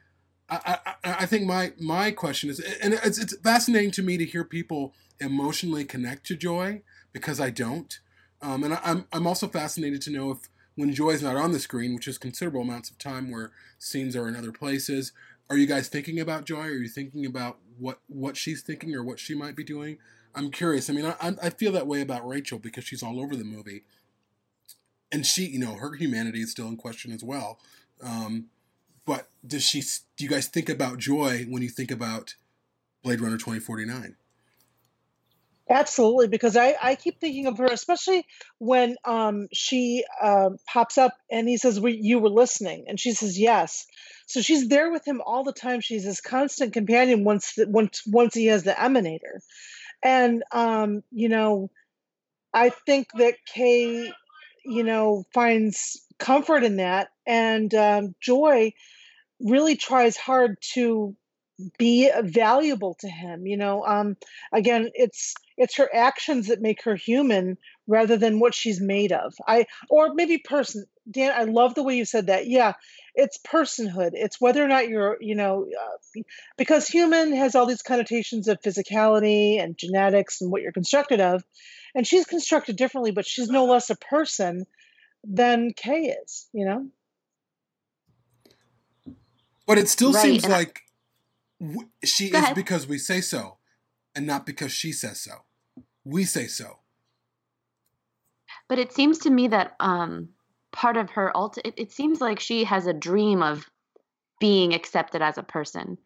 I, 0.46 0.78
I, 0.84 0.94
I, 1.20 1.26
think 1.26 1.46
my 1.46 1.72
my 1.80 2.10
question 2.10 2.50
is, 2.50 2.60
and 2.60 2.92
it's, 2.92 3.18
it's 3.18 3.34
fascinating 3.38 3.90
to 3.92 4.02
me 4.02 4.18
to 4.18 4.26
hear 4.26 4.44
people 4.44 4.92
emotionally 5.18 5.86
connect 5.86 6.26
to 6.26 6.36
joy 6.36 6.82
because 7.14 7.40
I 7.40 7.48
don't. 7.48 7.98
Um, 8.44 8.62
and 8.62 8.74
I, 8.74 8.80
I'm 8.84 9.06
I'm 9.12 9.26
also 9.26 9.48
fascinated 9.48 10.02
to 10.02 10.10
know 10.10 10.30
if 10.30 10.50
when 10.74 10.92
Joy's 10.92 11.22
not 11.22 11.36
on 11.36 11.52
the 11.52 11.58
screen, 11.58 11.94
which 11.94 12.06
is 12.06 12.18
considerable 12.18 12.60
amounts 12.60 12.90
of 12.90 12.98
time 12.98 13.30
where 13.30 13.52
scenes 13.78 14.14
are 14.14 14.28
in 14.28 14.36
other 14.36 14.52
places, 14.52 15.12
are 15.48 15.56
you 15.56 15.66
guys 15.66 15.88
thinking 15.88 16.20
about 16.20 16.44
Joy? 16.44 16.66
Are 16.66 16.82
you 16.82 16.88
thinking 16.88 17.24
about 17.24 17.58
what 17.78 18.00
what 18.06 18.36
she's 18.36 18.62
thinking 18.62 18.94
or 18.94 19.02
what 19.02 19.18
she 19.18 19.34
might 19.34 19.56
be 19.56 19.64
doing? 19.64 19.96
I'm 20.34 20.50
curious. 20.50 20.90
I 20.90 20.92
mean, 20.92 21.06
I 21.06 21.34
I 21.42 21.50
feel 21.50 21.72
that 21.72 21.86
way 21.86 22.02
about 22.02 22.28
Rachel 22.28 22.58
because 22.58 22.84
she's 22.84 23.02
all 23.02 23.18
over 23.18 23.34
the 23.34 23.44
movie, 23.44 23.84
and 25.10 25.24
she, 25.24 25.46
you 25.46 25.58
know, 25.58 25.76
her 25.76 25.94
humanity 25.94 26.42
is 26.42 26.50
still 26.50 26.68
in 26.68 26.76
question 26.76 27.12
as 27.12 27.24
well. 27.24 27.58
Um, 28.02 28.46
but 29.06 29.30
does 29.46 29.64
she? 29.64 29.80
Do 29.80 30.24
you 30.24 30.28
guys 30.28 30.48
think 30.48 30.68
about 30.68 30.98
Joy 30.98 31.46
when 31.48 31.62
you 31.62 31.70
think 31.70 31.90
about 31.90 32.34
Blade 33.02 33.22
Runner 33.22 33.38
2049? 33.38 34.16
Absolutely, 35.68 36.28
because 36.28 36.56
I, 36.56 36.76
I 36.80 36.94
keep 36.94 37.20
thinking 37.20 37.46
of 37.46 37.56
her, 37.56 37.64
especially 37.64 38.26
when 38.58 38.96
um, 39.04 39.48
she 39.52 40.04
uh, 40.22 40.50
pops 40.66 40.98
up 40.98 41.14
and 41.30 41.48
he 41.48 41.56
says, 41.56 41.80
we, 41.80 41.98
"You 42.00 42.18
were 42.18 42.28
listening," 42.28 42.84
and 42.86 43.00
she 43.00 43.12
says, 43.12 43.38
"Yes." 43.38 43.86
So 44.26 44.42
she's 44.42 44.68
there 44.68 44.90
with 44.92 45.06
him 45.08 45.22
all 45.24 45.42
the 45.42 45.54
time. 45.54 45.80
She's 45.80 46.04
his 46.04 46.20
constant 46.20 46.74
companion 46.74 47.24
once 47.24 47.54
the, 47.54 47.66
once 47.66 48.02
once 48.06 48.34
he 48.34 48.46
has 48.46 48.62
the 48.64 48.72
emanator, 48.72 49.40
and 50.02 50.42
um, 50.52 51.02
you 51.12 51.28
know, 51.30 51.70
I 52.54 52.70
think 52.70 53.08
that 53.18 53.34
Kay, 53.46 54.10
you 54.64 54.82
know, 54.84 55.24
finds 55.34 56.02
comfort 56.18 56.64
in 56.64 56.76
that, 56.76 57.08
and 57.26 57.74
um, 57.74 58.14
Joy 58.20 58.72
really 59.40 59.76
tries 59.76 60.16
hard 60.16 60.58
to 60.74 61.16
be 61.78 62.10
valuable 62.22 62.94
to 63.00 63.08
him 63.08 63.46
you 63.46 63.56
know 63.56 63.84
um 63.84 64.16
again 64.52 64.90
it's 64.94 65.34
it's 65.56 65.76
her 65.76 65.88
actions 65.94 66.48
that 66.48 66.60
make 66.60 66.82
her 66.82 66.96
human 66.96 67.56
rather 67.86 68.16
than 68.16 68.40
what 68.40 68.54
she's 68.54 68.80
made 68.80 69.12
of. 69.12 69.34
I 69.46 69.66
or 69.88 70.14
maybe 70.14 70.38
person 70.38 70.84
dan 71.10 71.32
i 71.36 71.44
love 71.44 71.74
the 71.74 71.82
way 71.82 71.96
you 71.96 72.04
said 72.04 72.26
that. 72.26 72.46
Yeah 72.46 72.74
it's 73.16 73.38
personhood. 73.38 74.10
It's 74.14 74.40
whether 74.40 74.64
or 74.64 74.68
not 74.68 74.88
you're 74.88 75.16
you 75.20 75.34
know 75.34 75.66
uh, 75.66 76.22
because 76.56 76.88
human 76.88 77.32
has 77.34 77.54
all 77.54 77.66
these 77.66 77.82
connotations 77.82 78.48
of 78.48 78.60
physicality 78.60 79.62
and 79.62 79.78
genetics 79.78 80.40
and 80.40 80.50
what 80.50 80.62
you're 80.62 80.72
constructed 80.72 81.20
of 81.20 81.44
and 81.94 82.06
she's 82.06 82.26
constructed 82.26 82.76
differently 82.76 83.12
but 83.12 83.26
she's 83.26 83.48
no 83.48 83.66
less 83.66 83.90
a 83.90 83.96
person 83.96 84.66
than 85.22 85.72
kay 85.72 86.14
is 86.24 86.48
you 86.52 86.66
know? 86.66 86.88
But 89.66 89.78
it 89.78 89.88
still 89.88 90.12
right. 90.12 90.22
seems 90.22 90.46
like 90.46 90.83
she 92.04 92.30
Go 92.30 92.38
is 92.38 92.44
ahead. 92.44 92.54
because 92.56 92.86
we 92.86 92.98
say 92.98 93.20
so, 93.20 93.58
and 94.14 94.26
not 94.26 94.46
because 94.46 94.72
she 94.72 94.92
says 94.92 95.20
so. 95.20 95.44
We 96.04 96.24
say 96.24 96.46
so. 96.46 96.80
But 98.68 98.78
it 98.78 98.92
seems 98.92 99.18
to 99.20 99.30
me 99.30 99.48
that 99.48 99.74
um, 99.80 100.30
part 100.72 100.96
of 100.96 101.10
her 101.10 101.36
ult 101.36 101.58
it, 101.64 101.74
it 101.76 101.92
seems 101.92 102.20
like 102.20 102.40
she 102.40 102.64
has 102.64 102.86
a 102.86 102.92
dream 102.92 103.42
of 103.42 103.68
being 104.40 104.74
accepted 104.74 105.22
as 105.22 105.38
a 105.38 105.42
person, 105.42 105.98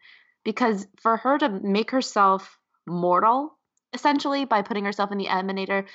because 0.43 0.87
for 1.01 1.17
her 1.17 1.37
to 1.37 1.49
make 1.49 1.91
herself 1.91 2.57
mortal 2.87 3.57
essentially 3.93 4.45
by 4.45 4.61
putting 4.61 4.85
herself 4.85 5.11
in 5.11 5.17
the 5.17 5.27
emanator 5.27 5.85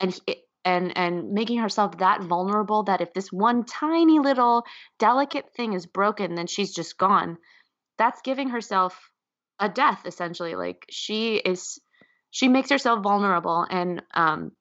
and 0.00 0.18
and 0.64 0.96
and 0.96 1.32
making 1.32 1.58
herself 1.58 1.98
that 1.98 2.22
vulnerable 2.22 2.84
that 2.84 3.00
if 3.00 3.12
this 3.12 3.32
one 3.32 3.64
tiny 3.64 4.18
little 4.18 4.64
delicate 4.98 5.52
thing 5.56 5.72
is 5.72 5.86
broken 5.86 6.34
then 6.34 6.46
she's 6.46 6.72
just 6.72 6.98
gone 6.98 7.36
that's 7.98 8.20
giving 8.22 8.50
herself 8.50 8.98
a 9.58 9.68
death 9.68 10.02
essentially 10.04 10.54
like 10.54 10.84
she 10.90 11.36
is 11.36 11.78
she 12.30 12.48
makes 12.48 12.70
herself 12.70 13.02
vulnerable 13.02 13.66
and 13.68 14.02
um 14.14 14.52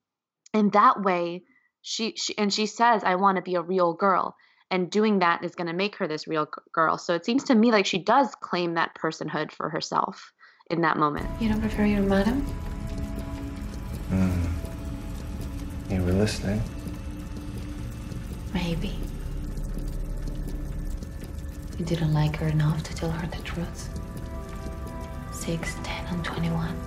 in 0.54 0.70
that 0.72 1.02
way 1.02 1.44
she, 1.82 2.14
she 2.16 2.38
and 2.38 2.54
she 2.54 2.66
says 2.66 3.04
i 3.04 3.16
want 3.16 3.38
to 3.38 3.42
be 3.42 3.56
a 3.56 3.62
real 3.62 3.94
girl 3.94 4.36
and 4.70 4.90
doing 4.90 5.20
that 5.20 5.44
is 5.44 5.56
going 5.56 5.68
to 5.68 5.74
make 5.74 5.96
her 5.96 6.08
this 6.08 6.28
real 6.28 6.48
girl 6.74 6.98
so 6.98 7.14
it 7.16 7.26
seems 7.26 7.46
to 7.46 7.56
me 7.56 7.72
like 7.72 7.86
she 7.86 7.98
does 7.98 8.34
claim 8.42 8.76
that 8.76 8.96
personhood 9.02 9.52
for 9.52 9.70
herself 9.70 10.34
in 10.70 10.82
that 10.82 10.98
moment 10.98 11.28
you 11.42 11.50
don't 11.50 11.62
prefer 11.62 11.86
your 11.86 12.02
madam 12.02 12.46
mm. 14.10 14.52
You 15.92 16.02
were 16.04 16.14
listening. 16.14 16.62
Maybe. 18.54 18.94
You 21.82 21.88
didn't 21.88 22.14
like 22.14 22.36
her 22.36 22.48
enough 22.48 22.84
to 22.84 22.94
tell 22.94 23.10
her 23.10 23.26
the 23.26 23.42
truth. 23.42 23.90
6, 25.32 25.76
10, 25.82 26.06
and 26.14 26.24
21. 26.24 26.80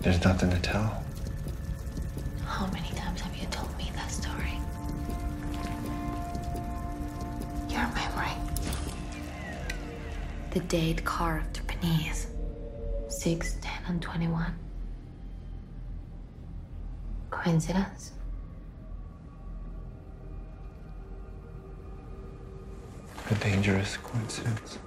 There's 0.00 0.24
nothing 0.24 0.48
to 0.48 0.58
tell. 0.60 1.04
How 2.46 2.66
many 2.68 2.88
times 2.96 3.20
have 3.20 3.36
you 3.36 3.46
told 3.48 3.76
me 3.76 3.92
that 3.94 4.10
story? 4.10 4.58
Your 7.68 7.86
memory. 7.92 8.32
The 10.52 10.60
date 10.60 11.04
carved 11.04 11.60
beneath 11.66 12.30
6, 13.08 13.56
10, 13.60 13.72
and 13.86 14.00
21. 14.00 14.54
Coincidence? 17.28 18.12
A 23.32 23.34
dangerous 23.36 23.96
coincidence. 23.96 24.78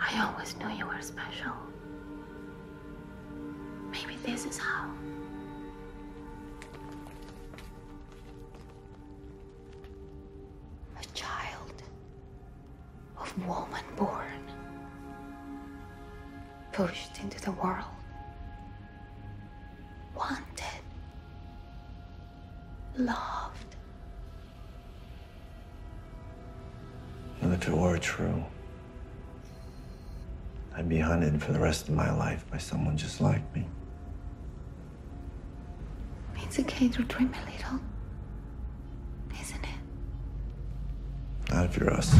I 0.00 0.26
always 0.26 0.56
knew 0.56 0.70
you 0.70 0.86
were 0.86 1.02
special. 1.02 1.52
Maybe 3.90 4.16
this 4.24 4.46
is 4.46 4.56
how. 4.56 4.90
A 10.98 11.04
child 11.12 11.82
of 13.18 13.46
woman 13.46 13.84
born, 13.96 14.50
pushed 16.72 17.18
into 17.20 17.38
the 17.42 17.52
world, 17.52 17.84
wanted, 20.16 20.82
loved. 22.96 23.61
If 27.62 27.68
it 27.68 27.76
were 27.76 27.96
true, 27.96 28.44
I'd 30.74 30.88
be 30.88 30.98
hunted 30.98 31.40
for 31.40 31.52
the 31.52 31.60
rest 31.60 31.88
of 31.88 31.94
my 31.94 32.12
life 32.12 32.44
by 32.50 32.58
someone 32.58 32.96
just 32.96 33.20
like 33.20 33.54
me. 33.54 33.64
It's 36.42 36.58
okay 36.58 36.88
to 36.88 37.04
dream 37.04 37.32
a 37.32 37.50
little, 37.50 37.78
isn't 39.40 39.62
it? 39.64 41.52
Not 41.54 41.66
if 41.66 41.76
you're 41.76 41.92
us. 41.92 42.12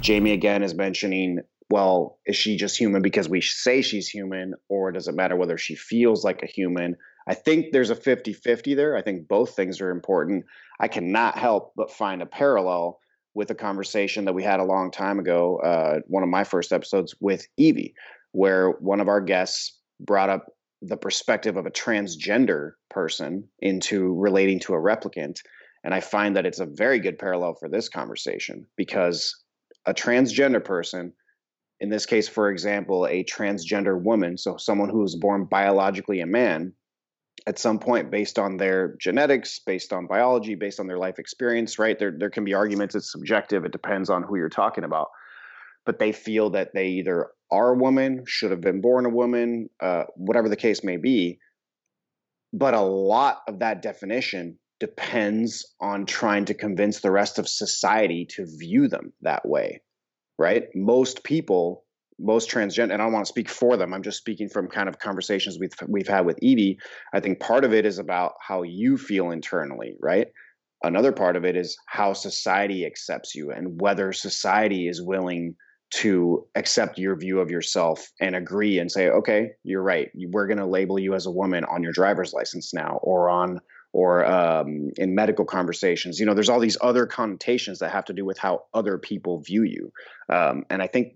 Jamie 0.00 0.32
again 0.32 0.62
is 0.62 0.74
mentioning, 0.74 1.40
well, 1.70 2.18
is 2.26 2.36
she 2.36 2.58
just 2.58 2.76
human 2.76 3.00
because 3.00 3.26
we 3.26 3.40
say 3.40 3.80
she's 3.80 4.06
human, 4.06 4.52
or 4.68 4.92
does 4.92 5.08
it 5.08 5.14
matter 5.14 5.34
whether 5.34 5.56
she 5.56 5.76
feels 5.76 6.24
like 6.24 6.42
a 6.42 6.46
human? 6.46 6.96
I 7.26 7.32
think 7.32 7.72
there's 7.72 7.88
a 7.88 7.96
50 7.96 8.34
50 8.34 8.74
there. 8.74 8.98
I 8.98 9.02
think 9.02 9.28
both 9.28 9.56
things 9.56 9.80
are 9.80 9.90
important. 9.90 10.44
I 10.78 10.88
cannot 10.88 11.38
help 11.38 11.72
but 11.74 11.90
find 11.90 12.20
a 12.20 12.26
parallel 12.26 13.00
with 13.34 13.50
a 13.50 13.54
conversation 13.54 14.24
that 14.24 14.34
we 14.34 14.42
had 14.42 14.60
a 14.60 14.64
long 14.64 14.90
time 14.90 15.18
ago, 15.18 15.58
uh, 15.58 16.00
one 16.06 16.22
of 16.22 16.28
my 16.28 16.44
first 16.44 16.72
episodes 16.72 17.14
with 17.20 17.46
Evie, 17.56 17.94
where 18.32 18.70
one 18.70 19.00
of 19.00 19.08
our 19.08 19.20
guests 19.20 19.78
brought 20.00 20.30
up 20.30 20.46
the 20.82 20.96
perspective 20.96 21.56
of 21.56 21.66
a 21.66 21.70
transgender 21.70 22.72
person 22.90 23.48
into 23.60 24.14
relating 24.14 24.60
to 24.60 24.74
a 24.74 24.78
replicant. 24.80 25.40
And 25.82 25.94
I 25.94 26.00
find 26.00 26.36
that 26.36 26.46
it's 26.46 26.60
a 26.60 26.66
very 26.66 26.98
good 26.98 27.18
parallel 27.18 27.54
for 27.54 27.68
this 27.68 27.88
conversation 27.88 28.66
because 28.76 29.34
a 29.86 29.94
transgender 29.94 30.62
person, 30.62 31.12
in 31.80 31.90
this 31.90 32.06
case, 32.06 32.28
for 32.28 32.50
example, 32.50 33.06
a 33.06 33.24
transgender 33.24 34.00
woman, 34.00 34.36
so 34.36 34.56
someone 34.56 34.88
who 34.88 35.00
was 35.00 35.16
born 35.16 35.44
biologically 35.44 36.20
a 36.20 36.26
man, 36.26 36.72
at 37.46 37.58
some 37.58 37.78
point 37.78 38.10
based 38.10 38.38
on 38.38 38.56
their 38.56 38.96
genetics, 38.98 39.58
based 39.58 39.92
on 39.92 40.06
biology, 40.06 40.54
based 40.54 40.80
on 40.80 40.86
their 40.86 40.98
life 40.98 41.18
experience, 41.18 41.78
right? 41.78 41.98
There 41.98 42.14
there 42.16 42.30
can 42.30 42.44
be 42.44 42.54
arguments 42.54 42.94
it's 42.94 43.10
subjective, 43.12 43.64
it 43.64 43.72
depends 43.72 44.10
on 44.10 44.22
who 44.22 44.36
you're 44.36 44.48
talking 44.48 44.84
about. 44.84 45.08
But 45.84 45.98
they 45.98 46.12
feel 46.12 46.50
that 46.50 46.72
they 46.72 46.88
either 46.88 47.28
are 47.50 47.70
a 47.70 47.76
woman, 47.76 48.24
should 48.26 48.50
have 48.50 48.62
been 48.62 48.80
born 48.80 49.04
a 49.04 49.10
woman, 49.10 49.68
uh, 49.80 50.04
whatever 50.16 50.48
the 50.48 50.56
case 50.56 50.82
may 50.82 50.96
be. 50.96 51.38
But 52.52 52.74
a 52.74 52.80
lot 52.80 53.42
of 53.46 53.58
that 53.58 53.82
definition 53.82 54.58
depends 54.80 55.74
on 55.80 56.06
trying 56.06 56.46
to 56.46 56.54
convince 56.54 57.00
the 57.00 57.10
rest 57.10 57.38
of 57.38 57.48
society 57.48 58.26
to 58.30 58.46
view 58.46 58.88
them 58.88 59.12
that 59.22 59.46
way, 59.46 59.82
right? 60.38 60.64
Most 60.74 61.24
people 61.24 61.83
most 62.18 62.50
transgender, 62.50 62.92
and 62.92 63.02
I 63.02 63.04
don't 63.04 63.12
want 63.12 63.26
to 63.26 63.28
speak 63.28 63.48
for 63.48 63.76
them. 63.76 63.92
I'm 63.92 64.02
just 64.02 64.18
speaking 64.18 64.48
from 64.48 64.68
kind 64.68 64.88
of 64.88 64.98
conversations 64.98 65.58
we've 65.58 65.74
we've 65.88 66.08
had 66.08 66.26
with 66.26 66.38
Evie. 66.42 66.78
I 67.12 67.20
think 67.20 67.40
part 67.40 67.64
of 67.64 67.72
it 67.72 67.84
is 67.84 67.98
about 67.98 68.34
how 68.40 68.62
you 68.62 68.96
feel 68.96 69.30
internally, 69.30 69.96
right? 70.00 70.28
Another 70.82 71.12
part 71.12 71.36
of 71.36 71.44
it 71.44 71.56
is 71.56 71.76
how 71.86 72.12
society 72.12 72.84
accepts 72.84 73.34
you 73.34 73.50
and 73.50 73.80
whether 73.80 74.12
society 74.12 74.86
is 74.86 75.02
willing 75.02 75.56
to 75.90 76.46
accept 76.56 76.98
your 76.98 77.16
view 77.16 77.40
of 77.40 77.50
yourself 77.50 78.10
and 78.20 78.34
agree 78.34 78.78
and 78.78 78.90
say, 78.90 79.08
okay, 79.08 79.50
you're 79.62 79.82
right. 79.82 80.10
We're 80.14 80.46
going 80.46 80.58
to 80.58 80.66
label 80.66 80.98
you 80.98 81.14
as 81.14 81.26
a 81.26 81.30
woman 81.30 81.64
on 81.64 81.82
your 81.82 81.92
driver's 81.92 82.32
license 82.32 82.74
now, 82.74 82.98
or 83.02 83.30
on 83.30 83.60
or 83.92 84.26
um, 84.26 84.90
in 84.96 85.14
medical 85.14 85.44
conversations. 85.44 86.18
You 86.18 86.26
know, 86.26 86.34
there's 86.34 86.48
all 86.48 86.58
these 86.58 86.76
other 86.80 87.06
connotations 87.06 87.78
that 87.78 87.92
have 87.92 88.04
to 88.06 88.12
do 88.12 88.24
with 88.24 88.38
how 88.38 88.64
other 88.74 88.98
people 88.98 89.40
view 89.40 89.62
you. 89.62 89.92
Um, 90.28 90.64
and 90.68 90.82
I 90.82 90.88
think 90.88 91.14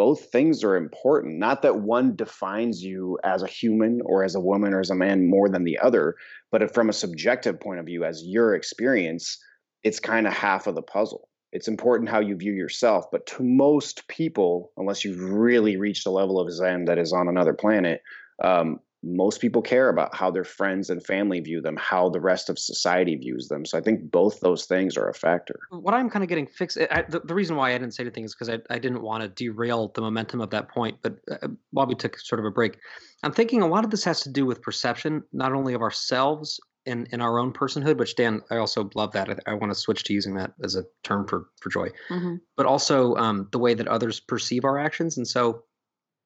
both 0.00 0.32
things 0.32 0.64
are 0.64 0.76
important. 0.76 1.38
Not 1.38 1.60
that 1.60 1.82
one 1.82 2.16
defines 2.16 2.82
you 2.82 3.18
as 3.22 3.42
a 3.42 3.46
human 3.46 4.00
or 4.06 4.24
as 4.24 4.34
a 4.34 4.40
woman 4.40 4.72
or 4.72 4.80
as 4.80 4.88
a 4.88 4.94
man 4.94 5.28
more 5.28 5.50
than 5.50 5.64
the 5.64 5.78
other, 5.78 6.14
but 6.50 6.72
from 6.72 6.88
a 6.88 6.94
subjective 6.94 7.60
point 7.60 7.80
of 7.80 7.84
view, 7.84 8.02
as 8.02 8.24
your 8.24 8.54
experience, 8.54 9.36
it's 9.82 10.00
kind 10.00 10.26
of 10.26 10.32
half 10.32 10.66
of 10.66 10.74
the 10.74 10.80
puzzle. 10.80 11.28
It's 11.52 11.68
important 11.68 12.08
how 12.08 12.20
you 12.20 12.34
view 12.34 12.54
yourself, 12.54 13.10
but 13.12 13.26
to 13.26 13.42
most 13.42 14.08
people, 14.08 14.72
unless 14.78 15.04
you've 15.04 15.20
really 15.20 15.76
reached 15.76 16.06
a 16.06 16.10
level 16.10 16.40
of 16.40 16.50
Zen 16.50 16.86
that 16.86 16.96
is 16.96 17.12
on 17.12 17.28
another 17.28 17.52
planet, 17.52 18.00
um, 18.42 18.80
most 19.02 19.40
people 19.40 19.62
care 19.62 19.88
about 19.88 20.14
how 20.14 20.30
their 20.30 20.44
friends 20.44 20.90
and 20.90 21.04
family 21.04 21.40
view 21.40 21.60
them, 21.60 21.76
how 21.76 22.10
the 22.10 22.20
rest 22.20 22.50
of 22.50 22.58
society 22.58 23.16
views 23.16 23.48
them. 23.48 23.64
So 23.64 23.78
I 23.78 23.80
think 23.80 24.10
both 24.10 24.40
those 24.40 24.66
things 24.66 24.96
are 24.96 25.08
a 25.08 25.14
factor. 25.14 25.58
What 25.70 25.94
I'm 25.94 26.10
kind 26.10 26.22
of 26.22 26.28
getting 26.28 26.46
fixed, 26.46 26.76
I, 26.90 27.04
the, 27.08 27.20
the, 27.20 27.34
reason 27.34 27.56
why 27.56 27.70
I 27.70 27.78
didn't 27.78 27.94
say 27.94 28.02
anything 28.02 28.24
is 28.24 28.34
because 28.34 28.50
I, 28.50 28.58
I 28.68 28.78
didn't 28.78 29.00
want 29.00 29.22
to 29.22 29.28
derail 29.28 29.90
the 29.94 30.02
momentum 30.02 30.42
of 30.42 30.50
that 30.50 30.68
point. 30.68 30.98
But 31.00 31.16
uh, 31.30 31.48
while 31.70 31.86
we 31.86 31.94
took 31.94 32.18
sort 32.18 32.40
of 32.40 32.44
a 32.44 32.50
break, 32.50 32.76
I'm 33.22 33.32
thinking 33.32 33.62
a 33.62 33.66
lot 33.66 33.84
of 33.84 33.90
this 33.90 34.04
has 34.04 34.20
to 34.22 34.28
do 34.28 34.44
with 34.44 34.60
perception, 34.60 35.22
not 35.32 35.52
only 35.52 35.72
of 35.72 35.80
ourselves 35.80 36.60
and 36.84 37.08
in 37.10 37.22
our 37.22 37.38
own 37.38 37.52
personhood, 37.52 37.96
which 37.96 38.16
Dan, 38.16 38.42
I 38.50 38.56
also 38.56 38.90
love 38.94 39.12
that. 39.12 39.30
I, 39.30 39.52
I 39.52 39.54
want 39.54 39.72
to 39.72 39.78
switch 39.78 40.04
to 40.04 40.12
using 40.12 40.34
that 40.34 40.52
as 40.62 40.76
a 40.76 40.84
term 41.04 41.26
for, 41.26 41.48
for 41.60 41.70
joy, 41.70 41.88
mm-hmm. 42.10 42.36
but 42.56 42.66
also 42.66 43.14
um, 43.16 43.48
the 43.50 43.58
way 43.58 43.72
that 43.72 43.88
others 43.88 44.20
perceive 44.20 44.64
our 44.64 44.78
actions. 44.78 45.16
And 45.16 45.26
so, 45.26 45.64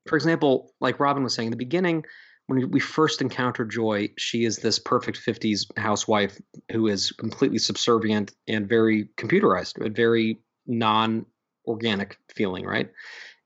for 0.09 0.16
example, 0.16 0.72
like 0.81 0.99
Robin 0.99 1.22
was 1.22 1.35
saying 1.35 1.47
in 1.47 1.51
the 1.53 1.57
beginning, 1.57 2.05
when 2.47 2.70
we 2.70 2.80
first 2.80 3.22
encounter 3.22 3.64
Joy, 3.64 4.11
she 4.18 4.45
is 4.45 4.59
this 4.59 4.78
perfect 4.78 5.18
50s 5.18 5.66
housewife 5.78 6.38
who 6.72 6.88
is 6.88 7.11
completely 7.12 7.59
subservient 7.59 8.32
and 8.47 8.68
very 8.68 9.09
computerized, 9.16 9.74
but 9.78 9.92
very 9.92 10.38
non 10.66 11.24
organic 11.66 12.18
feeling, 12.34 12.66
right? 12.66 12.90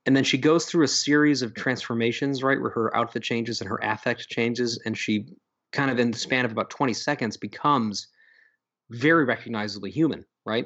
And 0.05 0.15
then 0.15 0.23
she 0.23 0.37
goes 0.37 0.65
through 0.65 0.83
a 0.83 0.89
series 0.89 1.41
of 1.41 1.53
transformations, 1.53 2.43
right, 2.43 2.59
where 2.59 2.71
her 2.71 2.95
outfit 2.95 3.23
changes 3.23 3.61
and 3.61 3.69
her 3.69 3.79
affect 3.81 4.27
changes, 4.27 4.79
and 4.85 4.97
she 4.97 5.27
kind 5.71 5.91
of 5.91 5.99
in 5.99 6.11
the 6.11 6.17
span 6.17 6.45
of 6.45 6.51
about 6.51 6.69
20 6.69 6.93
seconds 6.93 7.37
becomes 7.37 8.07
very 8.89 9.23
recognizably 9.23 9.91
human, 9.91 10.25
right? 10.45 10.65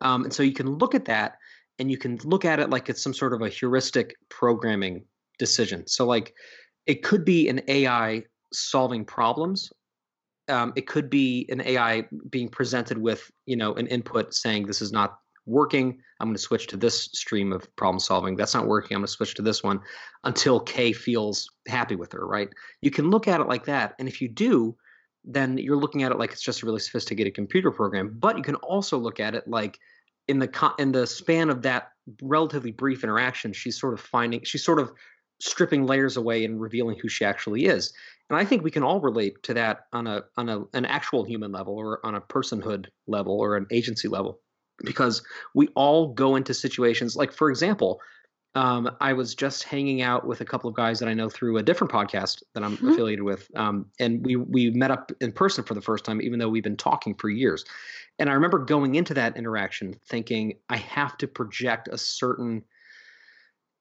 Um, 0.00 0.24
and 0.24 0.32
so 0.32 0.42
you 0.42 0.52
can 0.52 0.76
look 0.76 0.94
at 0.94 1.06
that 1.06 1.38
and 1.78 1.90
you 1.90 1.98
can 1.98 2.18
look 2.24 2.44
at 2.44 2.60
it 2.60 2.70
like 2.70 2.88
it's 2.88 3.02
some 3.02 3.14
sort 3.14 3.32
of 3.32 3.42
a 3.42 3.48
heuristic 3.48 4.14
programming 4.28 5.04
decision. 5.38 5.86
So, 5.86 6.06
like, 6.06 6.34
it 6.86 7.02
could 7.02 7.24
be 7.24 7.48
an 7.48 7.62
AI 7.68 8.24
solving 8.52 9.04
problems. 9.04 9.72
Um, 10.48 10.72
it 10.76 10.86
could 10.86 11.10
be 11.10 11.46
an 11.50 11.60
AI 11.60 12.06
being 12.30 12.48
presented 12.48 12.98
with, 12.98 13.30
you 13.46 13.56
know, 13.56 13.74
an 13.74 13.88
input 13.88 14.32
saying 14.34 14.66
this 14.66 14.80
is 14.80 14.92
not 14.92 15.18
working. 15.44 15.98
I'm 16.20 16.28
going 16.28 16.36
to 16.36 16.42
switch 16.42 16.66
to 16.68 16.76
this 16.76 17.04
stream 17.12 17.52
of 17.52 17.74
problem 17.76 17.98
solving. 17.98 18.36
That's 18.36 18.54
not 18.54 18.66
working. 18.66 18.94
I'm 18.94 19.00
going 19.00 19.06
to 19.06 19.12
switch 19.12 19.34
to 19.34 19.42
this 19.42 19.62
one 19.62 19.80
until 20.24 20.60
K 20.60 20.92
feels 20.92 21.48
happy 21.68 21.96
with 21.96 22.12
her, 22.12 22.26
right? 22.26 22.48
You 22.80 22.90
can 22.90 23.10
look 23.10 23.28
at 23.28 23.40
it 23.40 23.48
like 23.48 23.64
that. 23.66 23.94
And 23.98 24.08
if 24.08 24.20
you 24.20 24.28
do, 24.28 24.76
then 25.24 25.58
you're 25.58 25.76
looking 25.76 26.04
at 26.04 26.12
it 26.12 26.18
like 26.18 26.32
it's 26.32 26.42
just 26.42 26.62
a 26.62 26.66
really 26.66 26.78
sophisticated 26.78 27.34
computer 27.34 27.70
program. 27.72 28.16
But 28.18 28.36
you 28.36 28.44
can 28.44 28.54
also 28.56 28.98
look 28.98 29.18
at 29.18 29.34
it 29.34 29.48
like 29.48 29.78
in 30.28 30.38
the 30.38 30.74
in 30.78 30.92
the 30.92 31.06
span 31.06 31.50
of 31.50 31.62
that 31.62 31.90
relatively 32.22 32.72
brief 32.72 33.04
interaction, 33.04 33.52
she's 33.52 33.78
sort 33.78 33.94
of 33.94 34.00
finding 34.00 34.42
she's 34.44 34.64
sort 34.64 34.78
of 34.78 34.92
stripping 35.40 35.86
layers 35.86 36.16
away 36.16 36.44
and 36.44 36.60
revealing 36.60 36.98
who 36.98 37.08
she 37.08 37.24
actually 37.24 37.66
is. 37.66 37.92
And 38.28 38.38
I 38.38 38.44
think 38.44 38.64
we 38.64 38.70
can 38.70 38.82
all 38.82 39.00
relate 39.00 39.42
to 39.44 39.54
that 39.54 39.86
on 39.92 40.06
a 40.06 40.22
on 40.36 40.48
a 40.48 40.64
an 40.72 40.84
actual 40.84 41.24
human 41.24 41.52
level 41.52 41.74
or 41.76 42.04
on 42.04 42.14
a 42.14 42.20
personhood 42.20 42.86
level 43.06 43.38
or 43.38 43.56
an 43.56 43.66
agency 43.70 44.08
level 44.08 44.40
because 44.84 45.22
we 45.54 45.68
all 45.68 46.12
go 46.12 46.36
into 46.36 46.52
situations 46.52 47.16
like 47.16 47.32
for 47.32 47.50
example, 47.50 48.00
um, 48.56 48.90
I 49.02 49.12
was 49.12 49.34
just 49.34 49.64
hanging 49.64 50.00
out 50.00 50.26
with 50.26 50.40
a 50.40 50.44
couple 50.44 50.68
of 50.70 50.74
guys 50.74 50.98
that 50.98 51.08
I 51.08 51.14
know 51.14 51.28
through 51.28 51.58
a 51.58 51.62
different 51.62 51.92
podcast 51.92 52.42
that 52.54 52.64
I'm 52.64 52.78
Mhm. 52.78 52.92
affiliated 52.92 53.22
with, 53.22 53.50
um, 53.54 53.86
and 54.00 54.24
we 54.24 54.36
we 54.36 54.70
met 54.70 54.90
up 54.90 55.12
in 55.20 55.30
person 55.30 55.62
for 55.62 55.74
the 55.74 55.82
first 55.82 56.04
time, 56.04 56.22
even 56.22 56.38
though 56.38 56.48
we've 56.48 56.64
been 56.64 56.76
talking 56.76 57.14
for 57.14 57.28
years. 57.28 57.64
And 58.18 58.30
I 58.30 58.32
remember 58.32 58.58
going 58.58 58.94
into 58.94 59.12
that 59.14 59.36
interaction 59.36 59.94
thinking, 60.08 60.58
I 60.70 60.78
have 60.78 61.18
to 61.18 61.28
project 61.28 61.88
a 61.92 61.98
certain 61.98 62.64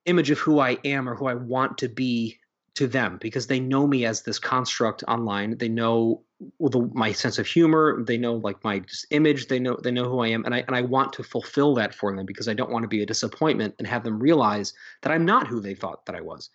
image 0.05 0.31
of 0.31 0.39
who 0.39 0.59
I 0.59 0.77
am 0.85 1.09
or 1.09 1.15
who 1.15 1.27
I 1.27 1.33
want 1.33 1.77
to 1.79 1.89
be 1.89 2.39
to 2.75 2.87
them 2.87 3.17
because 3.21 3.47
they 3.47 3.59
know 3.59 3.87
me 3.87 4.05
as 4.05 4.21
this 4.21 4.37
construct 4.37 5.03
online. 5.07 5.57
They 5.57 5.69
know 5.69 6.21
the, 6.59 6.89
my 6.93 7.13
sense 7.13 7.39
of 7.39 7.47
humor. 7.47 8.03
They 8.05 8.17
know 8.17 8.35
like 8.35 8.63
my 8.63 8.79
just 8.79 9.07
image. 9.11 9.47
They 9.47 9.59
know 9.59 9.77
they 9.81 9.91
know 9.91 10.03
who 10.03 10.19
I 10.19 10.27
am, 10.27 10.43
and 10.45 10.53
I 10.53 10.63
and 10.67 10.75
I 10.75 10.81
want 10.81 11.13
to 11.13 11.23
fulfill 11.23 11.73
that 11.75 11.95
for 11.95 12.15
them 12.15 12.25
because 12.25 12.47
I 12.47 12.53
don't 12.53 12.71
want 12.71 12.83
to 12.83 12.89
be 12.89 13.01
a 13.01 13.05
disappointment 13.05 13.75
and 13.79 13.87
have 13.87 14.03
them 14.03 14.19
realize 14.19 14.73
that 15.01 15.11
I'm 15.11 15.25
not 15.25 15.47
who 15.47 15.61
they 15.61 15.73
thought 15.73 16.05
that 16.05 16.15
I 16.15 16.21
was. 16.21 16.49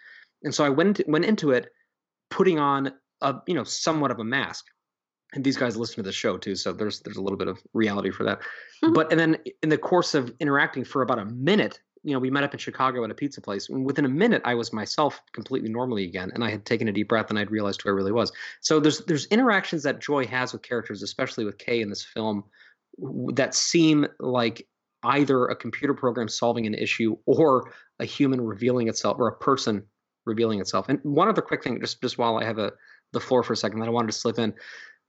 And 0.44 0.54
so 0.54 0.64
I 0.64 0.68
went 0.68 1.00
went 1.08 1.24
into 1.24 1.52
it 1.52 1.72
putting 2.28 2.58
on 2.58 2.92
a 3.22 3.36
you 3.46 3.54
know 3.54 3.64
somewhat 3.64 4.10
of 4.10 4.18
a 4.18 4.24
mask. 4.24 4.66
And 5.32 5.44
these 5.44 5.56
guys 5.56 5.76
listen 5.76 5.96
to 5.96 6.02
the 6.02 6.12
show 6.12 6.36
too, 6.36 6.56
so 6.56 6.72
there's 6.72 7.00
there's 7.00 7.16
a 7.16 7.22
little 7.22 7.38
bit 7.38 7.48
of 7.48 7.62
reality 7.72 8.10
for 8.10 8.24
that. 8.24 8.40
Hmm. 8.82 8.92
but 8.92 9.10
and 9.10 9.18
then 9.18 9.38
in 9.62 9.68
the 9.68 9.78
course 9.78 10.14
of 10.14 10.34
interacting 10.40 10.84
for 10.84 11.02
about 11.02 11.20
a 11.20 11.24
minute, 11.24 11.80
you 12.02 12.12
know, 12.12 12.18
we 12.18 12.30
met 12.30 12.44
up 12.44 12.54
in 12.54 12.58
Chicago 12.58 13.04
at 13.04 13.10
a 13.10 13.14
pizza 13.14 13.40
place. 13.40 13.68
And 13.68 13.84
within 13.84 14.04
a 14.04 14.08
minute, 14.08 14.42
I 14.44 14.54
was 14.54 14.72
myself 14.72 15.20
completely 15.32 15.68
normally 15.68 16.04
again, 16.04 16.30
and 16.34 16.42
I 16.42 16.50
had 16.50 16.64
taken 16.64 16.88
a 16.88 16.92
deep 16.92 17.08
breath 17.08 17.30
and 17.30 17.38
I'd 17.38 17.50
realized 17.50 17.82
who 17.82 17.90
I 17.90 17.92
really 17.92 18.12
was. 18.12 18.32
So 18.60 18.80
there's 18.80 19.04
there's 19.04 19.26
interactions 19.26 19.82
that 19.82 20.00
Joy 20.00 20.26
has 20.26 20.52
with 20.52 20.62
characters, 20.62 21.02
especially 21.02 21.44
with 21.44 21.58
Kay 21.58 21.80
in 21.80 21.90
this 21.90 22.04
film, 22.04 22.44
that 23.34 23.54
seem 23.54 24.06
like 24.18 24.66
either 25.02 25.46
a 25.46 25.56
computer 25.56 25.94
program 25.94 26.28
solving 26.28 26.66
an 26.66 26.74
issue 26.74 27.16
or 27.26 27.72
a 27.98 28.04
human 28.04 28.40
revealing 28.40 28.88
itself 28.88 29.18
or 29.18 29.28
a 29.28 29.36
person 29.36 29.82
revealing 30.26 30.60
itself. 30.60 30.88
And 30.88 30.98
one 31.02 31.28
other 31.28 31.42
quick 31.42 31.62
thing, 31.62 31.80
just 31.80 32.00
just 32.00 32.18
while 32.18 32.38
I 32.38 32.44
have 32.44 32.58
a 32.58 32.72
the 33.12 33.20
floor 33.20 33.42
for 33.42 33.52
a 33.52 33.56
second, 33.56 33.80
that 33.80 33.88
I 33.88 33.92
wanted 33.92 34.12
to 34.12 34.18
slip 34.18 34.38
in. 34.38 34.54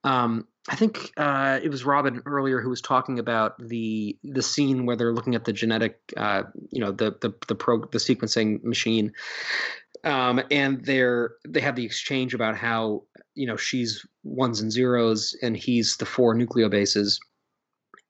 Um, 0.04 0.48
I 0.70 0.76
think 0.76 1.12
uh, 1.18 1.60
it 1.62 1.70
was 1.70 1.84
Robin 1.86 2.22
earlier 2.26 2.62
who 2.62 2.70
was 2.70 2.82
talking 2.82 3.18
about 3.18 3.58
the 3.58 4.18
the 4.24 4.44
scene 4.44 4.86
where 4.86 4.96
they're 4.96 5.14
looking 5.14 5.34
at 5.34 5.46
the 5.46 5.54
genetic, 5.54 6.00
uh, 6.18 6.44
you 6.70 6.80
know, 6.80 6.92
the 6.92 7.16
the 7.22 7.34
the 7.48 7.56
pro 7.56 7.80
the 7.80 7.98
sequencing 7.98 8.64
machine, 8.64 9.12
um, 10.04 10.42
and 10.52 10.86
they're 10.86 11.32
they 11.48 11.62
have 11.62 11.76
the 11.76 11.86
exchange 11.86 12.36
about 12.36 12.56
how 12.56 13.04
you 13.34 13.48
know 13.48 13.58
she's 13.58 14.06
ones 14.24 14.62
and 14.62 14.72
zeros 14.72 15.36
and 15.42 15.58
he's 15.58 15.98
the 15.98 16.06
four 16.06 16.36
nucleobases, 16.36 17.18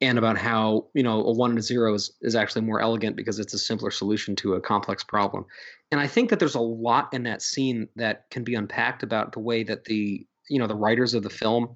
and 0.02 0.18
about 0.18 0.38
how 0.38 0.88
you 0.94 1.04
know 1.04 1.24
a 1.24 1.32
one 1.32 1.52
and 1.52 1.60
a 1.60 1.64
zero 1.64 1.94
is, 1.94 2.12
is 2.22 2.36
actually 2.36 2.64
more 2.64 2.82
elegant 2.82 3.16
because 3.16 3.40
it's 3.40 3.54
a 3.54 3.60
simpler 3.60 3.92
solution 3.92 4.36
to 4.36 4.56
a 4.56 4.62
complex 4.62 5.06
problem. 5.06 5.46
And 5.90 6.02
I 6.02 6.08
think 6.08 6.30
that 6.30 6.40
there's 6.40 6.56
a 6.56 6.60
lot 6.60 7.14
in 7.14 7.24
that 7.24 7.42
scene 7.42 7.88
that 7.96 8.30
can 8.30 8.44
be 8.44 8.56
unpacked 8.56 9.04
about 9.04 9.32
the 9.32 9.40
way 9.40 9.64
that 9.64 9.86
the 9.86 10.26
you 10.52 10.60
know 10.60 10.68
the 10.68 10.76
writers 10.76 11.14
of 11.14 11.24
the 11.24 11.30
film 11.30 11.74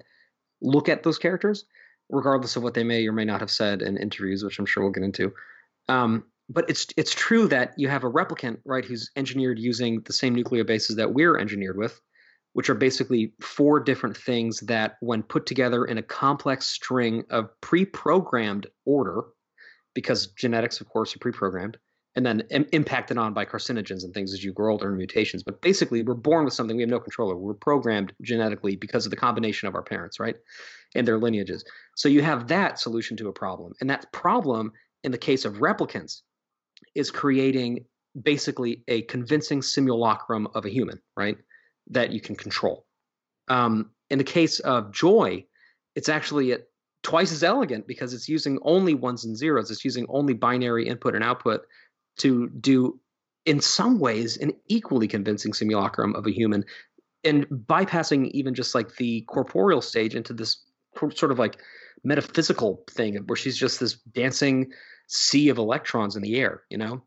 look 0.60 0.88
at 0.88 1.02
those 1.02 1.18
characters, 1.18 1.64
regardless 2.10 2.56
of 2.56 2.62
what 2.62 2.74
they 2.74 2.84
may 2.84 3.06
or 3.06 3.12
may 3.12 3.24
not 3.24 3.40
have 3.40 3.50
said 3.50 3.82
in 3.82 3.96
interviews, 3.96 4.44
which 4.44 4.58
I'm 4.58 4.66
sure 4.66 4.82
we'll 4.82 4.92
get 4.92 5.02
into. 5.02 5.32
Um, 5.88 6.24
but 6.48 6.68
it's 6.70 6.86
it's 6.96 7.14
true 7.14 7.48
that 7.48 7.72
you 7.76 7.88
have 7.88 8.04
a 8.04 8.10
replicant, 8.10 8.58
right, 8.64 8.84
who's 8.84 9.10
engineered 9.16 9.58
using 9.58 10.02
the 10.02 10.12
same 10.12 10.34
nuclear 10.34 10.64
bases 10.64 10.96
that 10.96 11.12
we're 11.12 11.38
engineered 11.38 11.76
with, 11.76 12.00
which 12.52 12.70
are 12.70 12.74
basically 12.74 13.32
four 13.40 13.80
different 13.80 14.16
things 14.16 14.60
that, 14.60 14.96
when 15.00 15.22
put 15.22 15.46
together 15.46 15.84
in 15.84 15.98
a 15.98 16.02
complex 16.02 16.66
string 16.66 17.24
of 17.30 17.50
pre-programmed 17.60 18.66
order, 18.84 19.24
because 19.94 20.28
genetics, 20.28 20.80
of 20.80 20.88
course, 20.88 21.16
are 21.16 21.18
pre-programmed, 21.18 21.78
and 22.16 22.24
then 22.24 22.42
Im- 22.50 22.66
impacted 22.72 23.18
on 23.18 23.34
by 23.34 23.44
carcinogens 23.44 24.02
and 24.02 24.12
things 24.12 24.32
as 24.32 24.42
you 24.42 24.52
grow 24.52 24.72
older 24.72 24.88
and 24.88 24.96
mutations. 24.96 25.42
But 25.42 25.60
basically, 25.60 26.02
we're 26.02 26.14
born 26.14 26.44
with 26.44 26.54
something 26.54 26.76
we 26.76 26.82
have 26.82 26.90
no 26.90 26.98
control 26.98 27.30
over. 27.30 27.38
We're 27.38 27.54
programmed 27.54 28.12
genetically 28.22 28.74
because 28.74 29.06
of 29.06 29.10
the 29.10 29.16
combination 29.16 29.68
of 29.68 29.74
our 29.74 29.82
parents, 29.82 30.18
right, 30.18 30.36
and 30.94 31.06
their 31.06 31.18
lineages. 31.18 31.64
So 31.94 32.08
you 32.08 32.22
have 32.22 32.48
that 32.48 32.80
solution 32.80 33.16
to 33.18 33.28
a 33.28 33.32
problem, 33.32 33.74
and 33.80 33.90
that 33.90 34.10
problem, 34.12 34.72
in 35.04 35.12
the 35.12 35.18
case 35.18 35.44
of 35.44 35.56
replicants, 35.56 36.22
is 36.94 37.10
creating 37.10 37.84
basically 38.20 38.82
a 38.88 39.02
convincing 39.02 39.60
simulacrum 39.60 40.48
of 40.54 40.64
a 40.64 40.70
human, 40.70 40.98
right, 41.16 41.36
that 41.90 42.12
you 42.12 42.20
can 42.20 42.34
control. 42.34 42.86
Um, 43.48 43.90
in 44.08 44.16
the 44.16 44.24
case 44.24 44.58
of 44.60 44.90
joy, 44.90 45.44
it's 45.94 46.08
actually 46.08 46.52
at 46.52 46.62
twice 47.02 47.30
as 47.30 47.44
elegant 47.44 47.86
because 47.86 48.14
it's 48.14 48.28
using 48.28 48.58
only 48.62 48.94
ones 48.94 49.24
and 49.24 49.36
zeros. 49.36 49.70
It's 49.70 49.84
using 49.84 50.06
only 50.08 50.34
binary 50.34 50.88
input 50.88 51.14
and 51.14 51.22
output 51.22 51.60
to 52.18 52.48
do, 52.48 52.98
in 53.44 53.60
some 53.60 53.98
ways, 53.98 54.36
an 54.36 54.52
equally 54.68 55.08
convincing 55.08 55.52
simulacrum 55.52 56.14
of 56.14 56.26
a 56.26 56.32
human, 56.32 56.64
and 57.24 57.46
bypassing 57.46 58.30
even 58.32 58.54
just 58.54 58.74
like 58.74 58.96
the 58.96 59.22
corporeal 59.22 59.80
stage 59.80 60.14
into 60.14 60.32
this 60.32 60.62
sort 61.14 61.32
of 61.32 61.38
like 61.38 61.58
metaphysical 62.04 62.82
thing 62.90 63.16
where 63.26 63.36
she's 63.36 63.56
just 63.56 63.80
this 63.80 63.94
dancing 63.94 64.70
sea 65.08 65.48
of 65.48 65.58
electrons 65.58 66.16
in 66.16 66.22
the 66.22 66.36
air, 66.36 66.62
you 66.70 66.78
know? 66.78 67.02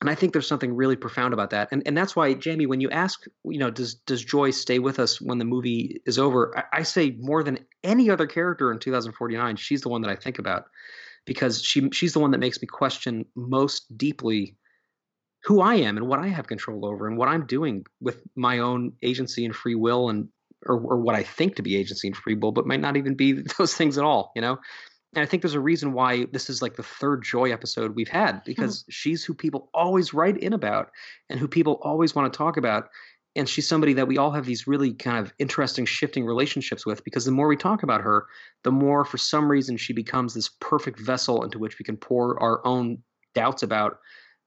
And 0.00 0.08
I 0.08 0.14
think 0.14 0.32
there's 0.32 0.46
something 0.46 0.76
really 0.76 0.94
profound 0.94 1.34
about 1.34 1.50
that. 1.50 1.68
And 1.72 1.82
and 1.84 1.96
that's 1.96 2.14
why, 2.14 2.32
Jamie, 2.34 2.66
when 2.66 2.80
you 2.80 2.88
ask, 2.90 3.24
you 3.44 3.58
know, 3.58 3.70
does 3.70 3.94
does 3.94 4.24
Joy 4.24 4.52
stay 4.52 4.78
with 4.78 5.00
us 5.00 5.20
when 5.20 5.38
the 5.38 5.44
movie 5.44 6.00
is 6.06 6.20
over? 6.20 6.56
I, 6.56 6.78
I 6.78 6.82
say 6.84 7.16
more 7.18 7.42
than 7.42 7.58
any 7.82 8.08
other 8.08 8.26
character 8.28 8.70
in 8.70 8.78
2049, 8.78 9.56
she's 9.56 9.80
the 9.80 9.88
one 9.88 10.02
that 10.02 10.10
I 10.10 10.14
think 10.14 10.38
about 10.38 10.66
because 11.28 11.62
she 11.62 11.88
she's 11.92 12.14
the 12.14 12.18
one 12.18 12.32
that 12.32 12.38
makes 12.38 12.60
me 12.60 12.66
question 12.66 13.24
most 13.36 13.96
deeply 13.96 14.56
who 15.44 15.60
I 15.60 15.76
am 15.76 15.96
and 15.96 16.08
what 16.08 16.18
I 16.18 16.26
have 16.26 16.48
control 16.48 16.84
over 16.84 17.06
and 17.06 17.16
what 17.16 17.28
I'm 17.28 17.46
doing 17.46 17.84
with 18.00 18.22
my 18.34 18.58
own 18.58 18.92
agency 19.02 19.44
and 19.44 19.54
free 19.54 19.76
will 19.76 20.08
and 20.08 20.28
or, 20.66 20.80
or 20.80 20.96
what 20.96 21.14
I 21.14 21.22
think 21.22 21.54
to 21.56 21.62
be 21.62 21.76
agency 21.76 22.08
and 22.08 22.16
free 22.16 22.34
will, 22.34 22.50
but 22.50 22.66
might 22.66 22.80
not 22.80 22.96
even 22.96 23.14
be 23.14 23.32
those 23.58 23.74
things 23.74 23.96
at 23.96 24.04
all, 24.04 24.32
you 24.34 24.42
know? 24.42 24.58
And 25.14 25.22
I 25.22 25.26
think 25.26 25.42
there's 25.42 25.54
a 25.54 25.60
reason 25.60 25.92
why 25.92 26.26
this 26.32 26.50
is 26.50 26.60
like 26.60 26.76
the 26.76 26.82
third 26.82 27.22
Joy 27.22 27.52
episode 27.52 27.94
we've 27.94 28.08
had 28.08 28.44
because 28.44 28.82
mm-hmm. 28.82 28.90
she's 28.90 29.24
who 29.24 29.32
people 29.32 29.70
always 29.72 30.12
write 30.12 30.36
in 30.36 30.52
about 30.52 30.90
and 31.30 31.40
who 31.40 31.48
people 31.48 31.78
always 31.82 32.14
want 32.14 32.30
to 32.30 32.36
talk 32.36 32.56
about. 32.56 32.88
And 33.38 33.48
she's 33.48 33.66
somebody 33.66 33.94
that 33.94 34.08
we 34.08 34.18
all 34.18 34.32
have 34.32 34.44
these 34.44 34.66
really 34.66 34.92
kind 34.92 35.24
of 35.24 35.32
interesting 35.38 35.86
shifting 35.86 36.26
relationships 36.26 36.84
with 36.84 37.02
because 37.04 37.24
the 37.24 37.30
more 37.30 37.48
we 37.48 37.56
talk 37.56 37.82
about 37.82 38.02
her, 38.02 38.26
the 38.64 38.72
more 38.72 39.04
for 39.04 39.16
some 39.16 39.50
reason 39.50 39.76
she 39.76 39.92
becomes 39.92 40.34
this 40.34 40.50
perfect 40.60 40.98
vessel 40.98 41.44
into 41.44 41.58
which 41.58 41.78
we 41.78 41.84
can 41.84 41.96
pour 41.96 42.40
our 42.42 42.60
own 42.66 42.98
doubts 43.34 43.62
about 43.62 44.00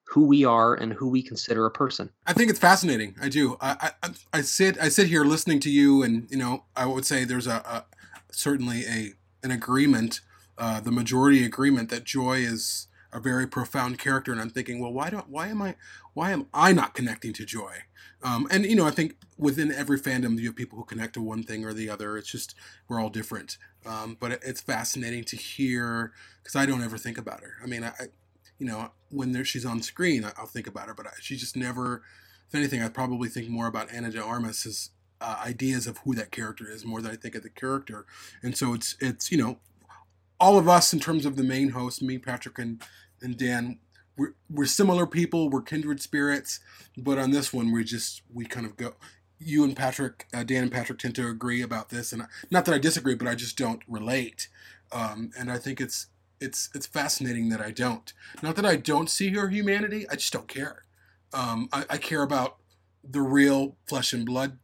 who 0.08 0.26
we 0.26 0.44
are 0.44 0.76
and 0.76 0.92
who 0.92 1.08
we 1.08 1.24
consider 1.24 1.66
a 1.66 1.72
person. 1.72 2.10
I 2.28 2.34
think 2.34 2.50
it's 2.50 2.60
fascinating. 2.60 3.16
I 3.22 3.30
do. 3.30 3.56
I, 3.62 3.92
I 4.04 4.10
I 4.34 4.42
sit 4.42 4.78
I 4.78 4.90
sit 4.90 5.08
here 5.08 5.24
listening 5.24 5.62
to 5.62 5.70
you, 5.70 6.04
and 6.04 6.30
you 6.30 6.38
know, 6.38 6.66
I 6.76 6.86
would 6.86 7.06
say 7.06 7.24
there's 7.24 7.48
a, 7.48 7.64
a 7.66 7.86
certainly 8.30 8.84
a 8.86 9.14
an 9.42 9.52
agreement, 9.52 10.20
uh, 10.58 10.82
the 10.82 10.92
majority 10.92 11.46
agreement 11.46 11.90
that 11.90 12.04
Joy 12.04 12.40
is 12.40 12.88
a 13.14 13.20
very 13.20 13.48
profound 13.48 14.00
character, 14.00 14.32
and 14.32 14.42
I'm 14.42 14.50
thinking, 14.50 14.80
well, 14.80 14.94
why 14.94 15.10
don't 15.10 15.30
why 15.30 15.48
am 15.48 15.62
I 15.62 15.76
why 16.14 16.32
am 16.32 16.48
I 16.54 16.74
not 16.74 16.94
connecting 16.94 17.34
to 17.34 17.46
Joy? 17.46 17.74
Um, 18.24 18.48
and 18.52 18.66
you 18.66 18.76
know, 18.76 18.86
I 18.86 18.92
think 18.92 19.18
within 19.38 19.72
every 19.72 20.00
fandom, 20.00 20.40
you 20.40 20.48
have 20.48 20.56
people 20.56 20.78
who 20.78 20.86
connect 20.86 21.14
to 21.16 21.22
one 21.22 21.44
thing 21.44 21.66
or 21.66 21.74
the 21.74 21.90
other. 21.90 22.18
It's 22.18 22.32
just 22.32 22.56
we're 22.88 23.00
all 23.00 23.10
different. 23.10 23.58
Um, 23.86 24.18
but 24.20 24.34
it, 24.34 24.40
it's 24.44 24.62
fascinating 24.62 25.24
to 25.26 25.36
hear 25.38 26.14
because 26.42 26.56
I 26.56 26.66
don't 26.66 26.84
ever 26.84 26.98
think 26.98 27.18
about 27.18 27.42
her. 27.42 27.54
I 27.64 27.68
mean, 27.68 27.84
I, 27.84 27.90
I 28.00 28.06
you 28.60 28.68
know, 28.68 28.92
when 29.10 29.32
there, 29.32 29.44
she's 29.46 29.66
on 29.66 29.82
screen, 29.82 30.24
I- 30.24 30.34
I'll 30.38 30.46
think 30.46 30.68
about 30.68 30.88
her, 30.88 30.94
but 30.94 31.08
I, 31.08 31.12
she 31.20 31.36
just 31.36 31.56
never. 31.58 32.04
If 32.48 32.56
anything, 32.56 32.82
I 32.82 32.90
probably 32.90 33.30
think 33.30 33.50
more 33.50 33.68
about 33.68 33.92
Ana 33.94 34.12
de 34.12 34.22
Armas's 34.22 34.92
uh, 35.22 35.42
ideas 35.46 35.88
of 35.88 36.00
who 36.00 36.14
that 36.16 36.32
character 36.32 36.70
is 36.70 36.86
more 36.86 37.02
than 37.02 37.12
I 37.12 37.16
think 37.16 37.36
of 37.36 37.44
the 37.44 37.50
character. 37.50 38.06
And 38.44 38.58
so 38.58 38.74
it's 38.74 38.96
it's 39.00 39.32
you 39.32 39.38
know, 39.38 39.60
all 40.42 40.58
of 40.58 40.68
us 40.68 40.92
in 40.92 41.00
terms 41.00 41.26
of 41.26 41.36
the 41.38 41.44
main 41.44 41.70
host, 41.70 42.02
me, 42.02 42.18
Patrick, 42.18 42.58
and 42.60 42.84
and 43.22 43.38
Dan, 43.38 43.78
we're 44.18 44.34
we're 44.50 44.66
similar 44.66 45.06
people, 45.06 45.50
we're 45.50 45.62
kindred 45.62 46.02
spirits, 46.02 46.60
but 46.98 47.20
on 47.20 47.32
this 47.32 47.54
one, 47.54 47.72
we 47.72 47.84
just 47.86 48.24
we 48.34 48.46
kind 48.46 48.66
of 48.66 48.76
go. 48.76 48.96
You 49.44 49.64
and 49.64 49.76
Patrick, 49.76 50.28
uh, 50.34 50.44
Dan 50.44 50.64
and 50.64 50.72
Patrick 50.72 51.00
tend 51.00 51.16
to 51.16 51.28
agree 51.28 51.62
about 51.62 51.90
this, 51.90 52.12
and 52.12 52.24
I, 52.24 52.26
not 52.52 52.66
that 52.66 52.76
I 52.76 52.80
disagree, 52.80 53.16
but 53.16 53.28
I 53.28 53.36
just 53.36 53.58
don't 53.58 53.82
relate. 53.88 54.50
Um, 54.92 55.32
and 55.38 55.52
I 55.52 55.58
think 55.58 55.80
it's 55.80 56.08
it's 56.40 56.70
it's 56.74 56.88
fascinating 56.88 57.50
that 57.50 57.62
I 57.62 57.72
don't. 57.72 58.12
Not 58.42 58.56
that 58.56 58.66
I 58.66 58.76
don't 58.76 59.10
see 59.10 59.30
her 59.30 59.50
humanity, 59.50 60.08
I 60.10 60.16
just 60.16 60.34
don't 60.34 60.48
care. 60.48 60.84
Um, 61.34 61.70
I, 61.72 61.86
I 61.92 61.98
care 61.98 62.24
about 62.24 62.58
the 63.04 63.22
real 63.22 63.78
flesh 63.88 64.12
and 64.12 64.26
blood 64.26 64.58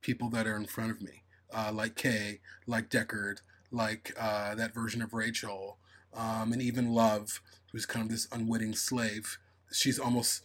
people 0.00 0.30
that 0.30 0.46
are 0.46 0.56
in 0.56 0.66
front 0.66 0.90
of 0.90 1.02
me, 1.02 1.24
uh, 1.52 1.70
like 1.72 1.96
Kay, 1.96 2.40
like 2.66 2.88
Deckard, 2.88 3.38
like 3.72 4.14
uh, 4.18 4.54
that 4.54 4.74
version 4.74 5.02
of 5.02 5.14
Rachel, 5.14 5.78
um, 6.14 6.52
and 6.52 6.62
even 6.62 6.92
Love, 6.92 7.40
who's 7.72 7.86
kind 7.86 8.04
of 8.04 8.10
this 8.10 8.28
unwitting 8.32 8.74
slave. 8.74 9.38
She's 9.72 9.98
almost 9.98 10.42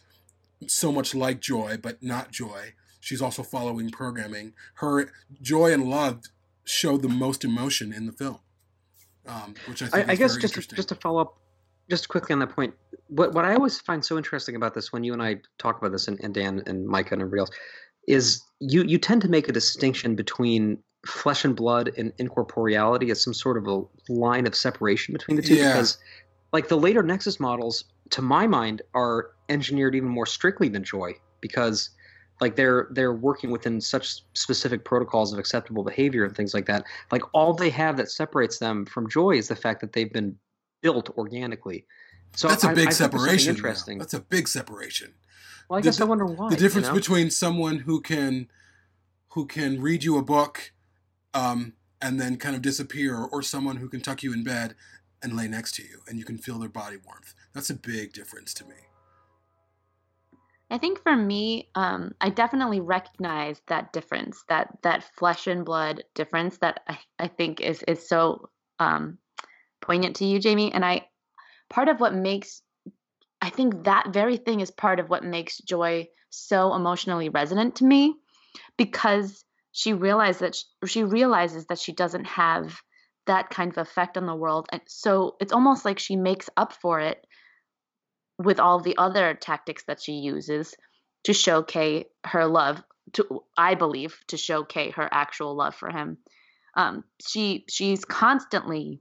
so 0.66 0.90
much 0.90 1.14
like 1.14 1.40
Joy, 1.40 1.76
but 1.80 2.02
not 2.02 2.32
Joy. 2.32 2.74
She's 3.00 3.22
also 3.22 3.42
following 3.42 3.90
programming. 3.90 4.54
Her 4.74 5.10
Joy 5.40 5.72
and 5.72 5.88
Love 5.88 6.24
show 6.64 6.96
the 6.96 7.08
most 7.08 7.44
emotion 7.44 7.92
in 7.92 8.06
the 8.06 8.12
film, 8.12 8.40
um, 9.26 9.54
which 9.66 9.82
I 9.82 9.86
I, 9.86 9.90
think 9.90 10.08
I 10.08 10.12
is 10.12 10.18
guess 10.18 10.36
just 10.36 10.54
to, 10.54 10.76
just 10.76 10.88
to 10.88 10.94
follow 10.94 11.20
up 11.20 11.38
just 11.88 12.08
quickly 12.08 12.32
on 12.34 12.38
that 12.40 12.54
point, 12.54 12.74
what 13.08 13.32
what 13.32 13.44
I 13.44 13.54
always 13.54 13.80
find 13.80 14.04
so 14.04 14.16
interesting 14.16 14.56
about 14.56 14.74
this 14.74 14.92
when 14.92 15.04
you 15.04 15.12
and 15.12 15.22
I 15.22 15.40
talk 15.58 15.78
about 15.78 15.92
this, 15.92 16.08
and, 16.08 16.18
and 16.20 16.34
Dan 16.34 16.62
and 16.66 16.86
Micah 16.86 17.14
and 17.14 17.22
everybody 17.22 17.40
else, 17.40 17.50
is 18.06 18.42
you 18.60 18.82
you 18.82 18.98
tend 18.98 19.22
to 19.22 19.28
make 19.28 19.48
a 19.48 19.52
distinction 19.52 20.14
between 20.14 20.78
flesh 21.06 21.44
and 21.44 21.54
blood 21.54 21.92
and 21.96 22.16
incorporeality 22.16 23.10
as 23.10 23.22
some 23.22 23.34
sort 23.34 23.56
of 23.56 23.66
a 23.66 23.82
line 24.12 24.46
of 24.46 24.54
separation 24.54 25.12
between 25.12 25.36
the 25.36 25.42
two 25.42 25.54
Yeah. 25.54 25.72
because 25.72 25.98
like 26.52 26.68
the 26.68 26.76
later 26.76 27.02
Nexus 27.02 27.38
models, 27.38 27.84
to 28.10 28.22
my 28.22 28.46
mind, 28.46 28.82
are 28.94 29.30
engineered 29.48 29.94
even 29.94 30.08
more 30.08 30.26
strictly 30.26 30.68
than 30.68 30.82
Joy 30.82 31.14
because 31.40 31.90
like 32.40 32.56
they're 32.56 32.88
they're 32.92 33.12
working 33.14 33.50
within 33.50 33.80
such 33.80 34.22
specific 34.34 34.84
protocols 34.84 35.32
of 35.32 35.38
acceptable 35.38 35.84
behavior 35.84 36.24
and 36.24 36.34
things 36.36 36.54
like 36.54 36.66
that. 36.66 36.84
Like 37.12 37.22
all 37.32 37.52
they 37.54 37.70
have 37.70 37.96
that 37.96 38.10
separates 38.10 38.58
them 38.58 38.86
from 38.86 39.08
Joy 39.08 39.32
is 39.36 39.48
the 39.48 39.56
fact 39.56 39.80
that 39.82 39.92
they've 39.92 40.12
been 40.12 40.36
built 40.80 41.10
organically. 41.18 41.84
So 42.34 42.48
That's 42.48 42.64
a 42.64 42.68
I- 42.70 42.74
big 42.74 42.88
I 42.88 42.90
something 42.90 43.18
separation. 43.20 43.54
Interesting. 43.56 43.98
That's 43.98 44.14
a 44.14 44.20
big 44.20 44.48
separation. 44.48 45.14
Well, 45.68 45.78
I 45.78 45.80
The- 45.80 45.86
guess 45.88 46.00
I 46.00 46.04
wonder 46.04 46.26
why. 46.26 46.50
the 46.50 46.56
difference 46.56 46.86
you 46.86 46.92
know? 46.92 46.98
between 46.98 47.30
someone 47.30 47.80
who 47.80 48.00
can 48.00 48.48
who 49.32 49.46
can 49.46 49.80
read 49.80 50.02
you 50.04 50.16
a 50.16 50.22
book 50.22 50.72
um, 51.34 51.74
and 52.00 52.20
then 52.20 52.36
kind 52.36 52.56
of 52.56 52.62
disappear 52.62 53.16
or 53.16 53.42
someone 53.42 53.76
who 53.76 53.88
can 53.88 54.00
tuck 54.00 54.22
you 54.22 54.32
in 54.32 54.44
bed 54.44 54.74
and 55.22 55.36
lay 55.36 55.48
next 55.48 55.74
to 55.74 55.82
you 55.82 56.00
and 56.06 56.18
you 56.18 56.24
can 56.24 56.38
feel 56.38 56.58
their 56.58 56.68
body 56.68 56.96
warmth 57.04 57.34
that's 57.52 57.70
a 57.70 57.74
big 57.74 58.12
difference 58.12 58.54
to 58.54 58.64
me 58.64 58.76
I 60.70 60.78
think 60.78 61.02
for 61.02 61.16
me, 61.16 61.70
um, 61.74 62.12
I 62.20 62.28
definitely 62.28 62.80
recognize 62.80 63.60
that 63.68 63.92
difference, 63.92 64.44
that 64.48 64.68
that 64.82 65.04
flesh 65.16 65.46
and 65.46 65.64
blood 65.64 66.04
difference 66.14 66.58
that 66.58 66.80
I, 66.86 66.98
I 67.18 67.28
think 67.28 67.60
is 67.60 67.82
is 67.88 68.06
so 68.06 68.50
um, 68.78 69.18
poignant 69.80 70.16
to 70.16 70.26
you, 70.26 70.38
Jamie. 70.38 70.72
And 70.72 70.84
I, 70.84 71.06
part 71.70 71.88
of 71.88 72.00
what 72.00 72.14
makes, 72.14 72.62
I 73.40 73.48
think 73.48 73.84
that 73.84 74.12
very 74.12 74.36
thing 74.36 74.60
is 74.60 74.70
part 74.70 75.00
of 75.00 75.08
what 75.08 75.24
makes 75.24 75.58
Joy 75.58 76.08
so 76.28 76.74
emotionally 76.74 77.30
resonant 77.30 77.76
to 77.76 77.84
me, 77.84 78.14
because 78.76 79.44
she 79.78 79.92
realized 79.92 80.40
that 80.40 80.56
she, 80.56 80.64
she 80.86 81.04
realizes 81.04 81.66
that 81.66 81.78
she 81.78 81.92
doesn't 81.92 82.24
have 82.24 82.80
that 83.26 83.48
kind 83.48 83.70
of 83.70 83.78
effect 83.78 84.16
on 84.16 84.26
the 84.26 84.34
world, 84.34 84.66
and 84.72 84.82
so 84.88 85.36
it's 85.40 85.52
almost 85.52 85.84
like 85.84 86.00
she 86.00 86.16
makes 86.16 86.50
up 86.56 86.72
for 86.72 86.98
it 86.98 87.24
with 88.38 88.58
all 88.58 88.80
the 88.80 88.96
other 88.98 89.34
tactics 89.34 89.84
that 89.84 90.02
she 90.02 90.14
uses 90.14 90.74
to 91.22 91.32
showcase 91.32 92.06
her 92.24 92.46
love 92.46 92.82
to 93.12 93.44
I 93.56 93.76
believe 93.76 94.18
to 94.28 94.36
showcase 94.36 94.94
her 94.94 95.08
actual 95.12 95.54
love 95.54 95.76
for 95.76 95.90
him. 95.90 96.18
Um, 96.74 97.04
she 97.24 97.64
she's 97.68 98.04
constantly 98.04 99.00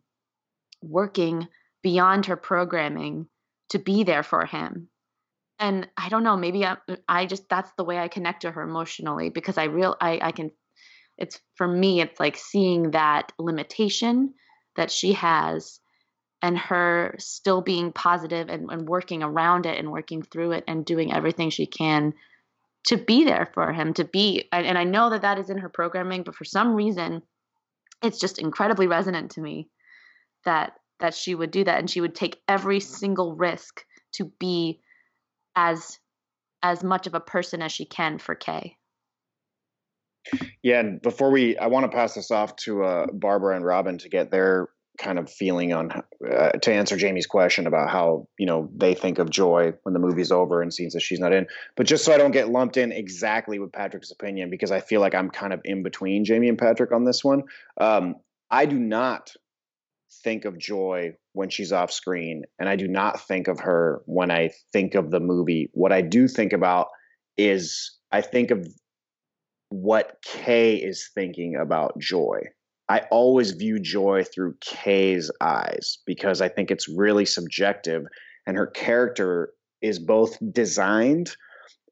working 0.84 1.48
beyond 1.82 2.28
her 2.28 2.38
programming 2.38 3.26
to 3.70 3.80
be 3.80 4.04
there 4.04 4.24
for 4.24 4.46
him. 4.46 4.90
And 5.58 5.90
I 5.98 6.10
don't 6.10 6.24
know, 6.24 6.38
maybe 6.38 6.64
I, 6.64 6.78
I 7.10 7.26
just 7.26 7.50
that's 7.50 7.72
the 7.78 7.84
way 7.84 7.98
I 7.98 8.10
connect 8.10 8.44
to 8.44 8.52
her 8.52 8.62
emotionally 8.62 9.30
because 9.30 9.58
I 9.58 9.64
real 9.64 9.96
I, 10.00 10.20
I 10.22 10.32
can 10.32 10.52
it's 11.18 11.40
for 11.56 11.68
me 11.68 12.02
it's 12.02 12.20
like 12.20 12.38
seeing 12.38 12.92
that 12.92 13.32
limitation 13.40 14.34
that 14.76 14.92
she 14.92 15.14
has 15.14 15.80
and 16.42 16.58
her 16.58 17.16
still 17.18 17.62
being 17.62 17.92
positive 17.92 18.48
and, 18.50 18.70
and 18.70 18.88
working 18.88 19.24
around 19.24 19.66
it 19.66 19.78
and 19.80 19.92
working 19.92 20.22
through 20.22 20.52
it 20.52 20.64
and 20.68 20.86
doing 20.86 21.12
everything 21.12 21.50
she 21.50 21.66
can 21.66 22.14
to 22.86 22.98
be 22.98 23.24
there 23.24 23.50
for 23.54 23.74
him 23.74 23.94
to 23.94 24.06
be 24.06 24.48
and, 24.52 24.66
and 24.66 24.78
i 24.78 24.84
know 24.84 25.10
that 25.10 25.24
that 25.24 25.40
is 25.40 25.50
in 25.50 25.58
her 25.58 25.70
programming 25.70 26.24
but 26.24 26.36
for 26.36 26.46
some 26.46 26.74
reason 26.74 27.22
it's 28.04 28.20
just 28.20 28.40
incredibly 28.40 28.88
resonant 28.88 29.32
to 29.32 29.42
me 29.42 29.68
that 30.46 30.74
that 31.00 31.14
she 31.14 31.36
would 31.36 31.52
do 31.52 31.64
that 31.64 31.80
and 31.80 31.90
she 31.90 32.02
would 32.02 32.16
take 32.16 32.42
every 32.48 32.80
single 32.80 33.36
risk 33.36 33.84
to 34.14 34.26
be 34.40 34.80
as 35.56 36.00
as 36.64 36.84
much 36.84 37.08
of 37.08 37.14
a 37.14 37.20
person 37.20 37.62
as 37.62 37.72
she 37.72 37.86
can 37.86 38.18
for 38.18 38.36
kay 38.36 38.77
Yeah, 40.64 40.80
and 40.80 41.02
before 41.02 41.32
we, 41.32 41.58
I 41.58 41.68
want 41.68 41.90
to 41.90 41.96
pass 41.96 42.14
this 42.14 42.32
off 42.32 42.56
to 42.58 42.84
uh, 42.84 43.08
Barbara 43.14 43.56
and 43.56 43.66
Robin 43.66 43.98
to 44.00 44.10
get 44.10 44.32
their 44.32 44.70
kind 44.98 45.20
of 45.20 45.32
feeling 45.32 45.74
on 45.74 45.92
uh, 46.28 46.50
to 46.50 46.74
answer 46.74 46.98
Jamie's 46.98 47.28
question 47.28 47.68
about 47.68 47.90
how 47.90 48.28
you 48.38 48.46
know 48.46 48.70
they 48.76 48.96
think 48.96 49.20
of 49.20 49.30
Joy 49.30 49.74
when 49.84 49.94
the 49.94 50.00
movie's 50.00 50.32
over 50.32 50.62
and 50.62 50.74
scenes 50.74 50.94
that 50.94 51.02
she's 51.02 51.20
not 51.20 51.34
in. 51.34 51.48
But 51.76 51.88
just 51.88 52.04
so 52.04 52.14
I 52.14 52.18
don't 52.18 52.32
get 52.32 52.50
lumped 52.50 52.78
in 52.78 52.92
exactly 52.92 53.60
with 53.60 53.72
Patrick's 53.72 54.12
opinion, 54.12 54.50
because 54.50 54.72
I 54.72 54.82
feel 54.82 55.02
like 55.02 55.16
I'm 55.16 55.30
kind 55.30 55.54
of 55.54 55.62
in 55.64 55.84
between 55.84 56.26
Jamie 56.26 56.50
and 56.50 56.58
Patrick 56.58 56.92
on 56.92 57.06
this 57.06 57.24
one. 57.24 57.44
Um, 57.80 58.16
I 58.50 58.66
do 58.66 58.80
not 58.80 59.34
think 60.24 60.46
of 60.46 60.58
Joy 60.58 61.16
when 61.34 61.50
she's 61.50 61.72
off 61.72 61.92
screen, 61.92 62.44
and 62.60 62.68
I 62.68 62.76
do 62.76 62.88
not 62.88 63.22
think 63.22 63.48
of 63.48 63.60
her 63.60 64.02
when 64.06 64.32
I 64.32 64.52
think 64.74 64.96
of 64.96 65.12
the 65.12 65.20
movie. 65.20 65.70
What 65.74 65.92
I 65.92 66.02
do 66.02 66.28
think 66.28 66.54
about 66.54 66.88
is 67.38 67.96
I 68.12 68.22
think 68.22 68.52
of 68.52 68.68
what 69.70 70.18
Kay 70.24 70.76
is 70.76 71.10
thinking 71.14 71.56
about 71.56 72.00
Joy. 72.00 72.42
I 72.90 73.02
always 73.12 73.52
view 73.52 73.80
Joy 73.80 74.24
through 74.24 74.56
Kay's 74.62 75.30
eyes 75.42 75.98
because 76.06 76.42
I 76.42 76.48
think 76.48 76.72
it's 76.72 76.88
really 76.88 77.26
subjective 77.26 78.04
and 78.46 78.56
her 78.56 78.68
character 78.68 79.52
is 79.82 80.00
both 80.00 80.38
designed 80.54 81.36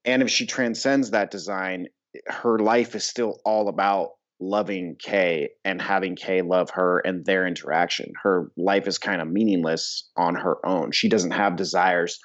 and 0.05 0.21
if 0.21 0.29
she 0.29 0.45
transcends 0.45 1.11
that 1.11 1.31
design, 1.31 1.87
her 2.27 2.59
life 2.59 2.95
is 2.95 3.03
still 3.03 3.39
all 3.43 3.67
about 3.67 4.11
loving 4.39 4.95
Kay 4.99 5.49
and 5.63 5.81
having 5.81 6.15
Kay 6.15 6.41
love 6.41 6.69
her 6.71 6.99
and 6.99 7.25
their 7.25 7.47
interaction. 7.47 8.13
Her 8.21 8.51
life 8.55 8.87
is 8.87 8.97
kind 8.97 9.21
of 9.21 9.27
meaningless 9.27 10.09
on 10.15 10.35
her 10.35 10.63
own. 10.65 10.91
She 10.91 11.09
doesn't 11.09 11.31
have 11.31 11.55
desires 11.55 12.19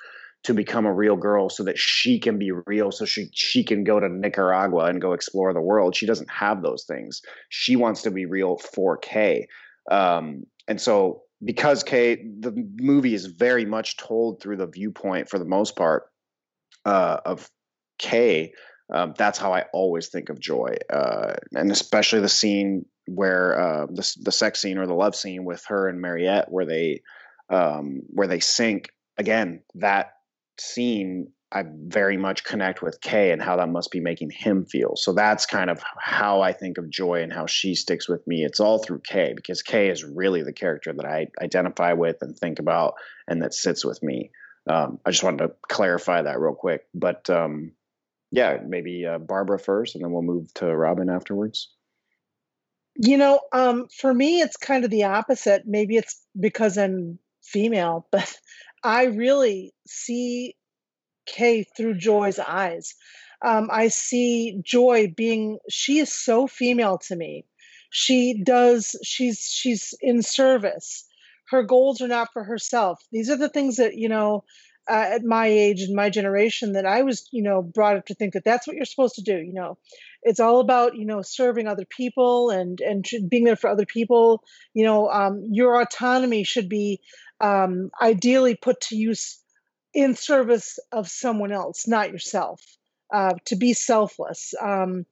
to 0.45 0.55
become 0.55 0.87
a 0.87 0.93
real 0.93 1.17
girl 1.17 1.51
so 1.51 1.65
that 1.65 1.79
she 1.79 2.19
can 2.19 2.39
be 2.39 2.51
real 2.67 2.91
so 2.91 3.05
she 3.05 3.29
she 3.33 3.63
can 3.65 3.85
go 3.85 4.01
to 4.01 4.09
Nicaragua 4.09 4.87
and 4.87 5.01
go 5.01 5.13
explore 5.13 5.53
the 5.53 5.61
world. 5.61 5.95
She 5.95 6.07
doesn't 6.07 6.31
have 6.31 6.63
those 6.63 6.85
things. 6.85 7.23
She 7.49 7.77
wants 7.77 8.03
to 8.03 8.11
be 8.11 8.27
real 8.27 8.57
for 8.57 8.97
K 8.97 9.47
Um, 9.91 10.45
and 10.67 10.81
so 10.81 11.23
because 11.45 11.83
K 11.83 12.17
the 12.17 12.53
movie 12.77 13.15
is 13.15 13.27
very 13.27 13.65
much 13.65 13.97
told 13.97 14.41
through 14.41 14.57
the 14.57 14.67
viewpoint 14.67 15.29
for 15.29 15.39
the 15.39 15.45
most 15.45 15.77
part 15.77 16.05
uh, 16.85 17.19
of 17.25 17.51
K 17.99 18.53
um, 18.93 19.15
that's 19.17 19.39
how 19.39 19.53
I 19.53 19.67
always 19.73 20.09
think 20.09 20.31
of 20.31 20.41
Joy, 20.41 20.77
uh, 20.93 21.35
and 21.53 21.71
especially 21.71 22.21
the 22.21 22.29
scene 22.29 22.87
where 23.07 23.59
uh, 23.59 23.87
the 23.87 24.17
the 24.21 24.33
sex 24.33 24.61
scene 24.61 24.79
or 24.79 24.87
the 24.87 24.95
love 24.95 25.15
scene 25.15 25.45
with 25.45 25.65
her 25.69 25.89
and 25.89 26.01
Mariette, 26.01 26.51
where 26.51 26.67
they 26.67 27.03
um, 27.49 28.03
where 28.09 28.27
they 28.27 28.41
sync 28.41 28.89
again. 29.17 29.63
That 29.77 30.13
scene 30.61 31.33
I 31.53 31.65
very 31.67 32.17
much 32.17 32.45
connect 32.45 32.81
with 32.81 33.01
Kay 33.01 33.33
and 33.33 33.43
how 33.43 33.57
that 33.57 33.69
must 33.69 33.91
be 33.91 33.99
making 33.99 34.31
him 34.31 34.65
feel. 34.65 34.95
So 34.95 35.13
that's 35.13 35.47
kind 35.47 35.69
of 35.69 35.83
how 35.99 36.43
I 36.43 36.53
think 36.53 36.79
of 36.79 36.89
Joy 36.89 37.23
and 37.23 37.33
how 37.33 37.47
she 37.47 37.75
sticks 37.75 38.09
with 38.09 38.25
me. 38.27 38.45
It's 38.45 38.61
all 38.61 38.79
through 38.79 39.01
Kay 39.01 39.33
because 39.35 39.61
Kay 39.61 39.89
is 39.89 40.05
really 40.05 40.45
the 40.45 40.53
character 40.53 40.93
that 40.93 41.05
I 41.05 41.27
identify 41.43 41.95
with 41.95 42.19
and 42.21 42.39
think 42.39 42.61
about 42.61 42.95
and 43.27 43.43
that 43.43 43.53
sits 43.53 43.85
with 43.85 44.01
me. 44.01 44.31
Um, 44.69 45.01
I 45.05 45.11
just 45.11 45.25
wanted 45.25 45.39
to 45.39 45.55
clarify 45.69 46.23
that 46.23 46.39
real 46.39 46.55
quick, 46.55 46.87
but 46.95 47.29
um, 47.29 47.73
yeah, 48.31 48.59
maybe 48.65 49.07
uh, 49.07 49.19
Barbara 49.19 49.59
first, 49.59 49.97
and 49.97 50.05
then 50.05 50.13
we'll 50.13 50.23
move 50.23 50.53
to 50.55 50.67
Robin 50.67 51.09
afterwards. 51.09 51.73
You 52.95 53.17
know, 53.17 53.41
um, 53.53 53.89
for 53.89 54.13
me, 54.13 54.41
it's 54.41 54.57
kind 54.57 54.85
of 54.85 54.91
the 54.91 55.05
opposite. 55.05 55.63
Maybe 55.67 55.97
it's 55.97 56.25
because 56.39 56.79
I'm 56.79 57.19
female, 57.43 58.07
but 58.13 58.33
I 58.83 59.05
really 59.05 59.73
see 59.87 60.57
Kay 61.27 61.65
through 61.77 61.99
Joy's 61.99 62.39
eyes. 62.39 62.95
Um, 63.45 63.69
I 63.71 63.89
see 63.89 64.61
Joy 64.65 65.13
being, 65.17 65.59
she 65.71 65.99
is 65.99 66.13
so 66.13 66.47
female 66.47 66.99
to 67.09 67.17
me. 67.17 67.45
She 67.91 68.43
does, 68.43 68.97
she's, 69.03 69.41
she's 69.41 69.95
in 70.01 70.23
service. 70.23 71.07
Her 71.49 71.63
goals 71.63 72.01
are 72.01 72.09
not 72.09 72.33
for 72.33 72.45
herself. 72.45 73.01
These 73.11 73.31
are 73.31 73.37
the 73.37 73.49
things 73.49 73.77
that, 73.77 73.97
you 73.97 74.09
know, 74.09 74.45
uh, 74.89 75.07
at 75.13 75.25
my 75.25 75.47
age 75.47 75.83
and 75.83 75.95
my 75.95 76.11
generation 76.11 76.73
that 76.73 76.87
I 76.87 77.03
was, 77.03 77.29
you 77.33 77.43
know, 77.43 77.63
brought 77.63 77.97
up 77.97 78.07
to 78.07 78.15
think 78.15 78.35
that 78.35 78.45
that's 78.45 78.67
what 78.67 78.77
you're 78.77 78.85
supposed 78.85 79.17
to 79.17 79.23
do. 79.23 79.37
You 79.37 79.53
know, 79.53 79.79
it's 80.23 80.41
all 80.41 80.61
about, 80.61 80.97
you 80.97 81.07
know, 81.07 81.23
serving 81.23 81.69
other 81.69 81.85
people 81.85 82.51
and 82.51 82.81
and 82.81 83.07
being 83.29 83.45
there 83.45 83.57
for 83.57 83.71
other 83.71 83.87
people. 83.87 84.43
You 84.75 84.85
know, 84.85 85.09
um, 85.09 85.49
your 85.53 85.81
autonomy 85.81 86.45
should 86.45 86.69
be 86.69 87.01
um, 87.41 87.91
ideally 88.01 88.55
put 88.55 88.81
to 88.83 88.97
use 88.97 89.39
in 89.95 90.15
service 90.15 90.79
of 90.93 91.09
someone 91.09 91.53
else, 91.53 91.87
not 91.89 92.11
yourself. 92.11 92.63
Uh, 93.13 93.35
to 93.45 93.57
be 93.57 93.73
selfless, 93.73 94.55
um, 94.63 95.05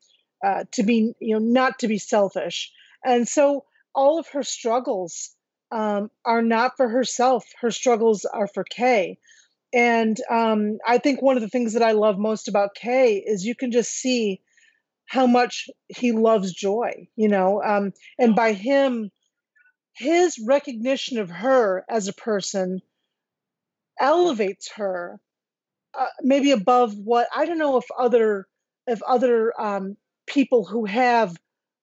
uh, 0.46 0.62
to 0.70 0.84
be, 0.84 1.12
you 1.20 1.34
know, 1.34 1.44
not 1.44 1.80
to 1.80 1.88
be 1.88 1.98
selfish. 1.98 2.70
And 3.04 3.26
so 3.26 3.64
all 3.92 4.20
of 4.20 4.28
her 4.28 4.44
struggles 4.44 5.34
um, 5.72 6.08
are 6.24 6.40
not 6.42 6.76
for 6.76 6.88
herself. 6.88 7.44
Her 7.60 7.72
struggles 7.72 8.24
are 8.24 8.46
for 8.46 8.62
Kay. 8.62 9.18
And 9.74 10.16
um, 10.30 10.78
I 10.86 10.98
think 10.98 11.20
one 11.20 11.36
of 11.36 11.42
the 11.42 11.48
things 11.48 11.72
that 11.72 11.82
I 11.82 11.90
love 11.90 12.18
most 12.18 12.46
about 12.46 12.76
Kay 12.76 13.16
is 13.16 13.44
you 13.44 13.56
can 13.56 13.72
just 13.72 13.90
see 13.90 14.40
how 15.06 15.26
much 15.26 15.68
he 15.88 16.12
loves 16.12 16.52
joy, 16.52 17.08
you 17.16 17.28
know, 17.28 17.62
um, 17.64 17.92
and 18.18 18.36
by 18.36 18.52
him, 18.52 19.10
his 19.98 20.38
recognition 20.38 21.18
of 21.18 21.28
her 21.28 21.84
as 21.88 22.08
a 22.08 22.12
person 22.12 22.80
elevates 24.00 24.70
her 24.76 25.20
uh, 25.98 26.06
maybe 26.22 26.52
above 26.52 26.96
what 26.96 27.26
I 27.34 27.46
don't 27.46 27.58
know 27.58 27.78
if 27.78 27.86
other 27.96 28.46
if 28.86 29.02
other 29.02 29.52
um, 29.60 29.96
people 30.26 30.64
who 30.64 30.84
have 30.84 31.36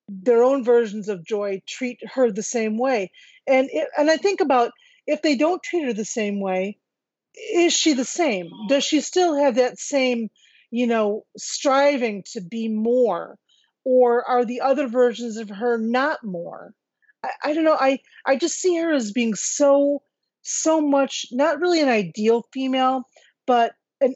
their 0.08 0.44
own 0.44 0.64
versions 0.64 1.10
of 1.10 1.26
joy 1.26 1.62
treat 1.68 2.00
her 2.14 2.32
the 2.32 2.44
same 2.44 2.78
way. 2.78 3.12
And 3.48 3.70
it, 3.72 3.90
and 3.98 4.10
I 4.10 4.18
think 4.18 4.40
about 4.40 4.72
if 5.06 5.22
they 5.22 5.36
don't 5.36 5.62
treat 5.62 5.86
her 5.86 5.94
the 5.94 6.06
same 6.06 6.40
way, 6.40 6.78
is 7.54 7.74
she 7.74 7.94
the 7.94 8.06
same? 8.06 8.50
Does 8.70 8.84
she 8.84 9.02
still 9.02 9.36
have 9.36 9.56
that 9.56 9.78
same, 9.78 10.30
you 10.72 10.88
know, 10.88 11.26
striving 11.38 12.24
to 12.32 12.42
be 12.42 12.70
more? 12.70 13.38
Or 13.84 14.24
are 14.24 14.46
the 14.46 14.62
other 14.62 14.88
versions 14.88 15.38
of 15.38 15.50
her 15.50 15.78
not 15.78 16.24
more? 16.24 16.74
I, 17.26 17.50
I 17.50 17.54
don't 17.54 17.64
know. 17.64 17.78
I, 17.80 18.00
I 18.26 18.36
just 18.38 18.60
see 18.60 18.78
her 18.78 18.94
as 18.94 19.12
being 19.12 19.36
so, 19.36 20.02
so 20.42 20.82
much, 20.82 21.26
not 21.32 21.60
really 21.60 21.82
an 21.82 21.90
ideal 21.90 22.46
female, 22.54 23.04
but 23.48 23.74
an, 24.02 24.16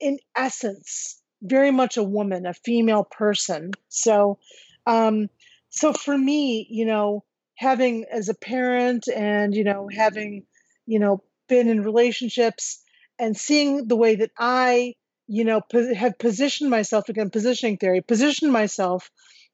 in 0.00 0.18
essence, 0.36 1.20
very 1.42 1.70
much 1.70 1.96
a 1.96 2.02
woman, 2.02 2.46
a 2.46 2.54
female 2.54 3.04
person. 3.04 3.72
So, 3.88 4.38
um, 4.86 5.28
so 5.70 5.92
for 5.92 6.16
me, 6.16 6.66
you 6.70 6.84
know, 6.84 7.24
having 7.60 8.06
as 8.10 8.30
a 8.30 8.34
parent 8.34 9.06
and 9.14 9.54
you 9.54 9.62
know 9.62 9.88
having 9.94 10.44
you 10.86 10.98
know 10.98 11.22
been 11.48 11.68
in 11.68 11.82
relationships 11.82 12.82
and 13.18 13.36
seeing 13.36 13.86
the 13.86 13.96
way 13.96 14.14
that 14.16 14.30
I 14.38 14.94
you 15.28 15.44
know 15.44 15.60
po- 15.60 15.94
have 15.94 16.18
positioned 16.18 16.70
myself 16.70 17.08
again 17.10 17.28
positioning 17.28 17.76
theory 17.76 18.00
positioned 18.00 18.52
myself 18.52 19.10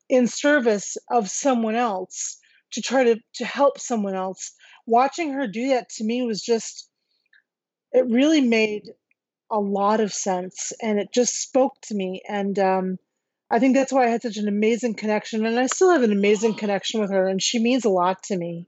in 0.09 0.29
service 0.29 0.97
of 1.11 1.29
someone 1.29 1.75
else 1.75 2.39
to 2.77 2.83
try 2.83 3.05
to 3.05 3.17
to 3.35 3.45
help 3.45 3.81
someone 3.81 4.15
else 4.15 4.53
watching 4.87 5.33
her 5.33 5.47
do 5.47 5.69
that 5.71 5.89
to 5.89 6.05
me 6.05 6.23
was 6.23 6.43
just 6.43 6.89
it 7.93 8.07
really 8.09 8.41
made 8.41 8.85
a 9.51 9.59
lot 9.59 10.01
of 10.01 10.13
sense 10.13 10.73
and 10.83 10.99
it 10.99 11.09
just 11.13 11.41
spoke 11.41 11.75
to 11.83 11.95
me 11.95 12.23
and 12.29 12.59
um 12.59 12.99
I 13.49 13.61
think 13.61 13.77
that's 13.77 13.93
why 13.93 14.07
I 14.07 14.09
had 14.09 14.23
such 14.23 14.39
an 14.39 14.49
amazing 14.49 14.95
connection, 14.95 15.47
and 15.47 15.57
I 15.57 15.67
still 15.67 15.93
have 15.93 16.03
an 16.03 16.11
amazing 16.11 16.55
connection 16.55 17.01
with 17.01 17.13
her, 17.13 17.29
and 17.29 17.41
she 17.41 17.61
means 17.61 17.85
a 17.85 17.89
lot 17.89 18.25
to 18.25 18.37
me, 18.37 18.67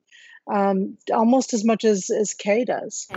um, 0.49 0.97
almost 1.13 1.53
as 1.53 1.65
much 1.65 1.85
as 1.85 2.11
as 2.11 2.33
Kay 2.33 2.65
does. 2.65 3.09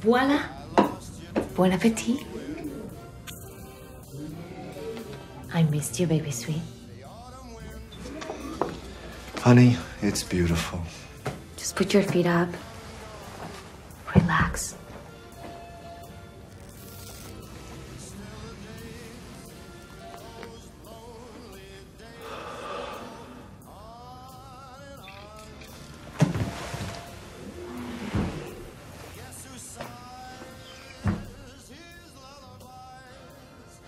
Voila. 0.00 0.42
Bon 1.54 1.72
appetit. 1.72 2.24
I 5.52 5.62
missed 5.64 6.00
you, 6.00 6.06
baby 6.06 6.30
sweet. 6.30 6.62
Honey, 9.44 9.76
it's 10.00 10.22
beautiful. 10.22 10.80
Just 11.58 11.76
put 11.76 11.92
your 11.92 12.02
feet 12.02 12.24
up. 12.24 12.48
Relax. 14.14 14.74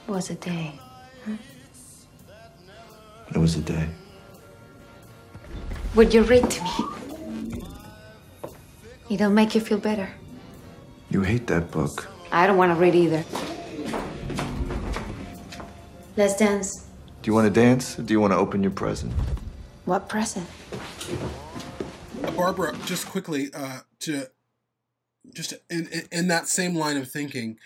was 0.06 0.28
a 0.28 0.34
day. 0.34 0.78
Huh? 1.24 1.32
It 3.30 3.38
was 3.38 3.56
a 3.56 3.62
day. 3.62 3.88
Would 5.96 6.12
you 6.12 6.24
read 6.24 6.50
to 6.50 6.62
me? 6.62 6.70
It'll 9.08 9.30
make 9.30 9.54
you 9.54 9.62
feel 9.62 9.78
better. 9.78 10.10
You 11.08 11.22
hate 11.22 11.46
that 11.46 11.70
book. 11.70 12.06
I 12.30 12.46
don't 12.46 12.58
want 12.58 12.70
to 12.70 12.78
read 12.78 12.94
either. 12.94 13.24
Let's 16.18 16.36
dance. 16.36 16.86
Do 17.22 17.30
you 17.30 17.34
want 17.34 17.46
to 17.46 17.60
dance 17.60 17.98
or 17.98 18.02
do 18.02 18.12
you 18.12 18.20
want 18.20 18.34
to 18.34 18.36
open 18.36 18.62
your 18.62 18.72
present? 18.72 19.10
What 19.86 20.06
present? 20.06 20.46
Barbara, 22.36 22.76
just 22.84 23.06
quickly, 23.06 23.48
uh, 23.54 23.80
to 24.00 24.26
just 25.32 25.54
in, 25.70 25.86
in, 25.86 26.02
in 26.12 26.28
that 26.28 26.46
same 26.46 26.74
line 26.74 26.98
of 26.98 27.10
thinking, 27.10 27.58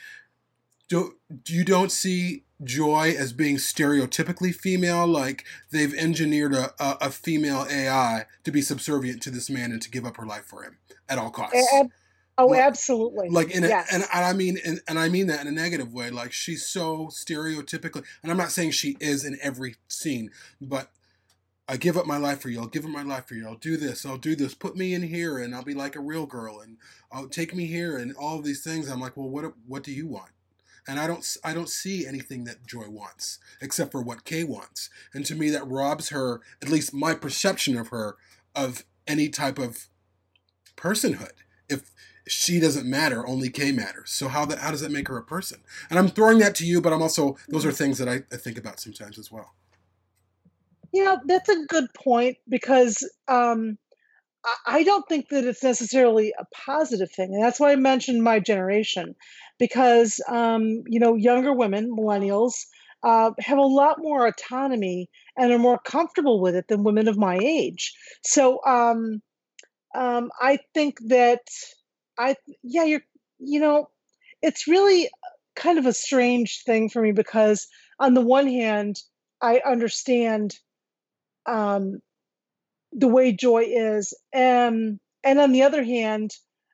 do 0.89 1.15
you 1.49 1.65
don't 1.65 1.91
see 1.91 2.45
Joy 2.63 3.15
as 3.19 3.33
being 3.33 3.57
stereotypically 3.57 4.55
female? 4.55 5.07
Like 5.07 5.45
they've 5.71 5.95
engineered 5.95 6.55
a, 6.55 6.73
a, 6.79 6.99
a, 7.03 7.11
female 7.11 7.67
AI 7.71 8.27
to 8.45 8.51
be 8.51 8.63
subservient 8.63 9.23
to 9.23 9.31
this 9.31 9.49
man 9.49 9.73
and 9.73 9.81
to 9.83 9.91
give 9.91 10.05
up 10.05 10.17
her 10.17 10.27
life 10.27 10.45
for 10.45 10.63
him 10.63 10.79
at 11.09 11.19
all 11.19 11.31
costs. 11.31 11.57
oh, 12.39 12.47
like, 12.47 12.61
absolutely. 12.61 13.29
Like 13.29 13.51
in 13.51 13.65
a, 13.65 13.69
yes. 13.69 13.89
and, 13.93 14.05
and 14.13 14.25
I 14.25 14.33
mean 14.33 14.59
and, 14.65 14.81
and 14.89 14.99
I 14.99 15.09
mean 15.09 15.27
that 15.29 15.41
in 15.41 15.47
a 15.47 15.53
negative 15.53 15.93
way. 15.93 16.11
Like 16.11 16.33
she's 16.33 16.67
so 16.67 17.09
stereotypically, 17.09 18.05
and 18.23 18.31
I'm 18.31 18.39
not 18.39 18.53
saying 18.53 18.73
she 18.73 18.97
is 19.01 19.25
in 19.25 19.39
every 19.43 19.77
scene, 19.89 20.31
but 20.61 20.91
I 21.71 21.77
give 21.77 21.97
up 21.97 22.05
my 22.05 22.17
life 22.17 22.41
for 22.41 22.49
you. 22.49 22.61
I'll 22.61 22.67
give 22.67 22.85
up 22.85 22.91
my 22.91 23.05
life 23.05 23.27
for 23.27 23.35
you. 23.35 23.47
I'll 23.47 23.55
do 23.55 23.77
this. 23.77 24.05
I'll 24.05 24.19
do 24.19 24.35
this. 24.35 24.55
Put 24.55 24.77
me 24.77 24.93
in 24.93 25.03
here, 25.03 25.39
and 25.39 25.55
I'll 25.55 25.63
be 25.63 25.73
like 25.73 25.95
a 25.95 26.01
real 26.01 26.27
girl, 26.27 26.59
and 26.59 26.79
I'll 27.13 27.29
take 27.29 27.55
me 27.55 27.67
here, 27.67 27.97
and 27.97 28.13
all 28.17 28.43
these 28.43 28.65
things. 28.65 28.89
I'm 28.89 29.01
like, 29.01 29.17
well, 29.17 29.29
what 29.29 29.45
what 29.69 29.85
do 29.85 29.93
you 29.93 30.09
want? 30.09 30.33
And 30.87 30.99
I 30.99 31.07
don't 31.07 31.37
I 31.45 31.55
don't 31.55 31.69
see 31.69 32.07
anything 32.07 32.45
that 32.45 32.67
Joy 32.67 32.89
wants 32.89 33.39
except 33.61 33.93
for 33.93 34.03
what 34.03 34.25
Kay 34.25 34.45
wants. 34.45 34.91
And 35.13 35.25
to 35.27 35.35
me 35.35 35.51
that 35.51 35.67
robs 35.67 36.11
her, 36.11 36.41
at 36.63 36.69
least 36.69 36.95
my 36.95 37.15
perception 37.15 37.77
of 37.77 37.89
her, 37.89 38.17
of 38.55 38.85
any 39.07 39.29
type 39.29 39.59
of 39.59 39.89
personhood. 40.77 41.33
If 41.69 41.91
she 42.27 42.61
doesn't 42.61 42.89
matter, 42.89 43.27
only 43.27 43.51
Kay 43.51 43.73
matters. 43.73 44.11
So 44.11 44.29
how 44.29 44.45
that 44.47 44.59
how 44.59 44.71
does 44.71 44.81
that 44.81 44.93
make 44.93 45.09
her 45.09 45.19
a 45.19 45.25
person? 45.25 45.61
And 45.89 45.99
I'm 45.99 46.09
throwing 46.09 46.39
that 46.39 46.55
to 46.57 46.67
you, 46.67 46.81
but 46.81 46.93
I'm 46.93 47.03
also 47.03 47.37
those 47.49 47.67
are 47.67 47.73
things 47.73 47.99
that 47.99 48.09
I, 48.09 48.23
I 48.33 48.37
think 48.37 48.59
about 48.59 48.81
sometimes 48.81 49.19
as 49.19 49.31
well. 49.31 49.55
Yeah, 50.93 51.17
that's 51.25 51.49
a 51.49 51.67
good 51.67 51.87
point 51.95 52.39
because 52.49 53.09
um 53.29 53.79
I 54.67 54.85
don't 54.85 55.07
think 55.09 55.29
that 55.29 55.45
it's 55.45 55.63
necessarily 55.63 56.33
a 56.39 56.47
positive 56.55 57.11
thing. 57.11 57.35
And 57.35 57.45
that's 57.45 57.61
why 57.61 57.73
I 57.73 57.77
mentioned 57.77 58.23
my 58.23 58.41
generation, 58.41 59.15
because, 59.61 60.21
um, 60.29 60.85
you 60.89 61.01
know, 61.01 61.17
younger 61.17 61.55
women, 61.55 61.91
millennials, 61.97 62.55
uh, 63.05 63.33
have 63.41 63.59
a 63.59 63.63
lot 63.63 63.99
more 64.01 64.27
autonomy 64.29 65.11
and 65.39 65.53
are 65.53 65.59
more 65.61 65.81
comfortable 65.81 66.41
with 66.43 66.57
it 66.57 66.67
than 66.69 66.85
women 66.85 67.09
of 67.09 67.19
my 67.19 67.39
age. 67.39 67.95
So 68.25 68.61
um, 68.67 69.23
um, 69.95 70.31
I 70.41 70.59
think 70.75 70.99
that 71.09 71.41
I, 72.19 72.37
yeah, 72.63 72.85
you're, 72.85 73.03
you 73.39 73.61
know, 73.61 73.91
it's 74.43 74.69
really 74.69 75.11
kind 75.57 75.79
of 75.79 75.87
a 75.87 75.93
strange 75.93 76.63
thing 76.65 76.89
for 76.89 77.03
me 77.03 77.13
because 77.13 77.69
on 78.01 78.15
the 78.15 78.21
one 78.23 78.49
hand, 78.49 78.97
I 79.43 79.61
understand 79.67 80.59
um, 81.47 82.01
the 82.93 83.09
way 83.09 83.33
Joy 83.33 83.65
is. 83.69 84.15
and 84.33 85.01
and 85.25 85.39
on 85.41 85.53
the 85.53 85.63
other 85.63 85.85
hand, 85.85 86.33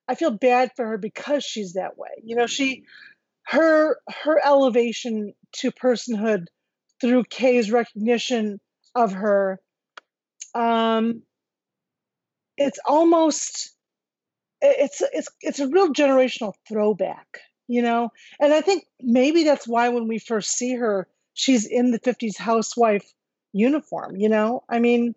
I 0.08 0.14
feel 0.14 0.30
bad 0.30 0.72
for 0.76 0.86
her 0.86 0.98
because 0.98 1.44
she's 1.44 1.74
that 1.74 1.98
way. 1.98 2.10
You 2.24 2.36
know, 2.36 2.46
she 2.46 2.84
her 3.46 3.98
her 4.24 4.40
elevation 4.44 5.34
to 5.56 5.70
personhood 5.70 6.46
through 7.00 7.24
Kay's 7.24 7.70
recognition 7.70 8.60
of 8.94 9.12
her 9.12 9.60
um 10.54 11.22
it's 12.56 12.78
almost 12.86 13.74
it's 14.62 15.02
it's 15.12 15.28
it's 15.40 15.60
a 15.60 15.68
real 15.68 15.92
generational 15.92 16.54
throwback, 16.68 17.40
you 17.68 17.82
know? 17.82 18.10
And 18.40 18.52
I 18.52 18.60
think 18.62 18.84
maybe 19.00 19.44
that's 19.44 19.68
why 19.68 19.90
when 19.90 20.08
we 20.08 20.18
first 20.18 20.52
see 20.52 20.74
her, 20.74 21.06
she's 21.34 21.66
in 21.66 21.90
the 21.90 22.00
50s 22.00 22.38
housewife 22.38 23.04
uniform, 23.52 24.16
you 24.16 24.28
know? 24.28 24.62
I 24.68 24.78
mean, 24.78 25.14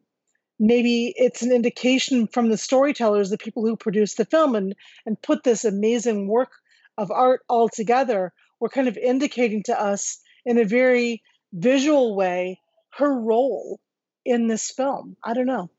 maybe 0.60 1.14
it's 1.16 1.42
an 1.42 1.52
indication 1.52 2.28
from 2.28 2.50
the 2.50 2.58
storytellers, 2.58 3.30
the 3.30 3.38
people 3.38 3.66
who 3.66 3.76
produced 3.76 4.18
the 4.18 4.26
film 4.26 4.56
and 4.56 4.76
and 5.06 5.22
put 5.22 5.44
this 5.44 5.66
amazing 5.66 6.28
work 6.28 6.52
of 6.98 7.12
art 7.12 7.42
all 7.48 7.70
together, 7.70 8.34
were 8.60 8.70
kind 8.70 8.88
of 8.88 8.98
indicating 8.98 9.64
to 9.64 9.82
us 9.82 10.20
in 10.46 10.58
a 10.58 10.66
very 10.66 11.24
visual 11.54 12.16
way 12.16 12.60
her 12.98 13.14
role 13.14 13.80
in 14.26 14.48
this 14.48 14.70
film. 14.70 15.16
I 15.24 15.34
don't 15.34 15.46
know. 15.46 15.70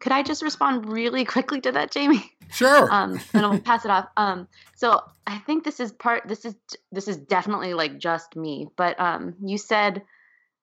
Could 0.00 0.12
I 0.12 0.22
just 0.22 0.42
respond 0.42 0.92
really 0.92 1.24
quickly 1.24 1.60
to 1.62 1.72
that, 1.72 1.90
Jamie? 1.90 2.30
Sure. 2.50 2.92
Um, 2.92 3.18
and 3.32 3.46
I'll 3.46 3.58
pass 3.58 3.84
it 3.86 3.90
off. 3.90 4.08
Um, 4.16 4.48
so 4.74 5.00
I 5.26 5.38
think 5.38 5.64
this 5.64 5.80
is 5.80 5.92
part. 5.92 6.28
This 6.28 6.44
is 6.44 6.54
this 6.92 7.08
is 7.08 7.16
definitely 7.16 7.72
like 7.72 7.98
just 7.98 8.36
me. 8.36 8.68
But 8.76 9.00
um, 9.00 9.34
you 9.42 9.56
said 9.56 10.02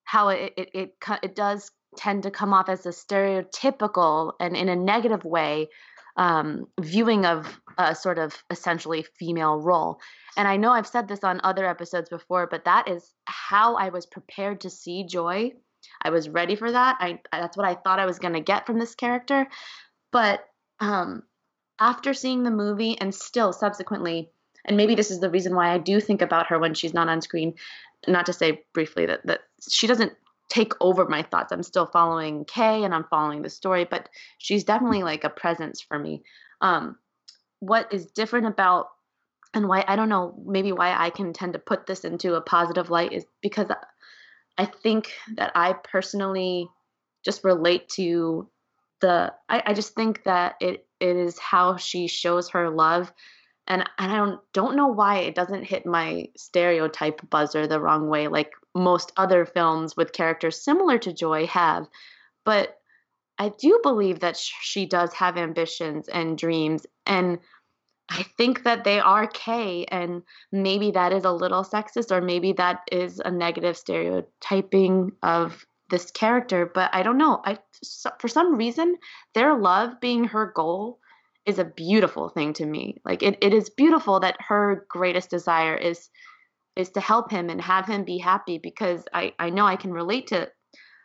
how 0.04 0.30
it 0.30 0.54
it 0.58 0.70
it, 0.74 0.96
it 1.24 1.36
does 1.36 1.72
tend 1.98 2.24
to 2.24 2.32
come 2.32 2.54
off 2.54 2.70
as 2.70 2.86
a 2.86 2.90
stereotypical 2.90 4.34
and 4.40 4.56
in 4.56 4.70
a 4.70 4.76
negative 4.76 5.24
way 5.26 5.70
um, 6.18 6.68
viewing 6.80 7.26
of 7.26 7.60
a 7.78 7.96
sort 7.96 8.20
of 8.20 8.36
essentially 8.50 9.06
female 9.18 9.60
role. 9.60 10.00
And 10.38 10.48
I 10.48 10.58
know 10.58 10.72
I've 10.72 10.88
said 10.88 11.08
this 11.08 11.24
on 11.24 11.42
other 11.44 11.66
episodes 11.66 12.10
before, 12.10 12.48
but 12.48 12.66
that 12.66 12.90
is 12.90 13.14
how 13.26 13.76
I 13.76 13.90
was 13.90 14.06
prepared 14.06 14.62
to 14.62 14.70
see 14.70 15.06
Joy. 15.06 15.54
I 16.02 16.10
was 16.10 16.30
ready 16.30 16.56
for 16.56 16.72
that. 16.72 16.98
I 17.00 17.20
that's 17.32 17.58
what 17.58 17.68
I 17.68 17.76
thought 17.76 18.00
I 18.00 18.06
was 18.06 18.20
going 18.20 18.34
to 18.34 18.42
get 18.42 18.66
from 18.66 18.80
this 18.80 18.96
character. 18.96 19.48
But 20.12 20.42
um, 20.80 21.24
after 21.80 22.14
seeing 22.14 22.44
the 22.44 22.52
movie 22.52 22.98
and 23.00 23.14
still 23.14 23.54
subsequently, 23.54 24.30
and 24.66 24.78
maybe 24.78 24.96
this 24.96 25.12
is 25.12 25.20
the 25.20 25.30
reason 25.30 25.56
why 25.56 25.74
I 25.74 25.80
do 25.80 26.00
think 26.00 26.22
about 26.22 26.48
her 26.48 26.60
when 26.60 26.74
she's 26.74 26.94
not 26.94 27.10
on 27.10 27.22
screen. 27.22 27.56
Not 28.08 28.26
to 28.28 28.34
say 28.34 28.64
briefly 28.74 29.06
that 29.06 29.26
that 29.26 29.42
she 29.70 29.88
doesn't 29.88 30.14
take 30.52 30.74
over 30.82 31.08
my 31.08 31.24
thoughts. 31.24 31.54
I'm 31.54 31.64
still 31.64 31.86
following 31.86 32.44
Kay 32.44 32.84
and 32.84 32.94
I'm 32.94 33.06
following 33.06 33.42
the 33.42 33.50
story, 33.50 33.86
but 33.90 34.10
she's 34.38 34.66
definitely 34.66 35.02
like 35.02 35.24
a 35.24 35.30
presence 35.30 35.80
for 35.82 35.98
me. 35.98 36.24
Um, 36.60 36.98
what 37.62 37.92
is 37.94 38.08
different 38.08 38.48
about 38.48 38.88
and 39.54 39.70
why 39.70 39.86
I 39.88 39.96
don't 39.96 40.10
know 40.10 40.36
maybe 40.46 40.74
why 40.74 40.94
I 40.94 41.10
can 41.10 41.32
tend 41.32 41.54
to 41.54 41.60
put 41.60 41.86
this 41.86 42.04
into 42.04 42.36
a 42.36 42.42
positive 42.42 42.90
light 42.90 43.14
is 43.14 43.24
because 43.42 43.68
I 44.58 44.66
think 44.66 45.14
that 45.38 45.54
I 45.56 45.74
personally 45.74 46.68
just 47.24 47.46
relate 47.46 47.88
to 47.90 48.50
the 49.00 49.34
I, 49.48 49.64
I 49.68 49.74
just 49.74 49.96
think 49.96 50.24
that 50.26 50.56
it 50.60 50.86
it 51.00 51.16
is 51.16 51.40
how 51.40 51.78
she 51.78 52.08
shows 52.08 52.50
her 52.50 52.70
love 52.70 53.14
and 53.68 53.88
and 53.98 54.12
I 54.12 54.18
don't 54.18 54.40
don't 54.54 54.76
know 54.76 54.88
why 54.88 55.20
it 55.20 55.36
doesn't 55.36 55.64
hit 55.64 55.86
my 55.86 56.26
stereotype 56.36 57.30
buzzer 57.30 57.68
the 57.68 57.80
wrong 57.80 58.10
way 58.10 58.28
like 58.28 58.52
most 58.76 59.12
other 59.18 59.46
films 59.46 59.96
with 59.98 60.14
characters 60.14 60.64
similar 60.64 60.98
to 61.00 61.14
Joy 61.14 61.48
have 61.48 61.88
but 62.46 62.78
I 63.38 63.50
do 63.50 63.80
believe 63.82 64.20
that 64.20 64.38
she 64.38 64.86
does 64.86 65.14
have 65.14 65.38
ambitions 65.38 66.08
and 66.08 66.38
dreams 66.38 66.86
and 67.06 67.40
I 68.12 68.24
think 68.38 68.64
that 68.64 68.84
they 68.84 69.00
are 69.00 69.26
Kay, 69.26 69.86
and 69.86 70.24
maybe 70.52 70.92
that 70.92 71.14
is 71.14 71.24
a 71.24 71.32
little 71.32 71.64
sexist, 71.64 72.12
or 72.12 72.20
maybe 72.20 72.52
that 72.54 72.82
is 72.92 73.22
a 73.24 73.32
negative 73.32 73.78
stereotyping 73.78 75.14
of 75.24 75.66
this 75.90 76.12
character. 76.12 76.66
But 76.66 76.94
I 76.94 77.04
don't 77.04 77.18
know. 77.18 77.42
I 77.46 77.60
for 78.20 78.28
some 78.28 78.56
reason 78.56 78.98
their 79.34 79.58
love 79.58 80.02
being 80.02 80.26
her 80.26 80.52
goal 80.54 81.00
is 81.46 81.58
a 81.58 81.64
beautiful 81.64 82.28
thing 82.28 82.54
to 82.54 82.66
me. 82.66 82.98
Like 83.06 83.24
it, 83.24 83.38
it 83.42 83.54
is 83.54 83.70
beautiful 83.70 84.20
that 84.20 84.36
her 84.40 84.86
greatest 84.90 85.30
desire 85.30 85.76
is 85.76 86.10
is 86.76 86.90
to 86.92 87.02
help 87.02 87.32
him 87.32 87.50
and 87.50 87.62
have 87.62 87.86
him 87.86 88.04
be 88.04 88.18
happy 88.18 88.58
because 88.58 89.04
I 89.14 89.34
I 89.40 89.50
know 89.50 89.66
I 89.66 89.76
can 89.76 89.92
relate 89.92 90.28
to 90.28 90.50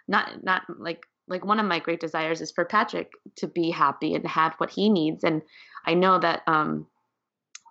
not 0.08 0.44
not 0.44 0.62
like 0.78 1.04
like 1.28 1.44
one 1.44 1.58
of 1.58 1.66
my 1.66 1.80
great 1.80 2.00
desires 2.00 2.40
is 2.40 2.52
for 2.52 2.64
Patrick 2.64 3.10
to 3.36 3.48
be 3.48 3.70
happy 3.70 4.14
and 4.14 4.26
have 4.26 4.54
what 4.58 4.70
he 4.70 4.88
needs. 4.88 5.24
And 5.24 5.42
I 5.84 5.94
know 5.94 6.18
that 6.18 6.42
um 6.46 6.86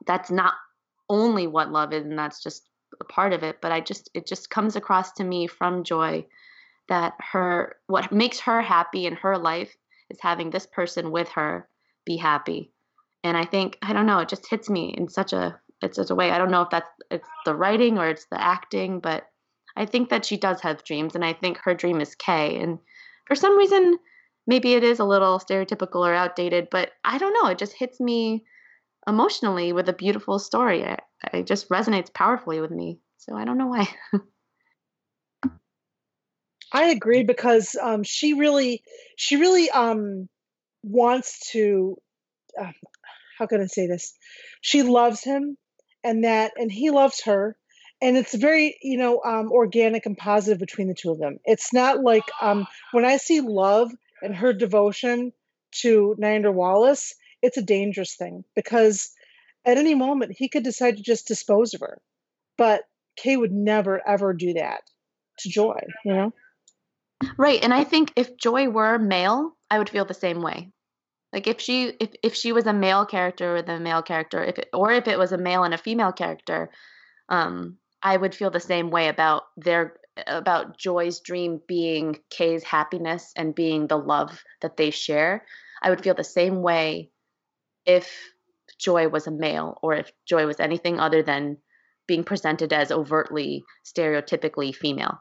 that's 0.05 0.31
not 0.31 0.53
only 1.09 1.47
what 1.47 1.71
love 1.71 1.93
is 1.93 2.05
and 2.05 2.17
that's 2.17 2.41
just 2.41 2.63
a 2.99 3.03
part 3.05 3.33
of 3.33 3.43
it 3.43 3.57
but 3.61 3.71
i 3.71 3.79
just 3.79 4.09
it 4.13 4.25
just 4.25 4.49
comes 4.49 4.75
across 4.75 5.11
to 5.13 5.23
me 5.23 5.47
from 5.47 5.83
joy 5.83 6.25
that 6.87 7.13
her 7.19 7.75
what 7.87 8.11
makes 8.11 8.39
her 8.39 8.61
happy 8.61 9.05
in 9.05 9.15
her 9.15 9.37
life 9.37 9.75
is 10.09 10.19
having 10.21 10.49
this 10.49 10.65
person 10.67 11.11
with 11.11 11.27
her 11.29 11.67
be 12.05 12.17
happy. 12.17 12.71
And 13.23 13.35
i 13.35 13.43
think 13.43 13.77
i 13.81 13.93
don't 13.93 14.05
know 14.05 14.19
it 14.19 14.29
just 14.29 14.49
hits 14.49 14.69
me 14.69 14.93
in 14.95 15.09
such 15.09 15.33
a 15.33 15.59
it's 15.81 15.97
such 15.97 16.09
a 16.09 16.15
way 16.15 16.31
i 16.31 16.37
don't 16.37 16.51
know 16.51 16.61
if 16.61 16.69
that's 16.69 16.89
it's 17.11 17.29
the 17.45 17.55
writing 17.55 17.97
or 17.97 18.07
it's 18.07 18.25
the 18.25 18.41
acting 18.41 18.99
but 18.99 19.27
i 19.75 19.85
think 19.85 20.09
that 20.09 20.25
she 20.25 20.37
does 20.37 20.61
have 20.61 20.83
dreams 20.83 21.15
and 21.15 21.25
i 21.25 21.33
think 21.33 21.57
her 21.57 21.73
dream 21.73 22.01
is 22.01 22.15
kay 22.15 22.57
and 22.57 22.79
for 23.25 23.35
some 23.35 23.57
reason 23.57 23.97
maybe 24.47 24.73
it 24.73 24.83
is 24.83 24.99
a 24.99 25.05
little 25.05 25.39
stereotypical 25.39 26.07
or 26.07 26.13
outdated 26.13 26.67
but 26.71 26.91
i 27.03 27.17
don't 27.17 27.33
know 27.33 27.49
it 27.49 27.57
just 27.57 27.73
hits 27.73 27.99
me 27.99 28.43
emotionally 29.07 29.73
with 29.73 29.89
a 29.89 29.93
beautiful 29.93 30.39
story. 30.39 30.81
It, 30.81 30.99
it 31.33 31.47
just 31.47 31.69
resonates 31.69 32.13
powerfully 32.13 32.59
with 32.59 32.71
me. 32.71 32.99
So 33.17 33.35
I 33.35 33.45
don't 33.45 33.57
know 33.57 33.67
why. 33.67 33.87
I 36.73 36.85
agree 36.85 37.23
because 37.23 37.75
um, 37.81 38.03
she 38.03 38.33
really, 38.33 38.83
she 39.17 39.37
really 39.37 39.69
um, 39.69 40.27
wants 40.83 41.51
to. 41.51 41.97
Uh, 42.59 42.71
how 43.37 43.45
can 43.47 43.61
I 43.61 43.65
say 43.65 43.87
this? 43.87 44.13
She 44.61 44.83
loves 44.83 45.23
him, 45.23 45.57
and 46.05 46.23
that, 46.23 46.53
and 46.55 46.71
he 46.71 46.91
loves 46.91 47.23
her, 47.23 47.57
and 48.01 48.15
it's 48.15 48.33
very, 48.33 48.77
you 48.81 48.97
know, 48.97 49.21
um, 49.25 49.51
organic 49.51 50.05
and 50.05 50.17
positive 50.17 50.59
between 50.59 50.87
the 50.87 50.93
two 50.93 51.11
of 51.11 51.17
them. 51.17 51.39
It's 51.43 51.73
not 51.73 52.01
like 52.01 52.23
um, 52.41 52.67
when 52.91 53.05
I 53.05 53.17
see 53.17 53.41
Luv 53.41 53.91
and 54.21 54.35
her 54.35 54.53
devotion 54.53 55.33
to 55.81 56.15
Niander 56.21 56.53
Wallace, 56.53 57.15
it's 57.41 57.57
a 57.57 57.63
dangerous 57.63 58.15
thing 58.15 58.43
because 58.55 59.11
at 59.65 59.77
any 59.77 59.95
moment 59.95 60.35
he 60.37 60.47
could 60.47 60.63
decide 60.63 60.97
to 60.97 61.03
just 61.03 61.27
dispose 61.27 61.73
of 61.73 61.81
her. 61.81 61.99
But 62.57 62.83
Kay 63.17 63.35
would 63.35 63.51
never 63.51 64.01
ever 64.07 64.33
do 64.33 64.53
that 64.53 64.81
to 65.39 65.49
Joy, 65.49 65.79
you 66.05 66.13
know? 66.13 66.33
Right. 67.37 67.61
And 67.63 67.73
I 67.73 67.83
think 67.83 68.11
if 68.15 68.37
Joy 68.37 68.69
were 68.69 68.99
male, 68.99 69.55
I 69.71 69.79
would 69.79 69.89
feel 69.89 70.05
the 70.05 70.13
same 70.13 70.41
way. 70.41 70.71
Like 71.35 71.47
if 71.47 71.59
she 71.59 71.89
if, 71.99 72.11
if 72.23 72.33
she 72.33 72.53
was 72.53 72.65
a 72.65 72.71
male 72.71 73.05
character 73.05 73.55
with 73.55 73.67
a 73.67 73.77
male 73.77 74.01
character, 74.01 74.41
if 74.41 74.57
it, 74.57 74.69
or 74.71 74.93
if 74.93 75.09
it 75.09 75.19
was 75.19 75.33
a 75.33 75.37
male 75.37 75.65
and 75.65 75.73
a 75.73 75.77
female 75.77 76.13
character, 76.13 76.71
um, 77.27 77.77
I 78.01 78.15
would 78.15 78.33
feel 78.33 78.51
the 78.51 78.61
same 78.61 78.89
way 78.89 79.09
about 79.09 79.43
their 79.57 79.97
about 80.27 80.77
Joy's 80.77 81.19
dream 81.19 81.59
being 81.67 82.19
Kay's 82.29 82.63
happiness 82.63 83.33
and 83.35 83.53
being 83.53 83.87
the 83.87 83.97
love 83.97 84.45
that 84.61 84.77
they 84.77 84.91
share. 84.91 85.43
I 85.81 85.89
would 85.89 86.01
feel 86.01 86.13
the 86.13 86.23
same 86.23 86.61
way 86.61 87.09
if 87.85 88.09
Joy 88.79 89.09
was 89.09 89.27
a 89.27 89.31
male 89.31 89.77
or 89.81 89.93
if 89.93 90.13
Joy 90.25 90.45
was 90.45 90.61
anything 90.61 91.01
other 91.01 91.21
than 91.21 91.57
being 92.07 92.23
presented 92.23 92.71
as 92.71 92.93
overtly 92.93 93.65
stereotypically 93.83 94.73
female. 94.73 95.19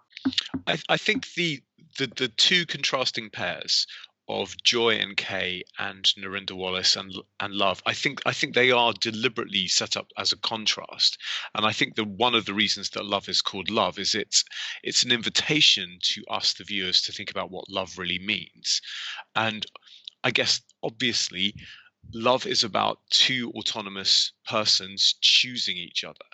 I, 0.68 0.78
I 0.88 0.96
think 0.96 1.32
the, 1.32 1.60
the 1.98 2.06
the 2.06 2.28
two 2.28 2.66
contrasting 2.66 3.30
pairs 3.30 3.88
of 4.28 4.56
Joy 4.62 4.94
and 4.96 5.16
Kay 5.16 5.62
and 5.78 6.04
Niander 6.16 6.52
Wallace 6.52 6.96
and 6.96 7.14
and 7.40 7.54
Luv, 7.54 7.82
I 7.86 7.92
think 7.92 8.22
I 8.26 8.32
think 8.32 8.54
they 8.54 8.70
are 8.70 8.92
deliberately 8.92 9.68
set 9.68 9.96
up 9.96 10.10
as 10.16 10.32
a 10.32 10.38
contrast. 10.38 11.18
And 11.54 11.66
I 11.66 11.72
think 11.72 11.96
that 11.96 12.06
one 12.06 12.34
of 12.34 12.46
the 12.46 12.54
reasons 12.54 12.90
that 12.90 13.04
Luv 13.04 13.28
is 13.28 13.42
called 13.42 13.70
Love 13.70 13.98
is 13.98 14.14
it's 14.14 14.44
it's 14.82 15.02
an 15.02 15.12
invitation 15.12 15.98
to 16.02 16.24
us, 16.30 16.54
the 16.54 16.64
viewers, 16.64 17.02
to 17.02 17.12
think 17.12 17.30
about 17.30 17.50
what 17.50 17.68
love 17.68 17.98
really 17.98 18.18
means. 18.18 18.80
And 19.34 19.66
I 20.22 20.30
guess 20.30 20.62
obviously 20.82 21.54
love 22.12 22.46
is 22.46 22.62
about 22.62 23.00
two 23.10 23.52
autonomous 23.56 24.32
persons 24.46 25.14
choosing 25.20 25.76
each 25.76 26.04
other. 26.04 26.24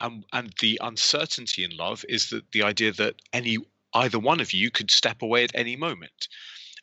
And, 0.00 0.24
and 0.32 0.52
the 0.60 0.80
uncertainty 0.82 1.64
in 1.64 1.76
love 1.76 2.04
is 2.08 2.30
that 2.30 2.50
the 2.52 2.62
idea 2.62 2.92
that 2.92 3.16
any 3.32 3.58
either 3.94 4.18
one 4.18 4.40
of 4.40 4.52
you 4.52 4.70
could 4.70 4.90
step 4.90 5.22
away 5.22 5.44
at 5.44 5.54
any 5.54 5.76
moment. 5.76 6.28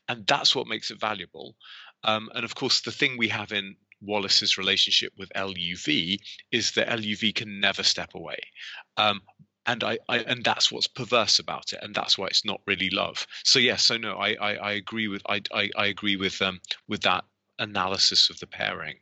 And 0.10 0.28
that's 0.28 0.54
what 0.56 0.68
makes 0.68 0.92
it 0.92 1.00
valuable. 1.00 1.56
Um, 2.04 2.30
and 2.36 2.44
of 2.44 2.56
course, 2.56 2.82
the 2.82 2.92
thing 2.92 3.18
we 3.18 3.30
have 3.30 3.54
in 3.54 3.78
Wallace's 4.02 4.58
relationship 4.58 5.14
with 5.18 5.32
LUV 5.36 6.20
is 6.52 6.72
that 6.72 6.90
LUV 6.90 7.34
can 7.34 7.60
never 7.62 7.84
step 7.84 8.14
away. 8.16 8.40
Um, 8.98 9.22
and 9.66 9.84
I, 9.84 10.00
I, 10.10 10.20
and 10.20 10.44
that's 10.44 10.72
what's 10.72 10.88
perverse 10.88 11.40
about 11.40 11.74
it, 11.74 11.80
and 11.84 11.94
that's 11.94 12.18
why 12.18 12.28
it's 12.28 12.46
not 12.46 12.62
really 12.66 12.90
love. 12.90 13.28
So 13.44 13.60
yes, 13.60 13.86
so 13.86 13.98
no, 13.98 14.16
I 14.16 14.34
I, 14.34 14.54
I 14.56 14.72
agree 14.74 15.08
with 15.08 15.22
I, 15.30 15.42
I, 15.54 15.70
I 15.78 15.86
agree 15.88 16.16
with 16.16 16.42
um 16.42 16.60
with 16.88 17.02
that 17.02 17.26
analysis 17.60 18.30
of 18.30 18.40
the 18.40 18.48
pairing. 18.48 18.98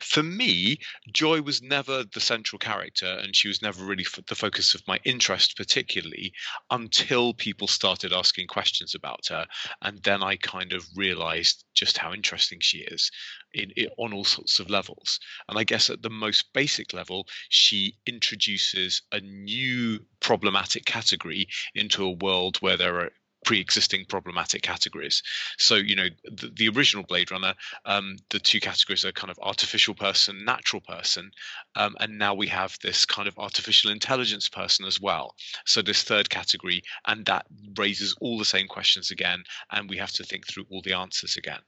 For 0.00 0.22
me, 0.22 0.78
Joy 1.12 1.40
was 1.42 1.62
never 1.62 2.04
the 2.04 2.20
central 2.20 2.58
character, 2.58 3.06
and 3.06 3.36
she 3.36 3.48
was 3.48 3.62
never 3.62 3.84
really 3.84 4.04
f- 4.04 4.24
the 4.26 4.34
focus 4.34 4.74
of 4.74 4.86
my 4.86 5.00
interest, 5.04 5.56
particularly 5.56 6.34
until 6.70 7.34
people 7.34 7.68
started 7.68 8.12
asking 8.12 8.48
questions 8.48 8.94
about 8.94 9.28
her. 9.28 9.46
And 9.80 10.02
then 10.02 10.22
I 10.22 10.36
kind 10.36 10.72
of 10.72 10.86
realized 10.96 11.64
just 11.74 11.98
how 11.98 12.12
interesting 12.12 12.60
she 12.60 12.78
is 12.78 13.10
in, 13.52 13.70
in, 13.76 13.88
on 13.96 14.12
all 14.12 14.24
sorts 14.24 14.58
of 14.58 14.70
levels. 14.70 15.20
And 15.48 15.58
I 15.58 15.64
guess 15.64 15.88
at 15.88 16.02
the 16.02 16.10
most 16.10 16.52
basic 16.52 16.92
level, 16.92 17.28
she 17.48 17.96
introduces 18.06 19.02
a 19.12 19.20
new 19.20 20.04
problematic 20.20 20.84
category 20.84 21.48
into 21.74 22.04
a 22.04 22.10
world 22.10 22.56
where 22.58 22.76
there 22.76 23.00
are 23.00 23.10
pre-existing 23.44 24.06
problematic 24.08 24.62
categories. 24.62 25.22
So 25.58 25.76
you 25.76 25.96
know 25.96 26.08
the, 26.24 26.50
the 26.54 26.68
original 26.68 27.04
Blade 27.04 27.30
Runner, 27.30 27.54
um, 27.84 28.16
the 28.30 28.38
two 28.38 28.60
categories 28.60 29.04
are 29.04 29.12
kind 29.12 29.30
of 29.30 29.38
artificial 29.42 29.94
person, 29.94 30.44
natural 30.44 30.80
person, 30.80 31.30
um, 31.76 31.96
and 32.00 32.18
now 32.18 32.34
we 32.34 32.46
have 32.48 32.76
this 32.82 33.04
kind 33.04 33.28
of 33.28 33.38
artificial 33.38 33.90
intelligence 33.90 34.48
person 34.48 34.86
as 34.86 35.00
well. 35.00 35.34
So 35.64 35.82
this 35.82 36.02
third 36.02 36.30
category, 36.30 36.82
and 37.06 37.26
that 37.26 37.46
raises 37.78 38.16
all 38.20 38.38
the 38.38 38.44
same 38.44 38.66
questions 38.66 39.10
again, 39.10 39.44
and 39.70 39.88
we 39.88 39.96
have 39.98 40.12
to 40.12 40.24
think 40.24 40.46
through 40.46 40.64
all 40.70 40.82
the 40.82 40.94
answers 40.94 41.36
again. 41.36 41.60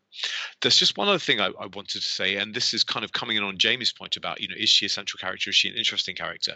There's 0.62 0.76
just 0.76 0.96
one 0.96 1.08
other 1.08 1.18
thing 1.18 1.40
I, 1.40 1.48
I 1.60 1.66
wanted 1.66 2.00
to 2.00 2.08
say, 2.08 2.36
and 2.36 2.54
this 2.54 2.72
is 2.72 2.84
kind 2.84 3.04
of 3.04 3.12
coming 3.12 3.36
in 3.36 3.42
on 3.42 3.58
Jamie's 3.58 3.92
point 3.92 4.16
about 4.16 4.40
you 4.40 4.48
know 4.48 4.54
is 4.58 4.70
she 4.70 4.86
a 4.86 4.88
central 4.88 5.18
character? 5.18 5.50
Is 5.50 5.56
she 5.56 5.68
an 5.68 5.76
interesting 5.76 6.16
character? 6.16 6.54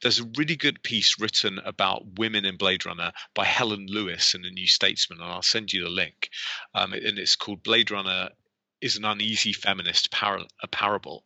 There's 0.00 0.20
a 0.20 0.30
really 0.36 0.56
good 0.56 0.82
piece 0.82 1.20
written 1.20 1.58
about 1.64 2.18
women 2.18 2.44
in 2.44 2.56
Blade 2.56 2.86
Runner 2.86 3.12
by 3.34 3.44
Helen 3.44 3.86
Lewis 3.88 4.34
in 4.34 4.42
the 4.42 4.50
New 4.50 4.61
New 4.62 4.68
Statesman, 4.68 5.20
and 5.20 5.30
I'll 5.30 5.42
send 5.42 5.72
you 5.72 5.82
the 5.82 5.90
link. 5.90 6.30
Um, 6.74 6.92
and 6.92 7.18
it's 7.18 7.36
called 7.36 7.64
Blade 7.64 7.90
Runner 7.90 8.30
is 8.80 8.96
an 8.96 9.04
uneasy 9.04 9.52
feminist 9.52 10.10
par- 10.12 10.46
parable, 10.70 11.24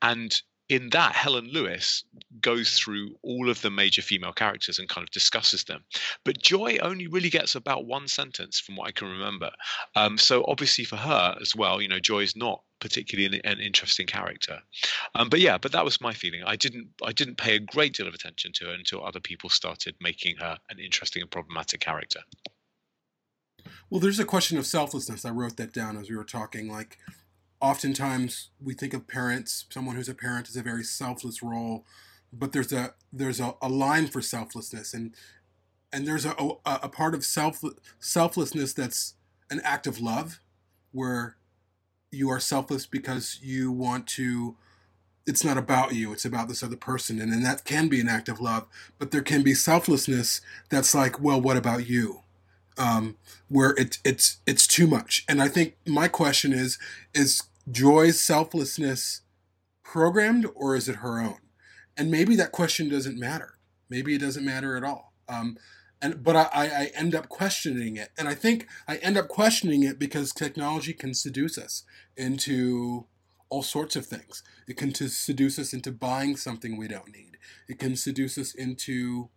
and 0.00 0.40
in 0.68 0.90
that, 0.90 1.14
Helen 1.14 1.48
Lewis 1.50 2.04
goes 2.40 2.78
through 2.78 3.16
all 3.22 3.48
of 3.48 3.62
the 3.62 3.70
major 3.70 4.02
female 4.02 4.34
characters 4.34 4.78
and 4.78 4.88
kind 4.88 5.02
of 5.02 5.10
discusses 5.10 5.64
them. 5.64 5.82
But 6.24 6.42
Joy 6.42 6.76
only 6.82 7.06
really 7.06 7.30
gets 7.30 7.54
about 7.54 7.86
one 7.86 8.06
sentence 8.06 8.60
from 8.60 8.76
what 8.76 8.88
I 8.88 8.92
can 8.92 9.08
remember. 9.08 9.50
Um, 9.96 10.18
so 10.18 10.44
obviously 10.46 10.84
for 10.84 10.96
her 10.96 11.36
as 11.40 11.56
well, 11.56 11.80
you 11.80 11.88
know, 11.88 12.00
Joy 12.00 12.20
is 12.20 12.36
not 12.36 12.62
particularly 12.80 13.40
an, 13.42 13.52
an 13.52 13.60
interesting 13.60 14.06
character. 14.06 14.60
Um, 15.14 15.30
but 15.30 15.40
yeah, 15.40 15.56
but 15.58 15.72
that 15.72 15.84
was 15.84 16.00
my 16.00 16.12
feeling. 16.12 16.42
I 16.44 16.56
didn't 16.56 16.88
I 17.02 17.12
didn't 17.12 17.38
pay 17.38 17.56
a 17.56 17.60
great 17.60 17.94
deal 17.94 18.06
of 18.06 18.14
attention 18.14 18.52
to 18.56 18.66
her 18.66 18.72
until 18.72 19.04
other 19.04 19.20
people 19.20 19.50
started 19.50 19.96
making 20.00 20.36
her 20.36 20.58
an 20.70 20.78
interesting 20.78 21.22
and 21.22 21.30
problematic 21.30 21.80
character. 21.80 22.20
Well, 23.90 24.00
there's 24.00 24.18
a 24.18 24.24
question 24.24 24.58
of 24.58 24.66
selflessness. 24.66 25.24
I 25.24 25.30
wrote 25.30 25.56
that 25.56 25.72
down 25.72 25.96
as 25.96 26.10
we 26.10 26.16
were 26.16 26.24
talking. 26.24 26.70
Like, 26.70 26.98
oftentimes 27.60 28.50
we 28.62 28.74
think 28.74 28.94
of 28.94 29.08
parents, 29.08 29.66
someone 29.70 29.96
who's 29.96 30.08
a 30.08 30.14
parent 30.14 30.48
is 30.48 30.56
a 30.56 30.62
very 30.62 30.84
selfless 30.84 31.42
role, 31.42 31.84
but 32.32 32.52
there's 32.52 32.72
a 32.72 32.94
there's 33.12 33.40
a, 33.40 33.54
a 33.62 33.68
line 33.68 34.06
for 34.06 34.20
selflessness, 34.20 34.92
and 34.94 35.14
and 35.92 36.06
there's 36.06 36.26
a, 36.26 36.34
a, 36.38 36.80
a 36.84 36.88
part 36.88 37.14
of 37.14 37.24
self 37.24 37.62
selflessness 37.98 38.72
that's 38.72 39.14
an 39.50 39.60
act 39.64 39.86
of 39.86 40.00
love, 40.00 40.40
where 40.92 41.36
you 42.10 42.30
are 42.30 42.40
selfless 42.40 42.86
because 42.86 43.38
you 43.42 43.70
want 43.70 44.06
to 44.06 44.56
it's 45.26 45.44
not 45.44 45.58
about 45.58 45.94
you 45.94 46.12
it's 46.12 46.24
about 46.24 46.48
this 46.48 46.62
other 46.62 46.76
person 46.76 47.20
and, 47.20 47.32
and 47.32 47.44
that 47.44 47.64
can 47.64 47.88
be 47.88 48.00
an 48.00 48.08
act 48.08 48.28
of 48.28 48.40
love 48.40 48.66
but 48.98 49.10
there 49.10 49.20
can 49.20 49.42
be 49.42 49.52
selflessness 49.52 50.40
that's 50.70 50.94
like 50.94 51.20
well 51.20 51.40
what 51.40 51.56
about 51.56 51.86
you 51.86 52.22
um, 52.78 53.16
where 53.48 53.70
it, 53.70 53.98
it's 54.04 54.38
it's 54.46 54.66
too 54.66 54.86
much. 54.86 55.24
And 55.28 55.42
i 55.42 55.48
think 55.48 55.76
my 55.86 56.08
question 56.08 56.52
is 56.52 56.78
is 57.14 57.42
joy's 57.70 58.18
selflessness 58.20 59.22
programmed 59.82 60.46
or 60.54 60.76
is 60.76 60.88
it 60.88 60.96
her 60.96 61.20
own? 61.20 61.38
And 61.96 62.10
maybe 62.10 62.36
that 62.36 62.52
question 62.52 62.88
doesn't 62.88 63.18
matter. 63.18 63.58
Maybe 63.90 64.14
it 64.14 64.20
doesn't 64.20 64.44
matter 64.44 64.76
at 64.76 64.84
all. 64.84 65.12
Um, 65.28 65.56
and 66.00 66.22
but 66.22 66.36
I, 66.36 66.48
I 66.54 66.90
end 66.94 67.14
up 67.14 67.28
questioning 67.28 67.96
it. 67.96 68.10
And 68.16 68.28
i 68.28 68.34
think 68.34 68.68
i 68.86 68.96
end 68.96 69.16
up 69.16 69.28
questioning 69.28 69.82
it 69.82 69.98
because 69.98 70.32
technology 70.32 70.92
can 70.92 71.12
seduce 71.14 71.58
us 71.58 71.84
into 72.16 73.06
all 73.50 73.62
sorts 73.62 73.96
of 73.96 74.06
things. 74.06 74.42
It 74.66 74.76
can 74.76 74.92
seduce 74.94 75.58
us 75.58 75.72
into 75.72 75.90
buying 75.90 76.36
something 76.36 76.76
we 76.76 76.88
don't 76.88 77.12
need. 77.12 77.38
It 77.66 77.78
can 77.78 77.96
seduce 77.96 78.36
us 78.36 78.54
into 78.54 79.30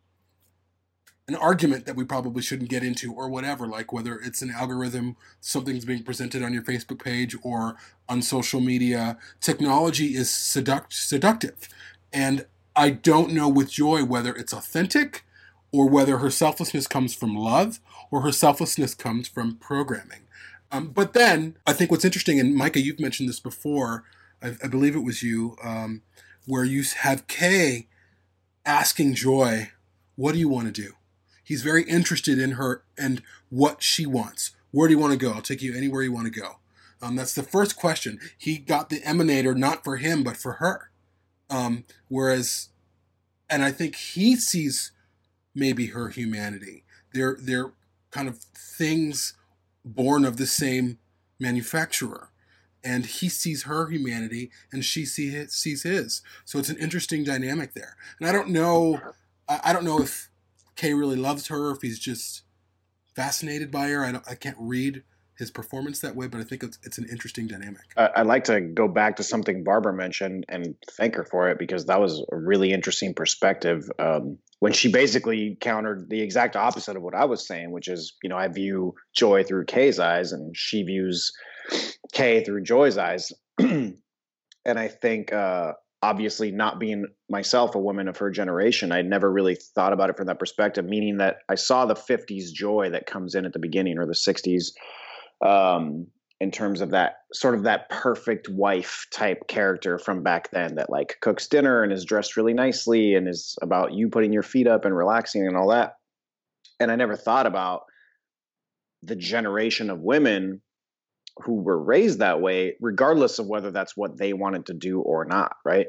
an 1.32 1.38
argument 1.38 1.86
that 1.88 1.96
we 1.98 2.06
probably 2.06 2.44
shouldn't 2.44 2.70
get 2.70 2.84
into 2.84 3.14
or 3.14 3.30
whatever 3.30 3.68
like 3.68 3.94
whether 3.94 4.20
it's 4.20 4.44
an 4.44 4.52
algorithm 4.52 5.18
something's 5.42 5.86
being 5.86 6.04
presented 6.04 6.44
on 6.44 6.54
your 6.54 6.64
facebook 6.64 7.04
page 7.04 7.36
or 7.44 7.78
on 8.10 8.22
social 8.22 8.62
media 8.62 9.18
technology 9.42 10.16
is 10.16 10.30
seduct- 10.30 10.94
seductive 10.94 11.70
and 12.14 12.46
i 12.76 12.92
don't 12.92 13.34
know 13.34 13.50
with 13.50 13.72
joy 13.72 14.04
whether 14.06 14.36
it's 14.36 14.54
authentic 14.54 15.26
or 15.72 15.90
whether 15.90 16.20
her 16.20 16.32
selflessness 16.32 16.88
comes 16.88 17.16
from 17.16 17.36
love 17.36 17.80
or 18.12 18.22
her 18.22 18.34
selflessness 18.34 18.96
comes 18.96 19.28
from 19.28 19.56
programming. 19.58 20.22
Um, 20.72 20.90
but 20.90 21.14
then 21.14 21.58
I 21.68 21.74
think 21.74 21.92
what's 21.92 22.06
interesting, 22.06 22.40
and 22.40 22.56
Micah, 22.56 22.82
you've 22.82 23.00
mentioned 23.00 23.30
this 23.30 23.40
before, 23.40 24.06
I, 24.44 24.56
I 24.64 24.68
believe 24.68 24.96
it 24.96 25.02
was 25.02 25.24
you, 25.24 25.58
um, 25.64 26.04
where 26.48 26.66
you 26.66 26.84
have 27.02 27.28
Kay 27.28 27.88
asking 28.66 29.16
Joy, 29.16 29.72
What 30.16 30.34
do 30.34 30.40
you 30.40 30.50
want 30.50 30.74
to 30.74 30.82
do? 30.82 30.94
He's 31.52 31.64
very 31.64 31.84
interested 31.84 32.40
in 32.40 32.52
her 32.52 32.86
and 32.98 33.22
what 33.50 33.84
she 33.84 34.06
wants. 34.06 34.52
Where 34.72 34.88
do 34.88 34.94
you 34.94 34.98
want 34.98 35.12
to 35.12 35.20
go? 35.20 35.34
I'll 35.34 35.42
take 35.42 35.62
you 35.62 35.76
anywhere 35.76 36.02
you 36.02 36.14
want 36.14 36.34
to 36.34 36.40
go. 36.40 36.60
Um, 37.02 37.18
that's 37.18 37.36
the 37.36 37.44
first 37.44 37.76
question. 37.76 38.22
He 38.38 38.58
got 38.58 38.90
the 38.90 39.02
emanator 39.02 39.54
not 39.54 39.84
for 39.84 39.98
him, 39.98 40.24
but 40.24 40.38
for 40.38 40.54
her. 40.54 40.92
Um, 41.50 41.84
whereas, 42.08 42.70
and 43.50 43.66
I 43.66 43.72
think 43.74 43.98
he 43.98 44.38
sees 44.38 44.94
maybe 45.54 45.88
her 45.88 46.08
humanity. 46.08 46.86
They're 47.14 47.36
they're 47.38 47.74
kind 48.12 48.30
of 48.30 48.38
things 48.38 49.34
born 49.84 50.24
of 50.24 50.38
the 50.38 50.48
same 50.48 51.00
manufacturer. 51.38 52.30
And 52.82 53.06
he 53.06 53.28
sees 53.28 53.64
her 53.64 53.90
humanity 53.90 54.52
and 54.72 54.86
she 54.86 55.04
see 55.04 55.32
his, 55.32 55.52
sees 55.52 55.84
his. 55.84 56.22
So 56.46 56.60
it's 56.60 56.70
an 56.70 56.78
interesting 56.78 57.26
dynamic 57.26 57.74
there. 57.74 57.98
And 58.22 58.30
I 58.30 58.32
don't 58.32 58.52
know 58.52 59.02
I 59.50 59.74
don't 59.74 59.84
know 59.84 60.00
if 60.00 60.31
Kay 60.76 60.94
really 60.94 61.16
loves 61.16 61.48
her 61.48 61.72
if 61.72 61.82
he's 61.82 62.00
just 62.00 62.44
fascinated 63.16 63.72
by 63.72 63.90
her. 63.90 64.04
I, 64.04 64.32
I 64.32 64.36
can't 64.36 64.58
read 64.60 65.04
his 65.38 65.50
performance 65.50 66.00
that 66.02 66.16
way, 66.16 66.28
but 66.28 66.40
I 66.40 66.44
think 66.44 66.62
it's, 66.62 66.78
it's 66.84 67.00
an 67.00 67.08
interesting 67.10 67.48
dynamic. 67.48 67.82
I'd 67.98 68.28
like 68.28 68.44
to 68.44 68.62
go 68.62 68.88
back 68.88 69.16
to 69.16 69.24
something 69.24 69.64
Barbara 69.64 69.92
mentioned 69.92 70.46
and 70.50 70.76
thank 70.92 71.16
her 71.16 71.26
for 71.26 71.50
it 71.50 71.58
because 71.58 71.88
that 71.88 72.00
was 72.00 72.24
a 72.32 72.36
really 72.36 72.72
interesting 72.72 73.16
perspective. 73.16 73.90
Um, 73.98 74.38
when 74.60 74.74
she 74.74 74.92
basically 74.92 75.58
countered 75.60 76.10
the 76.10 76.22
exact 76.22 76.56
opposite 76.56 76.96
of 76.96 77.02
what 77.02 77.16
I 77.16 77.26
was 77.26 77.48
saying, 77.48 77.72
which 77.72 77.88
is, 77.88 78.14
you 78.22 78.30
know, 78.30 78.38
I 78.38 78.48
view 78.50 78.94
Joy 79.16 79.44
through 79.44 79.66
Kay's 79.66 80.00
eyes 80.00 80.32
and 80.32 80.56
she 80.56 80.84
views 80.84 81.32
Kay 82.14 82.44
through 82.44 82.62
Joy's 82.62 83.00
eyes. 83.00 83.32
and 83.58 83.98
I 84.66 84.90
think, 84.90 85.34
uh, 85.34 85.74
obviously, 86.02 86.52
not 86.52 86.80
being 86.80 87.06
myself 87.30 87.76
a 87.76 87.80
woman 87.80 88.08
of 88.08 88.18
her 88.18 88.32
generation, 88.32 88.92
I 88.92 89.02
never 89.02 89.32
really 89.32 89.56
thought 89.56 89.94
about 89.94 90.10
it 90.10 90.18
from 90.18 90.28
that 90.28 90.40
perspective, 90.40 90.86
meaning 90.86 91.18
that 91.18 91.38
I 91.50 91.56
saw 91.56 91.86
the 91.86 91.96
50s 91.96 92.52
Joy 92.52 92.90
that 92.92 93.06
comes 93.06 93.36
in 93.36 93.46
at 93.46 93.54
the 93.54 93.60
beginning 93.60 93.98
or 93.98 94.06
the 94.06 94.14
60s 94.14 94.72
um, 95.46 96.08
in 96.40 96.50
terms 96.50 96.82
of 96.82 96.90
that 96.90 97.18
sort 97.34 97.54
of 97.54 97.64
that 97.64 97.90
perfect 97.90 98.50
wife 98.50 99.06
type 99.12 99.48
character 99.48 100.00
from 100.00 100.24
back 100.24 100.50
then 100.52 100.76
that 100.76 100.90
like 100.90 101.18
cooks 101.22 101.48
dinner 101.48 101.84
and 101.84 101.94
is 101.94 102.04
dressed 102.04 102.36
really 102.36 102.54
nicely 102.54 103.14
and 103.14 103.28
is 103.28 103.56
about 103.62 103.94
you 103.94 104.10
putting 104.10 104.34
your 104.34 104.44
feet 104.44 104.68
up 104.68 104.86
and 104.86 104.98
relaxing 104.98 105.46
and 105.46 105.56
all 105.56 105.70
that. 105.70 105.94
And 106.80 106.92
I 106.92 106.96
never 106.96 107.16
thought 107.16 107.46
about 107.46 107.84
the 109.04 109.16
generation 109.16 109.92
of 109.92 110.00
women 110.00 110.62
who 111.38 111.62
were 111.62 111.82
raised 111.82 112.20
that 112.20 112.42
way, 112.42 112.76
regardless 112.80 113.40
of 113.40 113.48
whether 113.48 113.72
that's 113.72 113.96
what 113.96 114.18
they 114.18 114.34
wanted 114.34 114.68
to 114.68 114.74
do 114.74 115.02
or 115.02 115.26
not, 115.26 115.56
right? 115.66 115.88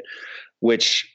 Which 0.60 1.08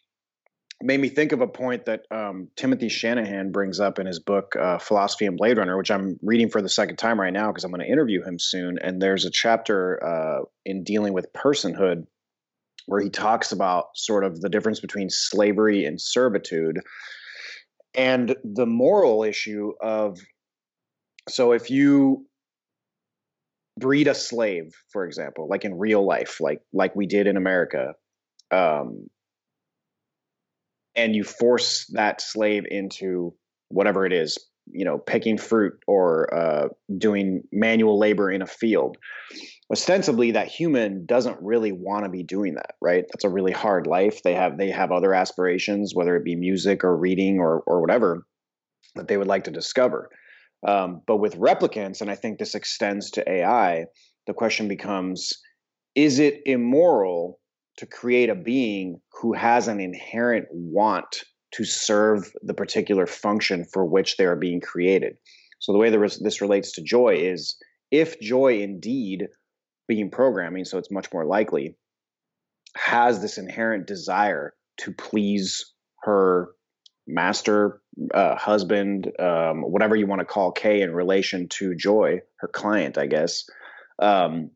made 0.82 0.99
me 0.99 1.09
think 1.09 1.32
of 1.32 1.41
a 1.41 1.47
point 1.47 1.86
that 1.86 2.01
um, 2.11 2.49
Timothy 2.55 2.89
Shanahan 2.89 3.51
brings 3.51 3.80
up 3.80 3.97
in 3.97 4.05
his 4.05 4.19
book 4.19 4.55
uh, 4.55 4.78
Philosophy 4.78 5.25
and 5.25 5.38
Blade 5.38 5.57
Runner, 5.57 5.78
which 5.78 5.89
I'm 5.89 6.19
reading 6.21 6.49
for 6.49 6.61
the 6.61 6.69
second 6.69 6.97
time 6.97 7.19
right 7.19 7.34
now 7.34 7.47
because 7.47 7.63
I'm 7.63 7.71
going 7.71 7.82
to 7.82 7.91
interview 7.91 8.23
him 8.23 8.38
soon. 8.38 8.78
And 8.80 9.01
there's 9.01 9.25
a 9.25 9.32
chapter 9.32 10.03
uh, 10.03 10.45
in 10.65 10.84
dealing 10.84 11.13
with 11.13 11.34
personhood 11.34 12.05
where 12.86 13.01
he 13.01 13.09
talks 13.09 13.51
about 13.51 13.88
sort 13.95 14.23
of 14.23 14.39
the 14.39 14.49
difference 14.49 14.80
between 14.80 15.09
slavery 15.09 15.86
and 15.86 15.99
servitude 15.99 16.80
and 17.95 18.36
the 18.43 18.65
moral 18.65 19.23
issue 19.23 19.73
of 19.82 20.19
so 21.28 21.51
if 21.51 21.69
you 21.69 22.25
breed 23.78 24.07
a 24.07 24.15
slave 24.15 24.73
for 24.91 25.05
example 25.05 25.47
like 25.49 25.65
in 25.65 25.78
real 25.78 26.05
life 26.05 26.39
like 26.39 26.61
like 26.73 26.95
we 26.95 27.05
did 27.05 27.28
in 27.28 27.38
america 27.38 27.93
um, 28.51 29.07
and 30.95 31.15
you 31.15 31.23
force 31.23 31.86
that 31.93 32.21
slave 32.21 32.65
into 32.69 33.34
whatever 33.69 34.05
it 34.05 34.13
is 34.13 34.38
you 34.71 34.86
know 34.86 34.97
picking 34.97 35.38
fruit 35.38 35.73
or 35.88 36.34
uh, 36.34 36.67
doing 36.97 37.43
manual 37.51 37.97
labor 37.97 38.30
in 38.32 38.41
a 38.41 38.47
field. 38.47 38.97
Ostensibly 39.71 40.32
that 40.32 40.47
human 40.47 41.05
doesn't 41.05 41.38
really 41.41 41.74
want 41.74 42.05
to 42.05 42.09
be 42.09 42.24
doing 42.24 42.55
that 42.55 42.75
right? 42.82 43.05
That's 43.12 43.25
a 43.25 43.29
really 43.29 43.51
hard 43.51 43.87
life. 43.87 44.24
They 44.24 44.33
have 44.33 44.58
they 44.58 44.71
have 44.71 44.91
other 44.91 45.13
aspirations 45.13 45.93
whether 45.93 46.16
it 46.16 46.24
be 46.24 46.36
music 46.36 46.83
or 46.83 46.95
reading 46.95 47.39
or 47.39 47.62
or 47.62 47.82
whatever 47.82 48.25
that 48.95 49.08
they 49.08 49.17
would 49.17 49.28
like 49.28 49.45
to 49.45 49.51
discover 49.51 50.09
um, 50.66 51.01
but 51.05 51.17
with 51.17 51.36
replicants 51.36 52.01
and 52.01 52.09
i 52.09 52.16
think 52.16 52.38
this 52.38 52.55
extends 52.55 53.12
to 53.12 53.29
ai 53.29 53.86
the 54.25 54.34
question 54.34 54.67
becomes 54.67 55.34
is 55.96 56.20
it 56.20 56.42
immoral 56.46 57.39
to 57.78 57.86
create 57.86 58.29
a 58.29 58.36
being 58.36 59.00
who 59.21 59.34
has 59.34 59.67
an 59.67 59.79
inherent 59.79 60.47
want 60.51 61.24
to 61.54 61.63
serve 61.63 62.32
the 62.43 62.54
particular 62.54 63.08
function 63.08 63.63
for 63.63 63.86
which 63.86 64.17
they 64.17 64.25
are 64.25 64.36
being 64.36 64.59
created. 64.59 65.16
So 65.59 65.71
the 65.71 65.78
way 65.78 65.89
this 65.89 66.42
relates 66.42 66.74
to 66.74 66.84
joy 66.84 67.16
is 67.16 67.58
if 67.89 68.20
joy 68.20 68.62
indeed 68.62 69.28
being 69.88 70.12
programming, 70.12 70.66
so 70.66 70.78
it's 70.78 70.92
much 70.92 71.12
more 71.13 71.25
likely, 71.25 71.78
has 72.75 73.21
this 73.21 73.38
inherent 73.38 73.88
desire 73.88 74.54
to 74.82 74.92
please 74.92 75.74
her 76.04 76.50
master, 77.08 77.82
uh, 78.13 78.36
husband, 78.36 79.12
um, 79.20 79.62
whatever 79.62 79.96
you 79.96 80.08
want 80.08 80.20
to 80.20 80.25
call 80.25 80.51
Kay 80.51 80.82
in 80.82 80.93
relation 80.93 81.47
to 81.50 81.75
Joy, 81.75 82.21
her 82.38 82.47
client, 82.47 82.97
I 82.97 83.08
guess. 83.08 83.50
Um, 84.00 84.51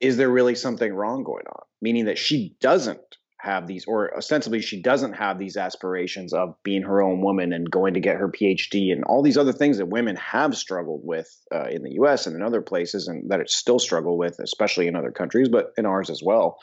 is 0.00 0.16
there 0.16 0.28
really 0.28 0.54
something 0.54 0.92
wrong 0.92 1.22
going 1.22 1.46
on? 1.46 1.62
Meaning 1.80 2.06
that 2.06 2.18
she 2.18 2.56
doesn't 2.60 3.00
have 3.38 3.66
these, 3.66 3.84
or 3.86 4.16
ostensibly 4.16 4.60
she 4.60 4.80
doesn't 4.80 5.12
have 5.12 5.38
these 5.38 5.56
aspirations 5.56 6.32
of 6.32 6.54
being 6.62 6.82
her 6.82 7.02
own 7.02 7.20
woman 7.20 7.52
and 7.52 7.70
going 7.70 7.94
to 7.94 8.00
get 8.00 8.16
her 8.16 8.28
PhD 8.28 8.90
and 8.90 9.04
all 9.04 9.22
these 9.22 9.36
other 9.36 9.52
things 9.52 9.78
that 9.78 9.86
women 9.86 10.16
have 10.16 10.56
struggled 10.56 11.02
with 11.04 11.28
uh, 11.54 11.68
in 11.70 11.82
the 11.82 11.92
US 12.00 12.26
and 12.26 12.34
in 12.34 12.42
other 12.42 12.62
places, 12.62 13.06
and 13.06 13.30
that 13.30 13.40
it 13.40 13.50
still 13.50 13.78
struggle 13.78 14.16
with, 14.16 14.38
especially 14.40 14.86
in 14.88 14.96
other 14.96 15.12
countries, 15.12 15.48
but 15.48 15.72
in 15.76 15.86
ours 15.86 16.10
as 16.10 16.22
well. 16.24 16.58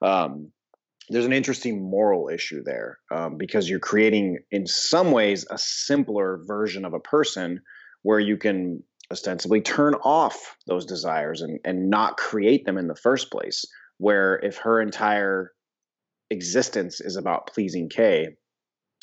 Um, 0.00 0.50
there's 1.08 1.26
an 1.26 1.32
interesting 1.32 1.90
moral 1.90 2.28
issue 2.28 2.62
there 2.64 2.98
um, 3.10 3.36
because 3.36 3.68
you're 3.68 3.80
creating, 3.80 4.38
in 4.50 4.66
some 4.66 5.10
ways, 5.10 5.46
a 5.50 5.58
simpler 5.58 6.40
version 6.46 6.84
of 6.84 6.94
a 6.94 7.00
person 7.00 7.60
where 8.02 8.20
you 8.20 8.36
can 8.36 8.82
ostensibly 9.10 9.60
turn 9.60 9.94
off 9.94 10.56
those 10.66 10.86
desires 10.86 11.42
and, 11.42 11.60
and 11.64 11.90
not 11.90 12.16
create 12.16 12.64
them 12.64 12.78
in 12.78 12.88
the 12.88 12.96
first 12.96 13.30
place. 13.30 13.64
Where 13.98 14.40
if 14.42 14.58
her 14.58 14.80
entire 14.80 15.52
existence 16.30 17.00
is 17.00 17.16
about 17.16 17.46
pleasing 17.46 17.88
Kay, 17.88 18.28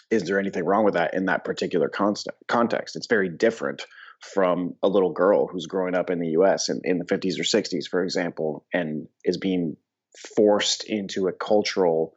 is 0.09 0.23
there 0.23 0.39
anything 0.39 0.65
wrong 0.65 0.84
with 0.84 0.95
that 0.95 1.13
in 1.13 1.26
that 1.26 1.45
particular 1.45 1.89
context? 2.47 2.95
It's 2.95 3.07
very 3.07 3.30
different 3.30 3.85
from 4.21 4.73
a 4.81 4.89
little 4.89 5.13
girl 5.13 5.47
who's 5.47 5.67
growing 5.67 5.95
up 5.95 6.09
in 6.09 6.19
the 6.19 6.30
US 6.30 6.69
in, 6.69 6.81
in 6.84 6.97
the 6.97 7.05
50s 7.05 7.39
or 7.39 7.43
60s, 7.43 7.88
for 7.89 8.03
example, 8.03 8.65
and 8.73 9.07
is 9.23 9.38
being 9.38 9.77
forced 10.36 10.84
into 10.86 11.27
a 11.27 11.34
cultural 11.34 12.14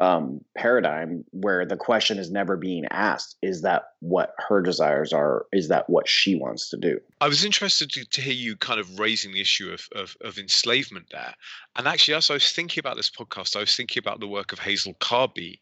um, 0.00 0.40
paradigm 0.56 1.24
where 1.30 1.66
the 1.66 1.76
question 1.76 2.18
is 2.18 2.30
never 2.30 2.56
being 2.56 2.86
asked 2.90 3.36
is 3.42 3.62
that 3.62 3.82
what 4.00 4.34
her 4.48 4.62
desires 4.62 5.12
are? 5.12 5.44
Is 5.52 5.68
that 5.68 5.90
what 5.90 6.08
she 6.08 6.36
wants 6.36 6.70
to 6.70 6.78
do? 6.78 7.00
I 7.20 7.28
was 7.28 7.44
interested 7.44 7.90
to, 7.90 8.04
to 8.06 8.20
hear 8.22 8.32
you 8.32 8.56
kind 8.56 8.80
of 8.80 8.98
raising 8.98 9.32
the 9.32 9.42
issue 9.42 9.70
of, 9.70 9.88
of, 9.94 10.16
of, 10.22 10.38
enslavement 10.38 11.06
there. 11.12 11.34
And 11.76 11.86
actually 11.86 12.14
as 12.14 12.30
i 12.30 12.34
was 12.34 12.50
thinking 12.50 12.80
about 12.80 12.96
this 12.96 13.10
podcast 13.10 13.56
i 13.56 13.60
was 13.60 13.76
thinking 13.76 14.00
about 14.00 14.20
the 14.20 14.26
work 14.26 14.52
of 14.52 14.58
hazel 14.58 14.94
carby 14.94 15.60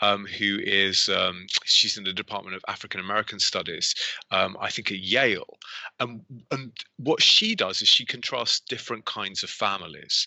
um, 0.00 0.26
who 0.26 0.58
is 0.62 1.08
um, 1.08 1.46
she's 1.64 1.96
in 1.96 2.04
the 2.04 2.12
Department 2.12 2.56
of 2.56 2.64
African 2.68 3.00
American 3.00 3.38
Studies, 3.38 3.94
um, 4.30 4.56
I 4.60 4.70
think 4.70 4.90
at 4.90 4.98
Yale, 4.98 5.58
and 5.98 6.22
and 6.50 6.72
what 6.96 7.22
she 7.22 7.54
does 7.54 7.82
is 7.82 7.88
she 7.88 8.06
contrasts 8.06 8.60
different 8.60 9.04
kinds 9.04 9.42
of 9.42 9.50
families, 9.50 10.26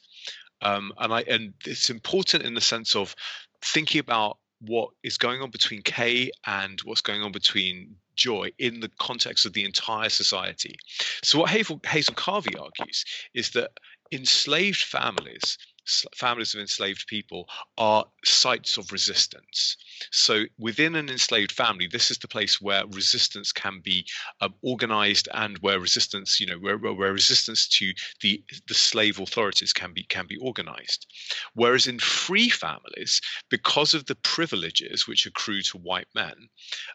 um, 0.64 0.94
and 0.98 1.14
I 1.14 1.22
and 1.22 1.53
it's 1.65 1.90
important 1.90 2.44
in 2.44 2.53
the 2.53 2.61
sense 2.61 2.95
of 2.95 3.15
thinking 3.61 3.99
about 3.99 4.38
what 4.61 4.90
is 5.03 5.18
going 5.18 5.41
on 5.41 5.49
between 5.49 5.81
Kay 5.81 6.31
and 6.45 6.80
what's 6.85 7.02
going 7.02 7.22
on 7.22 7.31
between 7.31 7.95
Joy 8.15 8.52
in 8.60 8.80
the 8.80 8.90
context 8.99 9.45
of 9.45 9.53
the 9.53 9.65
entire 9.65 10.10
society. 10.10 10.76
So 11.23 11.40
what 11.40 11.49
Hazel, 11.49 11.81
Hazel 11.85 12.15
Carby 12.15 12.60
argues 12.60 13.03
is 13.34 13.52
that 13.52 13.72
enslaved 14.11 14.81
families 14.81 15.57
families 16.15 16.53
of 16.53 16.61
enslaved 16.61 17.07
people 17.07 17.47
are 17.77 18.05
sites 18.23 18.77
of 18.77 18.91
resistance. 18.91 19.76
So 20.11 20.43
within 20.57 20.95
an 20.95 21.10
enslaved 21.10 21.51
family, 21.51 21.88
this 21.88 22.10
is 22.10 22.18
the 22.18 22.27
place 22.27 22.61
where 22.61 22.85
resistance 22.88 23.51
can 23.51 23.81
be 23.84 24.05
um, 24.41 24.53
organized 24.61 25.27
and 25.34 25.57
where 25.60 25.80
resistance, 25.80 26.39
you 26.39 26.47
know, 26.47 26.57
where, 26.57 26.77
where 26.77 27.14
resistance 27.14 27.68
to 27.80 27.93
the 28.22 28.43
the 28.68 28.73
slave 28.73 29.19
authorities 29.19 29.73
can 29.73 29.93
be 29.93 30.03
can 30.03 30.26
be 30.27 30.38
organized. 30.38 31.07
Whereas 31.53 31.88
in 31.88 31.99
free 31.99 32.49
families, 32.49 33.22
because 33.49 33.93
of 33.93 34.05
the 34.05 34.15
privileges 34.15 35.07
which 35.07 35.26
accrue 35.26 35.61
to 35.64 35.77
white 35.77 36.07
men, 36.15 36.49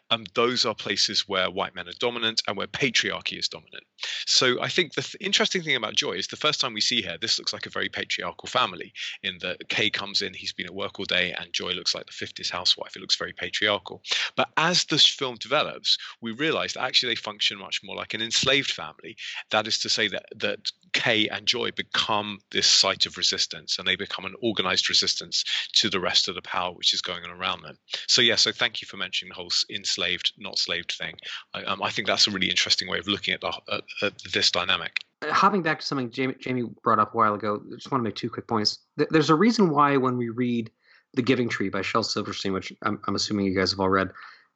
um, 0.09 0.25
those 0.33 0.65
are 0.65 0.75
places 0.75 1.27
where 1.27 1.49
white 1.49 1.75
men 1.75 1.87
are 1.87 1.99
dominant 1.99 2.41
and 2.47 2.57
where 2.57 2.67
patriarchy 2.67 3.37
is 3.37 3.47
dominant. 3.47 3.83
So 4.25 4.61
I 4.61 4.69
think 4.69 4.93
the 4.93 5.01
th- 5.01 5.15
interesting 5.19 5.61
thing 5.61 5.75
about 5.75 5.95
Joy 5.95 6.13
is 6.13 6.27
the 6.27 6.35
first 6.35 6.59
time 6.61 6.73
we 6.73 6.81
see 6.81 7.01
her, 7.03 7.17
this 7.17 7.37
looks 7.37 7.53
like 7.53 7.65
a 7.65 7.69
very 7.69 7.89
patriarchal 7.89 8.47
family 8.47 8.78
in 9.23 9.37
that 9.39 9.69
Kay 9.69 9.89
comes 9.89 10.21
in, 10.21 10.33
he's 10.33 10.53
been 10.53 10.65
at 10.65 10.73
work 10.73 10.99
all 10.99 11.05
day, 11.05 11.33
and 11.37 11.53
Joy 11.53 11.71
looks 11.71 11.95
like 11.95 12.05
the 12.05 12.25
50s 12.25 12.49
housewife. 12.49 12.95
It 12.95 13.01
looks 13.01 13.15
very 13.15 13.33
patriarchal. 13.33 14.01
But 14.35 14.49
as 14.57 14.85
this 14.85 15.05
film 15.05 15.35
develops, 15.35 15.97
we 16.21 16.31
realize 16.31 16.73
that 16.73 16.83
actually 16.83 17.11
they 17.11 17.15
function 17.15 17.57
much 17.57 17.81
more 17.83 17.95
like 17.95 18.13
an 18.13 18.21
enslaved 18.21 18.71
family. 18.71 19.17
That 19.51 19.67
is 19.67 19.79
to 19.79 19.89
say 19.89 20.07
that 20.09 20.25
that 20.37 20.71
Kay 20.93 21.27
and 21.27 21.45
Joy 21.45 21.71
become 21.71 22.39
this 22.51 22.67
site 22.67 23.05
of 23.05 23.17
resistance 23.17 23.77
and 23.77 23.87
they 23.87 23.95
become 23.95 24.25
an 24.25 24.35
organized 24.41 24.89
resistance 24.89 25.43
to 25.73 25.89
the 25.89 25.99
rest 25.99 26.27
of 26.27 26.35
the 26.35 26.41
power 26.41 26.73
which 26.73 26.93
is 26.93 27.01
going 27.01 27.23
on 27.23 27.31
around 27.31 27.61
them. 27.61 27.77
So 28.07 28.21
yeah, 28.21 28.35
so 28.35 28.51
thank 28.51 28.81
you 28.81 28.87
for 28.87 28.97
mentioning 28.97 29.29
the 29.29 29.35
whole 29.35 29.51
enslaved, 29.69 30.33
not 30.37 30.57
slaved 30.57 30.93
thing. 30.93 31.15
I, 31.53 31.63
um, 31.63 31.81
I 31.83 31.91
think 31.91 32.07
that's 32.07 32.27
a 32.27 32.31
really 32.31 32.49
interesting 32.49 32.87
way 32.87 32.99
of 32.99 33.07
looking 33.07 33.33
at, 33.33 33.41
the, 33.41 33.53
at, 33.71 33.83
at 34.01 34.13
this 34.33 34.51
dynamic 34.51 34.99
hopping 35.23 35.61
back 35.61 35.79
to 35.79 35.85
something 35.85 36.11
Jamie, 36.11 36.35
Jamie 36.39 36.63
brought 36.83 36.99
up 36.99 37.13
a 37.13 37.17
while 37.17 37.33
ago, 37.33 37.61
I 37.71 37.75
just 37.75 37.91
want 37.91 38.01
to 38.01 38.03
make 38.03 38.15
two 38.15 38.29
quick 38.29 38.47
points. 38.47 38.79
There's 38.95 39.29
a 39.29 39.35
reason 39.35 39.69
why 39.69 39.97
when 39.97 40.17
we 40.17 40.29
read 40.29 40.71
The 41.13 41.21
Giving 41.21 41.49
Tree 41.49 41.69
by 41.69 41.81
Shel 41.81 42.03
Silverstein, 42.03 42.53
which 42.53 42.73
I'm, 42.83 42.99
I'm 43.07 43.15
assuming 43.15 43.45
you 43.45 43.55
guys 43.55 43.71
have 43.71 43.79
all 43.79 43.89
read, 43.89 44.11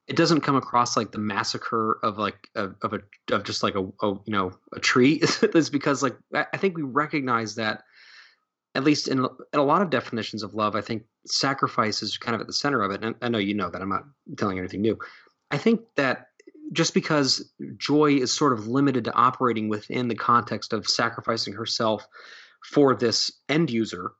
it 0.08 0.16
doesn't 0.16 0.42
come 0.42 0.56
across 0.56 0.98
like 0.98 1.12
the 1.12 1.18
massacre 1.18 2.00
of 2.04 2.18
like 2.18 2.50
of, 2.56 2.76
of 2.82 2.94
a 2.94 3.00
of 3.34 3.44
just 3.44 3.64
like 3.64 3.76
a, 3.76 3.84
a 4.02 4.10
you 4.26 4.34
know 4.34 4.52
a 4.74 4.80
tree. 4.80 5.20
it's 5.42 5.70
because 5.70 6.04
like 6.04 6.18
I 6.34 6.58
think 6.58 6.76
we 6.76 6.84
recognize 6.84 7.56
that 7.56 7.84
at 8.76 8.84
least 8.84 9.08
in, 9.08 9.20
in 9.20 9.60
a 9.60 9.64
lot 9.64 9.82
of 9.82 9.90
definitions 9.90 10.44
of 10.44 10.56
love, 10.56 10.76
I 10.76 10.82
think 10.82 11.04
sacrifice 11.26 12.02
is 12.02 12.18
kind 12.18 12.36
of 12.36 12.42
at 12.42 12.48
the 12.48 12.54
center 12.54 12.82
of 12.82 12.92
it. 12.92 13.04
And 13.04 13.16
I 13.22 13.30
know 13.30 13.38
you 13.38 13.54
know 13.54 13.70
that 13.70 13.82
I'm 13.82 13.90
not 13.90 14.04
telling 14.38 14.58
you 14.58 14.64
anything 14.64 14.82
new. 14.82 14.98
I 15.52 15.58
think 15.58 15.82
that 15.96 16.28
just 16.72 16.94
because 16.94 17.52
Joy 17.78 18.14
is 18.14 18.34
sort 18.34 18.54
of 18.54 18.68
limited 18.68 19.06
to 19.06 19.14
operating 19.14 19.70
within 19.70 20.08
the 20.08 20.16
context 20.16 20.74
of 20.74 20.88
sacrificing 20.88 21.54
herself 21.54 22.08
for 22.64 22.96
this 22.96 23.32
end 23.50 23.70
user, 23.70 24.12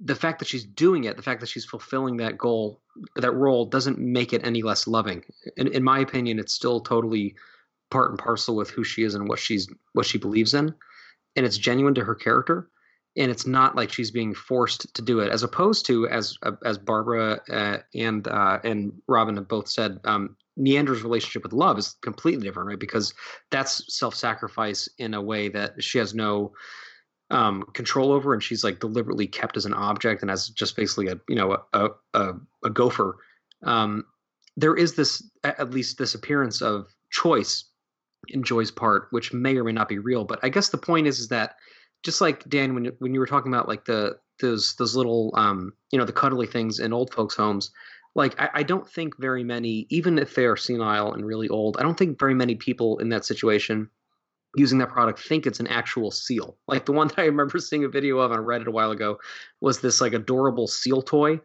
the 0.00 0.14
fact 0.14 0.40
that 0.40 0.48
she's 0.48 0.64
doing 0.64 1.04
it, 1.04 1.16
the 1.16 1.22
fact 1.22 1.40
that 1.40 1.48
she's 1.48 1.64
fulfilling 1.64 2.16
that 2.16 2.36
goal, 2.36 2.82
that 3.16 3.32
role, 3.32 3.66
doesn't 3.66 3.98
make 3.98 4.32
it 4.32 4.44
any 4.44 4.62
less 4.62 4.86
loving. 4.86 5.22
In, 5.56 5.68
in 5.68 5.84
my 5.84 6.00
opinion, 6.00 6.38
it's 6.38 6.52
still 6.52 6.80
totally 6.80 7.36
part 7.90 8.10
and 8.10 8.18
parcel 8.18 8.56
with 8.56 8.70
who 8.70 8.82
she 8.82 9.04
is 9.04 9.14
and 9.14 9.28
what 9.28 9.38
she's 9.38 9.68
what 9.92 10.06
she 10.06 10.18
believes 10.18 10.54
in, 10.54 10.74
and 11.36 11.46
it's 11.46 11.58
genuine 11.58 11.94
to 11.94 12.04
her 12.04 12.14
character. 12.14 12.68
And 13.16 13.30
it's 13.30 13.46
not 13.46 13.76
like 13.76 13.92
she's 13.92 14.10
being 14.10 14.34
forced 14.34 14.92
to 14.94 15.02
do 15.02 15.20
it, 15.20 15.30
as 15.30 15.44
opposed 15.44 15.86
to 15.86 16.08
as 16.08 16.36
as 16.64 16.78
Barbara 16.78 17.40
uh, 17.48 17.78
and 17.94 18.26
uh, 18.26 18.58
and 18.64 19.00
Robin 19.06 19.36
have 19.36 19.46
both 19.46 19.68
said, 19.68 20.00
um, 20.04 20.36
Niander's 20.58 21.02
relationship 21.02 21.42
with 21.42 21.52
Luv 21.52 21.78
is 21.78 21.96
completely 22.02 22.46
different, 22.46 22.68
right? 22.68 22.78
Because 22.78 23.12
that's 23.50 23.84
self-sacrifice 23.96 24.88
in 24.98 25.14
a 25.14 25.22
way 25.22 25.48
that 25.48 25.82
she 25.82 25.98
has 25.98 26.14
no 26.14 26.52
um, 27.30 27.64
control 27.74 28.12
over, 28.12 28.32
and 28.32 28.42
she's 28.42 28.62
like 28.62 28.80
deliberately 28.80 29.26
kept 29.26 29.56
as 29.56 29.66
an 29.66 29.74
object 29.74 30.22
and 30.22 30.30
as 30.30 30.48
just 30.48 30.76
basically 30.76 31.08
a 31.08 31.18
you 31.28 31.34
know 31.34 31.56
a 31.72 31.88
a, 32.12 32.32
a 32.64 32.70
gopher. 32.70 33.16
Um, 33.62 34.04
there 34.56 34.76
is 34.76 34.94
this 34.94 35.28
at 35.42 35.70
least 35.70 35.98
this 35.98 36.14
appearance 36.14 36.62
of 36.62 36.86
choice 37.10 37.64
in 38.28 38.42
Joy's 38.42 38.70
part, 38.70 39.08
which 39.10 39.32
may 39.32 39.56
or 39.56 39.64
may 39.64 39.72
not 39.72 39.88
be 39.88 39.98
real. 39.98 40.24
But 40.24 40.38
I 40.42 40.48
guess 40.48 40.68
the 40.68 40.78
point 40.78 41.06
is 41.06 41.18
is 41.18 41.28
that 41.28 41.56
just 42.02 42.20
like 42.20 42.48
Dan, 42.48 42.74
when 42.74 42.86
when 42.98 43.14
you 43.14 43.20
were 43.20 43.26
talking 43.26 43.52
about 43.52 43.68
like 43.68 43.86
the 43.86 44.18
those 44.40 44.74
those 44.76 44.94
little 44.94 45.32
um, 45.36 45.72
you 45.90 45.98
know 45.98 46.04
the 46.04 46.12
cuddly 46.12 46.46
things 46.46 46.78
in 46.78 46.92
old 46.92 47.12
folks' 47.12 47.34
homes, 47.34 47.70
like 48.14 48.40
I, 48.40 48.50
I, 48.54 48.62
don't 48.62 48.88
think 48.88 49.18
very 49.18 49.42
many, 49.42 49.86
even 49.90 50.18
if 50.18 50.34
they 50.34 50.44
are 50.44 50.56
senile 50.56 51.12
and 51.12 51.26
really 51.26 51.48
old, 51.48 51.76
I 51.78 51.82
don't 51.82 51.98
think 51.98 52.18
very 52.18 52.34
many 52.34 52.54
people 52.54 52.98
in 52.98 53.08
that 53.08 53.24
situation 53.24 53.90
using 54.56 54.78
that 54.78 54.90
product 54.90 55.18
think 55.20 55.46
it's 55.46 55.60
an 55.60 55.66
actual 55.66 56.10
seal. 56.10 56.56
Like 56.68 56.86
the 56.86 56.92
one 56.92 57.08
that 57.08 57.18
I 57.18 57.24
remember 57.24 57.58
seeing 57.58 57.84
a 57.84 57.88
video 57.88 58.18
of 58.18 58.30
on 58.30 58.38
Reddit 58.38 58.66
a 58.66 58.70
while 58.70 58.92
ago 58.92 59.18
was 59.60 59.80
this 59.80 60.00
like 60.00 60.12
adorable 60.12 60.68
seal 60.68 61.02
toy 61.02 61.40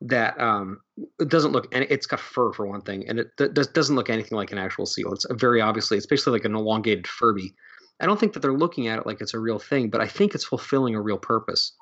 that 0.00 0.40
um 0.40 0.80
it 1.18 1.28
doesn't 1.28 1.50
look 1.50 1.66
and 1.74 1.84
it's 1.90 2.06
got 2.06 2.20
fur 2.20 2.52
for 2.52 2.68
one 2.68 2.80
thing 2.82 3.08
and 3.08 3.18
it 3.18 3.36
does, 3.36 3.66
doesn't 3.66 3.96
look 3.96 4.08
anything 4.08 4.36
like 4.36 4.52
an 4.52 4.58
actual 4.58 4.86
seal. 4.86 5.12
It's 5.12 5.26
very 5.30 5.60
obviously 5.60 5.96
it's 5.96 6.06
basically 6.06 6.34
like 6.34 6.44
an 6.44 6.54
elongated 6.54 7.06
Furby. 7.06 7.54
I 8.00 8.06
don't 8.06 8.18
think 8.18 8.32
that 8.32 8.40
they're 8.40 8.52
looking 8.52 8.86
at 8.86 9.00
it 9.00 9.06
like 9.06 9.20
it's 9.20 9.34
a 9.34 9.40
real 9.40 9.58
thing, 9.58 9.90
but 9.90 10.00
I 10.00 10.06
think 10.06 10.34
it's 10.34 10.44
fulfilling 10.44 10.94
a 10.94 11.00
real 11.00 11.18
purpose. 11.18 11.72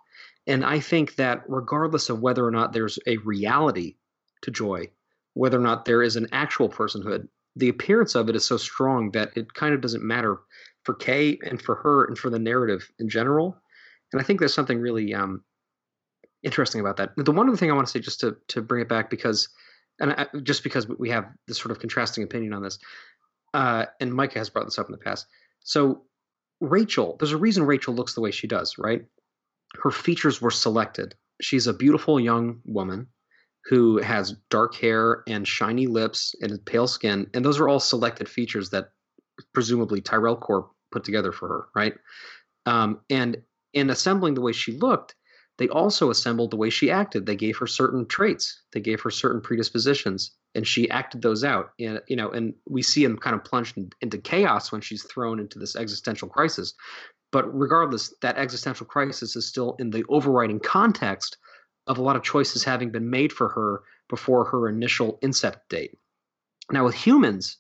And 0.47 0.65
I 0.65 0.81
think 0.81 1.17
that 1.17 1.43
regardless 1.47 2.09
of 2.09 2.21
whether 2.21 2.47
or 2.47 2.51
not 2.51 2.73
there's 2.73 2.99
a 3.07 3.19
reality 3.19 3.97
to 4.43 4.51
joy, 4.51 4.89
whether 5.35 5.59
or 5.59 5.63
not 5.63 5.85
there 5.85 6.03
is 6.03 6.17
an 6.17 6.29
actual 6.33 6.69
personhood. 6.69 7.29
The 7.57 7.69
appearance 7.69 8.15
of 8.15 8.29
it 8.29 8.37
is 8.37 8.45
so 8.45 8.57
strong 8.57 9.11
that 9.13 9.31
it 9.37 9.55
kind 9.55 9.75
of 9.75 9.81
doesn't 9.81 10.03
matter 10.03 10.39
for 10.85 10.95
Kay 10.95 11.39
and 11.43 11.61
for 11.61 11.77
her 11.77 12.05
and 12.05 12.17
for 12.19 12.31
the 12.31 12.39
narrative 12.39 12.91
in 12.99 13.09
general. 13.09 13.61
And 14.13 14.21
I 14.21 14.25
think 14.25 14.39
there's 14.39 14.55
something 14.55 14.79
really 14.79 15.15
um, 15.15 15.43
interesting 16.43 16.81
about 16.81 16.97
that. 16.99 17.11
The 17.17 17.33
one 17.33 17.49
other 17.49 17.57
thing 17.57 17.71
I 17.71 17.75
want 17.75 17.87
to 17.87 17.91
say, 17.91 18.01
just 18.01 18.21
to 18.21 18.37
to 18.49 18.63
bring 18.63 18.83
it 18.83 18.89
back, 18.89 19.11
because 19.11 19.49
and 20.01 20.13
I, 20.13 20.27
just 20.43 20.63
because 20.63 20.87
we 20.89 21.11
have 21.11 21.27
this 21.49 21.59
sort 21.59 21.73
of 21.73 21.81
contrasting 21.81 22.23
opinion 22.23 22.53
on 22.53 22.63
this, 22.63 22.79
uh, 23.55 23.87
and 24.01 24.15
Micah 24.15 24.39
has 24.39 24.51
brought 24.51 24.65
this 24.65 24.79
up 24.79 24.87
in 24.87 24.93
the 24.93 24.99
past. 24.99 25.27
So 25.61 26.03
Rachel, 26.61 27.17
there's 27.19 27.33
a 27.33 27.37
reason 27.37 27.65
Rachel 27.65 27.95
looks 27.95 28.15
the 28.15 28.21
way 28.21 28.31
she 28.31 28.47
does, 28.47 28.79
right? 28.79 29.05
Her 29.83 29.91
features 29.91 30.41
were 30.41 30.51
selected. 30.51 31.15
She's 31.41 31.67
a 31.67 31.75
beautiful 31.75 32.21
young 32.21 32.61
woman 32.65 33.09
who 33.69 33.99
has 33.99 34.37
dark 34.49 34.75
hair 34.77 35.23
and 35.27 35.47
shiny 35.47 35.87
lips 35.87 36.35
and 36.41 36.65
pale 36.65 36.87
skin, 36.87 37.29
and 37.35 37.45
those 37.45 37.59
are 37.59 37.69
all 37.69 37.81
selected 37.81 38.29
features 38.29 38.71
that 38.71 38.91
presumably 39.53 40.01
Tyrell 40.01 40.37
Corp 40.37 40.71
put 40.93 41.05
together 41.05 41.33
for 41.33 41.49
her, 41.49 41.69
right? 41.75 41.95
Um, 42.65 43.01
and 43.11 43.43
in 43.75 43.91
assembling 43.91 44.35
the 44.35 44.41
way 44.41 44.53
she 44.53 44.79
looked, 44.79 45.15
they 45.59 45.69
also 45.69 46.11
assembled 46.11 46.51
the 46.51 46.57
way 46.57 46.71
she 46.71 46.91
acted. 46.91 47.27
They 47.27 47.37
gave 47.37 47.57
her 47.57 47.67
certain 47.67 48.07
traits, 48.07 48.63
they 48.73 48.81
gave 48.81 49.01
her 49.01 49.11
certain 49.11 49.41
predispositions, 49.41 50.31
and 50.55 50.67
she 50.67 50.89
acted 50.91 51.23
those 51.23 51.43
out. 51.43 51.71
And 51.81 52.01
you 52.07 52.17
know, 52.17 52.31
and 52.31 52.55
we 52.69 52.83
see 52.83 53.03
him 53.03 53.19
kind 53.19 53.35
of 53.35 53.45
plunged 53.45 53.77
in, 53.77 53.91
into 54.01 54.19
chaos 54.19 54.71
when 54.71 54.81
she's 54.81 55.03
thrown 55.03 55.41
into 55.41 55.59
this 55.59 55.75
existential 55.75 56.29
crisis. 56.29 56.75
But 57.33 57.53
regardless, 57.53 58.15
that 58.23 58.39
existential 58.39 58.87
crisis 58.87 59.35
is 59.35 59.47
still 59.47 59.75
in 59.81 59.91
the 59.91 60.05
overriding 60.09 60.61
context 60.61 61.39
of 61.87 61.99
a 61.99 62.03
lot 62.03 62.17
of 62.17 62.23
choices 62.23 62.65
having 62.65 62.91
been 62.91 63.11
made 63.11 63.33
for 63.33 63.49
her 63.49 63.83
before 64.09 64.45
her 64.45 64.69
initial 64.69 65.19
incept 65.23 65.61
date. 65.69 65.97
Now, 66.71 66.85
with 66.85 66.95
humans, 66.95 67.59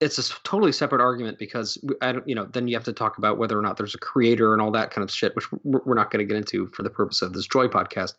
it's 0.00 0.18
a 0.18 0.34
totally 0.42 0.72
separate 0.72 1.00
argument 1.00 1.38
because 1.38 1.78
I 2.00 2.12
don't, 2.12 2.28
you 2.28 2.34
know, 2.34 2.44
then 2.44 2.66
you 2.66 2.74
have 2.74 2.84
to 2.84 2.92
talk 2.92 3.18
about 3.18 3.38
whether 3.38 3.56
or 3.56 3.62
not 3.62 3.76
there's 3.76 3.94
a 3.94 3.98
creator 3.98 4.52
and 4.52 4.60
all 4.60 4.72
that 4.72 4.90
kind 4.90 5.04
of 5.04 5.14
shit, 5.14 5.34
which 5.36 5.46
we're 5.62 5.94
not 5.94 6.10
going 6.10 6.26
to 6.26 6.28
get 6.28 6.36
into 6.36 6.66
for 6.74 6.82
the 6.82 6.90
purpose 6.90 7.22
of 7.22 7.32
this 7.32 7.46
Joy 7.46 7.68
podcast. 7.68 8.14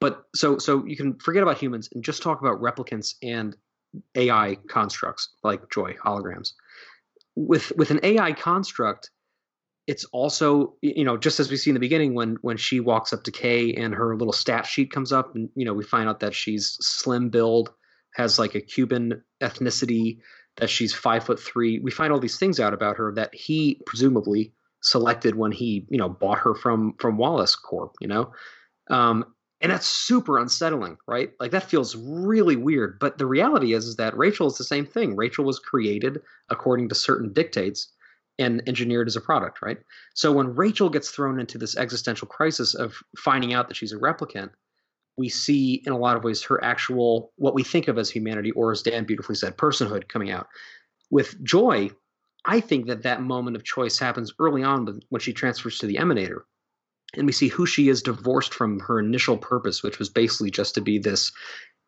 But 0.00 0.24
so, 0.34 0.56
so 0.56 0.84
you 0.86 0.96
can 0.96 1.14
forget 1.18 1.42
about 1.42 1.58
humans 1.58 1.90
and 1.92 2.02
just 2.02 2.22
talk 2.22 2.40
about 2.40 2.62
replicants 2.62 3.16
and 3.22 3.54
AI 4.14 4.56
constructs 4.68 5.28
like 5.44 5.70
Joy 5.70 5.94
holograms. 6.02 6.52
With 7.34 7.70
with 7.76 7.90
an 7.90 8.00
AI 8.02 8.32
construct, 8.32 9.10
it's 9.86 10.04
also 10.06 10.74
you 10.82 11.04
know 11.04 11.16
just 11.16 11.40
as 11.40 11.50
we 11.50 11.56
see 11.56 11.70
in 11.70 11.74
the 11.74 11.80
beginning 11.80 12.14
when 12.14 12.36
when 12.42 12.56
she 12.56 12.80
walks 12.80 13.12
up 13.12 13.22
to 13.24 13.30
Kay 13.30 13.72
and 13.74 13.94
her 13.94 14.16
little 14.16 14.32
stat 14.32 14.66
sheet 14.66 14.90
comes 14.90 15.12
up 15.12 15.34
and 15.34 15.48
you 15.54 15.64
know 15.64 15.74
we 15.74 15.84
find 15.84 16.08
out 16.08 16.20
that 16.20 16.34
she's 16.34 16.76
slim 16.80 17.28
build 17.28 17.72
has 18.14 18.38
like 18.38 18.54
a 18.54 18.60
Cuban 18.60 19.22
ethnicity 19.42 20.18
that 20.56 20.70
she's 20.70 20.94
five 20.94 21.24
foot 21.24 21.38
three. 21.38 21.78
We 21.80 21.90
find 21.90 22.12
all 22.12 22.18
these 22.18 22.38
things 22.38 22.58
out 22.58 22.72
about 22.72 22.96
her 22.96 23.12
that 23.14 23.34
he 23.34 23.80
presumably 23.86 24.52
selected 24.82 25.36
when 25.36 25.52
he 25.52 25.86
you 25.88 25.98
know 25.98 26.08
bought 26.08 26.38
her 26.38 26.54
from 26.54 26.94
from 26.98 27.18
Wallace 27.18 27.54
Corp 27.54 27.94
you 28.00 28.08
know? 28.08 28.32
Um, 28.88 29.24
and 29.60 29.72
that's 29.72 29.86
super 29.86 30.38
unsettling 30.38 30.96
right? 31.06 31.30
Like 31.38 31.52
that 31.52 31.70
feels 31.70 31.96
really 31.96 32.56
weird. 32.56 32.98
But 32.98 33.18
the 33.18 33.26
reality 33.26 33.72
is 33.72 33.86
is 33.86 33.96
that 33.96 34.16
Rachel 34.16 34.48
is 34.48 34.58
the 34.58 34.64
same 34.64 34.86
thing. 34.86 35.14
Rachel 35.14 35.44
was 35.44 35.58
created 35.58 36.20
according 36.50 36.88
to 36.88 36.94
certain 36.94 37.32
dictates 37.32 37.92
and 38.38 38.62
engineered 38.66 39.08
as 39.08 39.16
a 39.16 39.20
product, 39.20 39.62
right? 39.62 39.78
So 40.14 40.30
when 40.32 40.54
Rachel 40.54 40.90
gets 40.90 41.10
thrown 41.10 41.40
into 41.40 41.58
this 41.58 41.76
existential 41.76 42.28
crisis 42.28 42.74
of 42.74 42.94
finding 43.18 43.54
out 43.54 43.68
that 43.68 43.76
she's 43.76 43.92
a 43.92 43.98
replicant, 43.98 44.50
we 45.16 45.28
see 45.30 45.82
in 45.86 45.92
a 45.92 45.98
lot 45.98 46.16
of 46.16 46.24
ways 46.24 46.42
her 46.42 46.62
actual 46.62 47.32
what 47.36 47.54
we 47.54 47.62
think 47.62 47.88
of 47.88 47.96
as 47.96 48.10
humanity, 48.10 48.50
or 48.50 48.72
as 48.72 48.82
Dan 48.82 49.04
beautifully 49.04 49.34
said, 49.34 49.56
personhood 49.56 50.08
coming 50.08 50.30
out. 50.30 50.46
With 51.10 51.42
Joy, 51.42 51.90
I 52.44 52.60
think 52.60 52.86
that 52.86 53.02
that 53.04 53.22
moment 53.22 53.56
of 53.56 53.64
choice 53.64 53.98
happens 53.98 54.32
early 54.38 54.62
on 54.62 55.00
when 55.08 55.20
she 55.20 55.32
transfers 55.32 55.78
to 55.78 55.86
the 55.86 55.96
Emanator, 55.96 56.40
and 57.14 57.24
we 57.26 57.32
see 57.32 57.48
who 57.48 57.64
she 57.64 57.88
is 57.88 58.02
divorced 58.02 58.52
from 58.52 58.80
her 58.80 58.98
initial 59.00 59.38
purpose, 59.38 59.82
which 59.82 59.98
was 59.98 60.10
basically 60.10 60.50
just 60.50 60.74
to 60.74 60.80
be 60.82 60.98
this 60.98 61.32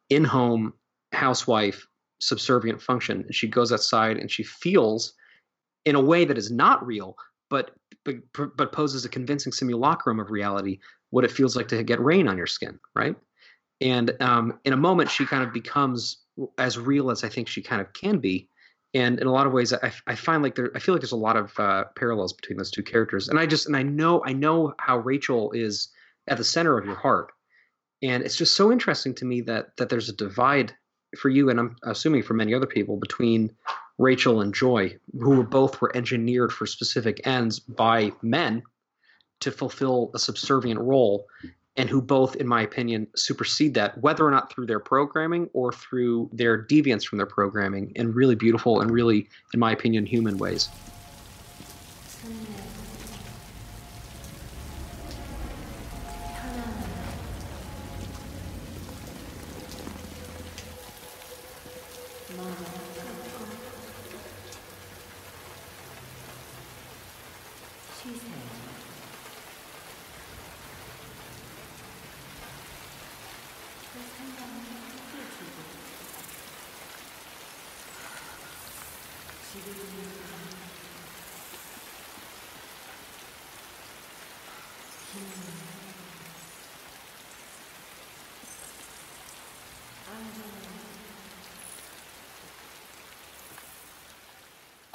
in-home 0.09 0.73
housewife 1.12 1.87
subservient 2.20 2.81
function. 2.81 3.20
And 3.20 3.35
she 3.35 3.47
goes 3.47 3.73
outside 3.73 4.16
and 4.16 4.31
she 4.31 4.43
feels 4.43 5.12
in 5.85 5.95
a 5.95 6.01
way 6.01 6.25
that 6.25 6.39
is 6.39 6.51
not 6.51 6.87
real, 6.87 7.17
but 7.51 7.73
but, 8.05 8.57
but 8.57 8.73
poses 8.73 9.05
a 9.05 9.09
convincing 9.09 9.53
simulacrum 9.53 10.19
of 10.19 10.31
reality, 10.31 10.79
what 11.11 11.25
it 11.25 11.31
feels 11.31 11.57
like 11.57 11.69
to 11.69 11.83
get 11.83 12.01
rain 12.01 12.27
on 12.27 12.39
your 12.39 12.47
skin, 12.47 12.79
right? 12.95 13.17
And 13.81 14.17
um, 14.21 14.59
in 14.65 14.73
a 14.73 14.79
moment, 14.79 15.11
she 15.11 15.27
kind 15.27 15.45
of 15.45 15.53
becomes 15.53 16.19
as 16.57 16.79
real 16.79 17.11
as 17.11 17.23
I 17.23 17.29
think 17.29 17.49
she 17.49 17.63
kind 17.63 17.81
of 17.81 17.93
can 17.93 18.19
be. 18.19 18.49
And 18.95 19.21
in 19.21 19.27
a 19.27 19.33
lot 19.33 19.47
of 19.47 19.53
ways, 19.53 19.73
I, 19.73 19.93
I 20.07 20.15
find 20.15 20.43
like 20.43 20.55
there, 20.55 20.71
I 20.75 20.79
feel 20.79 20.95
like 20.95 21.03
there's 21.03 21.13
a 21.13 21.17
lot 21.17 21.37
of 21.37 21.53
uh, 21.59 21.85
parallels 21.97 22.33
between 22.33 22.57
those 22.57 22.71
two 22.71 22.83
characters. 22.83 23.29
And 23.29 23.39
I 23.39 23.47
just, 23.47 23.67
and 23.67 23.77
I 23.77 23.83
know, 23.83 24.23
I 24.25 24.33
know 24.33 24.73
how 24.79 24.99
Rachel 24.99 25.53
is 25.53 25.89
at 26.27 26.39
the 26.39 26.45
center 26.45 26.79
of 26.79 26.87
your 26.87 26.95
heart, 26.95 27.33
and 28.03 28.23
it's 28.23 28.37
just 28.37 28.57
so 28.57 28.73
interesting 28.73 29.15
to 29.17 29.25
me 29.25 29.41
that 29.43 29.77
that 29.77 29.89
there's 29.89 30.09
a 30.09 30.17
divide 30.17 30.75
for 31.17 31.29
you, 31.29 31.51
and 31.51 31.59
I'm 31.59 31.77
assuming 31.85 32.23
for 32.23 32.35
many 32.35 32.55
other 32.55 32.67
people, 32.67 32.97
between 32.97 33.51
Rachel 33.99 34.41
and 34.41 34.55
Joy, 34.55 34.97
who 35.19 35.31
were 35.31 35.45
both 35.45 35.81
were 35.81 35.95
engineered 35.95 36.53
for 36.53 36.66
specific 36.66 37.27
ends 37.27 37.59
by 37.59 38.12
men 38.23 38.62
to 39.41 39.51
fulfill 39.51 40.11
a 40.15 40.19
subservient 40.19 40.81
role, 40.81 41.27
and 41.77 41.89
who 41.89 42.01
both, 42.01 42.37
in 42.37 42.47
my 42.47 42.62
opinion, 42.62 43.07
supersede 43.15 43.75
that, 43.75 44.01
whether 44.01 44.25
or 44.25 44.31
not 44.31 44.53
through 44.53 44.66
their 44.66 44.81
programming 44.81 45.49
or 45.53 45.73
through 45.73 46.29
their 46.33 46.65
deviance 46.65 47.05
from 47.05 47.19
their 47.19 47.27
programming 47.27 47.93
in 47.95 48.12
really 48.12 48.35
beautiful 48.35 48.81
and 48.81 48.91
really, 48.91 49.29
in 49.55 49.61
my 49.61 49.73
opinion, 49.73 50.07
human 50.07 50.39
ways. 50.39 50.69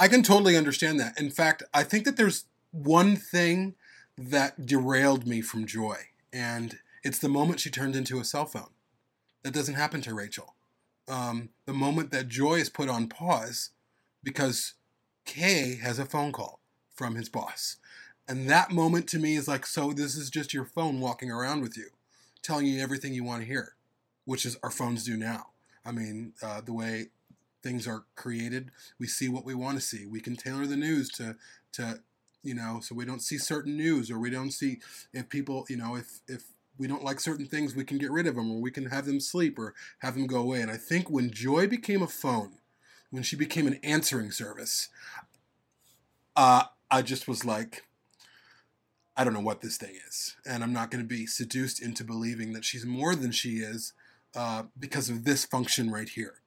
I 0.04 0.10
can 0.10 0.22
totally 0.22 0.58
understand 0.58 1.00
that. 1.00 1.18
In 1.18 1.30
fact, 1.32 1.64
I 1.74 1.84
think 1.84 2.04
that 2.04 2.18
there's 2.18 2.44
one 2.72 3.16
thing 3.16 3.76
that 4.18 4.66
derailed 4.66 5.26
me 5.26 5.40
from 5.40 5.66
Joy, 5.66 5.96
and 6.34 6.80
it's 7.06 7.20
the 7.20 7.30
moment 7.30 7.62
she 7.62 7.70
turned 7.70 7.96
into 7.96 8.20
a 8.20 8.26
cell 8.26 8.46
phone. 8.46 8.72
That 9.44 9.54
doesn't 9.54 9.76
happen 9.76 10.02
to 10.02 10.14
Rachel. 10.14 10.56
Um, 11.08 11.52
the 11.66 11.72
moment 11.72 12.12
that 12.12 12.28
Joy 12.28 12.56
is 12.56 12.70
put 12.70 12.90
on 12.90 13.08
pause 13.08 13.70
because 14.22 14.74
Kay 15.24 15.78
has 15.82 16.00
a 16.00 16.06
phone 16.06 16.34
call 16.34 16.60
from 16.94 17.16
his 17.16 17.30
boss. 17.30 17.78
And 18.28 18.50
that 18.50 18.72
moment 18.72 19.08
to 19.08 19.20
me 19.20 19.38
is 19.38 19.48
like, 19.48 19.66
so 19.66 19.94
this 19.94 20.18
is 20.18 20.30
just 20.30 20.54
your 20.54 20.66
phone 20.66 21.00
walking 21.00 21.32
around 21.32 21.62
with 21.62 21.78
you, 21.78 21.92
telling 22.42 22.66
you 22.66 22.82
everything 22.82 23.14
you 23.14 23.24
want 23.24 23.44
to 23.44 23.48
hear, 23.48 23.76
which 24.26 24.46
is 24.46 24.58
our 24.64 24.70
phones 24.70 25.06
do 25.06 25.16
now. 25.16 25.52
I 25.86 25.94
mean, 25.94 26.34
uh, 26.44 26.60
the 26.60 26.74
way 26.74 27.06
things 27.64 27.88
are 27.88 28.03
created. 28.15 28.69
We 28.99 29.07
see 29.07 29.30
what 29.30 29.45
we 29.45 29.56
want 29.56 29.77
to 29.77 29.81
see. 29.81 30.06
We 30.06 30.19
can 30.19 30.35
tailor 30.35 30.68
the 30.68 30.77
news 30.77 31.10
to 31.14 31.38
to 31.73 32.02
you 32.44 32.53
know 32.53 32.80
so 32.81 32.94
we 32.94 33.06
don't 33.06 33.22
see 33.22 33.38
certain 33.38 33.76
news 33.76 34.11
or 34.11 34.19
we 34.19 34.30
don't 34.30 34.52
see 34.52 34.80
if 35.14 35.30
people 35.30 35.65
you 35.69 35.77
know 35.77 35.95
if 35.95 36.19
if 36.27 36.44
we 36.77 36.88
don't 36.88 37.03
like 37.03 37.19
certain 37.19 37.45
things 37.45 37.76
we 37.76 37.85
can 37.85 37.98
get 37.98 38.11
rid 38.11 38.27
of 38.27 38.35
them 38.35 38.52
or 38.52 38.60
we 38.60 38.72
can 38.72 38.88
have 38.88 39.06
them 39.06 39.19
sleep 39.19 39.57
or 39.57 39.73
have 39.99 40.15
them 40.15 40.27
go 40.27 40.41
away 40.41 40.61
and 40.61 40.69
i 40.69 40.77
think 40.77 41.10
when 41.10 41.31
joy 41.31 41.65
became 41.65 42.02
a 42.02 42.07
phone 42.07 42.57
when 43.10 43.23
she 43.23 43.35
became 43.35 43.65
an 43.65 43.80
answering 43.81 44.30
service 44.30 44.90
uh, 46.35 46.64
i 46.91 47.02
just 47.02 47.27
was 47.27 47.45
like 47.45 47.84
i 49.15 49.23
don't 49.23 49.34
know 49.34 49.40
what 49.40 49.61
this 49.61 49.77
thing 49.77 49.95
is 50.07 50.35
and 50.45 50.64
i'm 50.64 50.73
not 50.73 50.91
going 50.91 51.03
to 51.03 51.07
be 51.07 51.26
seduced 51.26 51.81
into 51.81 52.03
believing 52.03 52.53
that 52.53 52.65
she's 52.65 52.85
more 52.85 53.15
than 53.15 53.31
she 53.31 53.57
is 53.57 53.94
uh, 54.35 54.64
because 54.77 55.10
of 55.10 55.23
this 55.23 55.45
function 55.45 55.91
right 55.91 56.10
here 56.10 56.43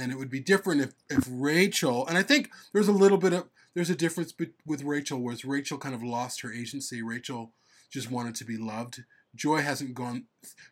and 0.00 0.10
it 0.10 0.18
would 0.18 0.30
be 0.30 0.40
different 0.40 0.80
if, 0.80 0.92
if 1.08 1.26
Rachel 1.30 2.06
and 2.06 2.16
I 2.16 2.22
think 2.22 2.50
there's 2.72 2.88
a 2.88 2.92
little 2.92 3.18
bit 3.18 3.32
of 3.32 3.48
there's 3.74 3.90
a 3.90 3.94
difference 3.94 4.34
with 4.66 4.82
Rachel 4.82 5.20
whereas 5.20 5.44
Rachel 5.44 5.78
kind 5.78 5.94
of 5.94 6.02
lost 6.02 6.40
her 6.42 6.52
agency. 6.52 7.02
Rachel 7.02 7.52
just 7.90 8.10
wanted 8.10 8.34
to 8.36 8.44
be 8.44 8.56
loved. 8.56 9.04
Joy 9.34 9.58
hasn't 9.58 9.94
gone 9.94 10.24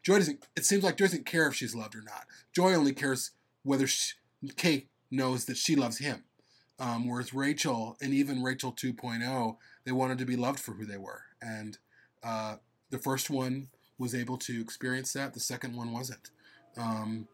Joy 0.02 0.18
doesn't 0.18 0.44
it 0.56 0.64
seems 0.64 0.82
like 0.82 0.96
Joy 0.96 1.06
doesn't 1.06 1.26
care 1.26 1.46
if 1.48 1.54
she's 1.54 1.74
loved 1.74 1.94
or 1.94 2.02
not. 2.02 2.26
Joy 2.52 2.74
only 2.74 2.92
cares 2.92 3.32
whether 3.62 3.86
she, 3.86 4.14
Kate 4.56 4.88
knows 5.10 5.44
that 5.46 5.56
she 5.56 5.76
loves 5.76 5.98
him. 5.98 6.24
Um, 6.80 7.08
whereas 7.08 7.34
Rachel 7.34 7.96
and 8.00 8.14
even 8.14 8.42
Rachel 8.42 8.72
2.0 8.72 9.56
they 9.84 9.92
wanted 9.92 10.18
to 10.18 10.26
be 10.26 10.36
loved 10.36 10.60
for 10.60 10.72
who 10.72 10.86
they 10.86 10.98
were. 10.98 11.22
And 11.42 11.78
uh, 12.22 12.56
the 12.90 12.98
first 12.98 13.30
one 13.30 13.68
was 13.98 14.14
able 14.14 14.38
to 14.38 14.60
experience 14.60 15.12
that. 15.12 15.34
The 15.34 15.40
second 15.40 15.76
one 15.76 15.92
wasn't. 15.92 16.30
Um, 16.76 17.26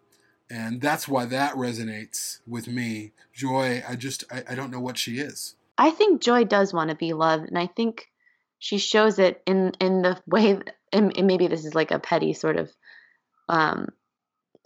and 0.50 0.80
that's 0.80 1.08
why 1.08 1.24
that 1.26 1.54
resonates 1.54 2.40
with 2.46 2.68
me. 2.68 3.12
Joy 3.32 3.82
i 3.88 3.96
just 3.96 4.24
I, 4.30 4.44
I, 4.50 4.54
don't 4.54 4.70
know 4.70 4.80
what 4.80 4.98
she 4.98 5.18
is. 5.18 5.56
I 5.76 5.90
think 5.90 6.22
joy 6.22 6.44
does 6.44 6.72
want 6.72 6.90
to 6.90 6.96
be 6.96 7.12
loved 7.12 7.48
and 7.48 7.58
i 7.58 7.66
think 7.66 8.06
she 8.58 8.78
shows 8.78 9.18
it 9.18 9.42
in 9.46 9.72
in 9.80 10.02
the 10.02 10.20
way 10.26 10.58
and, 10.92 11.16
and 11.16 11.26
maybe 11.26 11.48
this 11.48 11.64
is 11.64 11.74
like 11.74 11.90
a 11.90 11.98
petty 11.98 12.32
sort 12.32 12.56
of 12.56 12.70
um 13.48 13.88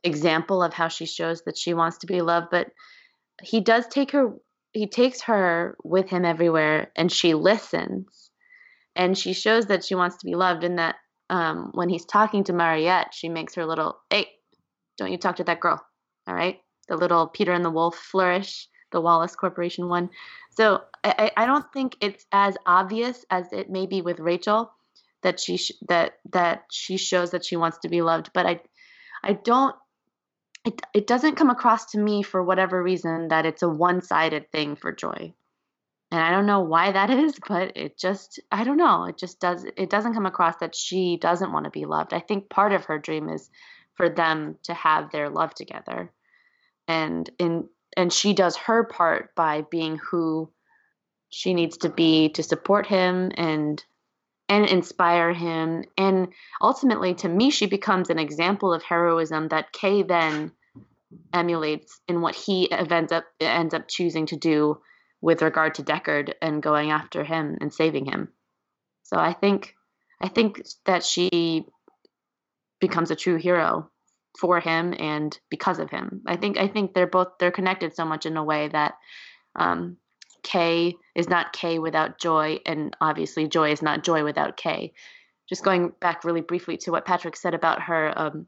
example 0.05 0.63
of 0.63 0.73
how 0.73 0.89
she 0.89 1.07
shows 1.07 1.43
that 1.43 1.59
she 1.59 1.75
wants 1.75 1.99
to 1.99 2.07
be 2.07 2.21
loved 2.21 2.49
but 2.51 2.69
he 3.43 3.61
does 3.61 3.87
take 3.89 4.13
her 4.13 4.35
he 4.73 4.87
takes 4.87 5.23
her 5.23 5.77
with 5.83 6.09
him 6.09 6.25
everywhere 6.25 6.93
and 6.95 7.11
she 7.11 7.35
listens 7.35 8.31
and 8.95 9.19
she 9.19 9.33
shows 9.33 9.67
that 9.67 9.85
she 9.85 9.95
wants 9.95 10.19
to 10.19 10.27
be 10.27 10.35
loved 10.35 10.63
and 10.63 10.79
that 10.79 10.97
um, 11.31 11.71
when 11.75 11.89
he's 11.89 12.05
talking 12.05 12.45
to 12.45 12.53
mariette 12.53 13.13
she 13.13 13.29
makes 13.29 13.55
her 13.57 13.67
little 13.67 13.99
hey 14.11 14.29
don't 14.99 15.13
you 15.13 15.19
talk 15.19 15.37
to 15.37 15.45
that 15.45 15.61
girl. 15.61 15.83
All 16.27 16.35
right. 16.35 16.61
The 16.89 16.97
little 16.97 17.27
Peter 17.27 17.53
and 17.53 17.65
the 17.65 17.71
Wolf 17.71 17.97
flourish, 17.97 18.69
the 18.93 19.01
Wallace 19.01 19.37
Corporation 19.37 19.89
one. 19.89 20.11
So 20.51 20.83
I, 21.05 21.31
I 21.37 21.47
don't 21.47 21.73
think 21.73 21.97
it's 22.01 22.27
as 22.33 22.57
obvious 22.67 23.25
as 23.31 23.53
it 23.53 23.71
may 23.71 23.87
be 23.87 24.03
with 24.03 24.21
Rachel 24.21 24.73
that 25.23 25.41
she 25.41 25.57
sh- 25.57 25.73
that 25.89 26.15
that 26.33 26.65
she 26.71 26.97
shows 26.97 27.31
that 27.31 27.45
she 27.45 27.57
wants 27.57 27.79
to 27.79 27.89
be 27.89 28.03
loved. 28.03 28.31
But 28.35 28.47
I 28.47 28.61
I 29.23 29.33
don't 29.33 29.75
it, 30.65 30.83
it 30.93 31.07
doesn't 31.07 31.37
come 31.37 31.51
across 31.51 31.87
to 31.93 31.99
me 31.99 32.23
for 32.23 32.43
whatever 32.43 32.83
reason 32.83 33.29
that 33.29 33.47
it's 33.47 33.63
a 33.63 33.69
one-sided 33.69 34.51
thing 34.53 34.77
for 34.77 34.93
joy 34.93 35.33
and 36.11 36.21
i 36.21 36.31
don't 36.31 36.47
know 36.47 36.61
why 36.61 36.93
that 36.93 37.11
is 37.25 37.39
but 37.49 37.77
it 37.77 37.99
just 37.99 38.41
i 38.51 38.65
don't 38.65 38.77
know 38.77 39.05
it 39.05 39.19
just 39.19 39.41
does 39.41 39.65
it 39.77 39.91
doesn't 39.91 40.15
come 40.15 40.27
across 40.27 40.57
that 40.57 40.75
she 40.75 41.17
doesn't 41.21 41.53
want 41.53 41.65
to 41.65 41.71
be 41.71 41.85
loved 41.85 42.13
i 42.13 42.21
think 42.21 42.49
part 42.49 42.73
of 42.73 42.85
her 42.85 42.99
dream 42.99 43.29
is 43.29 43.51
for 43.99 44.09
them 44.09 44.57
to 44.63 44.73
have 44.73 45.13
their 45.13 45.29
love 45.29 45.55
together 45.55 46.11
and 46.87 47.29
in 47.39 47.69
and 47.97 48.13
she 48.13 48.33
does 48.33 48.57
her 48.57 48.85
part 48.85 49.35
by 49.35 49.63
being 49.71 49.99
who 49.99 50.51
she 51.31 51.53
needs 51.53 51.77
to 51.79 51.91
be 51.91 52.31
to 52.31 52.43
support 52.43 52.87
him 52.87 53.31
and 53.37 53.85
and 54.49 54.67
inspire 54.67 55.35
him 55.35 55.85
and 55.99 56.29
ultimately 56.63 57.15
to 57.15 57.29
me 57.29 57.51
she 57.51 57.67
becomes 57.67 58.09
an 58.09 58.19
example 58.19 58.73
of 58.73 58.83
heroism 58.83 59.49
that 59.49 59.73
Kay 59.73 60.03
then 60.03 60.53
emulates 61.33 62.01
in 62.09 62.21
what 62.21 62.35
he 62.35 62.71
ends 62.71 63.13
up 63.13 63.25
ends 63.41 63.75
up 63.75 63.89
choosing 63.89 64.27
to 64.27 64.37
do 64.37 64.81
with 65.21 65.43
regard 65.43 65.75
to 65.75 65.83
Deckard 65.83 66.35
and 66.41 66.63
going 66.63 66.91
after 66.91 67.25
him 67.25 67.59
and 67.61 67.73
saving 67.75 68.07
him. 68.07 68.29
So 69.03 69.17
I 69.17 69.33
think 69.33 69.75
I 70.21 70.29
think 70.29 70.63
that 70.85 71.05
she 71.05 71.67
becomes 72.81 73.11
a 73.11 73.17
true 73.17 73.37
hero 73.37 73.91
for 74.39 74.61
him 74.61 74.95
and 74.99 75.39
because 75.51 75.79
of 75.79 75.91
him. 75.91 76.23
I 76.27 76.37
think 76.37 76.59
I 76.59 76.69
think 76.69 76.95
they're 76.95 77.07
both 77.07 77.29
they're 77.39 77.51
connected 77.51 77.95
so 77.95 78.05
much 78.05 78.27
in 78.27 78.37
a 78.37 78.45
way 78.45 78.69
that 78.69 78.95
um, 79.57 79.97
Kay 80.43 80.95
is 81.15 81.29
not 81.29 81.53
K 81.53 81.79
without 81.79 82.19
joy, 82.19 82.61
and 82.65 82.97
obviously 83.01 83.49
joy 83.49 83.73
is 83.73 83.83
not 83.83 84.05
joy 84.05 84.25
without 84.25 84.57
K. 84.57 84.93
Just 85.49 85.65
going 85.65 85.93
back 86.01 86.25
really 86.25 86.43
briefly 86.43 86.77
to 86.79 86.91
what 86.91 87.07
Patrick 87.07 87.37
said 87.37 87.55
about 87.55 87.83
her 87.83 88.13
um, 88.15 88.47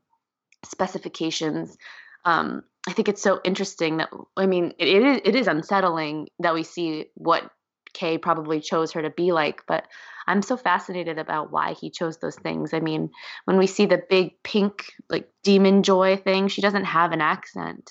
specifications, 0.64 1.76
um, 2.24 2.62
I 2.86 2.92
think 2.92 3.08
it's 3.08 3.22
so 3.22 3.40
interesting 3.42 3.98
that 3.98 4.10
I 4.36 4.46
mean 4.46 4.74
it, 4.78 5.22
it 5.24 5.34
is 5.34 5.48
unsettling 5.48 6.28
that 6.38 6.54
we 6.54 6.62
see 6.62 7.06
what 7.14 7.50
Kay 7.92 8.18
probably 8.18 8.60
chose 8.60 8.92
her 8.92 9.02
to 9.02 9.10
be 9.10 9.32
like, 9.32 9.62
but 9.66 9.86
I'm 10.26 10.42
so 10.42 10.56
fascinated 10.56 11.18
about 11.18 11.50
why 11.50 11.72
he 11.72 11.90
chose 11.90 12.18
those 12.18 12.36
things. 12.36 12.72
I 12.72 12.80
mean, 12.80 13.10
when 13.44 13.58
we 13.58 13.66
see 13.66 13.86
the 13.86 14.02
big 14.08 14.42
pink 14.42 14.84
like 15.08 15.28
demon 15.42 15.82
joy 15.82 16.16
thing, 16.16 16.48
she 16.48 16.62
doesn't 16.62 16.84
have 16.84 17.12
an 17.12 17.20
accent. 17.20 17.90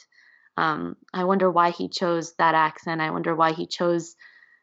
Um, 0.58 0.96
I 1.14 1.24
wonder 1.24 1.50
why 1.50 1.72
he 1.72 1.90
chose 1.90 2.34
that 2.38 2.56
accent. 2.56 3.02
I 3.02 3.12
wonder 3.12 3.36
why 3.36 3.54
he 3.54 3.66
chose 3.66 4.16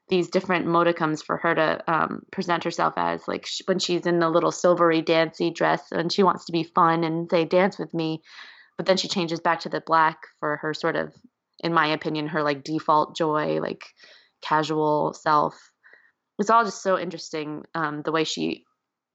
these 0.09 0.29
different 0.29 0.67
modicums 0.67 1.25
for 1.25 1.37
her 1.39 1.55
to 1.55 1.93
um, 1.93 2.23
present 2.31 2.65
herself 2.65 2.95
as. 2.97 3.27
Like 3.27 3.47
sh- 3.47 3.63
when 3.67 3.79
she's 3.79 4.07
in 4.07 4.21
the 4.21 4.31
little 4.31 4.53
silvery 4.53 5.03
dancy 5.03 5.51
dress 5.51 5.91
and 5.91 6.13
she 6.13 6.23
wants 6.23 6.47
to 6.47 6.53
be 6.53 6.63
fun 6.63 7.03
and 7.03 7.29
say, 7.31 7.45
dance 7.45 7.79
with 7.79 7.93
me. 7.93 8.23
But 8.77 8.87
then 8.87 8.99
she 8.99 9.09
changes 9.09 9.41
back 9.41 9.61
to 9.61 9.69
the 9.69 9.81
black 9.81 10.19
for 10.39 10.57
her 10.59 10.75
sort 10.75 10.97
of, 10.97 11.13
in 11.61 11.73
my 11.73 11.89
opinion, 11.89 12.29
her 12.29 12.43
like 12.43 12.63
default 12.63 13.17
joy, 13.17 13.61
like 13.61 13.85
casual 14.47 15.12
self. 15.12 15.55
It's 16.39 16.51
all 16.51 16.64
just 16.64 16.82
so 16.82 16.98
interesting 16.98 17.64
um, 17.74 18.02
the 18.02 18.12
way 18.12 18.24
she 18.24 18.64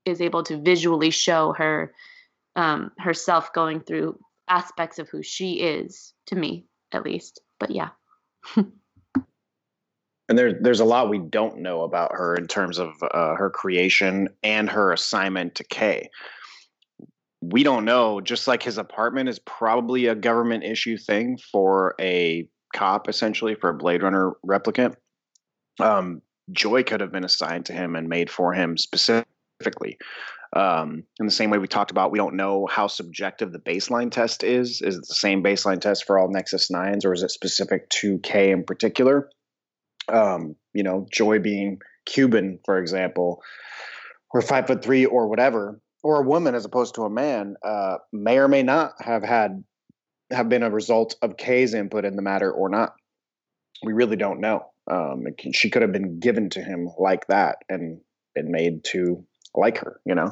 is 0.06 0.22
able 0.22 0.44
to 0.44 0.58
visually 0.58 1.12
show 1.12 1.54
her 1.54 1.94
um, 2.56 2.92
herself 2.98 3.54
going 3.54 3.82
through 3.82 4.20
aspects 4.48 5.00
of 5.00 5.08
who 5.10 5.22
she 5.24 5.62
is 5.62 6.14
to 6.28 6.36
me 6.36 6.66
at 6.92 7.04
least. 7.04 7.42
But 7.60 7.72
yeah. 7.72 7.90
and 8.56 8.74
there, 10.28 10.54
there's 10.60 10.80
a 10.80 10.86
lot 10.86 11.10
we 11.10 11.20
don't 11.20 11.60
know 11.60 11.84
about 11.84 12.12
her 12.14 12.36
in 12.36 12.48
terms 12.48 12.80
of 12.80 12.92
uh, 13.02 13.36
her 13.36 13.50
creation 13.50 14.30
and 14.44 14.70
her 14.70 14.92
assignment 14.92 15.56
to 15.56 15.64
Kay. 15.64 16.10
We 17.42 17.64
don't 17.64 17.86
know. 17.86 18.22
Just 18.22 18.48
like 18.48 18.62
his 18.64 18.78
apartment 18.78 19.30
is 19.30 19.40
probably 19.40 20.08
a 20.08 20.16
government 20.16 20.64
issue 20.64 20.98
thing 20.98 21.38
for 21.52 21.96
a 22.00 22.48
cop, 22.74 23.10
essentially 23.10 23.56
for 23.56 23.70
a 23.70 23.74
Blade 23.74 24.04
Runner 24.04 24.34
replicant. 24.46 24.96
Um, 25.80 26.22
Joy 26.52 26.84
could 26.84 27.02
have 27.02 27.12
been 27.12 27.24
assigned 27.24 27.66
to 27.68 27.74
him 27.74 27.96
and 27.96 28.10
made 28.10 28.30
for 28.30 28.54
him 28.54 28.78
specifically. 28.78 29.98
Um, 30.54 31.04
in 31.20 31.26
the 31.26 31.32
same 31.32 31.50
way 31.50 31.60
we 31.60 31.68
talked 31.68 31.92
about, 31.92 32.12
we 32.12 32.18
don't 32.18 32.36
know 32.36 32.68
how 32.68 32.88
subjective 32.88 33.54
the 33.54 33.60
baseline 33.60 34.12
test 34.12 34.44
is. 34.44 34.82
Is 34.82 34.98
it 34.98 35.08
the 35.08 35.16
same 35.16 35.42
baseline 35.42 35.80
test 35.80 36.06
for 36.06 36.20
all 36.20 36.30
Nexus 36.30 36.70
nines, 36.70 37.06
or 37.06 37.14
is 37.14 37.24
it 37.24 37.32
specific 37.32 37.88
to 37.90 38.20
K 38.20 38.52
in 38.52 38.64
particular? 38.66 39.30
Um, 40.10 40.56
you 40.74 40.84
know, 40.84 41.08
Joy 41.12 41.40
being 41.40 41.80
Cuban, 42.06 42.60
for 42.66 42.80
example, 42.80 43.42
or 44.34 44.42
five 44.42 44.68
foot 44.68 44.84
three, 44.84 45.06
or 45.06 45.28
whatever, 45.28 45.80
or 46.04 46.22
a 46.22 46.28
woman 46.28 46.54
as 46.54 46.66
opposed 46.66 46.96
to 46.96 47.04
a 47.04 47.10
man, 47.10 47.56
uh, 47.64 47.98
may 48.12 48.38
or 48.38 48.50
may 48.50 48.64
not 48.64 48.94
have 49.00 49.24
had 49.24 49.64
have 50.32 50.50
been 50.50 50.64
a 50.64 50.70
result 50.70 51.16
of 51.22 51.38
K's 51.38 51.74
input 51.74 52.04
in 52.04 52.16
the 52.16 52.22
matter 52.22 52.52
or 52.52 52.68
not. 52.68 52.94
We 53.84 53.94
really 53.94 54.16
don't 54.18 54.42
know. 54.42 54.71
Um, 54.90 55.26
she 55.54 55.70
could 55.70 55.82
have 55.82 55.92
been 55.92 56.20
given 56.20 56.50
to 56.52 56.62
him 56.62 56.90
like 56.98 57.28
that 57.28 57.58
and 57.70 58.02
been 58.36 58.52
made 58.52 58.84
to 58.86 59.24
like 59.56 59.78
her, 59.80 60.00
you 60.06 60.16
know. 60.16 60.32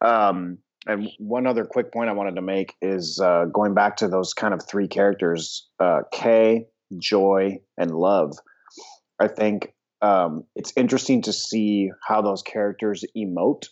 Um, 0.00 0.58
and 0.86 1.08
one 1.18 1.46
other 1.46 1.64
quick 1.64 1.92
point 1.92 2.10
I 2.10 2.14
wanted 2.14 2.36
to 2.36 2.42
make 2.42 2.74
is 2.82 3.20
uh, 3.22 3.44
going 3.52 3.74
back 3.74 3.96
to 3.98 4.08
those 4.08 4.34
kind 4.34 4.52
of 4.52 4.62
three 4.66 4.88
characters, 4.88 5.68
uh, 5.78 6.00
Kay, 6.12 6.66
Joy, 6.98 7.58
and 7.78 7.90
Luv. 7.92 8.36
I 9.20 9.28
think 9.28 9.72
um, 10.00 10.44
it's 10.56 10.72
interesting 10.76 11.22
to 11.22 11.32
see 11.32 11.90
how 12.06 12.22
those 12.22 12.42
characters 12.42 13.04
emote 13.16 13.68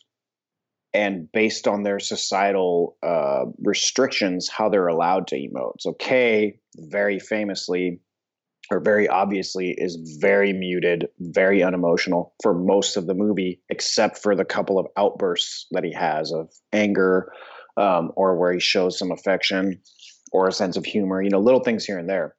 and 0.93 1.31
based 1.33 1.69
on 1.69 1.83
their 1.83 2.01
societal 2.01 2.97
uh, 3.03 3.45
restrictions, 3.63 4.49
how 4.49 4.69
they're 4.69 4.89
allowed 4.89 5.29
to 5.29 5.37
emote. 5.37 5.75
So 5.81 5.93
Kay, 5.93 6.59
very 6.77 7.19
famously, 7.19 8.01
or 8.71 8.81
very 8.81 9.09
obviously 9.09 9.71
is 9.71 10.19
very 10.21 10.53
muted, 10.53 11.09
very 11.19 11.63
unemotional 11.63 12.35
for 12.43 12.55
most 12.55 12.97
of 12.97 13.07
the 13.07 13.15
movie, 13.15 13.61
except 13.69 14.19
for 14.19 14.37
the 14.37 14.45
couple 14.45 14.79
of 14.79 14.87
outbursts 14.97 15.67
that 15.73 15.85
he 15.85 15.93
has 15.93 16.33
of 16.33 16.49
anger 16.73 17.33
um, 17.77 18.13
or 18.15 18.37
where 18.37 18.53
he 18.53 18.61
shows 18.61 18.99
some 18.99 19.11
affection 19.11 19.81
or 20.33 20.47
a 20.47 20.53
sense 20.53 20.77
of 20.77 20.85
humor, 20.85 21.21
you 21.21 21.31
know, 21.31 21.41
little 21.41 21.65
things 21.65 21.85
here 21.85 21.99
and 21.99 22.09
there. 22.09 22.37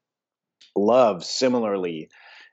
Luv, 0.75 1.23
similarly, 1.25 2.09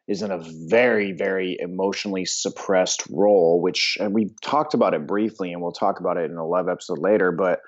is 0.09 0.23
in 0.23 0.33
a 0.33 0.41
very, 0.69 1.13
very 1.13 1.57
emotionally 1.61 2.25
suppressed 2.25 3.05
role, 3.11 3.61
which, 3.61 3.97
and 4.01 4.13
we 4.13 4.35
talked 4.43 4.75
about 4.75 4.95
it 4.95 5.07
briefly, 5.07 5.53
and 5.53 5.63
we'll 5.63 5.71
talk 5.71 6.01
about 6.01 6.17
it 6.17 6.31
in 6.31 6.37
a 6.37 6.47
Luv 6.47 6.69
episode 6.69 6.99
later, 6.99 7.31
but 7.31 7.61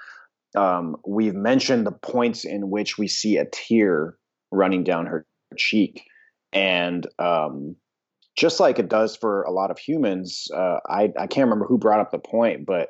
um, 0.56 0.96
we've 1.06 1.34
mentioned 1.34 1.86
the 1.86 1.92
points 1.92 2.44
in 2.44 2.70
which 2.70 2.98
we 2.98 3.06
see 3.06 3.36
a 3.36 3.44
tear 3.44 4.16
running 4.50 4.82
down 4.82 5.06
her 5.06 5.24
cheek. 5.56 6.04
And 6.52 7.06
um, 7.18 7.76
just 8.36 8.60
like 8.60 8.78
it 8.78 8.88
does 8.88 9.16
for 9.16 9.42
a 9.42 9.50
lot 9.50 9.70
of 9.70 9.78
humans, 9.78 10.48
uh, 10.54 10.78
I, 10.88 11.12
I 11.18 11.26
can't 11.26 11.46
remember 11.46 11.66
who 11.66 11.78
brought 11.78 12.00
up 12.00 12.10
the 12.10 12.18
point, 12.18 12.66
but 12.66 12.88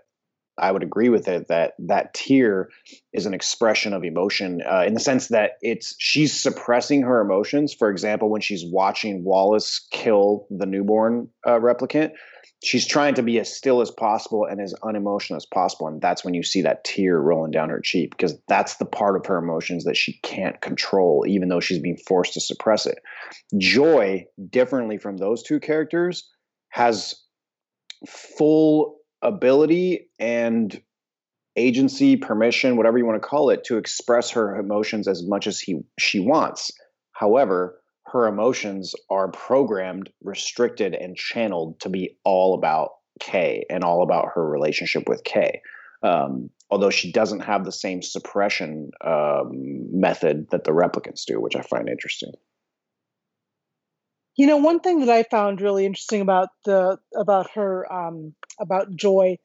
I 0.59 0.70
would 0.70 0.82
agree 0.82 1.09
with 1.09 1.27
it 1.28 1.49
that 1.49 1.73
that 1.78 2.12
tear 2.12 2.69
is 3.12 3.27
an 3.27 3.35
expression 3.35 3.95
of 3.95 4.05
emotion 4.05 4.61
uh, 4.70 4.85
in 4.87 4.95
the 4.95 5.01
sense 5.01 5.28
that 5.28 5.53
it's 5.62 5.95
she's 5.99 6.39
suppressing 6.39 7.03
her 7.03 7.20
emotions. 7.20 7.73
For 7.73 7.91
example, 7.91 8.28
when 8.31 8.43
she's 8.43 8.65
watching 8.65 9.24
Wallace 9.24 9.87
kill 9.91 10.47
the 10.51 10.66
newborn 10.66 11.28
uh, 11.47 11.59
replicant, 11.59 12.12
she's 12.62 12.87
trying 12.87 13.15
to 13.15 13.23
be 13.23 13.39
as 13.39 13.55
still 13.55 13.81
as 13.81 13.91
possible 13.91 14.45
and 14.45 14.61
as 14.61 14.74
unemotional 14.82 15.37
as 15.37 15.47
possible. 15.47 15.89
And 15.89 16.01
that's 16.01 16.24
when 16.24 16.35
you 16.35 16.43
see 16.43 16.62
that 16.62 16.85
tear 16.85 17.19
rolling 17.20 17.51
down 17.51 17.70
her 17.70 17.81
cheek 17.81 18.11
because 18.11 18.39
that's 18.49 18.77
the 18.77 18.85
part 18.85 19.16
of 19.16 19.27
her 19.27 19.39
emotions 19.39 19.85
that 19.85 19.97
she 19.97 20.19
can't 20.23 20.61
control 20.61 21.24
even 21.27 21.49
though 21.49 21.61
she's 21.61 21.78
being 21.81 21.97
forced 21.97 22.35
to 22.35 22.41
suppress 22.41 22.87
it. 22.87 22.99
Joy 23.57 24.27
differently 24.51 24.99
from 24.99 25.16
those 25.16 25.43
two 25.43 25.61
characters 25.61 26.28
has 26.69 27.15
full 28.07 28.97
ability 29.23 30.09
and 30.19 30.82
agency 31.57 32.16
permission 32.16 32.77
whatever 32.77 32.97
you 32.97 33.05
want 33.05 33.20
to 33.20 33.28
call 33.28 33.51
it 33.51 33.65
to 33.65 33.77
express 33.77 34.31
her 34.31 34.57
emotions 34.57 35.09
as 35.09 35.27
much 35.27 35.47
as 35.47 35.59
he 35.59 35.81
she 35.99 36.20
wants. 36.20 36.70
However 37.12 37.80
her 38.12 38.27
emotions 38.27 38.95
are 39.09 39.28
programmed, 39.28 40.11
restricted, 40.23 40.95
and 40.95 41.16
channeled 41.16 41.78
to 41.81 41.89
be 41.89 42.16
all 42.24 42.55
about 42.55 42.91
Kay 43.20 43.65
and 43.70 43.85
all 43.85 44.03
about 44.03 44.31
her 44.35 44.49
relationship 44.49 45.09
with 45.09 45.23
Kay. 45.24 45.61
Um, 46.03 46.51
although 46.70 46.91
she 46.91 47.12
doesn't 47.12 47.41
have 47.41 47.65
the 47.65 47.73
same 47.73 48.03
suppression 48.03 48.91
um, 49.05 49.51
method 49.93 50.49
that 50.51 50.65
the 50.65 50.73
replicants 50.73 51.24
do, 51.24 51.41
which 51.41 51.57
I 51.57 51.62
find 51.62 51.89
interesting. 51.89 52.32
You 54.37 54.47
know, 54.47 54.57
one 54.57 54.81
thing 54.81 55.01
that 55.01 55.11
I 55.11 55.24
found 55.24 55.61
really 55.61 55.85
interesting 55.85 56.20
about 56.20 56.49
the 56.65 56.99
about 57.15 57.51
her 57.55 57.93
um, 57.93 58.35
about 58.59 58.97
Joy 58.97 59.39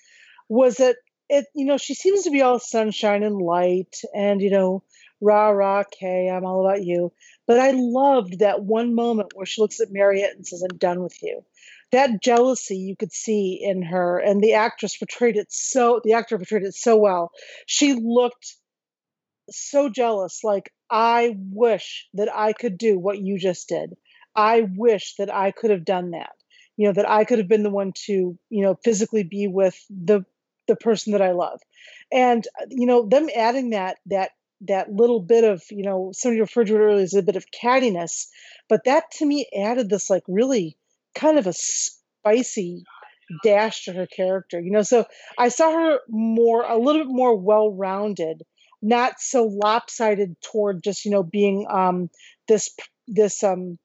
was 0.47 0.77
that 0.77 0.95
it 1.27 1.45
you 1.53 1.65
know 1.65 1.77
she 1.77 1.93
seems 1.93 2.23
to 2.23 2.31
be 2.31 2.41
all 2.41 2.59
sunshine 2.59 3.23
and 3.23 3.37
light 3.37 3.97
and 4.13 4.41
you 4.41 4.51
know 4.51 4.83
rah 5.21 5.49
rah 5.49 5.83
Kay, 5.83 6.29
I'm 6.29 6.45
all 6.45 6.65
about 6.65 6.83
you. 6.83 7.11
But 7.47 7.59
I 7.59 7.71
loved 7.71 8.39
that 8.39 8.63
one 8.63 8.95
moment 8.95 9.33
where 9.35 9.45
she 9.45 9.61
looks 9.61 9.79
at 9.79 9.91
Mariette 9.91 10.35
and 10.35 10.45
says, 10.45 10.63
I'm 10.63 10.77
done 10.77 11.03
with 11.03 11.21
you. 11.21 11.43
That 11.91 12.21
jealousy 12.21 12.77
you 12.77 12.95
could 12.95 13.13
see 13.13 13.59
in 13.61 13.83
her, 13.83 14.17
and 14.17 14.41
the 14.41 14.53
actress 14.53 14.97
portrayed 14.97 15.37
it 15.37 15.51
so, 15.51 16.01
the 16.03 16.13
actor 16.13 16.37
portrayed 16.37 16.63
it 16.63 16.73
so 16.73 16.95
well. 16.97 17.31
She 17.67 17.93
looked 17.93 18.55
so 19.51 19.89
jealous, 19.89 20.43
like, 20.43 20.71
I 20.89 21.37
wish 21.51 22.07
that 22.13 22.35
I 22.35 22.53
could 22.53 22.77
do 22.77 22.97
what 22.97 23.19
you 23.19 23.37
just 23.37 23.69
did. 23.69 23.93
I 24.35 24.67
wish 24.75 25.15
that 25.17 25.33
I 25.33 25.51
could 25.51 25.71
have 25.71 25.85
done 25.85 26.11
that. 26.11 26.31
You 26.77 26.87
know, 26.87 26.93
that 26.93 27.09
I 27.09 27.23
could 27.23 27.39
have 27.39 27.47
been 27.47 27.63
the 27.63 27.69
one 27.69 27.93
to, 28.05 28.37
you 28.49 28.61
know, 28.61 28.75
physically 28.83 29.23
be 29.23 29.47
with 29.47 29.79
the 29.89 30.25
the 30.67 30.75
person 30.75 31.13
that 31.13 31.21
I 31.21 31.31
love. 31.31 31.61
And 32.11 32.45
you 32.69 32.85
know, 32.85 33.07
them 33.07 33.29
adding 33.35 33.69
that 33.69 33.97
that 34.07 34.31
that 34.61 34.91
little 34.91 35.19
bit 35.19 35.43
of, 35.43 35.63
you 35.69 35.83
know, 35.83 36.11
somebody 36.13 36.41
referred 36.41 36.67
to 36.67 36.75
it 36.75 36.79
earlier 36.79 37.03
as 37.03 37.13
a 37.13 37.21
bit 37.21 37.35
of 37.35 37.45
cattiness, 37.51 38.27
but 38.69 38.85
that 38.85 39.03
to 39.11 39.25
me 39.25 39.47
added 39.55 39.89
this 39.89 40.09
like 40.09 40.23
really 40.27 40.77
kind 41.13 41.37
of 41.37 41.47
a 41.47 41.53
spicy 41.53 42.83
dash 43.43 43.85
to 43.85 43.93
her 43.93 44.07
character. 44.07 44.59
You 44.59 44.71
know, 44.71 44.81
so 44.81 45.05
I 45.37 45.49
saw 45.49 45.71
her 45.71 45.99
more 46.09 46.63
a 46.63 46.77
little 46.77 47.03
bit 47.03 47.11
more 47.11 47.35
well-rounded, 47.37 48.43
not 48.81 49.19
so 49.19 49.45
lopsided 49.45 50.35
toward 50.41 50.83
just, 50.83 51.05
you 51.05 51.11
know, 51.11 51.23
being 51.23 51.67
um 51.69 52.09
this 52.47 52.75
this 53.07 53.43
um 53.43 53.77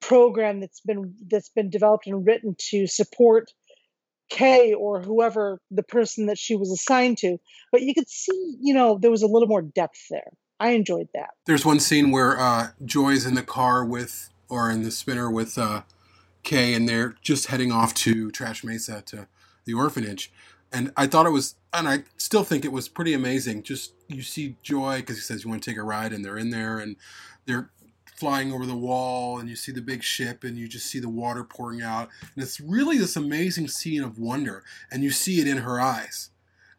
program 0.00 0.60
that's 0.60 0.80
been 0.80 1.14
that's 1.30 1.48
been 1.50 1.70
developed 1.70 2.06
and 2.06 2.26
written 2.26 2.54
to 2.58 2.86
support 2.86 3.50
Kay 4.32 4.72
or 4.72 5.02
whoever 5.02 5.60
the 5.70 5.82
person 5.82 6.24
that 6.26 6.38
she 6.38 6.56
was 6.56 6.72
assigned 6.72 7.18
to. 7.18 7.36
But 7.70 7.82
you 7.82 7.92
could 7.92 8.08
see, 8.08 8.56
you 8.60 8.72
know, 8.72 8.96
there 8.98 9.10
was 9.10 9.22
a 9.22 9.26
little 9.26 9.46
more 9.46 9.60
depth 9.60 10.08
there. 10.08 10.30
I 10.58 10.70
enjoyed 10.70 11.08
that. 11.12 11.30
There's 11.44 11.66
one 11.66 11.80
scene 11.80 12.10
where 12.10 12.40
uh, 12.40 12.68
Joy's 12.82 13.26
in 13.26 13.34
the 13.34 13.42
car 13.42 13.84
with, 13.84 14.30
or 14.48 14.70
in 14.70 14.84
the 14.84 14.90
spinner 14.90 15.30
with 15.30 15.58
uh, 15.58 15.82
Kay, 16.44 16.72
and 16.72 16.88
they're 16.88 17.14
just 17.20 17.48
heading 17.48 17.70
off 17.70 17.92
to 17.94 18.30
Trash 18.30 18.64
Mesa 18.64 19.02
to 19.06 19.28
the 19.66 19.74
orphanage. 19.74 20.32
And 20.72 20.92
I 20.96 21.08
thought 21.08 21.26
it 21.26 21.30
was, 21.30 21.56
and 21.74 21.86
I 21.86 22.04
still 22.16 22.42
think 22.42 22.64
it 22.64 22.72
was 22.72 22.88
pretty 22.88 23.12
amazing. 23.12 23.64
Just 23.64 23.92
you 24.08 24.22
see 24.22 24.56
Joy 24.62 25.00
because 25.00 25.16
he 25.16 25.22
says 25.22 25.44
you 25.44 25.50
want 25.50 25.62
to 25.62 25.70
take 25.70 25.78
a 25.78 25.82
ride, 25.82 26.14
and 26.14 26.24
they're 26.24 26.38
in 26.38 26.48
there, 26.48 26.78
and 26.78 26.96
they're 27.44 27.68
flying 28.22 28.52
over 28.52 28.64
the 28.66 28.76
wall 28.76 29.40
and 29.40 29.48
you 29.48 29.56
see 29.56 29.72
the 29.72 29.82
big 29.82 30.00
ship 30.00 30.44
and 30.44 30.56
you 30.56 30.68
just 30.68 30.86
see 30.86 31.00
the 31.00 31.08
water 31.08 31.42
pouring 31.42 31.82
out. 31.82 32.08
And 32.36 32.44
it's 32.44 32.60
really 32.60 32.96
this 32.96 33.16
amazing 33.16 33.66
scene 33.66 34.00
of 34.00 34.16
wonder 34.16 34.62
and 34.92 35.02
you 35.02 35.10
see 35.10 35.40
it 35.40 35.48
in 35.48 35.58
her 35.58 35.80
eyes. 35.80 36.30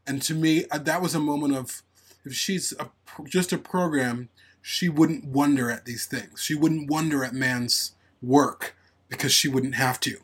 And 0.08 0.22
to 0.22 0.34
me 0.34 0.64
uh, 0.72 0.78
that 0.78 1.02
was 1.02 1.14
a 1.14 1.20
moment 1.20 1.54
of 1.54 1.84
if 2.24 2.34
she's 2.34 2.74
a, 2.80 2.90
just 3.26 3.52
a 3.52 3.58
program 3.58 4.30
she 4.62 4.88
wouldn't 4.88 5.26
wonder 5.26 5.70
at 5.70 5.84
these 5.84 6.06
things. 6.06 6.42
She 6.42 6.56
wouldn't 6.56 6.90
wonder 6.90 7.26
at 7.26 7.34
man's 7.34 7.92
work 8.22 8.78
because 9.10 9.34
she 9.34 9.50
wouldn't 9.50 9.76
have 9.76 10.00
to 10.00 10.20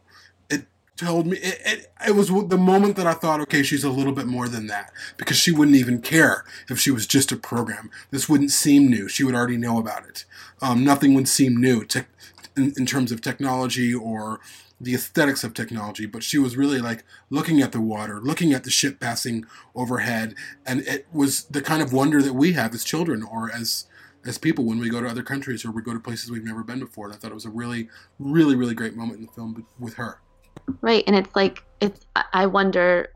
told 0.99 1.27
me 1.27 1.38
it, 1.38 1.61
it, 1.65 1.91
it, 2.07 2.15
was 2.15 2.27
the 2.27 2.57
moment 2.57 2.97
that 2.97 3.07
I 3.07 3.13
thought, 3.13 3.39
okay, 3.41 3.63
she's 3.63 3.84
a 3.84 3.89
little 3.89 4.11
bit 4.11 4.27
more 4.27 4.49
than 4.49 4.67
that 4.67 4.91
because 5.17 5.38
she 5.38 5.51
wouldn't 5.51 5.77
even 5.77 6.01
care 6.01 6.43
if 6.69 6.80
she 6.80 6.91
was 6.91 7.07
just 7.07 7.31
a 7.31 7.38
program. 7.38 7.89
This 8.11 8.27
wouldn't 8.27 8.51
seem 8.51 8.89
new. 8.89 9.07
She 9.07 9.23
would 9.23 9.35
already 9.35 9.57
know 9.57 9.80
about 9.80 10.07
it. 10.07 10.26
Um, 10.61 10.84
nothing 10.84 11.13
would 11.13 11.27
seem 11.27 11.55
new 11.55 11.85
to, 11.85 12.05
in, 12.57 12.73
in 12.77 12.85
terms 12.85 13.11
of 13.11 13.21
technology 13.21 13.93
or 13.93 14.41
the 14.81 14.93
aesthetics 14.93 15.43
of 15.43 15.53
technology, 15.53 16.05
but 16.05 16.23
she 16.23 16.38
was 16.38 16.57
really 16.57 16.80
like 16.80 17.03
looking 17.30 17.61
at 17.61 17.71
the 17.71 17.81
water, 17.81 18.19
looking 18.21 18.53
at 18.53 18.63
the 18.63 18.69
ship 18.69 18.99
passing 18.99 19.45
overhead, 19.76 20.35
and 20.65 20.81
it 20.81 21.05
was 21.11 21.43
the 21.45 21.61
kind 21.61 21.81
of 21.81 21.91
wonder 21.91 22.21
that 22.21 22.34
we 22.34 22.53
have 22.53 22.73
as 22.73 22.84
children 22.84 23.23
or 23.23 23.51
as 23.51 23.85
as 24.26 24.38
people 24.38 24.65
when 24.65 24.80
we 24.80 24.89
go 24.89 24.99
to 24.99 25.07
other 25.07 25.23
countries 25.23 25.63
or 25.63 25.71
we 25.71 25.81
go 25.81 25.93
to 25.93 25.99
places 25.99 26.30
we've 26.30 26.43
never 26.43 26.61
been 26.61 26.80
before. 26.80 27.05
And 27.05 27.15
I 27.15 27.17
thought 27.17 27.31
it 27.31 27.35
was 27.35 27.45
a 27.45 27.49
really, 27.49 27.88
really, 28.19 28.53
really 28.53 28.76
great 28.76 28.93
moment 28.93 29.19
in 29.19 29.26
the 29.26 29.31
film 29.31 29.65
with 29.80 29.93
her. 29.93 30.19
Right. 30.81 31.03
And 31.07 31.15
it's 31.15 31.35
like, 31.35 31.63
it's, 31.80 32.05
I 32.34 32.45
wonder 32.45 33.09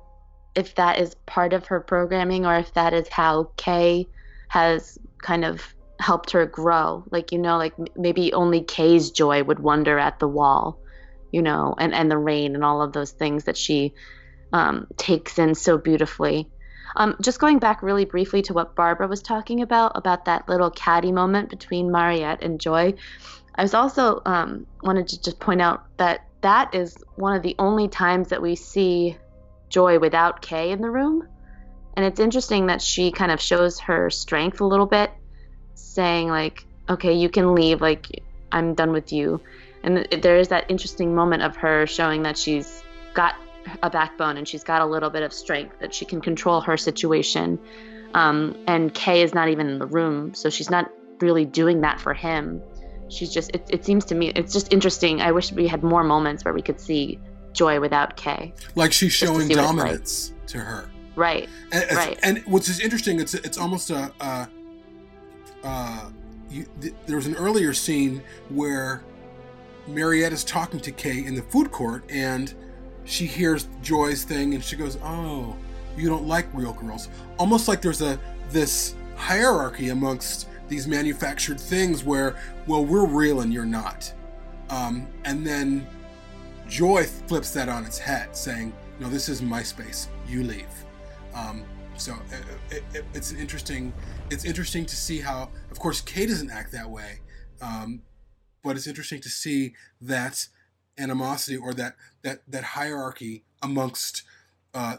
if 0.56 0.76
that 0.76 1.00
is 1.00 1.16
part 1.26 1.54
of 1.54 1.68
her 1.68 1.80
programming 1.80 2.46
or 2.46 2.56
if 2.56 2.74
that 2.74 2.94
is 2.94 3.08
how 3.08 3.52
Kay 3.58 4.08
has 4.48 4.98
kind 5.22 5.46
of 5.46 5.62
helped 6.00 6.32
her 6.32 6.46
grow. 6.46 7.04
Like, 7.12 7.32
you 7.32 7.40
know, 7.40 7.58
like 7.58 7.74
maybe 7.96 8.34
only 8.34 8.62
Kay's 8.62 9.12
joy 9.12 9.44
would 9.44 9.60
wonder 9.60 9.98
at 9.98 10.20
the 10.20 10.28
wall, 10.28 10.80
you 11.32 11.42
know, 11.42 11.76
and, 11.78 11.94
and 11.94 12.10
the 12.10 12.18
rain 12.18 12.56
and 12.56 12.64
all 12.64 12.82
of 12.82 12.94
those 12.94 13.12
things 13.12 13.46
that 13.46 13.58
she 13.58 13.94
um, 14.52 14.88
takes 14.98 15.40
in 15.40 15.56
so 15.56 15.78
beautifully. 15.78 16.50
Um, 16.96 17.16
just 17.22 17.40
going 17.40 17.60
back 17.60 17.82
really 17.82 18.06
briefly 18.06 18.44
to 18.44 18.54
what 18.54 18.76
Barbara 18.76 19.08
was 19.08 19.22
talking 19.22 19.62
about, 19.62 19.94
about 19.96 20.26
that 20.26 20.48
little 20.48 20.70
catty 20.70 21.12
moment 21.12 21.50
between 21.50 21.92
Mariette 21.92 22.44
and 22.44 22.60
Joy. 22.60 22.94
I 23.56 23.62
was 23.64 23.74
also 23.74 24.22
um, 24.26 24.68
wanted 24.84 25.08
to 25.10 25.22
just 25.22 25.40
point 25.40 25.62
out 25.62 25.86
that 25.98 26.28
that 26.44 26.76
is 26.76 26.96
one 27.16 27.36
of 27.36 27.42
the 27.42 27.56
only 27.58 27.88
times 27.88 28.30
that 28.30 28.42
we 28.42 28.56
see 28.56 29.18
Joy 29.70 29.98
without 29.98 30.42
Kay 30.42 30.72
in 30.72 30.82
the 30.82 30.90
room. 30.90 31.28
And 31.96 32.06
it's 32.06 32.20
interesting 32.20 32.68
that 32.68 32.82
she 32.82 33.12
kind 33.12 33.32
of 33.32 33.42
shows 33.42 33.80
her 33.80 34.10
strength 34.10 34.62
a 34.62 34.66
little 34.66 34.86
bit, 34.86 35.12
saying, 35.74 36.28
like, 36.28 36.66
okay, 36.90 37.14
you 37.14 37.30
can 37.30 37.56
leave, 37.56 37.82
like, 37.82 38.08
I'm 38.52 38.74
done 38.74 38.92
with 38.92 39.12
you. 39.12 39.42
And 39.84 40.08
there 40.22 40.38
is 40.38 40.50
that 40.50 40.66
interesting 40.70 41.16
moment 41.16 41.44
of 41.44 41.56
her 41.58 41.88
showing 41.88 42.24
that 42.24 42.38
she's 42.38 42.84
got 43.14 43.36
a 43.82 43.90
backbone 43.90 44.38
and 44.38 44.48
she's 44.48 44.64
got 44.64 44.82
a 44.82 44.86
little 44.86 45.10
bit 45.10 45.24
of 45.24 45.34
strength, 45.34 45.80
that 45.80 45.94
she 45.94 46.06
can 46.06 46.20
control 46.20 46.62
her 46.62 46.78
situation. 46.78 47.60
Um, 48.14 48.58
and 48.68 48.94
Kay 48.94 49.22
is 49.22 49.34
not 49.34 49.50
even 49.50 49.68
in 49.70 49.80
the 49.80 49.88
room, 49.88 50.34
so 50.34 50.50
she's 50.50 50.70
not 50.70 50.92
really 51.20 51.46
doing 51.46 51.82
that 51.82 52.02
for 52.02 52.14
him 52.14 52.62
she's 53.14 53.34
just 53.34 53.52
it, 53.52 53.66
it 53.70 53.86
seems 53.86 54.06
to 54.06 54.16
me 54.16 54.30
it's 54.30 54.54
just 54.54 54.74
interesting. 54.74 55.22
I 55.22 55.32
wish 55.32 55.52
we 55.52 55.68
had 55.68 55.84
more 55.84 56.04
moments 56.04 56.44
where 56.46 56.54
we 56.54 56.62
could 56.62 56.80
see 56.80 57.20
joy 57.54 57.80
without 57.80 58.18
kay. 58.18 58.54
Like 58.76 58.92
she's 58.92 59.14
showing 59.14 59.48
dominance 59.48 60.32
like. 60.32 60.48
to 60.48 60.60
her. 60.60 60.90
Right 61.16 61.48
and, 61.72 61.92
right. 61.92 62.20
and 62.24 62.40
what's 62.46 62.70
is 62.70 62.80
interesting 62.80 63.20
it's 63.20 63.36
it's 63.36 63.60
almost 63.60 63.92
a 63.92 64.12
uh 64.20 64.46
uh 65.64 66.10
you, 66.50 66.66
th- 66.82 66.96
there 67.06 67.18
was 67.18 67.28
an 67.28 67.36
earlier 67.36 67.72
scene 67.72 68.24
where 68.50 69.04
mariette 69.86 70.34
is 70.34 70.44
talking 70.44 70.80
to 70.80 70.92
kay 70.92 71.24
in 71.24 71.36
the 71.36 71.44
food 71.44 71.72
court 71.72 72.04
and 72.10 72.56
she 73.04 73.28
hears 73.28 73.68
joy's 73.84 74.24
thing 74.24 74.56
and 74.56 74.64
she 74.64 74.76
goes 74.76 74.98
oh 75.04 75.56
you 75.98 76.10
don't 76.10 76.28
like 76.28 76.48
real 76.54 76.74
girls. 76.74 77.10
Almost 77.38 77.68
like 77.68 77.82
there's 77.82 78.02
a 78.02 78.20
this 78.50 78.96
hierarchy 79.16 79.90
amongst 79.90 80.48
these 80.68 80.88
manufactured 80.88 81.60
things 81.60 82.04
where, 82.04 82.36
well, 82.68 82.86
we're 82.86 83.06
real 83.06 83.42
and 83.42 83.54
you're 83.54 83.66
not. 83.66 84.12
Um, 84.70 85.08
and 85.26 85.46
then 85.46 85.88
Joy 86.68 87.04
flips 87.04 87.52
that 87.52 87.70
on 87.70 87.86
its 87.86 87.98
head, 87.98 88.36
saying, 88.36 88.74
no, 89.00 89.10
this 89.10 89.30
is 89.30 89.42
my 89.42 89.62
space. 89.64 90.08
You 90.28 90.44
leave. 90.44 90.66
Um, 91.36 91.64
so 91.98 92.16
it, 92.32 92.78
it, 92.78 92.84
it, 92.94 93.06
it's 93.14 93.32
interesting. 93.34 93.94
It's 94.30 94.46
interesting 94.46 94.86
to 94.86 94.96
see 94.96 95.20
how, 95.20 95.50
of 95.72 95.80
course, 95.80 96.02
Kay 96.02 96.26
doesn't 96.26 96.50
act 96.50 96.72
that 96.72 96.90
way, 96.90 97.20
um, 97.62 98.02
but 98.64 98.76
it's 98.76 98.88
interesting 98.88 99.22
to 99.22 99.30
see 99.30 99.74
that 100.02 100.48
animosity 100.98 101.58
or 101.58 101.74
that 101.74 101.96
that 102.22 102.42
that 102.48 102.64
hierarchy 102.64 103.44
amongst 103.62 104.24
uh, 104.74 104.98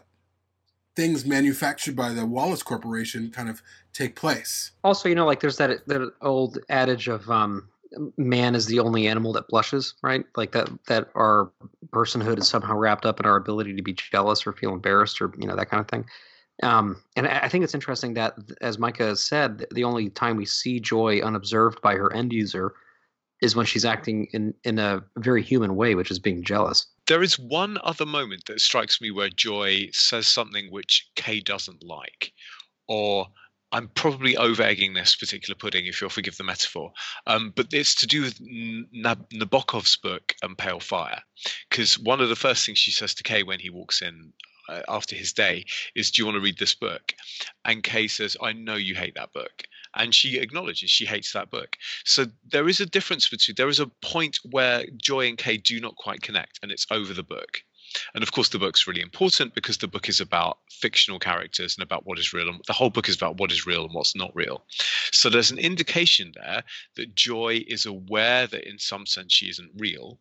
things 0.95 1.24
manufactured 1.24 1.97
by 1.97 2.11
the 2.11 2.27
Wallace 2.27 2.62
Corporation 2.62 3.31
kind 3.31 3.49
of 3.49 3.62
take 3.95 4.16
place. 4.16 4.73
Also, 4.83 5.09
you 5.09 5.15
know, 5.15 5.27
like 5.27 5.41
there's 5.41 5.57
that 5.57 5.87
that 5.87 6.12
old 6.21 6.59
adage 6.69 7.09
of 7.09 7.31
um, 7.31 7.69
man 8.16 8.55
is 8.55 8.66
the 8.66 8.81
only 8.81 9.07
animal 9.07 9.33
that 9.33 9.49
blushes, 9.49 9.95
right? 10.03 10.25
Like 10.37 10.53
that 10.53 10.69
that 10.89 11.09
our 11.15 11.51
personhood 11.91 12.39
is 12.39 12.49
somehow 12.49 12.77
wrapped 12.77 13.07
up 13.07 13.21
in 13.21 13.27
our 13.27 13.37
ability 13.37 13.75
to 13.77 13.83
be 13.83 13.95
jealous 13.95 14.47
or 14.47 14.53
feel 14.53 14.73
embarrassed 14.73 15.21
or 15.21 15.33
you 15.39 15.47
know 15.47 15.57
that 15.57 15.71
kind 15.71 15.81
of 15.81 15.89
thing. 15.89 16.05
Um, 16.62 17.03
and 17.16 17.27
I 17.27 17.49
think 17.49 17.65
it's 17.65 17.75
interesting 17.75 18.15
that, 18.15 18.35
as 18.61 18.79
Micah 18.79 19.16
said, 19.16 19.66
the 19.73 19.83
only 19.83 20.11
time 20.11 20.37
we 20.37 20.47
see 20.47 20.79
Joy 20.79 21.21
unobserved 21.21 21.81
by 21.83 21.97
her 21.97 22.12
end 22.12 22.33
user 22.33 22.75
is 23.43 23.57
when 23.57 23.66
she's 23.66 23.85
acting 23.85 24.29
in 24.33 24.55
in 24.65 24.79
a 24.79 25.03
very 25.19 25.43
human 25.43 25.77
way, 25.77 25.95
which 25.95 26.11
is 26.11 26.19
being 26.19 26.45
jealous. 26.45 26.87
There 27.07 27.23
is 27.23 27.39
one 27.39 27.79
other 27.83 28.07
moment 28.07 28.45
that 28.47 28.61
strikes 28.61 29.01
me 29.01 29.11
where 29.11 29.29
Joy 29.29 29.89
says 29.93 30.27
something 30.27 30.71
which 30.71 31.09
Kay 31.16 31.41
doesn't 31.41 31.83
like, 31.83 32.33
or 32.89 33.27
I'm 33.74 33.88
probably 33.88 34.36
over 34.36 34.62
egging 34.62 34.94
this 34.94 35.16
particular 35.16 35.56
pudding, 35.56 35.86
if 35.86 36.01
you'll 36.01 36.09
forgive 36.09 36.36
the 36.36 36.44
metaphor. 36.44 36.92
Um, 37.26 37.52
but 37.56 37.66
it's 37.72 37.96
to 37.96 38.06
do 38.06 38.22
with 38.22 38.40
Nab- 38.40 39.28
Nabokov's 39.30 39.96
book, 39.96 40.32
um, 40.44 40.55
Pale 40.55 40.78
Fire. 40.78 41.20
Because 41.68 41.98
one 41.98 42.20
of 42.20 42.28
the 42.28 42.36
first 42.36 42.64
things 42.64 42.78
she 42.78 42.92
says 42.92 43.14
to 43.16 43.24
Kay 43.24 43.42
when 43.42 43.59
he 43.59 43.70
walks 43.70 44.01
in 44.01 44.32
uh, 44.68 44.82
after 44.86 45.16
his 45.16 45.32
day 45.32 45.64
is, 45.96 46.12
Do 46.12 46.22
you 46.22 46.26
want 46.26 46.36
to 46.36 46.40
read 46.40 46.59
this 46.59 46.76
book? 46.76 47.14
And 47.64 47.82
Kay 47.82 48.06
says, 48.06 48.36
I 48.40 48.52
know 48.52 48.76
you 48.76 48.94
hate 48.94 49.16
that 49.16 49.32
book 49.32 49.64
and 49.96 50.14
she 50.14 50.38
acknowledges 50.38 50.90
she 50.90 51.05
hates 51.05 51.32
that 51.32 51.51
book. 51.51 51.76
So 52.05 52.26
there 52.51 52.68
is 52.68 52.80
a 52.80 52.86
difference 52.86 53.28
between 53.28 53.55
there 53.56 53.68
is 53.68 53.80
a 53.80 53.90
point 54.02 54.38
where 54.51 54.84
Joy 54.96 55.28
and 55.28 55.38
Kay 55.38 55.56
do 55.56 55.80
not 55.80 55.96
quite 55.96 56.22
connect, 56.22 56.60
and 56.62 56.72
it's 56.72 56.86
over 56.90 57.12
the 57.12 57.22
book. 57.22 57.62
And 58.15 58.23
of 58.23 58.33
course, 58.33 58.49
the 58.49 58.59
book's 58.59 58.87
really 58.87 59.01
important 59.01 59.55
because 59.55 59.79
the 59.79 59.89
book 59.89 60.09
is 60.09 60.21
about 60.21 60.59
fictional 60.71 61.19
characters 61.19 61.77
and 61.77 61.83
about 61.83 62.07
what 62.07 62.19
is 62.19 62.33
real. 62.33 62.49
And 62.49 62.61
the 62.66 62.73
whole 62.73 62.91
book 62.91 63.09
is 63.09 63.16
about 63.16 63.39
what 63.39 63.53
is 63.53 63.66
real 63.66 63.85
and 63.85 63.95
what's 63.95 64.16
not 64.16 64.35
real. 64.35 64.65
So 65.12 65.31
there's 65.31 65.51
an 65.51 65.59
indication 65.59 66.33
there 66.35 66.62
that 66.97 67.15
Joy 67.15 67.65
is 67.66 67.87
aware 67.87 68.47
that 68.47 68.69
in 68.69 68.79
some 68.79 69.07
sense 69.07 69.33
she 69.33 69.49
isn't 69.49 69.71
real, 69.77 70.19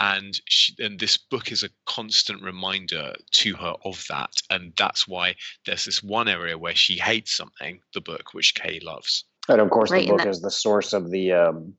and 0.00 0.38
she, 0.46 0.74
and 0.78 0.98
this 0.98 1.16
book 1.16 1.50
is 1.50 1.62
a 1.62 1.70
constant 1.86 2.42
reminder 2.42 3.14
to 3.32 3.54
her 3.54 3.74
of 3.84 4.04
that 4.08 4.30
and 4.50 4.72
that's 4.76 5.08
why 5.08 5.34
there's 5.64 5.86
this 5.86 6.02
one 6.02 6.28
area 6.28 6.58
where 6.58 6.74
she 6.74 6.98
hates 6.98 7.34
something 7.34 7.80
the 7.94 8.00
book 8.00 8.34
which 8.34 8.54
kay 8.54 8.78
loves 8.82 9.24
And 9.48 9.60
of 9.60 9.70
course, 9.70 9.90
Right, 9.90 10.06
the 10.06 10.12
book 10.12 10.22
that- 10.22 10.28
is 10.28 10.40
the 10.42 10.50
source 10.50 10.92
of 10.92 11.10
the 11.10 11.32
um, 11.32 11.74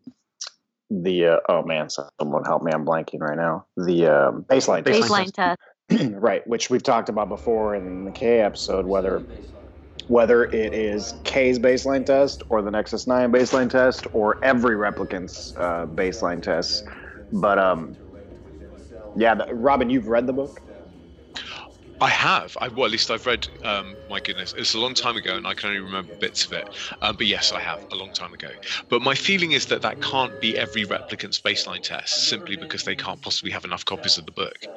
the 0.90 1.26
uh, 1.26 1.38
oh 1.50 1.64
man, 1.64 1.90
someone 1.90 2.44
help 2.46 2.64
me! 2.64 2.72
I'm 2.74 2.86
blanking 2.86 3.20
right 3.20 3.38
now. 3.38 3.66
The 3.76 4.08
um, 4.08 4.44
baseline 4.44 4.86
test. 4.86 5.02
Baseline 5.02 5.32
test. 5.32 5.60
right, 6.14 6.46
which 6.48 6.70
we've 6.70 6.84
talked 6.84 7.10
about 7.10 7.30
before 7.30 7.76
in 7.76 8.06
the 8.06 8.12
K 8.12 8.42
episode, 8.42 8.86
whether 8.86 9.24
whether 10.08 10.46
it 10.46 10.74
is 10.74 11.14
K's 11.24 11.60
baseline 11.60 12.06
test 12.06 12.44
or 12.50 12.62
the 12.62 12.72
Nexus 12.72 13.08
Nine 13.08 13.32
baseline 13.32 13.70
test 13.70 14.08
or 14.14 14.44
every 14.44 14.76
replicant's 14.76 15.54
uh, 15.58 15.86
baseline 15.86 16.42
test. 16.42 16.86
But 17.32 17.60
um, 17.60 17.98
yeah, 19.18 19.36
the, 19.36 19.54
Robin, 19.54 19.90
you've 19.90 20.08
read 20.08 20.28
the 20.28 20.34
book. 20.34 20.62
I 22.00 22.10
have. 22.10 22.56
I 22.62 22.68
well, 22.68 22.86
at 22.86 22.92
least 22.92 23.10
I've 23.10 23.26
read. 23.26 23.48
Um, 23.64 23.98
my 24.08 24.20
goodness, 24.20 24.54
it's 24.56 24.74
a 24.76 24.80
long 24.80 24.94
time 24.94 25.16
ago, 25.18 25.36
and 25.36 25.48
I 25.48 25.54
can 25.56 25.70
only 25.70 25.82
remember 25.82 26.14
bits 26.20 26.46
of 26.46 26.52
it. 26.54 26.68
Um, 27.02 27.16
but 27.18 27.26
yes, 27.28 27.52
I 27.52 27.60
have 27.60 27.84
a 27.92 27.96
long 27.96 28.12
time 28.12 28.34
ago. 28.34 28.50
But 28.90 29.02
my 29.02 29.16
feeling 29.16 29.52
is 29.54 29.66
that 29.68 29.82
that 29.82 30.00
can't 30.02 30.40
be 30.40 30.58
every 30.58 30.86
replicant's 30.86 31.40
baseline 31.40 31.82
test, 31.82 32.28
simply 32.30 32.56
because 32.56 32.84
they 32.84 32.96
can't 32.96 33.22
possibly 33.22 33.52
have 33.52 33.66
enough 33.66 33.86
copies 33.86 34.18
of 34.18 34.26
the 34.26 34.32
book. 34.32 34.68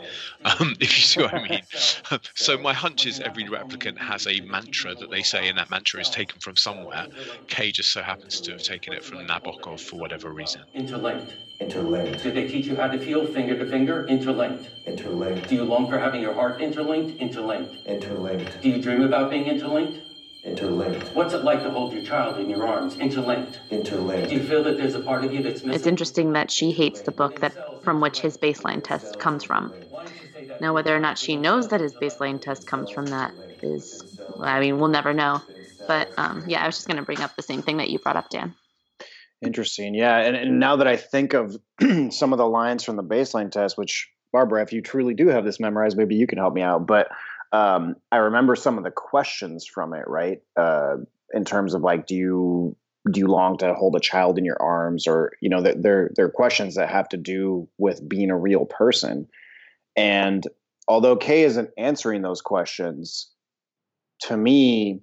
Um, 0.45 0.77
if 0.81 0.97
you 0.97 1.03
see 1.05 1.21
what 1.21 1.35
I 1.35 1.39
mean. 1.39 1.63
so 2.35 2.57
my 2.59 2.73
hunch 2.73 3.05
is 3.07 3.21
every 3.21 3.45
replicant 3.47 3.99
has 3.99 4.27
a 4.27 4.41
mantra 4.41 4.95
that 4.97 5.11
they 5.11 5.23
say, 5.23 5.49
and 5.49 5.59
that 5.59 5.71
mantra 5.71 6.01
is 6.01 6.11
taken 6.11 6.41
from 6.41 6.57
somewhere. 6.57 7.07
K 7.49 7.71
just 7.73 7.93
so 7.93 8.03
happens 8.03 8.41
to 8.43 8.53
have 8.53 8.63
taken 8.63 8.93
it 8.95 9.05
from 9.05 9.27
Nabokov 9.27 9.81
for 9.81 9.99
whatever 9.99 10.33
reason. 10.33 10.65
Interlinked. 10.75 11.37
Interlinked. 11.61 12.23
Did 12.23 12.35
they 12.35 12.49
teach 12.49 12.67
you 12.67 12.75
how 12.75 12.89
to 12.89 12.99
feel 12.99 13.27
finger 13.27 13.57
to 13.59 13.67
finger? 13.67 14.07
Interlinked. 14.07 14.71
Interlinked. 14.87 15.49
Do 15.49 15.55
you 15.55 15.65
long 15.65 15.89
for 15.91 15.99
having 15.99 16.23
your 16.23 16.33
heart 16.33 16.61
interlinked? 16.61 17.21
Interlinked. 17.21 17.87
Interlinked. 17.87 18.63
Do 18.63 18.71
you 18.71 18.81
dream 18.81 19.03
about 19.03 19.31
being 19.31 19.47
interlinked? 19.47 19.99
Interlinked. 20.43 21.15
What's 21.15 21.35
it 21.35 21.45
like 21.45 21.63
to 21.63 21.71
hold 21.71 21.93
your 21.93 22.03
child 22.03 22.39
in 22.39 22.49
your 22.49 22.67
arms? 22.67 22.97
Interlinked. 22.97 23.61
Interlinked. 23.71 24.31
Do 24.31 24.37
you 24.37 24.43
feel 24.43 24.65
that 24.65 24.79
there's 24.79 24.95
a 24.95 25.01
part 25.01 25.23
of 25.23 25.35
you 25.35 25.43
that's 25.43 25.63
missing? 25.63 25.75
It's 25.75 25.87
interesting 25.87 26.33
that 26.33 26.51
she 26.51 26.71
hates 26.71 27.03
the 27.03 27.13
book 27.13 27.41
that 27.41 27.53
from 27.85 28.01
which 28.01 28.21
his 28.21 28.39
baseline 28.39 28.83
test 28.83 29.19
comes 29.19 29.45
from. 29.45 29.75
Now, 30.61 30.73
whether 30.73 30.97
or 30.97 31.01
not 31.01 31.19
she 31.19 31.37
knows 31.37 31.69
that 31.69 31.81
his 31.81 31.95
baseline 31.95 32.41
test 32.41 32.67
comes 32.67 32.91
from 32.91 33.07
that 33.07 33.35
is, 33.63 34.03
I 34.41 34.61
mean, 34.61 34.79
we'll 34.79 34.89
never 34.89 35.13
know. 35.13 35.43
But 35.87 36.09
um, 36.17 36.45
yeah, 36.47 36.63
I 36.63 36.67
was 36.67 36.77
just 36.77 36.87
going 36.89 36.97
to 36.99 37.03
bring 37.03 37.21
up 37.21 37.37
the 37.37 37.43
same 37.43 37.63
thing 37.63 37.79
that 37.79 37.91
you 37.91 37.99
brought 37.99 38.17
up, 38.17 38.31
Dan. 38.31 38.55
Interesting. 39.43 39.95
Yeah. 39.95 40.19
And, 40.19 40.37
and 40.37 40.61
now 40.61 40.77
that 40.77 40.87
I 40.87 40.97
think 40.97 41.35
of 41.35 41.57
some 42.11 42.33
of 42.33 42.39
the 42.39 42.47
lines 42.47 42.85
from 42.85 42.97
the 42.97 43.03
baseline 43.03 43.51
test, 43.51 43.79
which 43.79 44.09
Barbara, 44.33 44.63
if 44.63 44.73
you 44.73 44.83
truly 44.83 45.15
do 45.15 45.29
have 45.29 45.45
this 45.45 45.59
memorized, 45.59 45.97
maybe 45.97 46.15
you 46.15 46.27
can 46.27 46.39
help 46.39 46.55
me 46.55 46.63
out. 46.63 46.87
But 46.87 47.09
um, 47.53 47.97
I 48.13 48.19
remember 48.19 48.55
some 48.55 48.79
of 48.79 48.85
the 48.85 48.91
questions 48.91 49.67
from 49.67 49.95
it, 49.95 50.07
right? 50.07 50.41
Uh, 50.57 50.99
in 51.33 51.45
terms 51.45 51.75
of 51.75 51.83
like, 51.83 52.07
do 52.07 52.15
you 52.15 52.77
do 53.11 53.21
you 53.21 53.27
long 53.29 53.57
to 53.59 53.75
hold 53.75 53.97
a 53.97 54.01
child 54.01 54.37
in 54.37 54.45
your 54.45 54.61
arms, 54.61 55.07
or 55.07 55.33
you 55.41 55.49
know, 55.49 55.63
they're 55.63 56.11
they're 56.15 56.29
questions 56.29 56.75
that 56.75 56.91
have 56.91 57.09
to 57.11 57.17
do 57.17 57.69
with 57.79 58.07
being 58.07 58.31
a 58.31 58.37
real 58.37 58.67
person. 58.67 59.27
And 59.97 60.47
although 60.87 61.17
Kay 61.17 61.45
isn't 61.45 61.71
answering 61.79 62.23
those 62.23 62.43
questions, 62.43 63.31
to 64.23 64.37
me, 64.37 65.01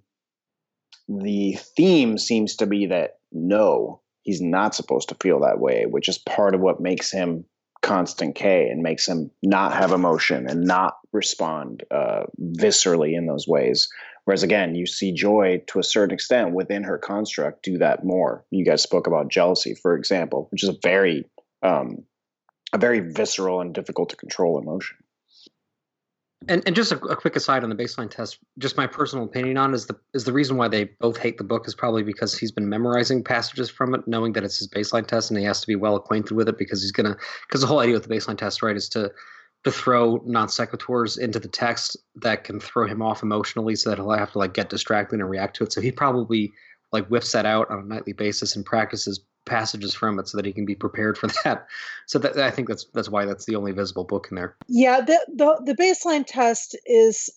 the 1.07 1.53
theme 1.75 2.17
seems 2.17 2.57
to 2.57 2.67
be 2.67 2.85
that 2.87 3.17
no, 3.31 4.01
he's 4.27 4.41
not 4.41 4.75
supposed 4.75 5.07
to 5.07 5.15
feel 5.15 5.39
that 5.39 5.57
way, 5.57 5.85
which 5.85 6.09
is 6.09 6.17
part 6.17 6.53
of 6.53 6.59
what 6.59 6.81
makes 6.81 7.09
him 7.09 7.45
constant 7.81 8.35
K 8.35 8.67
and 8.67 8.83
makes 8.83 9.07
him 9.07 9.31
not 9.41 9.71
have 9.71 9.93
emotion 9.93 10.49
and 10.49 10.65
not 10.65 10.97
respond 11.13 11.85
uh, 11.89 12.23
viscerally 12.37 13.15
in 13.15 13.25
those 13.25 13.47
ways. 13.47 13.87
Whereas 14.25 14.43
again, 14.43 14.75
you 14.75 14.85
see 14.85 15.13
Joi 15.13 15.63
to 15.67 15.79
a 15.79 15.83
certain 15.83 16.13
extent 16.13 16.53
within 16.53 16.83
her 16.83 16.97
construct 16.97 17.63
do 17.63 17.77
that 17.77 18.03
more. 18.03 18.43
You 18.51 18.65
guys 18.65 18.83
spoke 18.83 19.07
about 19.07 19.29
jealousy, 19.29 19.75
for 19.75 19.95
example, 19.95 20.49
which 20.51 20.61
is 20.61 20.69
a 20.69 20.77
very 20.83 21.25
um, 21.63 22.03
a 22.73 22.77
very 22.77 22.99
visceral 22.99 23.61
and 23.61 23.73
difficult 23.73 24.09
to 24.09 24.17
control 24.17 24.59
emotion. 24.59 24.97
And, 26.47 26.63
and 26.65 26.75
just 26.75 26.91
a, 26.91 26.99
a 27.05 27.15
quick 27.15 27.35
aside 27.35 27.63
on 27.63 27.69
the 27.69 27.75
baseline 27.75 28.09
test, 28.09 28.37
just 28.59 28.77
my 28.77 28.85
personal 28.85 29.25
opinion 29.25 29.57
on 29.57 29.73
is 29.73 29.87
the 29.87 29.95
is 30.13 30.23
the 30.23 30.31
reason 30.31 30.55
why 30.55 30.67
they 30.67 30.85
both 30.99 31.17
hate 31.17 31.37
the 31.37 31.43
book 31.43 31.67
is 31.67 31.73
probably 31.73 32.03
because 32.03 32.37
he's 32.37 32.51
been 32.51 32.69
memorizing 32.69 33.23
passages 33.23 33.69
from 33.69 33.95
it, 33.95 34.07
knowing 34.07 34.33
that 34.33 34.43
it's 34.43 34.59
his 34.59 34.67
baseline 34.67 35.05
test, 35.07 35.31
and 35.31 35.39
he 35.39 35.45
has 35.45 35.61
to 35.61 35.67
be 35.67 35.75
well 35.75 35.95
acquainted 35.95 36.33
with 36.33 36.47
it 36.47 36.57
because 36.57 36.81
he's 36.81 36.91
gonna 36.91 37.17
because 37.47 37.61
the 37.61 37.67
whole 37.67 37.79
idea 37.79 37.95
with 37.95 38.07
the 38.07 38.15
baseline 38.15 38.37
test, 38.37 38.61
right, 38.61 38.77
is 38.77 38.87
to 38.89 39.11
to 39.63 39.71
throw 39.71 40.21
non 40.25 40.47
sequiturs 40.47 41.17
into 41.17 41.39
the 41.39 41.47
text 41.47 41.97
that 42.15 42.43
can 42.43 42.59
throw 42.59 42.87
him 42.87 43.01
off 43.01 43.23
emotionally, 43.23 43.75
so 43.75 43.89
that 43.89 43.97
he'll 43.97 44.11
have 44.11 44.31
to 44.31 44.37
like 44.37 44.53
get 44.53 44.69
distracted 44.69 45.19
and 45.19 45.29
react 45.29 45.55
to 45.55 45.63
it. 45.63 45.73
So 45.73 45.81
he 45.81 45.91
probably 45.91 46.53
like 46.91 47.07
whips 47.07 47.31
that 47.31 47.45
out 47.45 47.69
on 47.71 47.79
a 47.79 47.83
nightly 47.83 48.13
basis 48.13 48.55
and 48.55 48.65
practices 48.65 49.19
passages 49.47 49.93
from 49.93 50.19
it 50.19 50.27
so 50.27 50.37
that 50.37 50.45
he 50.45 50.53
can 50.53 50.65
be 50.65 50.75
prepared 50.75 51.17
for 51.17 51.27
that. 51.43 51.67
So 52.05 52.19
that, 52.19 52.37
I 52.37 52.51
think 52.51 52.67
that's 52.67 52.85
that's 52.93 53.09
why 53.09 53.25
that's 53.25 53.45
the 53.45 53.55
only 53.55 53.71
visible 53.71 54.03
book 54.03 54.27
in 54.29 54.35
there. 54.35 54.55
Yeah, 54.67 55.01
the 55.01 55.19
the, 55.33 55.73
the 55.73 55.75
baseline 55.75 56.25
test 56.25 56.77
is 56.85 57.29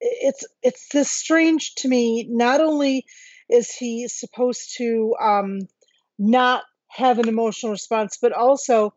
it's 0.00 0.44
it's 0.62 0.88
this 0.88 1.10
strange 1.10 1.74
to 1.76 1.88
me. 1.88 2.26
Not 2.28 2.60
only 2.60 3.06
is 3.48 3.70
he 3.70 4.08
supposed 4.08 4.76
to 4.78 5.14
um, 5.20 5.60
not 6.18 6.64
have 6.88 7.18
an 7.18 7.28
emotional 7.28 7.72
response, 7.72 8.18
but 8.20 8.32
also 8.32 8.92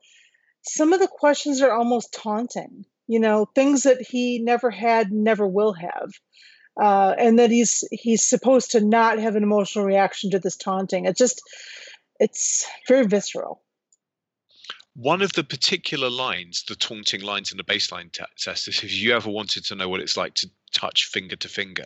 some 0.64 0.94
of 0.94 1.00
the 1.00 1.08
questions 1.08 1.62
are 1.62 1.72
almost 1.72 2.14
taunting. 2.14 2.86
You 3.08 3.20
know, 3.20 3.46
things 3.54 3.84
that 3.84 4.02
he 4.02 4.40
never 4.40 4.72
had, 4.72 5.12
never 5.12 5.48
will 5.48 5.74
have. 5.74 6.12
Uh, 6.82 7.14
and 7.18 7.40
that 7.40 7.52
he's 7.52 7.86
he's 7.92 8.28
supposed 8.28 8.72
to 8.72 8.82
not 8.82 9.20
have 9.20 9.36
an 9.36 9.44
emotional 9.44 9.86
reaction 9.86 10.32
to 10.32 10.40
this 10.40 10.58
taunting. 10.58 11.06
It's 11.06 11.20
just 11.20 11.42
it's 12.20 12.66
very 12.88 13.06
visceral. 13.06 13.62
One 14.96 15.22
of 15.22 15.34
the 15.34 15.44
particular 15.44 16.10
lines, 16.10 16.64
the 16.66 16.76
taunting 16.76 17.22
lines 17.22 17.52
in 17.52 17.58
the 17.58 17.66
baseline 17.66 18.14
te- 18.14 18.24
test, 18.38 18.70
is 18.70 18.82
if 18.82 18.94
you 18.94 19.14
ever 19.14 19.30
wanted 19.30 19.66
to 19.66 19.76
know 19.76 19.90
what 19.90 20.00
it's 20.00 20.16
like 20.16 20.36
to 20.36 20.50
touch 20.72 21.06
finger 21.06 21.36
to 21.36 21.50
finger, 21.50 21.84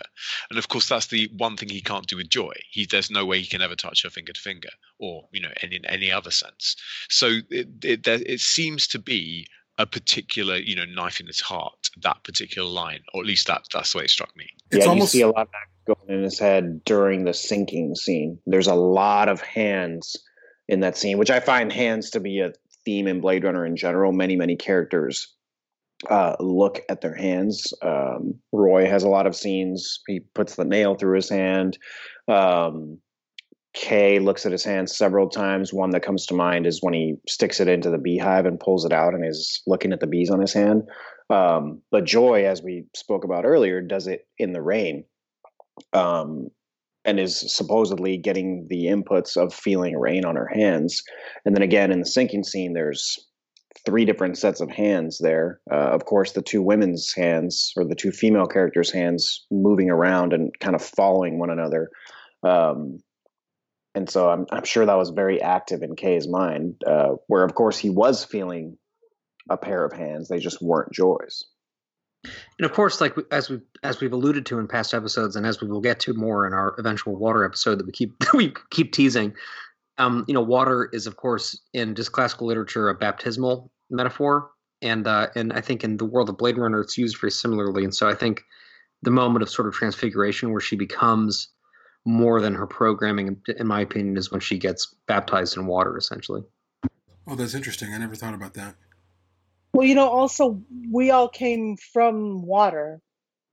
and 0.50 0.60
of 0.60 0.68
course 0.68 0.88
that's 0.88 1.08
the 1.08 1.28
one 1.36 1.58
thing 1.58 1.70
he 1.70 1.82
can't 1.82 2.06
do 2.06 2.18
with 2.18 2.30
Joi. 2.30 2.54
He 2.70 2.86
there's 2.86 3.10
no 3.10 3.26
way 3.26 3.40
he 3.40 3.48
can 3.48 3.64
ever 3.64 3.76
touch 3.76 4.04
her 4.04 4.12
finger 4.12 4.34
to 4.34 4.40
finger, 4.40 4.70
or 5.00 5.28
you 5.32 5.42
know, 5.42 5.52
in, 5.64 5.74
in 5.74 5.86
any 5.88 6.12
other 6.12 6.30
sense. 6.30 6.76
So 7.10 7.40
it 7.50 7.68
it, 7.84 8.04
there, 8.04 8.20
it 8.24 8.42
seems 8.42 8.86
to 8.90 9.00
be 9.00 9.48
a 9.80 9.88
particular 9.88 10.58
you 10.58 10.76
know 10.76 10.86
knife 10.86 11.20
in 11.20 11.26
his 11.26 11.40
heart 11.40 11.90
that 12.04 12.24
particular 12.24 12.70
line, 12.70 13.02
or 13.16 13.22
at 13.22 13.28
least 13.28 13.48
that 13.48 13.64
that's 13.74 13.94
the 13.94 13.98
way 13.98 14.04
it 14.04 14.12
struck 14.12 14.36
me. 14.38 14.48
yeah, 14.72 14.94
you 14.94 15.08
see 15.08 15.22
a 15.22 15.28
lot 15.28 15.48
of 15.48 15.52
that 15.52 15.68
going 15.90 16.18
in 16.18 16.24
his 16.24 16.40
head 16.40 16.84
during 16.84 17.24
the 17.24 17.32
syncing 17.32 17.96
scene. 17.98 18.40
There's 18.46 18.68
a 18.68 18.76
lot 18.76 19.30
of 19.30 19.42
hands 19.42 20.16
in 20.68 20.82
that 20.82 20.98
scene, 20.98 21.18
which 21.18 21.32
I 21.32 21.40
find 21.40 21.72
hands 21.72 22.12
to 22.12 22.20
be 22.20 22.40
a 22.40 22.54
theme 22.86 23.08
in 23.08 23.22
Blade 23.22 23.44
Runner 23.44 23.66
in 23.66 23.76
general. 23.76 24.12
Many, 24.12 24.36
many 24.36 24.56
characters 24.56 25.34
uh, 26.10 26.36
look 26.40 26.82
at 26.90 27.02
their 27.02 27.16
hands. 27.16 27.74
Um, 27.82 28.36
Roy 28.52 28.88
has 28.88 29.04
a 29.04 29.10
lot 29.10 29.28
of 29.28 29.36
scenes. 29.36 30.00
He 30.08 30.20
puts 30.20 30.56
the 30.56 30.66
nail 30.66 30.96
through 30.96 31.16
his 31.16 31.30
hand. 31.30 31.78
Um, 32.28 33.00
Kay 33.74 34.20
looks 34.20 34.46
at 34.46 34.52
his 34.52 34.64
hand 34.64 34.90
several 34.90 35.30
times. 35.30 35.74
One 35.74 35.92
that 35.92 36.04
comes 36.04 36.26
to 36.28 36.34
mind 36.34 36.66
is 36.66 36.82
when 36.82 36.94
he 36.94 37.16
sticks 37.28 37.60
it 37.60 37.68
into 37.68 37.90
the 37.90 37.98
beehive 37.98 38.46
and 38.46 38.60
pulls 38.60 38.86
it 38.86 38.94
out 38.94 39.14
and 39.14 39.26
is 39.26 39.62
looking 39.68 39.94
at 39.94 40.00
the 40.00 40.08
bees 40.08 40.30
on 40.30 40.40
his 40.40 40.54
hand. 40.54 40.84
Um, 41.30 41.82
but 41.92 42.06
Joi, 42.06 42.46
as 42.46 42.64
we 42.64 42.86
spoke 42.96 43.24
about 43.24 43.46
earlier, 43.46 43.82
does 43.82 44.08
it 44.08 44.28
in 44.38 44.54
the 44.54 44.62
rain 44.62 45.04
um, 45.94 46.50
and 47.06 47.20
is 47.20 47.56
supposedly 47.56 48.18
getting 48.18 48.68
the 48.70 48.86
inputs 48.86 49.38
of 49.38 49.54
feeling 49.54 49.98
rain 49.98 50.26
on 50.26 50.36
her 50.36 50.50
hands. 50.54 51.02
And 51.46 51.56
then 51.56 51.62
again, 51.62 51.92
in 51.92 52.00
the 52.00 52.06
syncing 52.06 52.46
scene, 52.46 52.74
there's 52.74 53.18
three 53.86 54.06
different 54.06 54.38
sets 54.38 54.62
of 54.62 54.70
hands 54.70 55.20
there. 55.20 55.62
Uh, 55.72 55.76
of 55.76 56.06
course, 56.06 56.34
the 56.34 56.42
two 56.42 56.62
women's 56.62 57.14
hands 57.14 57.72
or 57.78 57.86
the 57.86 57.96
two 57.96 58.12
female 58.12 58.46
characters' 58.46 58.92
hands 58.92 59.46
moving 59.50 59.90
around 59.90 60.34
and 60.34 60.52
kind 60.60 60.76
of 60.76 60.82
following 60.82 61.40
one 61.40 61.50
another. 61.50 61.90
Um, 62.44 63.00
and 63.96 64.10
so 64.10 64.30
I'm, 64.30 64.46
I'm 64.52 64.66
sure 64.66 64.86
that 64.86 64.98
was 64.98 65.10
very 65.10 65.42
active 65.42 65.82
in 65.82 65.96
Kay's 65.96 66.28
mind, 66.28 66.82
uh, 66.86 67.14
where 67.28 67.44
of 67.44 67.56
course 67.56 67.78
he 67.78 67.90
was 67.90 68.24
feeling 68.24 68.78
a 69.50 69.58
pair 69.58 69.84
of 69.84 69.94
hands. 69.94 70.28
They 70.28 70.40
just 70.40 70.62
weren't 70.62 70.94
Joi's. 70.94 71.46
And 72.24 72.66
of 72.66 72.74
course, 72.74 73.00
like 73.00 73.16
as 73.32 73.50
we 73.50 73.60
as 73.84 74.02
we've 74.02 74.14
alluded 74.14 74.46
to 74.48 74.60
in 74.60 74.68
past 74.68 74.94
episodes, 74.94 75.36
and 75.36 75.46
as 75.46 75.62
we 75.62 75.68
will 75.68 75.82
get 75.82 76.00
to 76.02 76.14
more 76.14 76.46
in 76.46 76.54
our 76.54 76.76
eventual 76.78 77.16
water 77.16 77.46
episode 77.46 77.80
that 77.80 77.86
we 77.86 77.92
keep 77.92 78.18
that 78.20 78.34
we 78.34 78.54
keep 78.72 78.92
teasing, 78.92 79.34
um, 79.98 80.26
you 80.28 80.34
know, 80.34 80.42
water 80.42 80.90
is 80.92 81.08
of 81.08 81.16
course 81.18 81.60
in 81.74 81.96
just 81.96 82.12
classical 82.12 82.48
literature 82.48 82.90
a 82.90 82.94
baptismal 82.94 83.72
metaphor, 83.90 84.52
and 84.82 85.08
uh, 85.08 85.28
and 85.36 85.54
I 85.54 85.62
think 85.62 85.84
in 85.84 85.98
the 85.98 86.06
world 86.06 86.30
of 86.30 86.38
Blade 86.38 86.58
Runner 86.58 86.82
it's 86.82 86.98
used 86.98 87.20
very 87.20 87.32
similarly. 87.32 87.84
And 87.84 87.96
so 87.96 88.10
I 88.10 88.16
think 88.16 88.44
the 89.02 89.12
moment 89.12 89.44
of 89.44 89.50
sort 89.50 89.68
of 89.68 89.74
transfiguration 89.74 90.52
where 90.52 90.62
she 90.62 90.76
becomes 90.76 91.50
more 92.06 92.42
than 92.42 92.54
her 92.54 92.68
programming, 92.68 93.42
in 93.58 93.68
my 93.68 93.82
opinion, 93.82 94.18
is 94.18 94.32
when 94.32 94.42
she 94.42 94.58
gets 94.58 94.94
baptized 95.08 95.58
in 95.58 95.68
water, 95.68 95.98
essentially. 95.98 96.42
Oh, 97.28 97.36
that's 97.36 97.54
interesting. 97.54 97.94
I 97.94 97.98
never 97.98 98.16
thought 98.16 98.34
about 98.34 98.56
that. 98.56 98.76
Well, 99.74 99.86
you 99.88 99.96
know, 99.96 100.08
also 100.08 100.62
we 100.92 101.12
all 101.12 101.30
came 101.30 101.78
from 101.78 102.42
water. 102.46 103.02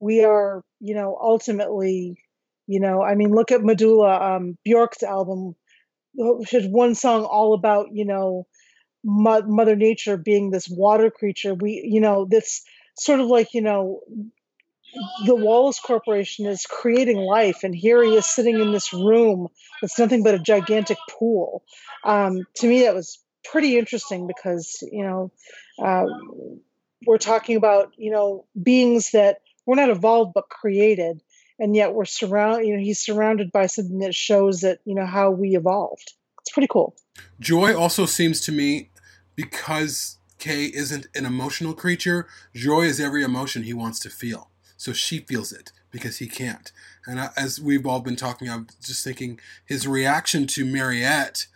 We 0.01 0.25
are, 0.25 0.63
you 0.81 0.95
know, 0.95 1.17
ultimately 1.21 2.17
You 2.69 2.81
know, 2.81 3.01
I 3.03 3.15
mean, 3.15 3.33
look 3.33 3.53
at 3.53 3.63
Medulla, 3.63 4.37
um, 4.37 4.59
Bjork's 4.65 5.03
album. 5.05 5.55
She 6.49 6.57
has 6.59 6.67
one 6.69 6.95
song 6.95 7.25
all 7.25 7.55
about 7.55 7.89
you 7.95 8.05
know 8.07 8.47
Mo- 9.05 9.43
Mother 9.47 9.77
Nature 9.77 10.17
being 10.19 10.51
this 10.51 10.69
water 10.69 11.11
creature. 11.11 11.55
We, 11.55 11.83
you 11.85 12.01
know, 12.01 12.27
this 12.31 12.65
sort 12.99 13.21
of 13.21 13.29
like 13.29 13.55
you 13.55 13.63
know 13.63 14.01
the 15.27 15.35
Wallace 15.35 15.81
Corporation 15.81 16.47
is 16.47 16.67
creating 16.67 17.19
life, 17.19 17.65
and 17.65 17.75
here 17.75 18.03
he 18.03 18.15
is 18.17 18.27
sitting 18.27 18.61
in 18.61 18.73
this 18.73 18.93
room 18.93 19.49
that's 19.81 19.99
nothing 19.99 20.23
but 20.23 20.35
a 20.35 20.39
gigantic 20.39 20.99
pool. 21.19 21.63
Um, 22.05 22.45
to 22.57 22.67
me, 22.69 22.83
that 22.83 22.95
was 22.95 23.19
pretty 23.45 23.79
interesting 23.79 24.27
because 24.27 24.79
you 24.91 25.03
know 25.05 25.31
uh, 25.79 26.07
we're 27.07 27.19
talking 27.19 27.57
about 27.57 27.93
you 27.97 28.11
know 28.11 28.47
beings 28.61 29.11
that 29.13 29.41
were 29.65 29.77
not 29.77 29.91
evolved 29.91 30.33
but 30.35 30.49
created, 30.49 31.23
and 31.59 31.75
yet 31.75 31.95
we're 31.95 32.05
surrounded. 32.05 32.67
You 32.67 32.77
know, 32.77 32.83
he's 32.83 33.01
surrounded 33.01 33.53
by 33.53 33.67
something 33.67 33.99
that 34.01 34.15
shows 34.15 34.61
that 34.61 34.81
you 34.85 34.95
know 34.95 35.07
how 35.07 35.31
we 35.31 35.57
evolved. 35.57 36.13
It's 36.41 36.53
pretty 36.53 36.69
cool. 36.71 36.95
Joi 37.41 37.77
also 37.77 38.07
seems 38.07 38.41
to 38.43 38.53
me 38.53 38.91
because 39.35 40.19
Kay 40.39 40.67
isn't 40.67 41.07
an 41.15 41.27
emotional 41.27 41.75
creature. 41.75 42.27
Joi 42.55 42.83
is 42.83 43.01
every 43.01 43.23
emotion 43.25 43.63
he 43.65 43.75
wants 43.75 43.99
to 44.01 44.11
feel 44.11 44.51
so 44.77 44.93
she 44.93 45.21
feels 45.21 45.53
it 45.53 45.73
because 45.91 46.19
he 46.19 46.27
can't. 46.27 46.73
And 47.07 47.31
as 47.37 47.61
we've 47.61 47.87
all 47.87 48.01
been 48.01 48.17
talking, 48.17 48.49
I'm 48.49 48.67
just 48.83 49.03
thinking 49.03 49.41
his 49.65 49.89
reaction 49.89 50.47
to 50.49 50.65
Mariette. 50.65 51.47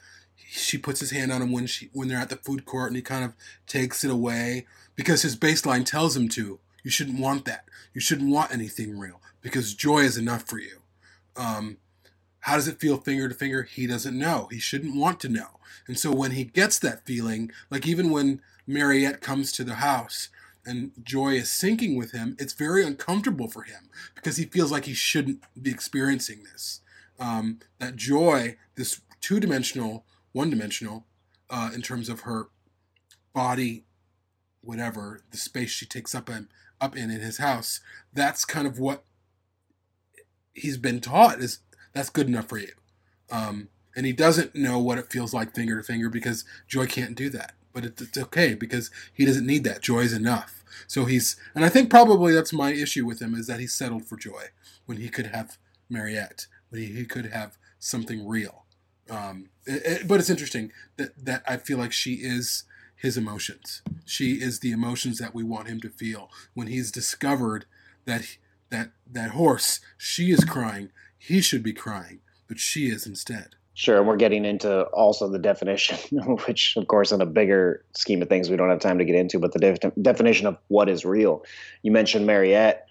She 0.53 0.79
puts 0.79 0.99
his 0.99 1.13
hand 1.13 1.33
on 1.33 1.43
him 1.43 1.53
when 1.53 1.67
she 1.67 1.91
when 1.93 2.09
they're 2.09 2.19
at 2.19 2.29
the 2.29 2.37
food 2.37 2.65
court, 2.65 2.89
and 2.89 2.97
he 2.97 3.03
kind 3.03 3.25
of 3.25 3.35
takes 3.67 4.03
it 4.03 4.11
away 4.11 4.67
because 4.97 5.23
his 5.23 5.37
baseline 5.37 5.87
tells 5.87 6.17
him 6.17 6.29
to. 6.31 6.59
You 6.83 6.91
shouldn't 6.91 7.21
want 7.21 7.45
that. 7.45 7.65
You 7.95 8.01
shouldn't 8.01 8.31
want 8.31 8.53
anything 8.53 8.99
real 8.99 9.21
because 9.41 9.75
Joi 9.75 10.01
is 10.01 10.19
enough 10.19 10.49
for 10.49 10.59
you. 10.59 10.81
Um, 11.37 11.79
how 12.41 12.57
does 12.57 12.69
it 12.69 12.81
feel 12.81 12.97
finger 12.97 13.29
to 13.29 13.35
finger? 13.35 13.63
He 13.63 13.87
doesn't 13.87 14.19
know. 14.19 14.49
He 14.51 14.59
shouldn't 14.59 14.97
want 14.97 15.21
to 15.21 15.29
know. 15.29 15.59
And 15.87 15.99
so 15.99 16.13
when 16.13 16.33
he 16.33 16.45
gets 16.45 16.79
that 16.81 17.05
feeling, 17.05 17.53
like 17.71 17.87
even 17.87 18.11
when 18.11 18.41
Mariette 18.67 19.21
comes 19.21 19.53
to 19.53 19.65
the 19.65 19.75
house 19.75 20.31
and 20.65 20.93
Joi 21.03 21.35
is 21.35 21.49
syncing 21.49 21.97
with 21.97 22.13
him, 22.13 22.37
it's 22.39 22.55
very 22.55 22.85
uncomfortable 22.85 23.49
for 23.49 23.63
him 23.63 23.91
because 24.15 24.37
he 24.37 24.45
feels 24.45 24.73
like 24.73 24.87
he 24.87 24.95
shouldn't 24.95 25.43
be 25.61 25.71
experiencing 25.71 26.45
this. 26.53 26.81
Um, 27.19 27.61
that 27.79 27.97
Joi, 27.97 28.57
this 28.77 29.01
two 29.21 29.41
dimensional, 29.41 30.05
one 30.33 30.51
dimensional, 30.51 31.07
uh, 31.49 31.71
in 31.75 31.83
terms 31.83 32.09
of 32.09 32.21
her 32.21 32.49
body, 33.33 33.85
whatever 34.61 35.23
the 35.31 35.37
space 35.37 35.71
she 35.71 35.87
takes 35.87 36.15
up 36.15 36.29
in, 36.29 36.49
up 36.81 36.97
in 36.97 37.11
in 37.11 37.21
his 37.21 37.39
house, 37.39 37.81
that's 38.13 38.45
kind 38.45 38.67
of 38.67 38.79
what 38.79 39.05
he's 40.53 40.77
been 40.77 41.01
taught 41.01 41.41
is 41.41 41.61
that's 41.93 42.11
good 42.11 42.29
enough 42.29 42.49
for 42.49 42.59
you. 42.59 42.73
Um, 43.31 43.69
and 43.97 44.07
he 44.07 44.13
doesn't 44.13 44.55
know 44.55 44.79
what 44.79 44.99
it 44.99 45.11
feels 45.11 45.35
like 45.35 45.55
finger 45.55 45.77
to 45.77 45.83
finger 45.83 46.09
because 46.09 46.45
Joi 46.69 46.87
can't 46.87 47.17
do 47.17 47.29
that 47.31 47.55
but 47.73 47.85
it's 47.85 48.19
okay 48.19 48.55
because 48.55 48.91
he 49.13 49.25
doesn't 49.25 49.47
need 49.47 49.65
that. 49.65 49.83
Joi 49.83 50.01
is 50.01 50.13
enough. 50.13 50.65
So 50.87 51.05
he's, 51.05 51.37
and 51.55 51.65
I 51.65 51.69
think 51.69 51.91
probably 51.91 52.33
that's 52.33 52.53
my 52.53 52.73
issue 52.73 53.07
with 53.07 53.21
him 53.21 53.35
is 53.35 53.47
that 53.47 53.61
he 53.61 53.67
settled 53.67 54.07
for 54.07 54.17
Joi 54.17 54.47
when 54.87 54.99
he 54.99 55.09
could 55.09 55.27
have 55.27 55.59
Mariette, 55.89 56.47
when 56.69 56.83
he, 56.83 56.89
he 56.89 57.05
could 57.05 57.27
have 57.27 57.59
something 57.79 58.27
real. 58.27 58.65
Um, 59.11 59.51
it, 59.67 59.83
it, 59.85 60.09
but 60.09 60.21
it's 60.21 60.31
interesting 60.31 60.73
that 60.97 61.25
that 61.25 61.43
I 61.47 61.57
feel 61.57 61.79
like 61.79 61.93
she 61.93 62.15
is 62.15 62.65
his 62.97 63.17
emotions. 63.17 63.83
She 64.05 64.35
is 64.35 64.61
the 64.61 64.73
emotions 64.73 65.19
that 65.19 65.35
we 65.35 65.43
want 65.43 65.69
him 65.69 65.81
to 65.81 65.89
feel 65.89 66.31
when 66.55 66.69
he's 66.69 66.91
discovered 66.91 67.65
that 68.05 68.37
that 68.71 68.93
that 69.11 69.31
horse. 69.31 69.81
She 69.99 70.31
is 70.31 70.45
crying. 70.45 70.91
He 71.19 71.41
should 71.41 71.63
be 71.63 71.73
crying, 71.73 72.21
but 72.49 72.59
she 72.59 72.87
is 72.87 73.07
instead. 73.07 73.57
Sure, 73.75 73.97
and 73.99 74.07
we're 74.07 74.17
getting 74.17 74.45
into 74.45 74.83
also 74.89 75.29
the 75.29 75.39
definition, 75.39 75.97
which, 76.47 76.77
of 76.77 76.87
course, 76.87 77.13
in 77.13 77.23
a 77.23 77.27
bigger 77.27 77.83
scheme 77.95 78.21
of 78.21 78.29
things, 78.29 78.51
we 78.51 78.57
don't 78.57 78.69
have 78.69 78.81
time 78.81 78.99
to 78.99 79.05
get 79.07 79.15
into, 79.15 79.39
but 79.39 79.53
the 79.53 79.59
de- 79.59 79.93
definition 80.03 80.47
of 80.47 80.59
what 80.69 80.89
is 80.89 81.05
real. 81.05 81.45
You 81.83 81.91
mentioned 81.91 82.27
Mariette 82.27 82.87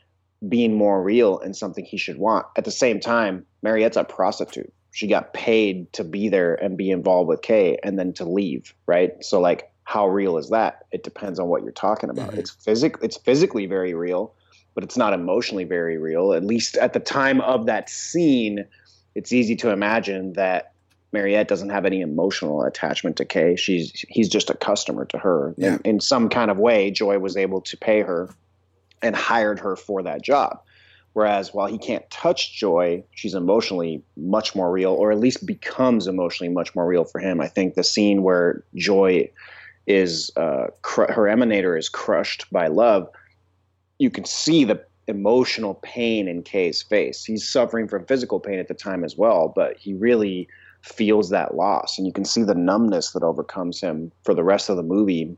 being 0.48 0.74
more 0.74 1.04
real 1.04 1.38
and 1.40 1.56
something 1.56 1.86
he 1.86 1.98
should 1.98 2.18
want. 2.18 2.48
At 2.56 2.66
the 2.66 2.72
same 2.72 3.00
time, 3.00 3.46
Mariette's 3.62 3.98
a 3.98 4.04
prostitute. 4.04 4.74
She 4.92 5.08
got 5.08 5.34
paid 5.34 5.92
to 5.94 6.04
be 6.04 6.30
there 6.30 6.56
and 6.56 6.78
be 6.78 6.90
involved 6.90 7.30
with 7.30 7.42
Kay 7.42 7.78
and 7.84 7.98
then 7.98 8.14
to 8.14 8.26
leave, 8.26 8.74
right? 8.88 9.24
So, 9.24 9.40
like, 9.40 9.72
how 9.84 10.08
real 10.08 10.38
is 10.38 10.50
that? 10.50 10.86
It 10.92 11.04
depends 11.04 11.40
on 11.40 11.48
what 11.48 11.64
you're 11.64 11.72
talking 11.72 12.10
about. 12.10 12.32
Mm-hmm. 12.32 12.40
It's 12.40 12.52
physic- 12.52 12.98
it's 13.02 13.18
physically 13.18 13.66
very 13.66 13.94
real, 13.94 14.34
but 14.76 14.84
it's 14.84 14.98
not 14.98 15.14
emotionally 15.14 15.64
very 15.64 15.98
real. 15.98 16.34
At 16.34 16.44
least 16.44 16.78
at 16.78 16.94
the 16.94 17.00
time 17.00 17.42
of 17.42 17.66
that 17.68 17.90
scene, 17.90 18.66
it's 19.16 19.32
easy 19.32 19.56
to 19.58 19.72
imagine 19.72 20.34
that 20.34 20.74
Mariette 21.12 21.48
doesn't 21.48 21.70
have 21.70 21.86
any 21.86 22.02
emotional 22.02 22.64
attachment 22.64 23.18
to 23.18 23.26
Kay. 23.26 23.56
She's 23.56 24.06
he's 24.10 24.30
just 24.30 24.50
a 24.50 24.54
customer 24.54 25.06
to 25.06 25.18
her. 25.18 25.56
Yeah. 25.58 25.76
In, 25.76 25.96
in 25.96 26.00
some 26.00 26.30
kind 26.30 26.52
of 26.52 26.60
way, 26.60 26.92
Joi 26.92 27.18
was 27.18 27.36
able 27.36 27.62
to 27.62 27.78
pay 27.78 28.02
her 28.02 28.30
and 29.02 29.16
hired 29.16 29.60
her 29.60 29.76
for 29.76 30.04
that 30.04 30.22
job. 30.22 30.62
Whereas 31.20 31.54
while 31.54 31.68
he 31.68 31.78
can't 31.78 32.10
touch 32.10 32.56
Joi, 32.58 33.04
she's 33.14 33.34
emotionally 33.34 34.02
much 34.16 34.56
more 34.56 34.72
real, 34.72 34.94
or 34.94 35.12
at 35.12 35.20
least 35.20 35.46
becomes 35.46 36.08
emotionally 36.08 36.48
much 36.48 36.74
more 36.76 36.88
real 36.88 37.04
for 37.04 37.20
him. 37.20 37.42
I 37.42 37.48
think 37.50 37.74
the 37.74 37.84
scene 37.84 38.24
where 38.24 38.64
Joi 38.76 39.30
is 39.86 40.32
uh, 40.38 40.68
cr- 40.82 41.12
her 41.12 41.24
emanator 41.24 41.78
is 41.78 41.90
crushed 41.90 42.50
by 42.54 42.68
Luv, 42.68 43.10
you 43.98 44.10
can 44.10 44.24
see 44.24 44.64
the 44.64 44.82
emotional 45.08 45.74
pain 45.84 46.30
in 46.30 46.42
Kay's 46.42 46.82
face. 46.82 47.26
He's 47.26 47.46
suffering 47.46 47.90
from 47.90 48.06
physical 48.06 48.40
pain 48.40 48.58
at 48.58 48.70
the 48.70 48.74
time 48.74 49.04
as 49.04 49.18
well, 49.18 49.52
but 49.54 49.76
he 49.76 49.94
really 49.96 50.48
feels 50.84 51.32
that 51.32 51.54
loss. 51.54 51.98
And 51.98 52.08
you 52.08 52.14
can 52.14 52.24
see 52.24 52.44
the 52.44 52.56
numbness 52.56 53.12
that 53.12 53.24
overcomes 53.24 53.82
him 53.82 54.14
for 54.24 54.34
the 54.34 54.46
rest 54.46 54.70
of 54.70 54.78
the 54.78 54.84
movie 54.84 55.36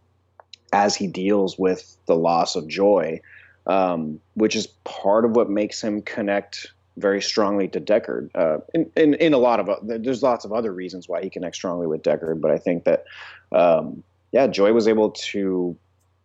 as 0.73 0.95
he 0.95 1.07
deals 1.07 1.57
with 1.57 1.97
the 2.05 2.15
loss 2.15 2.55
of 2.55 2.67
Joi, 2.67 3.19
um, 3.67 4.19
which 4.35 4.55
is 4.55 4.67
part 4.83 5.25
of 5.25 5.35
what 5.35 5.49
makes 5.49 5.81
him 5.81 6.01
connect 6.01 6.71
very 6.97 7.21
strongly 7.21 7.67
to 7.69 7.79
Deckard. 7.79 8.29
Uh, 8.35 8.57
in, 8.73 8.91
in, 8.95 9.13
in, 9.15 9.33
a 9.33 9.38
lot 9.38 9.59
of, 9.59 9.69
there's 9.83 10.21
lots 10.21 10.45
of 10.45 10.51
other 10.51 10.73
reasons 10.73 11.07
why 11.07 11.21
he 11.21 11.29
connects 11.29 11.57
strongly 11.57 11.88
with 11.88 12.03
Deckard, 12.03 12.41
but 12.41 12.51
I 12.51 12.57
think 12.57 12.83
that, 12.83 13.05
um, 13.51 14.03
yeah, 14.31 14.47
Joi 14.47 14.73
was 14.73 14.88
able 14.88 15.11
to 15.11 15.75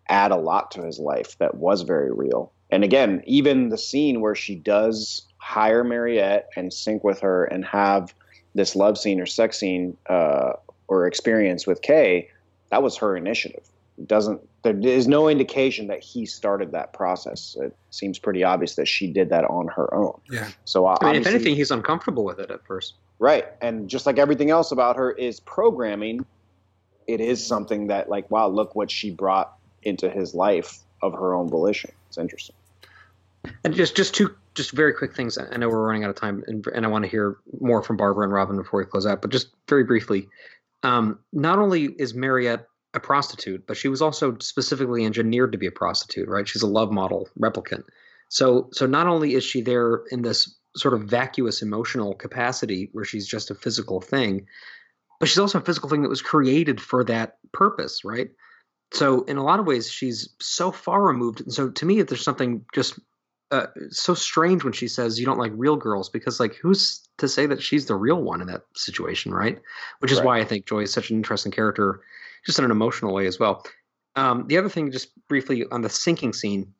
add 0.08 0.30
a 0.30 0.36
lot 0.36 0.70
to 0.72 0.82
his 0.82 0.98
life 0.98 1.38
that 1.38 1.56
was 1.56 1.82
very 1.82 2.12
real. 2.12 2.52
And 2.70 2.84
again, 2.84 3.22
even 3.26 3.68
the 3.68 3.78
scene 3.78 4.20
where 4.20 4.34
she 4.34 4.56
does 4.56 5.22
hire 5.38 5.84
Mariette 5.84 6.48
and 6.56 6.72
sync 6.72 7.04
with 7.04 7.20
her 7.20 7.44
and 7.44 7.64
have– 7.64 8.14
this 8.56 8.74
love 8.74 8.98
scene 8.98 9.20
or 9.20 9.26
sex 9.26 9.58
scene 9.58 9.96
uh, 10.08 10.54
or 10.88 11.06
experience 11.06 11.66
with 11.66 11.82
Kay, 11.82 12.28
that 12.70 12.82
was 12.82 12.96
her 12.96 13.16
initiative. 13.16 13.62
It 13.98 14.08
doesn't 14.08 14.40
there 14.62 14.78
is 14.78 15.06
no 15.06 15.28
indication 15.28 15.86
that 15.86 16.02
he 16.02 16.26
started 16.26 16.72
that 16.72 16.92
process. 16.92 17.56
It 17.60 17.76
seems 17.90 18.18
pretty 18.18 18.42
obvious 18.42 18.74
that 18.74 18.88
she 18.88 19.06
did 19.06 19.28
that 19.30 19.44
on 19.44 19.68
her 19.68 19.92
own. 19.94 20.20
Yeah. 20.30 20.48
So 20.64 20.86
I 20.86 20.96
mean, 21.02 21.16
if 21.16 21.26
anything, 21.26 21.54
he's 21.54 21.70
uncomfortable 21.70 22.24
with 22.24 22.40
it 22.40 22.50
at 22.50 22.66
first. 22.66 22.94
Right, 23.18 23.46
and 23.62 23.88
just 23.88 24.04
like 24.04 24.18
everything 24.18 24.50
else 24.50 24.72
about 24.72 24.96
her 24.96 25.12
is 25.12 25.40
programming, 25.40 26.26
it 27.06 27.20
is 27.20 27.44
something 27.44 27.86
that 27.86 28.08
like 28.08 28.30
wow, 28.30 28.48
look 28.48 28.74
what 28.74 28.90
she 28.90 29.10
brought 29.10 29.56
into 29.82 30.10
his 30.10 30.34
life 30.34 30.80
of 31.02 31.12
her 31.12 31.34
own 31.34 31.48
volition. 31.48 31.92
It's 32.08 32.18
interesting. 32.18 32.56
And 33.64 33.72
just 33.74 33.96
just 33.96 34.14
two 34.14 34.34
just 34.54 34.72
very 34.72 34.92
quick 34.92 35.14
things. 35.14 35.38
I 35.38 35.56
know 35.56 35.68
we're 35.68 35.86
running 35.86 36.02
out 36.02 36.10
of 36.10 36.16
time, 36.16 36.42
and, 36.48 36.66
and 36.74 36.84
I 36.84 36.88
want 36.88 37.04
to 37.04 37.10
hear 37.10 37.36
more 37.60 37.82
from 37.82 37.96
Barbara 37.96 38.24
and 38.24 38.32
Robin 38.32 38.56
before 38.56 38.80
we 38.80 38.86
close 38.86 39.06
out. 39.06 39.22
But 39.22 39.30
just 39.30 39.48
very 39.68 39.84
briefly, 39.84 40.28
um, 40.82 41.18
not 41.32 41.58
only 41.58 41.84
is 41.98 42.14
Mariette 42.14 42.66
a 42.96 43.00
prostitute, 43.00 43.66
but 43.66 43.76
she 43.76 43.88
was 43.88 44.02
also 44.02 44.36
specifically 44.40 45.04
engineered 45.04 45.52
to 45.52 45.58
be 45.58 45.66
a 45.66 45.72
prostitute. 45.72 46.28
Right? 46.28 46.48
She's 46.48 46.62
a 46.62 46.66
love 46.66 46.90
model 46.90 47.28
replicant. 47.38 47.84
So 48.28 48.68
so 48.72 48.86
not 48.86 49.06
only 49.06 49.34
is 49.34 49.44
she 49.44 49.60
there 49.60 50.02
in 50.10 50.22
this 50.22 50.56
sort 50.76 50.94
of 50.94 51.02
vacuous 51.02 51.62
emotional 51.62 52.14
capacity 52.14 52.90
where 52.92 53.04
she's 53.04 53.26
just 53.26 53.50
a 53.50 53.54
physical 53.54 54.00
thing, 54.00 54.46
but 55.20 55.28
she's 55.28 55.38
also 55.38 55.58
a 55.58 55.64
physical 55.64 55.88
thing 55.88 56.02
that 56.02 56.08
was 56.08 56.22
created 56.22 56.80
for 56.80 57.04
that 57.04 57.38
purpose, 57.52 58.04
right? 58.04 58.30
So 58.92 59.24
in 59.24 59.36
a 59.36 59.44
lot 59.44 59.58
of 59.58 59.66
ways, 59.66 59.90
she's 59.90 60.28
so 60.40 60.70
far 60.70 61.02
removed. 61.02 61.40
And 61.40 61.52
so 61.52 61.70
to 61.70 61.86
me, 61.86 62.02
there's 62.02 62.22
something 62.22 62.64
just 62.74 62.98
uh, 63.50 63.66
so 63.90 64.14
strange 64.14 64.64
when 64.64 64.72
she 64.72 64.88
says 64.88 65.18
you 65.18 65.26
don't 65.26 65.38
like 65.38 65.52
real 65.54 65.76
girls 65.76 66.08
because 66.08 66.40
like 66.40 66.54
who's 66.56 67.06
to 67.18 67.28
say 67.28 67.46
that 67.46 67.62
she's 67.62 67.86
the 67.86 67.94
real 67.94 68.22
one 68.22 68.40
in 68.40 68.48
that 68.48 68.62
situation, 68.74 69.32
right? 69.32 69.60
Which 70.00 70.12
is 70.12 70.18
right. 70.18 70.26
why 70.26 70.40
I 70.40 70.44
think 70.44 70.66
Joi 70.66 70.82
is 70.82 70.92
such 70.92 71.10
an 71.10 71.16
interesting 71.16 71.52
character, 71.52 72.00
just 72.46 72.58
in 72.58 72.64
an 72.64 72.70
emotional 72.70 73.12
way 73.12 73.26
as 73.26 73.38
well. 73.38 73.64
Um, 74.14 74.46
the 74.46 74.56
other 74.56 74.70
thing, 74.70 74.90
just 74.90 75.10
briefly 75.28 75.64
on 75.70 75.82
the 75.82 75.88
syncing 75.88 76.34
scene, 76.34 76.72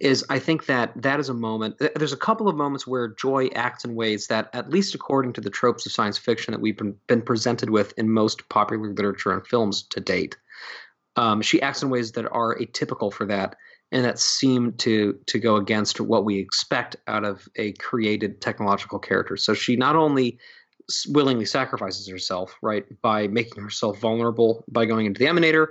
is 0.00 0.24
I 0.30 0.38
think 0.38 0.66
that 0.66 0.92
that 1.02 1.20
is 1.20 1.28
a 1.28 1.34
moment. 1.34 1.82
There's 1.96 2.12
a 2.12 2.18
couple 2.18 2.48
of 2.48 2.56
moments 2.56 2.86
where 2.86 3.08
Joi 3.08 3.48
acts 3.48 3.84
in 3.84 3.94
ways 3.94 4.28
that, 4.28 4.48
at 4.54 4.70
least 4.70 4.94
according 4.94 5.32
to 5.34 5.40
the 5.40 5.50
tropes 5.50 5.84
of 5.84 5.92
science 5.92 6.16
fiction 6.16 6.52
that 6.52 6.60
we've 6.60 6.76
been, 6.76 6.96
been 7.08 7.22
presented 7.22 7.70
with 7.70 7.92
in 7.98 8.10
most 8.10 8.48
popular 8.48 8.92
literature 8.94 9.32
and 9.32 9.46
films 9.46 9.82
to 9.90 10.00
date, 10.00 10.36
um, 11.16 11.42
she 11.42 11.60
acts 11.60 11.82
in 11.82 11.90
ways 11.90 12.12
that 12.12 12.30
are 12.30 12.56
atypical 12.56 13.12
for 13.12 13.26
that 13.26 13.56
and 13.90 14.04
that 14.04 14.18
seem 14.18 14.72
to 14.78 15.18
to 15.26 15.38
go 15.38 15.56
against 15.56 16.00
what 16.00 16.24
we 16.24 16.38
expect 16.38 16.96
out 17.06 17.24
of 17.24 17.46
a 17.56 17.72
created 17.72 18.40
technological 18.40 18.98
character. 18.98 19.36
So 19.36 19.52
she 19.52 19.76
not 19.76 19.96
only 19.96 20.38
willingly 21.08 21.46
sacrifices 21.46 22.08
herself, 22.08 22.56
right, 22.62 22.84
by 23.02 23.28
making 23.28 23.62
herself 23.62 23.98
vulnerable 23.98 24.64
by 24.68 24.84
going 24.84 25.06
into 25.06 25.18
the 25.18 25.26
emanator, 25.26 25.68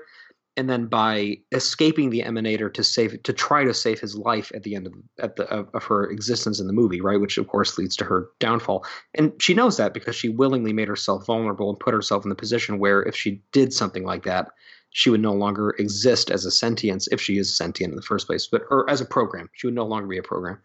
and 0.57 0.69
then 0.69 0.87
by 0.87 1.37
escaping 1.51 2.09
the 2.09 2.21
emanator 2.21 2.71
to 2.73 2.83
save 2.83 3.21
to 3.23 3.33
try 3.33 3.63
to 3.63 3.73
save 3.73 3.99
his 3.99 4.15
life 4.15 4.51
at 4.53 4.63
the 4.63 4.75
end 4.75 4.87
of 4.87 4.93
at 5.19 5.35
the 5.35 5.49
of, 5.49 5.69
of, 5.73 5.83
her 5.83 6.09
existence 6.09 6.59
in 6.59 6.67
the 6.67 6.73
movie 6.73 6.99
right 6.99 7.21
which 7.21 7.37
of 7.37 7.47
course 7.47 7.77
leads 7.77 7.95
to 7.95 8.05
her 8.05 8.29
downfall. 8.39 8.85
And 9.15 9.31
she 9.39 9.53
knows 9.53 9.77
that 9.77 9.93
because 9.93 10.15
she 10.15 10.29
willingly 10.29 10.73
made 10.73 10.87
herself 10.87 11.25
vulnerable 11.25 11.69
and 11.69 11.79
put 11.79 11.93
herself 11.93 12.25
in 12.25 12.29
the 12.29 12.35
position 12.35 12.79
where 12.79 13.01
if 13.03 13.15
she 13.15 13.41
did 13.51 13.73
something 13.73 14.03
like 14.03 14.23
that 14.23 14.49
she 14.89 15.09
would 15.09 15.21
no 15.21 15.33
longer 15.33 15.69
exist 15.79 16.29
as 16.29 16.43
a 16.43 16.51
sentience 16.51 17.07
if 17.11 17.21
she 17.21 17.37
is 17.37 17.55
sentient 17.55 17.91
in 17.91 17.95
the 17.95 18.01
first 18.01 18.27
place 18.27 18.47
but 18.47 18.63
or 18.69 18.89
as 18.89 18.99
a 18.99 19.05
program 19.05 19.49
she 19.53 19.67
would 19.67 19.75
no 19.75 19.85
longer 19.85 20.07
be 20.07 20.17
a 20.17 20.23
program. 20.23 20.59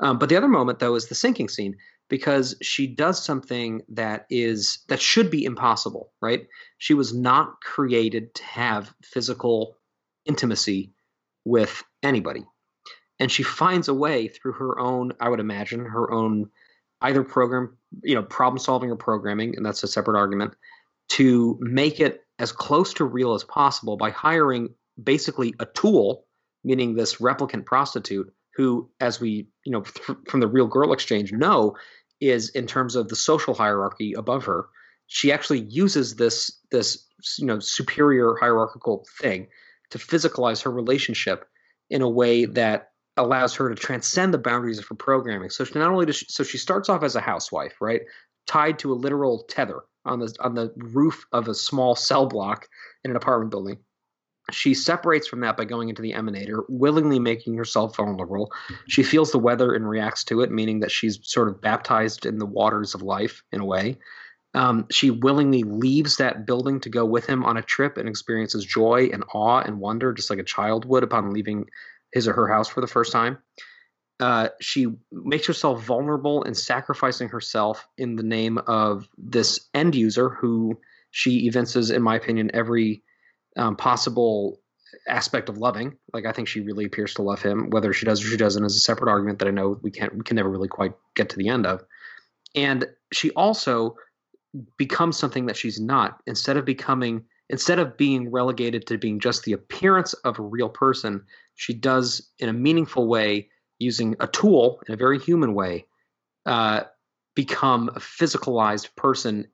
Um, 0.00 0.18
but 0.18 0.28
the 0.28 0.36
other 0.36 0.48
moment 0.48 0.78
though 0.78 0.94
is 0.94 1.06
the 1.06 1.14
syncing 1.14 1.50
scene 1.50 1.76
because 2.12 2.54
she 2.60 2.86
does 2.86 3.24
something 3.24 3.80
that 3.88 4.26
is 4.28 4.84
that 4.88 5.00
should 5.00 5.30
be 5.30 5.46
impossible 5.46 6.12
right? 6.20 6.46
She 6.76 6.92
was 6.92 7.14
not 7.14 7.62
created 7.62 8.34
to 8.34 8.44
have 8.44 8.94
physical 9.02 9.78
intimacy 10.26 10.92
with 11.46 11.82
anybody. 12.02 12.44
And 13.18 13.32
she 13.32 13.42
finds 13.42 13.88
a 13.88 13.94
way 13.94 14.28
through 14.28 14.52
her 14.52 14.78
own 14.78 15.14
i 15.20 15.28
would 15.28 15.40
imagine 15.40 15.86
her 15.86 16.12
own 16.12 16.50
either 17.00 17.24
program 17.24 17.78
you 18.02 18.14
know 18.14 18.22
problem 18.22 18.58
solving 18.58 18.90
or 18.90 18.96
programming 18.96 19.56
and 19.56 19.64
that's 19.64 19.82
a 19.82 19.88
separate 19.88 20.18
argument 20.18 20.52
to 21.08 21.56
make 21.60 21.98
it 21.98 22.20
as 22.38 22.52
close 22.52 22.92
to 22.94 23.04
real 23.06 23.32
as 23.32 23.44
possible 23.44 23.96
by 23.96 24.10
hiring 24.10 24.68
basically 25.02 25.54
a 25.60 25.64
tool 25.64 26.26
meaning 26.62 26.94
this 26.94 27.16
replicant 27.16 27.64
prostitute 27.64 28.30
who 28.54 28.90
as 29.00 29.20
we 29.20 29.48
you 29.64 29.72
know 29.72 29.82
th- 29.82 30.18
from 30.28 30.40
the 30.40 30.48
real 30.48 30.66
girl 30.66 30.92
exchange 30.92 31.32
know 31.32 31.76
is 32.22 32.50
in 32.50 32.66
terms 32.66 32.94
of 32.96 33.08
the 33.08 33.16
social 33.16 33.54
hierarchy 33.54 34.12
above 34.14 34.44
her. 34.44 34.68
She 35.08 35.32
actually 35.32 35.60
uses 35.60 36.16
this 36.16 36.50
this 36.70 37.06
you 37.38 37.46
know 37.46 37.58
superior 37.58 38.36
hierarchical 38.40 39.04
thing 39.20 39.48
to 39.90 39.98
physicalize 39.98 40.62
her 40.62 40.70
relationship 40.70 41.46
in 41.90 42.00
a 42.00 42.08
way 42.08 42.44
that 42.46 42.90
allows 43.16 43.54
her 43.54 43.68
to 43.68 43.74
transcend 43.74 44.32
the 44.32 44.38
boundaries 44.38 44.78
of 44.78 44.86
her 44.86 44.94
programming. 44.94 45.50
So 45.50 45.64
she 45.64 45.78
not 45.78 45.90
only 45.90 46.06
does 46.06 46.16
she, 46.16 46.26
so 46.28 46.42
she 46.42 46.56
starts 46.56 46.88
off 46.88 47.02
as 47.02 47.16
a 47.16 47.20
housewife, 47.20 47.74
right, 47.80 48.02
tied 48.46 48.78
to 48.78 48.92
a 48.92 48.94
literal 48.94 49.44
tether 49.48 49.80
on 50.04 50.20
the 50.20 50.34
on 50.40 50.54
the 50.54 50.72
roof 50.76 51.26
of 51.32 51.48
a 51.48 51.54
small 51.54 51.94
cell 51.94 52.26
block 52.26 52.68
in 53.04 53.10
an 53.10 53.16
apartment 53.16 53.50
building 53.50 53.78
she 54.50 54.74
separates 54.74 55.28
from 55.28 55.40
that 55.40 55.56
by 55.56 55.64
going 55.64 55.88
into 55.88 56.02
the 56.02 56.12
emanator, 56.12 56.64
willingly 56.68 57.18
making 57.18 57.56
herself 57.56 57.96
vulnerable. 57.96 58.52
She 58.88 59.02
feels 59.02 59.30
the 59.30 59.38
weather 59.38 59.72
and 59.72 59.88
reacts 59.88 60.24
to 60.24 60.40
it, 60.40 60.50
meaning 60.50 60.80
that 60.80 60.90
she's 60.90 61.18
sort 61.22 61.48
of 61.48 61.60
baptized 61.60 62.26
in 62.26 62.38
the 62.38 62.46
waters 62.46 62.94
of 62.94 63.02
life 63.02 63.42
in 63.52 63.60
a 63.60 63.64
way. 63.64 63.98
Um, 64.54 64.86
she 64.90 65.10
willingly 65.10 65.62
leaves 65.62 66.16
that 66.16 66.44
building 66.44 66.80
to 66.80 66.90
go 66.90 67.06
with 67.06 67.26
him 67.26 67.44
on 67.44 67.56
a 67.56 67.62
trip 67.62 67.96
and 67.96 68.08
experiences 68.08 68.64
joy 68.64 69.08
and 69.12 69.24
awe 69.32 69.60
and 69.60 69.80
wonder, 69.80 70.12
just 70.12 70.28
like 70.28 70.38
a 70.38 70.44
child 70.44 70.84
would 70.84 71.02
upon 71.02 71.32
leaving 71.32 71.66
his 72.12 72.28
or 72.28 72.34
her 72.34 72.48
house 72.48 72.68
for 72.68 72.80
the 72.80 72.86
first 72.86 73.12
time. 73.12 73.38
Uh, 74.20 74.48
she 74.60 74.86
makes 75.10 75.46
herself 75.46 75.82
vulnerable 75.82 76.44
and 76.44 76.56
sacrificing 76.56 77.28
herself 77.28 77.88
in 77.96 78.16
the 78.16 78.22
name 78.22 78.58
of 78.66 79.08
this 79.16 79.68
end 79.72 79.94
user 79.94 80.28
who 80.28 80.78
she 81.12 81.46
evinces, 81.46 81.90
in 81.90 82.02
my 82.02 82.16
opinion, 82.16 82.50
every 82.52 83.02
um, 83.56 83.76
possible 83.76 84.60
aspect 85.08 85.48
of 85.48 85.58
loving. 85.58 85.96
Like 86.12 86.26
I 86.26 86.32
think 86.32 86.48
she 86.48 86.60
really 86.60 86.84
appears 86.84 87.14
to 87.14 87.22
love 87.22 87.42
him. 87.42 87.70
Whether 87.70 87.92
she 87.92 88.06
does 88.06 88.22
or 88.22 88.28
she 88.28 88.36
doesn't 88.36 88.64
is 88.64 88.76
a 88.76 88.80
separate 88.80 89.10
argument 89.10 89.38
that 89.40 89.48
I 89.48 89.52
know 89.52 89.78
we 89.82 89.90
can't 89.90 90.14
we 90.14 90.22
can 90.22 90.36
never 90.36 90.50
really 90.50 90.68
quite 90.68 90.92
get 91.14 91.30
to 91.30 91.36
the 91.36 91.48
end 91.48 91.66
of. 91.66 91.82
And 92.54 92.86
she 93.12 93.30
also 93.32 93.96
becomes 94.76 95.16
something 95.16 95.46
that 95.46 95.56
she's 95.56 95.80
not. 95.80 96.20
Instead 96.26 96.56
of 96.56 96.64
becoming 96.64 97.24
instead 97.48 97.78
of 97.78 97.96
being 97.96 98.30
relegated 98.30 98.86
to 98.86 98.98
being 98.98 99.20
just 99.20 99.44
the 99.44 99.52
appearance 99.52 100.14
of 100.14 100.38
a 100.38 100.42
real 100.42 100.68
person, 100.68 101.22
she 101.54 101.74
does 101.74 102.30
in 102.38 102.48
a 102.48 102.52
meaningful 102.52 103.06
way 103.06 103.48
using 103.78 104.16
a 104.20 104.26
tool 104.26 104.80
in 104.86 104.94
a 104.94 104.96
very 104.96 105.18
human 105.18 105.54
way 105.54 105.86
uh, 106.46 106.82
become 107.34 107.88
a 107.90 107.98
physicalized 107.98 108.94
person 108.96 109.46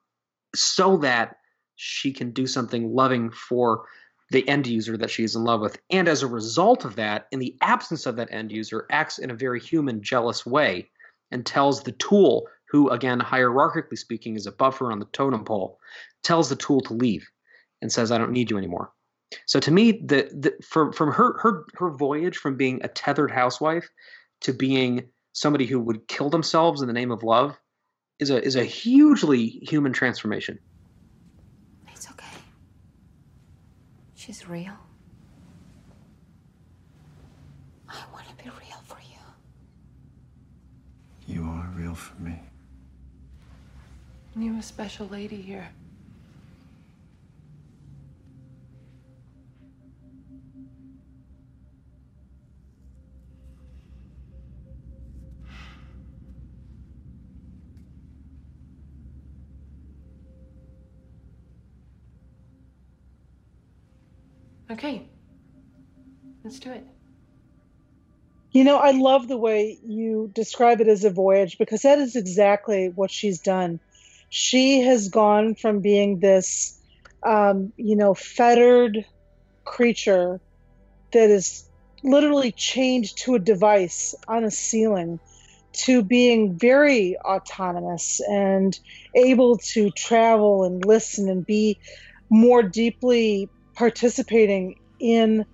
so 0.54 0.98
that 0.98 1.36
she 1.78 2.12
can 2.12 2.32
do 2.32 2.46
something 2.46 2.92
loving 2.92 3.30
for 3.30 3.84
the 4.30 4.46
end 4.48 4.66
user 4.66 4.96
that 4.96 5.10
she's 5.10 5.34
in 5.36 5.44
love 5.44 5.60
with. 5.60 5.78
And 5.90 6.08
as 6.08 6.22
a 6.22 6.26
result 6.26 6.84
of 6.84 6.96
that, 6.96 7.28
in 7.32 7.38
the 7.38 7.56
absence 7.62 8.04
of 8.04 8.16
that 8.16 8.30
end 8.30 8.52
user, 8.52 8.86
acts 8.90 9.18
in 9.18 9.30
a 9.30 9.34
very 9.34 9.60
human, 9.60 10.02
jealous 10.02 10.44
way 10.44 10.90
and 11.30 11.46
tells 11.46 11.82
the 11.82 11.92
tool, 11.92 12.46
who, 12.68 12.90
again, 12.90 13.20
hierarchically 13.20 13.96
speaking, 13.96 14.34
is 14.34 14.46
above 14.46 14.76
her 14.78 14.92
on 14.92 14.98
the 14.98 15.06
totem 15.06 15.44
pole, 15.44 15.78
tells 16.22 16.48
the 16.48 16.56
tool 16.56 16.80
to 16.82 16.94
leave 16.94 17.26
and 17.80 17.90
says, 17.90 18.10
I 18.10 18.18
don't 18.18 18.32
need 18.32 18.50
you 18.50 18.58
anymore. 18.58 18.92
So 19.46 19.60
to 19.60 19.70
me, 19.70 19.92
the, 19.92 20.28
the 20.32 20.54
from 20.62 20.92
from 20.92 21.12
her 21.12 21.38
her 21.38 21.64
her 21.74 21.90
voyage 21.90 22.38
from 22.38 22.56
being 22.56 22.80
a 22.82 22.88
tethered 22.88 23.30
housewife 23.30 23.88
to 24.40 24.52
being 24.52 25.08
somebody 25.32 25.66
who 25.66 25.80
would 25.80 26.08
kill 26.08 26.30
themselves 26.30 26.80
in 26.80 26.86
the 26.86 26.94
name 26.94 27.10
of 27.10 27.22
love 27.22 27.58
is 28.18 28.30
a 28.30 28.42
is 28.42 28.56
a 28.56 28.64
hugely 28.64 29.46
human 29.46 29.92
transformation. 29.92 30.58
She's 34.28 34.46
real. 34.46 34.74
I 37.88 38.02
want 38.12 38.28
to 38.28 38.34
be 38.34 38.50
real 38.50 38.82
for 38.84 38.98
you. 39.00 39.16
You 41.34 41.44
are 41.44 41.66
real 41.74 41.94
for 41.94 42.20
me. 42.20 42.38
You're 44.36 44.58
a 44.58 44.62
special 44.62 45.06
lady 45.06 45.40
here. 45.40 45.70
Okay. 64.70 65.08
Let's 66.44 66.58
do 66.58 66.72
it. 66.72 66.86
You 68.52 68.64
know, 68.64 68.78
I 68.78 68.92
love 68.92 69.28
the 69.28 69.36
way 69.36 69.78
you 69.84 70.30
describe 70.34 70.80
it 70.80 70.88
as 70.88 71.04
a 71.04 71.10
voyage 71.10 71.58
because 71.58 71.82
that 71.82 71.98
is 71.98 72.16
exactly 72.16 72.90
what 72.94 73.10
she's 73.10 73.40
done. 73.40 73.80
She 74.30 74.80
has 74.80 75.08
gone 75.08 75.54
from 75.54 75.80
being 75.80 76.20
this, 76.20 76.78
um, 77.26 77.72
you 77.76 77.96
know, 77.96 78.14
fettered 78.14 79.04
creature 79.64 80.40
that 81.12 81.30
is 81.30 81.68
literally 82.02 82.52
chained 82.52 83.14
to 83.16 83.34
a 83.34 83.38
device 83.38 84.14
on 84.28 84.44
a 84.44 84.50
ceiling 84.50 85.18
to 85.72 86.02
being 86.02 86.58
very 86.58 87.16
autonomous 87.24 88.20
and 88.28 88.78
able 89.14 89.58
to 89.58 89.90
travel 89.90 90.64
and 90.64 90.84
listen 90.84 91.28
and 91.28 91.44
be 91.44 91.78
more 92.30 92.62
deeply 92.62 93.48
participating 93.78 94.76
in 94.98 95.46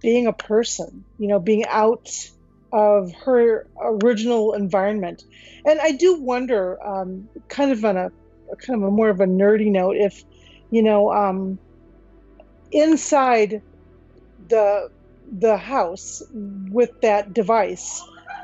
being 0.00 0.28
a 0.28 0.32
person, 0.32 1.04
you 1.18 1.26
know, 1.26 1.40
being 1.40 1.64
out 1.66 2.08
of 2.72 3.12
her 3.12 3.66
original 3.80 4.54
environment. 4.54 5.24
And 5.66 5.80
I 5.80 5.92
do 5.92 6.20
wonder, 6.20 6.80
um, 6.86 7.28
kind 7.48 7.72
of 7.72 7.84
on 7.84 7.96
a 7.96 8.12
kind 8.58 8.80
of 8.80 8.88
a 8.88 8.90
more 8.90 9.08
of 9.08 9.20
a 9.20 9.26
nerdy 9.26 9.68
note, 9.68 9.96
if 9.96 10.22
you 10.70 10.82
know, 10.82 11.12
um, 11.12 11.58
inside 12.70 13.62
the 14.48 14.90
the 15.40 15.56
house 15.56 16.22
with 16.32 17.00
that 17.00 17.34
device, 17.34 18.00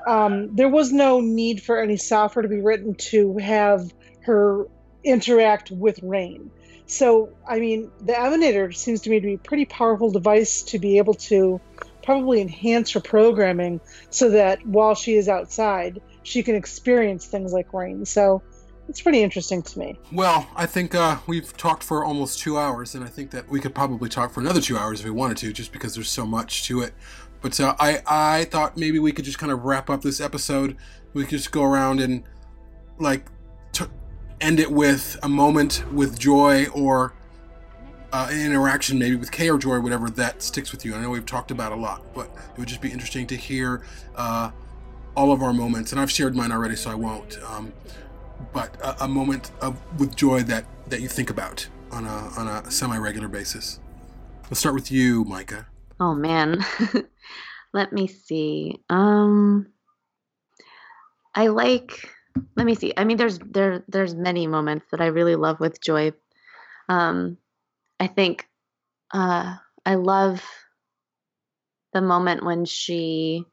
um, 0.09 0.57
there 0.57 0.69
was 0.69 0.91
no 0.91 1.21
need 1.21 1.63
for 1.63 1.81
any 1.81 1.97
software 1.97 2.43
to 2.43 2.49
be 2.49 2.61
written 2.61 2.97
to 2.97 3.37
have 3.37 3.93
her 4.23 4.67
interact 5.05 5.71
with 5.71 6.01
rain. 6.03 6.51
So, 6.87 7.31
I 7.49 7.61
mean, 7.61 7.91
the 8.01 8.13
Emanator 8.13 8.75
seems 8.75 9.03
to 9.03 9.11
me 9.11 9.21
to 9.21 9.27
be 9.27 9.35
a 9.35 9.39
pretty 9.39 9.65
powerful 9.65 10.11
device 10.11 10.63
to 10.63 10.79
be 10.79 10.99
able 10.99 11.15
to 11.15 11.61
probably 12.03 12.41
enhance 12.41 12.91
her 12.93 13.01
programming 13.01 13.81
so 14.11 14.31
that 14.31 14.67
while 14.67 14.95
she 14.95 15.15
is 15.15 15.29
outside, 15.29 16.01
she 16.25 16.43
can 16.43 16.57
experience 16.57 17.27
things 17.27 17.53
like 17.53 17.73
rain. 17.73 18.05
So, 18.05 18.43
it's 18.91 19.01
pretty 19.01 19.23
interesting 19.23 19.63
to 19.63 19.79
me. 19.79 19.97
Well, 20.11 20.51
I 20.57 20.67
think 20.67 20.97
uh, 20.97 21.19
we've 21.29 21.57
talked 21.57 21.85
for 21.85 22.05
almost 22.05 22.41
two 22.41 22.59
hours, 22.59 22.97
and 22.97 23.05
I 23.05 23.07
think 23.07 23.31
that 23.31 23.49
we 23.49 23.61
could 23.61 23.73
probably 23.73 24.09
talk 24.09 24.33
for 24.33 24.41
another 24.41 24.61
two 24.61 24.77
hours 24.77 24.99
if 24.99 25.05
we 25.05 25.13
wanted 25.13 25.37
to, 25.39 25.53
just 25.53 25.71
because 25.71 25.95
there's 25.95 26.11
so 26.11 26.27
much 26.27 26.67
to 26.67 26.81
it. 26.81 26.93
But 27.41 27.59
uh, 27.61 27.77
I, 27.79 28.03
I 28.05 28.45
thought 28.47 28.77
maybe 28.77 28.99
we 28.99 29.13
could 29.13 29.25
just 29.25 29.39
kind 29.39 29.53
of 29.53 29.65
wrap 29.65 29.89
up 29.91 30.03
this 30.03 30.21
episode. 30.21 30.77
We 31.15 31.23
could 31.23 31.39
just 31.39 31.53
go 31.53 31.63
around 31.63 32.01
and 32.01 32.25
like 32.99 33.27
end 34.41 34.61
it 34.61 34.71
with 34.71 35.19
a 35.23 35.29
moment 35.29 35.85
with 35.93 36.19
Joi 36.19 36.67
or 36.69 37.13
uh, 38.13 38.29
interaction 38.33 38.99
maybe 38.99 39.17
with 39.17 39.31
Kay 39.31 39.49
or 39.51 39.59
Joi, 39.59 39.75
or 39.75 39.81
whatever 39.81 40.11
that 40.11 40.43
sticks 40.43 40.73
with 40.73 40.85
you. 40.85 40.95
I 40.95 41.01
know 41.01 41.11
we've 41.11 41.27
talked 41.27 41.51
about 41.51 41.73
a 41.73 41.77
lot, 41.77 42.03
but 42.15 42.27
it 42.27 42.59
would 42.59 42.69
just 42.69 42.81
be 42.81 42.91
interesting 42.91 43.27
to 43.29 43.37
hear 43.37 43.85
uh, 44.17 44.51
all 45.15 45.33
of 45.33 45.43
our 45.43 45.53
moments. 45.53 45.93
And 45.93 46.01
I've 46.01 46.11
shared 46.11 46.35
mine 46.35 46.53
already, 46.53 46.77
so 46.77 46.91
I 46.91 46.95
won't. 46.95 47.39
Um, 47.45 47.73
but 48.53 48.75
a, 48.83 49.05
a 49.05 49.09
moment 49.09 49.51
of, 49.61 49.79
with 50.01 50.17
Joi 50.17 50.43
that 50.45 50.65
that 50.89 51.01
you 51.01 51.09
think 51.09 51.31
about 51.31 51.69
on 51.93 52.05
a 52.05 52.31
on 52.37 52.49
a 52.49 52.71
semi-regular 52.71 53.29
basis. 53.29 53.81
Let's 54.45 54.61
start 54.61 54.75
with 54.75 54.91
you, 54.91 55.25
Micah. 55.25 55.67
Oh 55.99 56.15
man. 56.15 56.65
Let 57.73 57.93
me 57.93 58.09
see. 58.09 58.81
Um 58.89 59.73
I 61.35 61.49
like 61.49 62.11
let 62.57 62.67
me 62.67 62.75
see. 62.75 62.93
I 62.97 63.05
mean 63.05 63.17
there's 63.17 63.39
there 63.39 63.85
there's 63.89 64.15
many 64.15 64.47
moments 64.47 64.87
that 64.91 65.01
I 65.01 65.07
really 65.07 65.37
love 65.37 65.61
with 65.61 65.81
Joi. 65.81 66.13
Um 66.89 67.39
I 67.99 68.07
think 68.07 68.49
uh 69.13 69.57
I 69.85 69.95
love 69.95 70.43
the 71.93 72.01
moment 72.01 72.45
when 72.45 72.65
she 72.65 73.45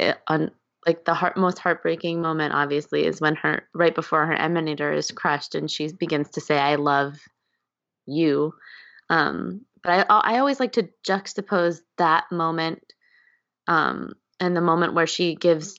uh, 0.00 0.14
on 0.26 0.50
like 0.86 1.04
the 1.04 1.14
heart, 1.14 1.36
most 1.36 1.58
heartbreaking 1.58 2.20
moment 2.20 2.52
obviously 2.52 3.06
is 3.06 3.20
when 3.20 3.36
her 3.36 3.66
right 3.74 3.94
before 3.94 4.26
her 4.26 4.36
emanator 4.36 4.94
is 4.94 5.10
crushed 5.10 5.54
and 5.54 5.70
she 5.70 5.90
begins 5.92 6.30
to 6.30 6.40
say 6.40 6.58
i 6.58 6.74
love 6.74 7.18
you 8.06 8.52
um 9.08 9.62
but 9.82 10.06
i 10.10 10.34
i 10.34 10.38
always 10.38 10.60
like 10.60 10.72
to 10.72 10.88
juxtapose 11.06 11.80
that 11.96 12.24
moment 12.30 12.82
um 13.66 14.12
and 14.40 14.56
the 14.56 14.60
moment 14.60 14.94
where 14.94 15.06
she 15.06 15.34
gives 15.34 15.76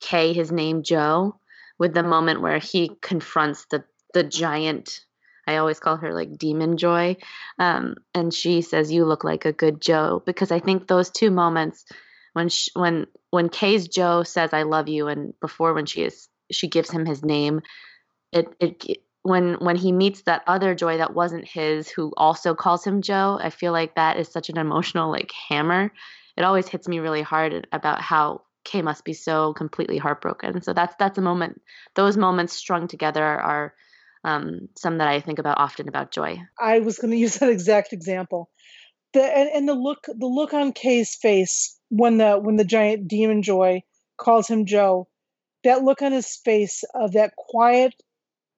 kay 0.00 0.32
his 0.32 0.50
name 0.50 0.82
joe 0.82 1.38
with 1.78 1.94
the 1.94 2.02
moment 2.02 2.40
where 2.40 2.58
he 2.58 2.90
confronts 3.00 3.66
the 3.70 3.84
the 4.14 4.22
giant 4.22 5.00
I 5.46 5.56
always 5.56 5.80
call 5.80 5.96
her 5.96 6.12
like 6.12 6.36
Demon 6.36 6.76
Joi. 6.76 7.16
Um, 7.58 7.94
and 8.14 8.34
she 8.34 8.60
says, 8.60 8.92
You 8.92 9.06
look 9.06 9.24
like 9.24 9.46
a 9.46 9.52
good 9.52 9.80
Joe. 9.80 10.22
Because 10.26 10.52
I 10.52 10.58
think 10.60 10.86
those 10.86 11.08
two 11.08 11.30
moments, 11.30 11.86
when 12.34 12.48
she, 12.50 12.70
when 12.74 13.06
when 13.30 13.48
Kay's 13.48 13.88
Joe 13.88 14.22
says 14.22 14.52
I 14.52 14.62
love 14.62 14.88
you 14.88 15.08
and 15.08 15.34
before 15.40 15.74
when 15.74 15.86
she 15.86 16.02
is 16.02 16.28
she 16.50 16.68
gives 16.68 16.90
him 16.90 17.04
his 17.04 17.24
name 17.24 17.62
it 18.32 18.46
it 18.60 18.98
when 19.22 19.54
when 19.54 19.76
he 19.76 19.92
meets 19.92 20.22
that 20.22 20.42
other 20.46 20.74
Joi 20.74 20.98
that 20.98 21.14
wasn't 21.14 21.46
his 21.46 21.88
who 21.88 22.12
also 22.16 22.54
calls 22.54 22.86
him 22.86 23.02
Joe 23.02 23.38
I 23.42 23.50
feel 23.50 23.72
like 23.72 23.96
that 23.96 24.18
is 24.18 24.28
such 24.28 24.48
an 24.50 24.58
emotional 24.58 25.10
like 25.10 25.32
hammer 25.48 25.92
it 26.36 26.44
always 26.44 26.68
hits 26.68 26.86
me 26.86 27.00
really 27.00 27.22
hard 27.22 27.66
about 27.72 28.00
how 28.00 28.42
Kay 28.68 28.82
must 28.82 29.02
be 29.02 29.14
so 29.14 29.54
completely 29.54 29.96
heartbroken. 29.96 30.60
So 30.60 30.74
that's 30.74 30.94
that's 30.98 31.16
a 31.16 31.22
moment 31.22 31.62
those 31.94 32.18
moments 32.18 32.52
strung 32.52 32.86
together 32.86 33.24
are 33.24 33.74
um, 34.24 34.68
some 34.76 34.98
that 34.98 35.08
I 35.08 35.20
think 35.20 35.38
about 35.38 35.56
often 35.58 35.88
about 35.88 36.12
Joi. 36.12 36.42
I 36.60 36.80
was 36.80 36.98
going 36.98 37.10
to 37.12 37.16
use 37.16 37.38
that 37.38 37.48
exact 37.48 37.94
example. 37.94 38.50
The 39.14 39.22
and, 39.22 39.48
and 39.48 39.68
the 39.68 39.74
look 39.74 40.04
the 40.06 40.26
look 40.26 40.52
on 40.52 40.72
Kay's 40.72 41.14
face 41.14 41.78
when 41.88 42.18
the 42.18 42.36
when 42.36 42.56
the 42.56 42.64
giant 42.64 43.08
demon 43.08 43.42
Joi 43.42 43.82
calls 44.18 44.48
him 44.48 44.66
Joe, 44.66 45.08
that 45.64 45.82
look 45.82 46.02
on 46.02 46.12
his 46.12 46.36
face 46.36 46.84
of 46.94 47.12
that 47.12 47.36
quiet, 47.36 47.94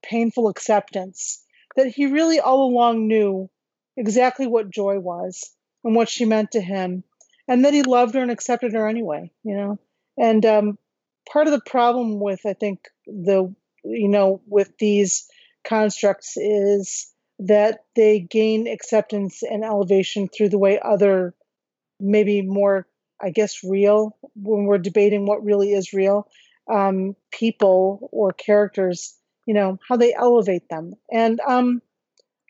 painful 0.03 0.49
acceptance 0.49 1.45
that 1.77 1.87
he 1.87 2.07
really 2.07 2.41
all 2.41 2.69
along 2.69 3.07
knew 3.07 3.49
exactly 3.97 4.49
what 4.49 4.71
Joi 4.71 4.99
was 4.99 5.53
and 5.85 5.95
what 5.95 6.09
she 6.09 6.25
meant 6.25 6.51
to 6.51 6.61
him, 6.61 7.05
and 7.47 7.65
that 7.65 7.75
he 7.75 7.85
loved 7.85 8.15
her 8.17 8.23
and 8.23 8.33
accepted 8.33 8.73
her 8.73 8.89
anyway. 8.89 9.31
You 9.45 9.55
know, 9.55 9.79
and 10.19 10.45
um, 10.47 10.79
part 11.31 11.47
of 11.47 11.53
the 11.53 11.61
problem 11.61 12.21
with 12.21 12.41
I 12.47 12.55
think 12.55 12.81
the 13.07 13.55
you 13.85 14.09
know 14.09 14.41
with 14.47 14.77
these 14.79 15.29
constructs 15.65 16.37
is 16.37 17.13
that 17.39 17.85
they 17.97 18.21
gain 18.21 18.67
acceptance 18.67 19.43
and 19.43 19.65
elevation 19.65 20.29
through 20.29 20.51
the 20.51 20.59
way 20.59 20.79
other 20.83 21.35
maybe 21.99 22.43
more 22.43 22.87
I 23.21 23.31
guess, 23.31 23.63
real 23.63 24.17
when 24.35 24.65
we're 24.65 24.79
debating 24.79 25.27
what 25.27 25.45
really 25.45 25.73
is 25.73 25.93
real. 25.93 26.29
Um, 26.71 27.17
people 27.33 28.09
or 28.13 28.33
characters, 28.33 29.17
you 29.47 29.55
know, 29.55 29.79
how 29.89 29.97
they 29.97 30.15
elevate 30.15 30.69
them. 30.69 30.95
And 31.13 31.41
um, 31.41 31.83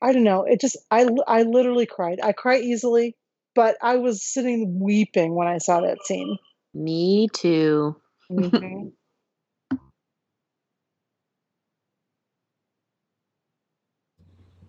I 0.03 0.13
don't 0.13 0.25
know. 0.25 0.45
It 0.45 0.61
just, 0.61 0.77
I, 0.91 1.09
I 1.27 1.43
literally 1.43 1.87
cried. 1.87 2.21
I 2.23 2.33
cry 2.33 2.59
easily, 2.59 3.17
but 3.55 3.77
I 3.83 3.97
was 3.97 4.23
sitting 4.23 4.79
weeping 4.81 5.35
when 5.35 5.49
I 5.49 5.59
saw 5.59 5.81
that 5.81 6.05
scene. 6.05 6.37
Me 6.75 7.29
too. 7.33 7.97
Mm-hmm. 8.31 8.89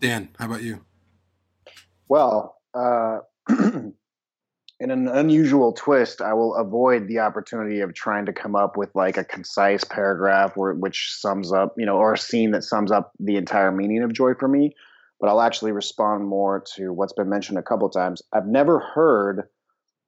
Dan, 0.00 0.28
how 0.36 0.46
about 0.46 0.62
you? 0.62 0.84
Well, 2.08 2.56
uh, 2.74 3.18
in 3.48 3.94
an 4.90 5.06
unusual 5.06 5.72
twist, 5.72 6.20
I 6.20 6.34
will 6.34 6.56
avoid 6.56 7.06
the 7.06 7.20
opportunity 7.20 7.80
of 7.80 7.94
trying 7.94 8.26
to 8.26 8.32
come 8.32 8.56
up 8.56 8.76
with 8.76 8.90
like 8.96 9.16
a 9.16 9.22
concise 9.22 9.84
paragraph 9.84 10.56
where, 10.56 10.74
which 10.74 11.14
sums 11.16 11.52
up, 11.52 11.74
you 11.78 11.86
know, 11.86 11.98
or 11.98 12.14
a 12.14 12.18
scene 12.18 12.50
that 12.50 12.64
sums 12.64 12.90
up 12.90 13.12
the 13.20 13.36
entire 13.36 13.70
meaning 13.70 14.02
of 14.02 14.12
joy 14.12 14.34
for 14.34 14.48
me. 14.48 14.74
But 15.20 15.28
I'll 15.28 15.40
actually 15.40 15.70
respond 15.70 16.26
more 16.26 16.64
to 16.74 16.92
what's 16.92 17.12
been 17.12 17.28
mentioned 17.28 17.58
a 17.58 17.62
couple 17.62 17.88
times. 17.88 18.22
I've 18.32 18.48
never 18.48 18.80
heard 18.80 19.44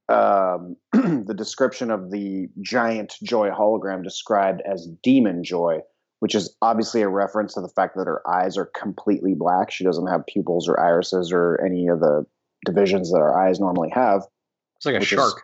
um, 0.08 0.76
the 1.26 1.34
description 1.34 1.90
of 1.90 2.10
the 2.10 2.48
giant 2.60 3.14
Joi 3.22 3.50
hologram 3.50 4.02
described 4.02 4.62
as 4.62 4.88
demon 5.02 5.44
Joi, 5.44 5.80
which 6.20 6.34
is 6.34 6.56
obviously 6.62 7.02
a 7.02 7.08
reference 7.08 7.54
to 7.54 7.60
the 7.60 7.68
fact 7.68 7.96
that 7.96 8.06
her 8.06 8.22
eyes 8.28 8.56
are 8.56 8.70
completely 8.78 9.34
black. 9.34 9.70
She 9.70 9.84
doesn't 9.84 10.06
have 10.06 10.26
pupils 10.26 10.68
or 10.68 10.80
irises 10.80 11.32
or 11.32 11.60
any 11.64 11.88
of 11.88 12.00
the 12.00 12.26
divisions 12.64 13.12
that 13.12 13.18
our 13.18 13.38
eyes 13.38 13.60
normally 13.60 13.90
have 13.90 14.22
it's 14.84 14.92
like 14.92 15.02
a 15.02 15.04
shark. 15.04 15.42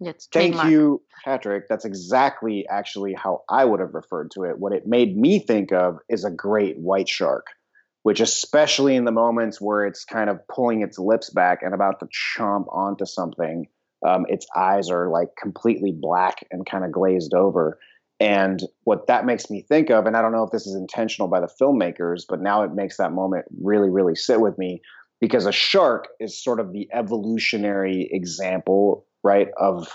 It's 0.00 0.28
Thank 0.30 0.62
you, 0.64 1.02
Patrick. 1.24 1.68
That's 1.68 1.84
exactly 1.84 2.66
actually 2.68 3.14
how 3.14 3.42
I 3.48 3.64
would 3.64 3.80
have 3.80 3.94
referred 3.94 4.30
to 4.32 4.44
it. 4.44 4.58
What 4.58 4.72
it 4.72 4.86
made 4.86 5.16
me 5.16 5.38
think 5.38 5.72
of 5.72 5.98
is 6.08 6.24
a 6.24 6.30
great 6.30 6.78
white 6.78 7.08
shark, 7.08 7.46
which, 8.02 8.20
especially 8.20 8.96
in 8.96 9.04
the 9.04 9.12
moments 9.12 9.60
where 9.60 9.86
it's 9.86 10.04
kind 10.04 10.28
of 10.28 10.46
pulling 10.48 10.82
its 10.82 10.98
lips 10.98 11.30
back 11.30 11.62
and 11.62 11.72
about 11.72 12.00
to 12.00 12.06
chomp 12.06 12.66
onto 12.70 13.06
something, 13.06 13.68
um, 14.06 14.26
its 14.28 14.46
eyes 14.56 14.90
are 14.90 15.08
like 15.08 15.28
completely 15.40 15.92
black 15.92 16.46
and 16.50 16.66
kind 16.66 16.84
of 16.84 16.92
glazed 16.92 17.34
over. 17.34 17.78
And 18.18 18.60
what 18.84 19.06
that 19.06 19.24
makes 19.24 19.48
me 19.48 19.62
think 19.62 19.90
of, 19.90 20.06
and 20.06 20.16
I 20.16 20.22
don't 20.22 20.32
know 20.32 20.44
if 20.44 20.50
this 20.50 20.66
is 20.66 20.74
intentional 20.74 21.28
by 21.28 21.40
the 21.40 21.48
filmmakers, 21.60 22.24
but 22.28 22.40
now 22.40 22.62
it 22.62 22.74
makes 22.74 22.98
that 22.98 23.12
moment 23.12 23.46
really, 23.62 23.88
really 23.88 24.14
sit 24.14 24.40
with 24.40 24.58
me 24.58 24.82
because 25.20 25.46
a 25.46 25.52
shark 25.52 26.08
is 26.18 26.42
sort 26.42 26.60
of 26.60 26.72
the 26.72 26.88
evolutionary 26.92 28.08
example, 28.10 29.06
right, 29.22 29.48
of 29.58 29.88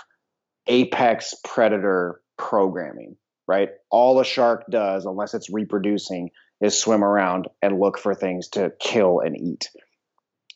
apex 0.66 1.34
predator 1.44 2.20
programming, 2.36 3.16
right? 3.46 3.70
All 3.90 4.18
a 4.18 4.24
shark 4.24 4.64
does, 4.70 5.04
unless 5.04 5.34
it's 5.34 5.50
reproducing, 5.50 6.30
is 6.60 6.76
swim 6.76 7.04
around 7.04 7.48
and 7.62 7.78
look 7.78 7.98
for 7.98 8.14
things 8.14 8.48
to 8.48 8.72
kill 8.80 9.20
and 9.20 9.36
eat. 9.36 9.68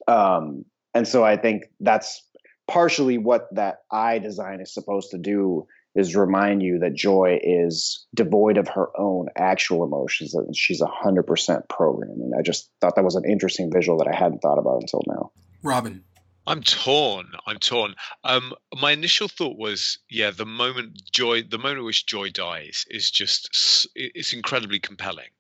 Um, 0.08 0.64
and 0.94 1.06
so 1.06 1.24
I 1.24 1.36
think 1.36 1.64
that's 1.78 2.22
partially 2.70 3.18
what 3.18 3.52
that 3.52 3.78
eye 3.90 4.20
design 4.20 4.60
is 4.60 4.72
supposed 4.72 5.10
to 5.10 5.18
do 5.18 5.66
is 5.96 6.14
remind 6.14 6.62
you 6.62 6.78
that 6.78 6.94
Joi 6.94 7.40
is 7.42 8.06
devoid 8.14 8.56
of 8.56 8.68
her 8.68 8.88
own 8.96 9.26
actual 9.36 9.82
emotions 9.82 10.34
and 10.34 10.56
she's 10.56 10.80
100% 10.80 11.68
programming. 11.68 12.30
I 12.38 12.42
just 12.42 12.70
thought 12.80 12.94
that 12.94 13.04
was 13.04 13.16
an 13.16 13.24
interesting 13.28 13.72
visual 13.72 13.98
that 13.98 14.06
I 14.06 14.16
hadn't 14.16 14.38
thought 14.38 14.58
about 14.58 14.82
until 14.82 15.02
now. 15.08 15.32
Robin. 15.64 16.04
I'm 16.46 16.62
torn. 16.62 17.26
I'm 17.44 17.58
torn. 17.58 17.96
Um, 18.22 18.54
my 18.80 18.92
initial 18.92 19.26
thought 19.26 19.58
was, 19.58 19.98
yeah, 20.08 20.30
the 20.30 20.46
moment 20.46 21.00
Joi, 21.12 21.42
the 21.42 21.58
moment 21.58 21.78
at 21.78 21.84
which 21.84 22.06
Joi 22.06 22.30
dies 22.30 22.84
is 22.88 23.10
just, 23.10 23.88
it's 23.96 24.32
incredibly 24.32 24.78
compelling. 24.78 25.30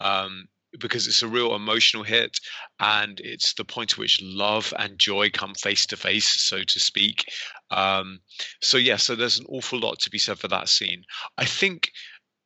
Um, 0.00 0.48
because 0.78 1.06
it's 1.06 1.22
a 1.22 1.28
real 1.28 1.54
emotional 1.54 2.02
hit 2.02 2.38
and 2.80 3.20
it's 3.20 3.54
the 3.54 3.64
point 3.64 3.92
at 3.92 3.98
which 3.98 4.20
Luv 4.22 4.72
and 4.78 4.98
Joi 4.98 5.30
come 5.30 5.54
face 5.54 5.86
to 5.86 5.96
face 5.96 6.28
so 6.28 6.62
to 6.62 6.80
speak. 6.80 7.24
Um, 7.70 8.20
so 8.60 8.76
yeah 8.76 8.96
so 8.96 9.14
there's 9.14 9.38
an 9.38 9.46
awful 9.48 9.78
lot 9.78 9.98
to 10.00 10.10
be 10.10 10.18
said 10.18 10.38
for 10.38 10.48
that 10.48 10.68
scene. 10.68 11.04
I 11.38 11.44
think 11.44 11.90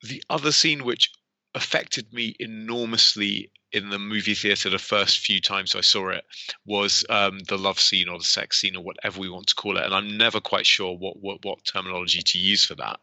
the 0.02 0.22
other 0.30 0.52
scene 0.52 0.84
which 0.84 1.10
affected 1.54 2.12
me 2.12 2.34
enormously 2.38 3.50
in 3.72 3.90
the 3.90 3.98
movie 3.98 4.34
theater 4.34 4.70
the 4.70 4.78
first 4.78 5.18
few 5.18 5.40
times 5.40 5.74
I 5.74 5.82
saw 5.82 6.08
it 6.08 6.24
was 6.64 7.04
um, 7.10 7.38
the 7.48 7.58
love 7.58 7.78
scene 7.78 8.08
or 8.08 8.18
the 8.18 8.24
sex 8.24 8.58
scene 8.60 8.76
or 8.76 8.82
whatever 8.82 9.20
we 9.20 9.28
want 9.28 9.46
to 9.48 9.54
call 9.54 9.76
it, 9.76 9.84
and 9.84 9.94
I'm 9.94 10.16
never 10.16 10.40
quite 10.40 10.66
sure 10.66 10.96
what 10.96 11.20
what, 11.20 11.44
what 11.44 11.64
terminology 11.64 12.22
to 12.22 12.38
use 12.38 12.64
for 12.64 12.74
that, 12.76 13.00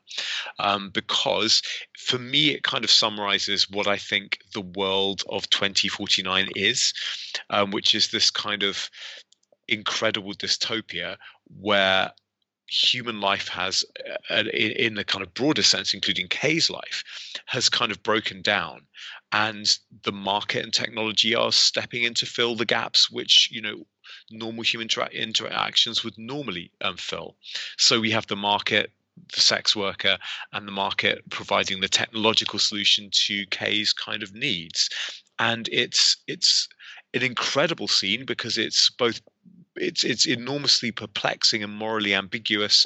um, 0.60 0.90
because 0.90 1.62
for 1.98 2.18
me 2.18 2.50
it 2.50 2.64
kind 2.64 2.84
of 2.84 2.90
summarizes 2.90 3.70
what 3.70 3.88
I 3.88 3.98
think 3.98 4.40
the 4.54 4.62
world 4.62 5.24
of 5.30 5.50
2049 5.50 6.50
is, 6.56 6.94
um, 7.50 7.72
which 7.72 7.94
is 7.94 8.10
this 8.10 8.32
kind 8.32 8.64
of 8.64 8.90
incredible 9.68 10.34
dystopia 10.34 11.18
where 11.60 12.12
human 12.68 13.22
life 13.22 13.48
has, 13.50 13.86
uh, 14.30 14.44
in, 14.54 14.98
a 14.98 15.04
kind 15.04 15.24
of 15.24 15.34
broader 15.34 15.64
sense, 15.64 15.94
including 15.94 16.28
Kay's 16.28 16.70
life, 16.70 17.04
has 17.46 17.70
kind 17.70 17.92
of 17.92 18.04
broken 18.04 18.42
down, 18.42 18.82
and 19.32 19.78
the 20.04 20.12
market 20.12 20.64
and 20.64 20.74
technology 20.74 21.36
are 21.36 21.52
stepping 21.52 22.04
in 22.04 22.14
to 22.16 22.26
fill 22.26 22.56
the 22.56 22.66
gaps 22.66 23.10
which 23.10 23.50
you 23.52 23.62
know 23.62 23.86
normal 24.32 24.64
human 24.64 24.88
intera- 24.88 25.14
interactions 25.14 26.04
would 26.04 26.18
normally 26.18 26.72
um, 26.82 26.98
fill. 26.98 27.36
So 27.78 28.00
we 28.00 28.12
have 28.12 28.28
the 28.28 28.36
market 28.36 28.92
the 29.34 29.42
sex 29.42 29.76
worker 29.76 30.18
and 30.52 30.68
the 30.68 30.72
market 30.72 31.22
providing 31.30 31.80
the 31.80 31.88
technological 31.88 32.60
solution 32.60 33.10
to 33.12 33.46
Kay's 33.48 33.94
kind 33.94 34.22
of 34.24 34.34
needs. 34.34 34.90
And 35.40 35.70
it's 35.72 36.18
it's 36.28 36.68
an 37.14 37.24
incredible 37.24 37.88
scene 37.88 38.26
because 38.26 38.58
it's 38.58 38.90
both 38.90 39.22
it's 39.76 40.04
it's 40.04 40.26
enormously 40.26 40.92
perplexing 40.92 41.64
and 41.64 41.74
morally 41.74 42.14
ambiguous 42.14 42.86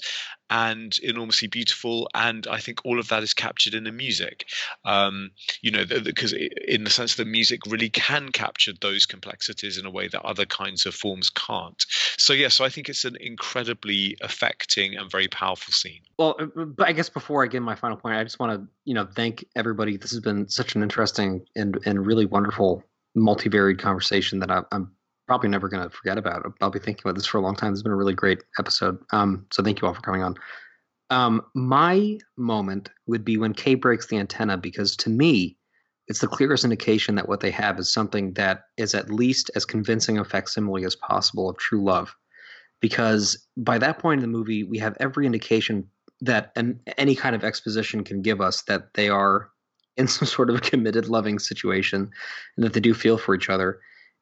and 0.51 0.97
enormously 1.03 1.47
beautiful 1.47 2.09
and 2.15 2.47
i 2.47 2.57
think 2.57 2.83
all 2.83 2.99
of 2.99 3.07
that 3.09 3.21
is 3.21 3.33
captured 3.33 3.73
in 3.73 3.83
the 3.83 3.91
music. 3.91 4.45
Um, 4.83 5.31
you 5.61 5.71
know 5.71 5.85
because 5.85 6.33
in 6.33 6.83
the 6.83 6.89
sense 6.89 7.15
that 7.15 7.25
music 7.25 7.61
really 7.67 7.89
can 7.89 8.29
capture 8.29 8.73
those 8.79 9.05
complexities 9.05 9.77
in 9.77 9.85
a 9.85 9.91
way 9.91 10.07
that 10.07 10.25
other 10.25 10.45
kinds 10.45 10.85
of 10.85 10.95
forms 10.95 11.29
can't. 11.29 11.83
So 12.17 12.33
yeah 12.33 12.47
so 12.47 12.65
i 12.65 12.69
think 12.69 12.89
it's 12.89 13.05
an 13.05 13.17
incredibly 13.19 14.17
affecting 14.21 14.95
and 14.95 15.11
very 15.11 15.27
powerful 15.27 15.71
scene. 15.71 16.01
Well 16.17 16.35
uh, 16.39 16.65
but 16.65 16.87
i 16.87 16.91
guess 16.91 17.09
before 17.09 17.43
i 17.43 17.47
give 17.47 17.63
my 17.63 17.75
final 17.75 17.97
point 17.97 18.15
i 18.15 18.23
just 18.23 18.39
want 18.39 18.59
to 18.59 18.67
you 18.85 18.93
know 18.93 19.07
thank 19.15 19.45
everybody. 19.55 19.97
This 19.97 20.11
has 20.11 20.19
been 20.19 20.47
such 20.49 20.75
an 20.75 20.83
interesting 20.83 21.45
and 21.55 21.79
and 21.85 22.05
really 22.05 22.25
wonderful 22.25 22.83
multivariate 23.17 23.79
conversation 23.79 24.39
that 24.39 24.51
I, 24.51 24.61
i'm 24.71 24.91
probably 25.29 25.47
never 25.47 25.69
going 25.69 25.83
to 25.83 25.95
forget 25.95 26.17
about. 26.17 26.43
It. 26.43 26.53
I'll 26.59 26.71
be 26.71 26.79
thinking 26.79 27.03
about 27.05 27.13
this 27.13 27.27
for 27.27 27.37
a 27.37 27.41
long 27.41 27.55
time. 27.55 27.71
It's 27.71 27.83
been 27.83 27.91
a 27.91 27.95
really 27.95 28.15
great 28.15 28.41
episode. 28.57 28.97
Um, 29.11 29.45
so 29.51 29.61
thank 29.61 29.79
you 29.79 29.87
all 29.87 29.93
for 29.93 30.01
coming 30.01 30.23
on. 30.23 30.33
Um, 31.11 31.43
my 31.53 32.17
moment 32.35 32.89
would 33.05 33.23
be 33.23 33.37
when 33.37 33.53
Kay 33.53 33.75
breaks 33.75 34.07
the 34.07 34.17
antenna 34.17 34.57
because 34.57 34.97
to 34.97 35.09
me, 35.11 35.55
it's 36.07 36.21
the 36.21 36.27
clearest 36.27 36.63
indication 36.63 37.13
that 37.13 37.29
what 37.29 37.41
they 37.41 37.51
have 37.51 37.77
is 37.77 37.93
something 37.93 38.33
that 38.33 38.63
is 38.77 38.95
at 38.95 39.11
least 39.11 39.51
as 39.53 39.65
convincing 39.65 40.17
a 40.17 40.25
facsimile 40.25 40.83
as 40.83 40.95
possible 40.95 41.47
of 41.47 41.57
true 41.57 41.83
love. 41.83 42.15
Because 42.81 43.47
by 43.55 43.77
that 43.77 43.99
point 43.99 44.23
in 44.23 44.31
the 44.31 44.35
movie, 44.35 44.63
we 44.63 44.79
have 44.79 44.97
every 44.99 45.27
indication 45.27 45.87
that 46.21 46.51
an, 46.55 46.79
any 46.97 47.13
kind 47.13 47.35
of 47.35 47.43
exposition 47.43 48.03
can 48.03 48.23
give 48.23 48.41
us 48.41 48.63
that 48.63 48.95
they 48.95 49.09
are 49.09 49.51
in 49.95 50.07
some 50.07 50.27
sort 50.27 50.49
of 50.49 50.55
a 50.55 50.59
committed, 50.59 51.07
loving 51.07 51.37
situation 51.37 52.09
and 52.57 52.65
that 52.65 52.73
they 52.73 52.79
do 52.79 52.95
feel 52.95 53.19
for 53.19 53.35
each 53.35 53.47
other. 53.47 53.79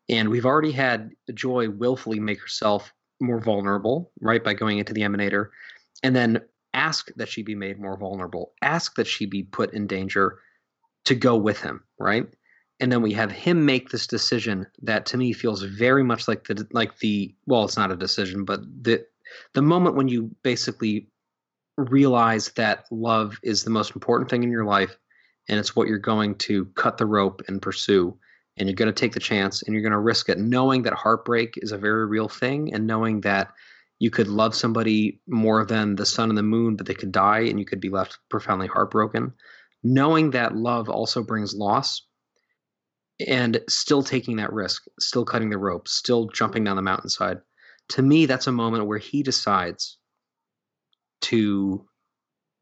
And 0.10 0.30
we've 0.30 0.46
already 0.46 0.72
had 0.72 1.12
Joi 1.34 1.70
willfully 1.70 2.20
make 2.20 2.40
herself 2.40 2.94
more 3.20 3.40
vulnerable, 3.40 4.12
right, 4.22 4.44
by 4.44 4.54
going 4.54 4.78
into 4.78 4.94
the 4.94 5.02
emanator, 5.02 5.50
and 6.04 6.16
then 6.16 6.42
ask 6.74 7.10
that 7.16 7.28
she 7.28 7.42
be 7.42 7.56
made 7.56 7.80
more 7.80 7.98
vulnerable, 7.98 8.54
ask 8.62 8.96
that 8.96 9.08
she 9.08 9.26
be 9.26 9.44
put 9.44 9.74
in 9.74 9.88
danger 9.88 10.40
to 11.06 11.16
go 11.16 11.36
with 11.36 11.60
him, 11.62 11.84
right? 12.00 12.28
And 12.80 12.92
then 12.92 13.02
we 13.02 13.14
have 13.14 13.32
him 13.32 13.66
make 13.66 13.90
this 13.90 14.06
decision 14.06 14.68
that 14.84 15.08
to 15.08 15.18
me 15.18 15.34
feels 15.34 15.64
very 15.64 16.04
much 16.04 16.28
like 16.28 16.44
the 16.46 16.68
like 16.72 17.00
the 17.00 17.34
well, 17.48 17.66
it's 17.66 17.78
not 17.78 17.92
a 17.92 17.96
decision, 17.96 18.46
but 18.46 18.62
the 18.82 19.04
the 19.54 19.62
moment 19.62 19.96
when 19.96 20.08
you 20.08 20.36
basically 20.44 21.10
realize 21.78 22.50
that 22.52 22.86
love 22.92 23.40
is 23.44 23.64
the 23.64 23.70
most 23.70 23.96
important 23.96 24.30
thing 24.30 24.44
in 24.44 24.52
your 24.52 24.66
life 24.66 24.98
and 25.48 25.60
it's 25.60 25.76
what 25.76 25.88
you're 25.88 25.98
going 25.98 26.36
to 26.36 26.66
cut 26.76 26.98
the 26.98 27.06
rope 27.06 27.42
and 27.48 27.62
pursue 27.62 28.18
and 28.58 28.68
you're 28.68 28.76
going 28.76 28.88
to 28.88 29.00
take 29.00 29.14
the 29.14 29.20
chance 29.20 29.62
and 29.62 29.74
you're 29.74 29.84
going 29.84 29.92
to 29.92 30.00
risk 30.00 30.30
it 30.30 30.40
knowing 30.40 30.84
that 30.84 30.94
heartbreak 30.94 31.54
is 31.58 31.72
a 31.72 31.78
very 31.78 32.06
real 32.06 32.28
thing 32.28 32.74
and 32.74 32.88
knowing 32.88 33.22
that 33.22 33.54
you 34.00 34.10
could 34.10 34.28
love 34.28 34.56
somebody 34.56 35.20
more 35.28 35.66
than 35.66 35.96
the 35.96 36.06
sun 36.06 36.30
and 36.30 36.38
the 36.38 36.44
moon 36.44 36.76
but 36.76 36.86
they 36.86 36.94
could 36.94 37.12
die 37.12 37.40
and 37.40 37.60
you 37.60 37.66
could 37.66 37.80
be 37.80 37.90
left 37.90 38.20
profoundly 38.30 38.68
heartbroken. 38.68 39.34
Knowing 39.84 40.32
that 40.32 40.56
love 40.56 40.90
also 40.90 41.24
brings 41.24 41.56
loss 41.56 42.06
and 43.28 43.62
still 43.68 44.04
taking 44.04 44.38
that 44.38 44.54
risk 44.54 44.84
still 45.00 45.26
cutting 45.26 45.50
the 45.50 45.58
rope 45.58 45.88
still 45.88 46.28
jumping 46.28 46.64
down 46.64 46.76
the 46.76 46.82
mountainside. 46.82 47.40
To 47.90 48.02
me 48.02 48.26
that's 48.26 48.48
a 48.48 48.52
moment 48.52 48.86
where 48.86 49.00
he 49.00 49.24
decides 49.24 49.98
to 51.22 51.86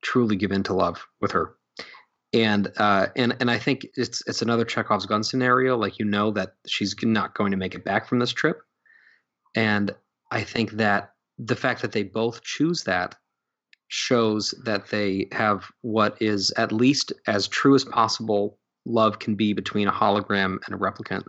truly 0.01 0.35
give 0.35 0.51
in 0.51 0.63
to 0.63 0.73
love 0.73 1.05
with 1.19 1.31
her 1.31 1.55
and 2.35 2.69
uh, 2.77 3.07
and 3.15 3.35
and 3.39 3.49
I 3.49 3.57
think 3.57 3.87
it's 3.95 4.21
it's 4.27 4.41
another 4.41 4.65
Chekhov's 4.65 5.05
gun 5.05 5.23
scenario. 5.23 5.77
Like 5.77 5.97
you 5.97 6.05
know 6.05 6.31
that 6.31 6.49
she's 6.67 6.93
not 7.01 7.33
going 7.33 7.51
to 7.51 7.57
make 7.57 7.73
it 7.73 7.85
back 7.85 8.07
from 8.07 8.19
this 8.19 8.33
trip, 8.33 8.59
and 9.55 9.95
I 10.31 10.43
think 10.43 10.71
that 10.71 11.13
the 11.39 11.55
fact 11.55 11.81
that 11.81 11.93
they 11.93 12.03
both 12.03 12.43
choose 12.43 12.83
that 12.83 13.15
shows 13.87 14.53
that 14.65 14.87
they 14.87 15.27
have 15.31 15.71
what 15.81 16.17
is 16.21 16.51
at 16.57 16.73
least 16.73 17.13
as 17.27 17.47
true 17.47 17.73
as 17.73 17.85
possible 17.85 18.59
love 18.85 19.19
can 19.19 19.35
be 19.35 19.53
between 19.53 19.87
a 19.87 19.91
hologram 19.91 20.57
and 20.65 20.75
a 20.75 20.77
replicant. 20.77 21.23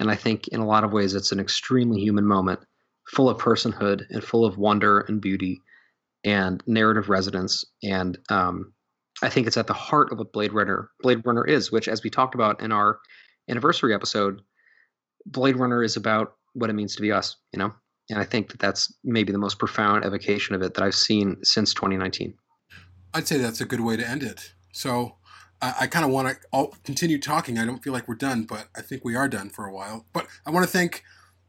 And 0.00 0.10
I 0.10 0.14
think 0.14 0.48
in 0.48 0.60
a 0.60 0.66
lot 0.66 0.84
of 0.84 0.92
ways 0.92 1.14
it's 1.14 1.32
an 1.32 1.40
extremely 1.40 2.00
human 2.00 2.24
moment, 2.24 2.60
full 3.08 3.28
of 3.28 3.38
personhood 3.38 4.04
and 4.10 4.24
full 4.24 4.44
of 4.44 4.56
wonder 4.56 5.00
and 5.00 5.20
beauty 5.20 5.60
and 6.24 6.62
narrative 6.66 7.08
resonance 7.08 7.64
and 7.82 8.16
um, 8.30 8.72
I 9.22 9.28
think 9.28 9.46
it's 9.46 9.56
at 9.56 9.66
the 9.66 9.74
heart 9.74 10.12
of 10.12 10.18
what 10.18 10.32
Blade 10.32 10.52
Runner 10.52 10.90
Blade 11.00 11.22
Runner 11.24 11.44
is, 11.44 11.72
which, 11.72 11.88
as 11.88 12.02
we 12.02 12.10
talked 12.10 12.34
about 12.34 12.60
in 12.60 12.72
our 12.72 12.98
anniversary 13.48 13.94
episode, 13.94 14.40
Blade 15.26 15.56
Runner 15.56 15.82
is 15.82 15.96
about 15.96 16.34
what 16.54 16.70
it 16.70 16.74
means 16.74 16.94
to 16.96 17.02
be 17.02 17.12
us, 17.12 17.36
you 17.52 17.58
know. 17.58 17.72
And 18.10 18.18
I 18.18 18.24
think 18.24 18.50
that 18.50 18.60
that's 18.60 18.92
maybe 19.04 19.32
the 19.32 19.38
most 19.38 19.58
profound 19.58 20.04
evocation 20.04 20.54
of 20.54 20.62
it 20.62 20.74
that 20.74 20.82
I've 20.82 20.94
seen 20.94 21.36
since 21.42 21.74
2019. 21.74 22.34
I'd 23.12 23.28
say 23.28 23.38
that's 23.38 23.60
a 23.60 23.66
good 23.66 23.80
way 23.80 23.96
to 23.96 24.08
end 24.08 24.22
it. 24.22 24.54
So 24.72 25.16
I, 25.60 25.74
I 25.80 25.86
kind 25.86 26.04
of 26.04 26.10
want 26.10 26.28
to 26.52 26.68
continue 26.84 27.18
talking. 27.18 27.58
I 27.58 27.66
don't 27.66 27.82
feel 27.82 27.92
like 27.92 28.08
we're 28.08 28.14
done, 28.14 28.44
but 28.44 28.68
I 28.76 28.80
think 28.80 29.04
we 29.04 29.14
are 29.14 29.28
done 29.28 29.50
for 29.50 29.66
a 29.66 29.72
while. 29.72 30.06
But 30.12 30.26
I 30.46 30.50
want 30.50 30.64
to 30.64 30.72
thank 30.72 31.04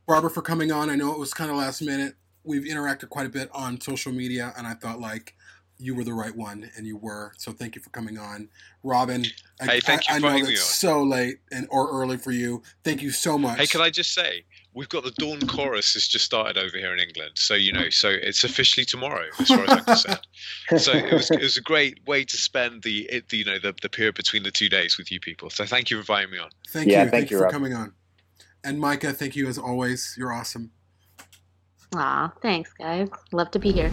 Barbara 0.08 0.30
for 0.30 0.42
coming 0.42 0.72
on. 0.72 0.90
I 0.90 0.96
know 0.96 1.14
it 1.14 1.20
was 1.20 1.34
kind 1.34 1.50
of 1.50 1.58
last 1.58 1.82
minute. 1.82 2.16
We've 2.44 2.64
interacted 2.64 3.10
quite 3.10 3.26
a 3.26 3.30
bit 3.30 3.50
on 3.54 3.80
social 3.80 4.12
media, 4.12 4.54
and 4.58 4.66
I 4.66 4.74
thought 4.74 5.00
like 5.00 5.36
you 5.80 5.96
were 5.96 6.04
the 6.04 6.14
right 6.14 6.36
one, 6.36 6.70
and 6.76 6.86
you 6.86 6.98
were. 6.98 7.32
So 7.38 7.52
thank 7.52 7.76
you 7.76 7.82
for 7.82 7.90
coming 7.90 8.18
on, 8.18 8.50
Robin. 8.84 9.26
I, 9.62 9.66
hey, 9.66 9.80
thank 9.80 10.08
you 10.10 10.16
I, 10.16 10.20
for 10.20 10.28
I 10.28 10.40
know 10.40 10.48
it's 10.48 10.62
so 10.62 11.02
late 11.02 11.38
and 11.52 11.68
or 11.72 11.90
early 11.92 12.18
for 12.18 12.32
you. 12.32 12.62
Thank 12.84 13.02
you 13.02 13.12
so 13.12 13.38
much. 13.38 13.58
Hey, 13.58 13.66
can 13.66 13.82
I 13.82 13.90
just 13.90 14.14
say 14.14 14.44
we've 14.74 14.90
got 14.90 15.04
the 15.04 15.12
dawn 15.12 15.40
chorus 15.48 15.94
has 15.94 16.08
just 16.08 16.26
started 16.26 16.58
over 16.58 16.78
here 16.78 16.94
in 16.94 17.00
England, 17.00 17.32
so 17.36 17.54
you 17.54 17.72
know, 17.72 17.90
so 17.90 18.10
it's 18.10 18.44
officially 18.44 18.86
tomorrow 18.86 19.26
as 19.40 19.48
far 19.48 19.64
as 19.64 19.70
I'm 19.70 19.84
concerned. 19.86 20.28
so 20.78 20.92
it 20.92 21.14
was 21.14 21.32
it 21.32 21.42
was 21.42 21.58
a 21.58 21.62
great 21.62 22.06
way 22.06 22.26
to 22.26 22.38
spend 22.38 22.84
the, 22.84 23.08
it, 23.10 23.30
the 23.30 23.38
you 23.38 23.46
know 23.46 23.58
the, 23.58 23.74
the 23.82 23.90
period 23.90 24.16
between 24.16 24.44
the 24.44 24.52
two 24.52 24.68
days 24.68 24.98
with 24.98 25.12
you 25.12 25.20
people. 25.20 25.50
So 25.50 25.66
thank 25.66 25.90
you 25.90 25.98
for 25.98 26.02
inviting 26.02 26.32
me 26.32 26.40
on. 26.40 26.50
Thank 26.70 26.90
yeah, 26.90 27.04
you, 27.04 27.10
thank, 27.10 27.12
thank 27.12 27.32
you 27.32 27.38
for 27.38 27.44
Rob. 27.46 27.54
coming 27.54 27.74
on. 27.74 27.94
And 28.66 28.80
Micah, 28.80 29.14
thank 29.14 29.38
you 29.38 29.48
as 29.48 29.58
always. 29.58 30.16
You're 30.18 30.34
awesome. 30.34 30.72
Aw, 31.96 32.32
thanks, 32.42 32.72
guys. 32.74 33.10
Love 33.32 33.50
to 33.52 33.60
be 33.60 33.72
here. 33.72 33.92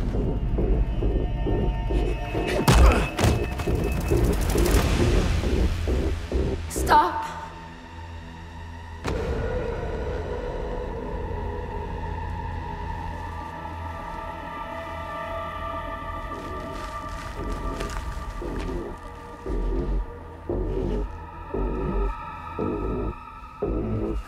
Stop! 6.86 7.24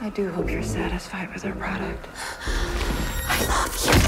I 0.01 0.11
do 0.13 0.29
hope 0.31 0.51
you're 0.51 0.65
satisfied 0.65 1.33
with 1.33 1.45
our 1.45 1.55
product. 1.55 2.09
I 3.29 3.45
love 3.47 4.03
you. 4.03 4.08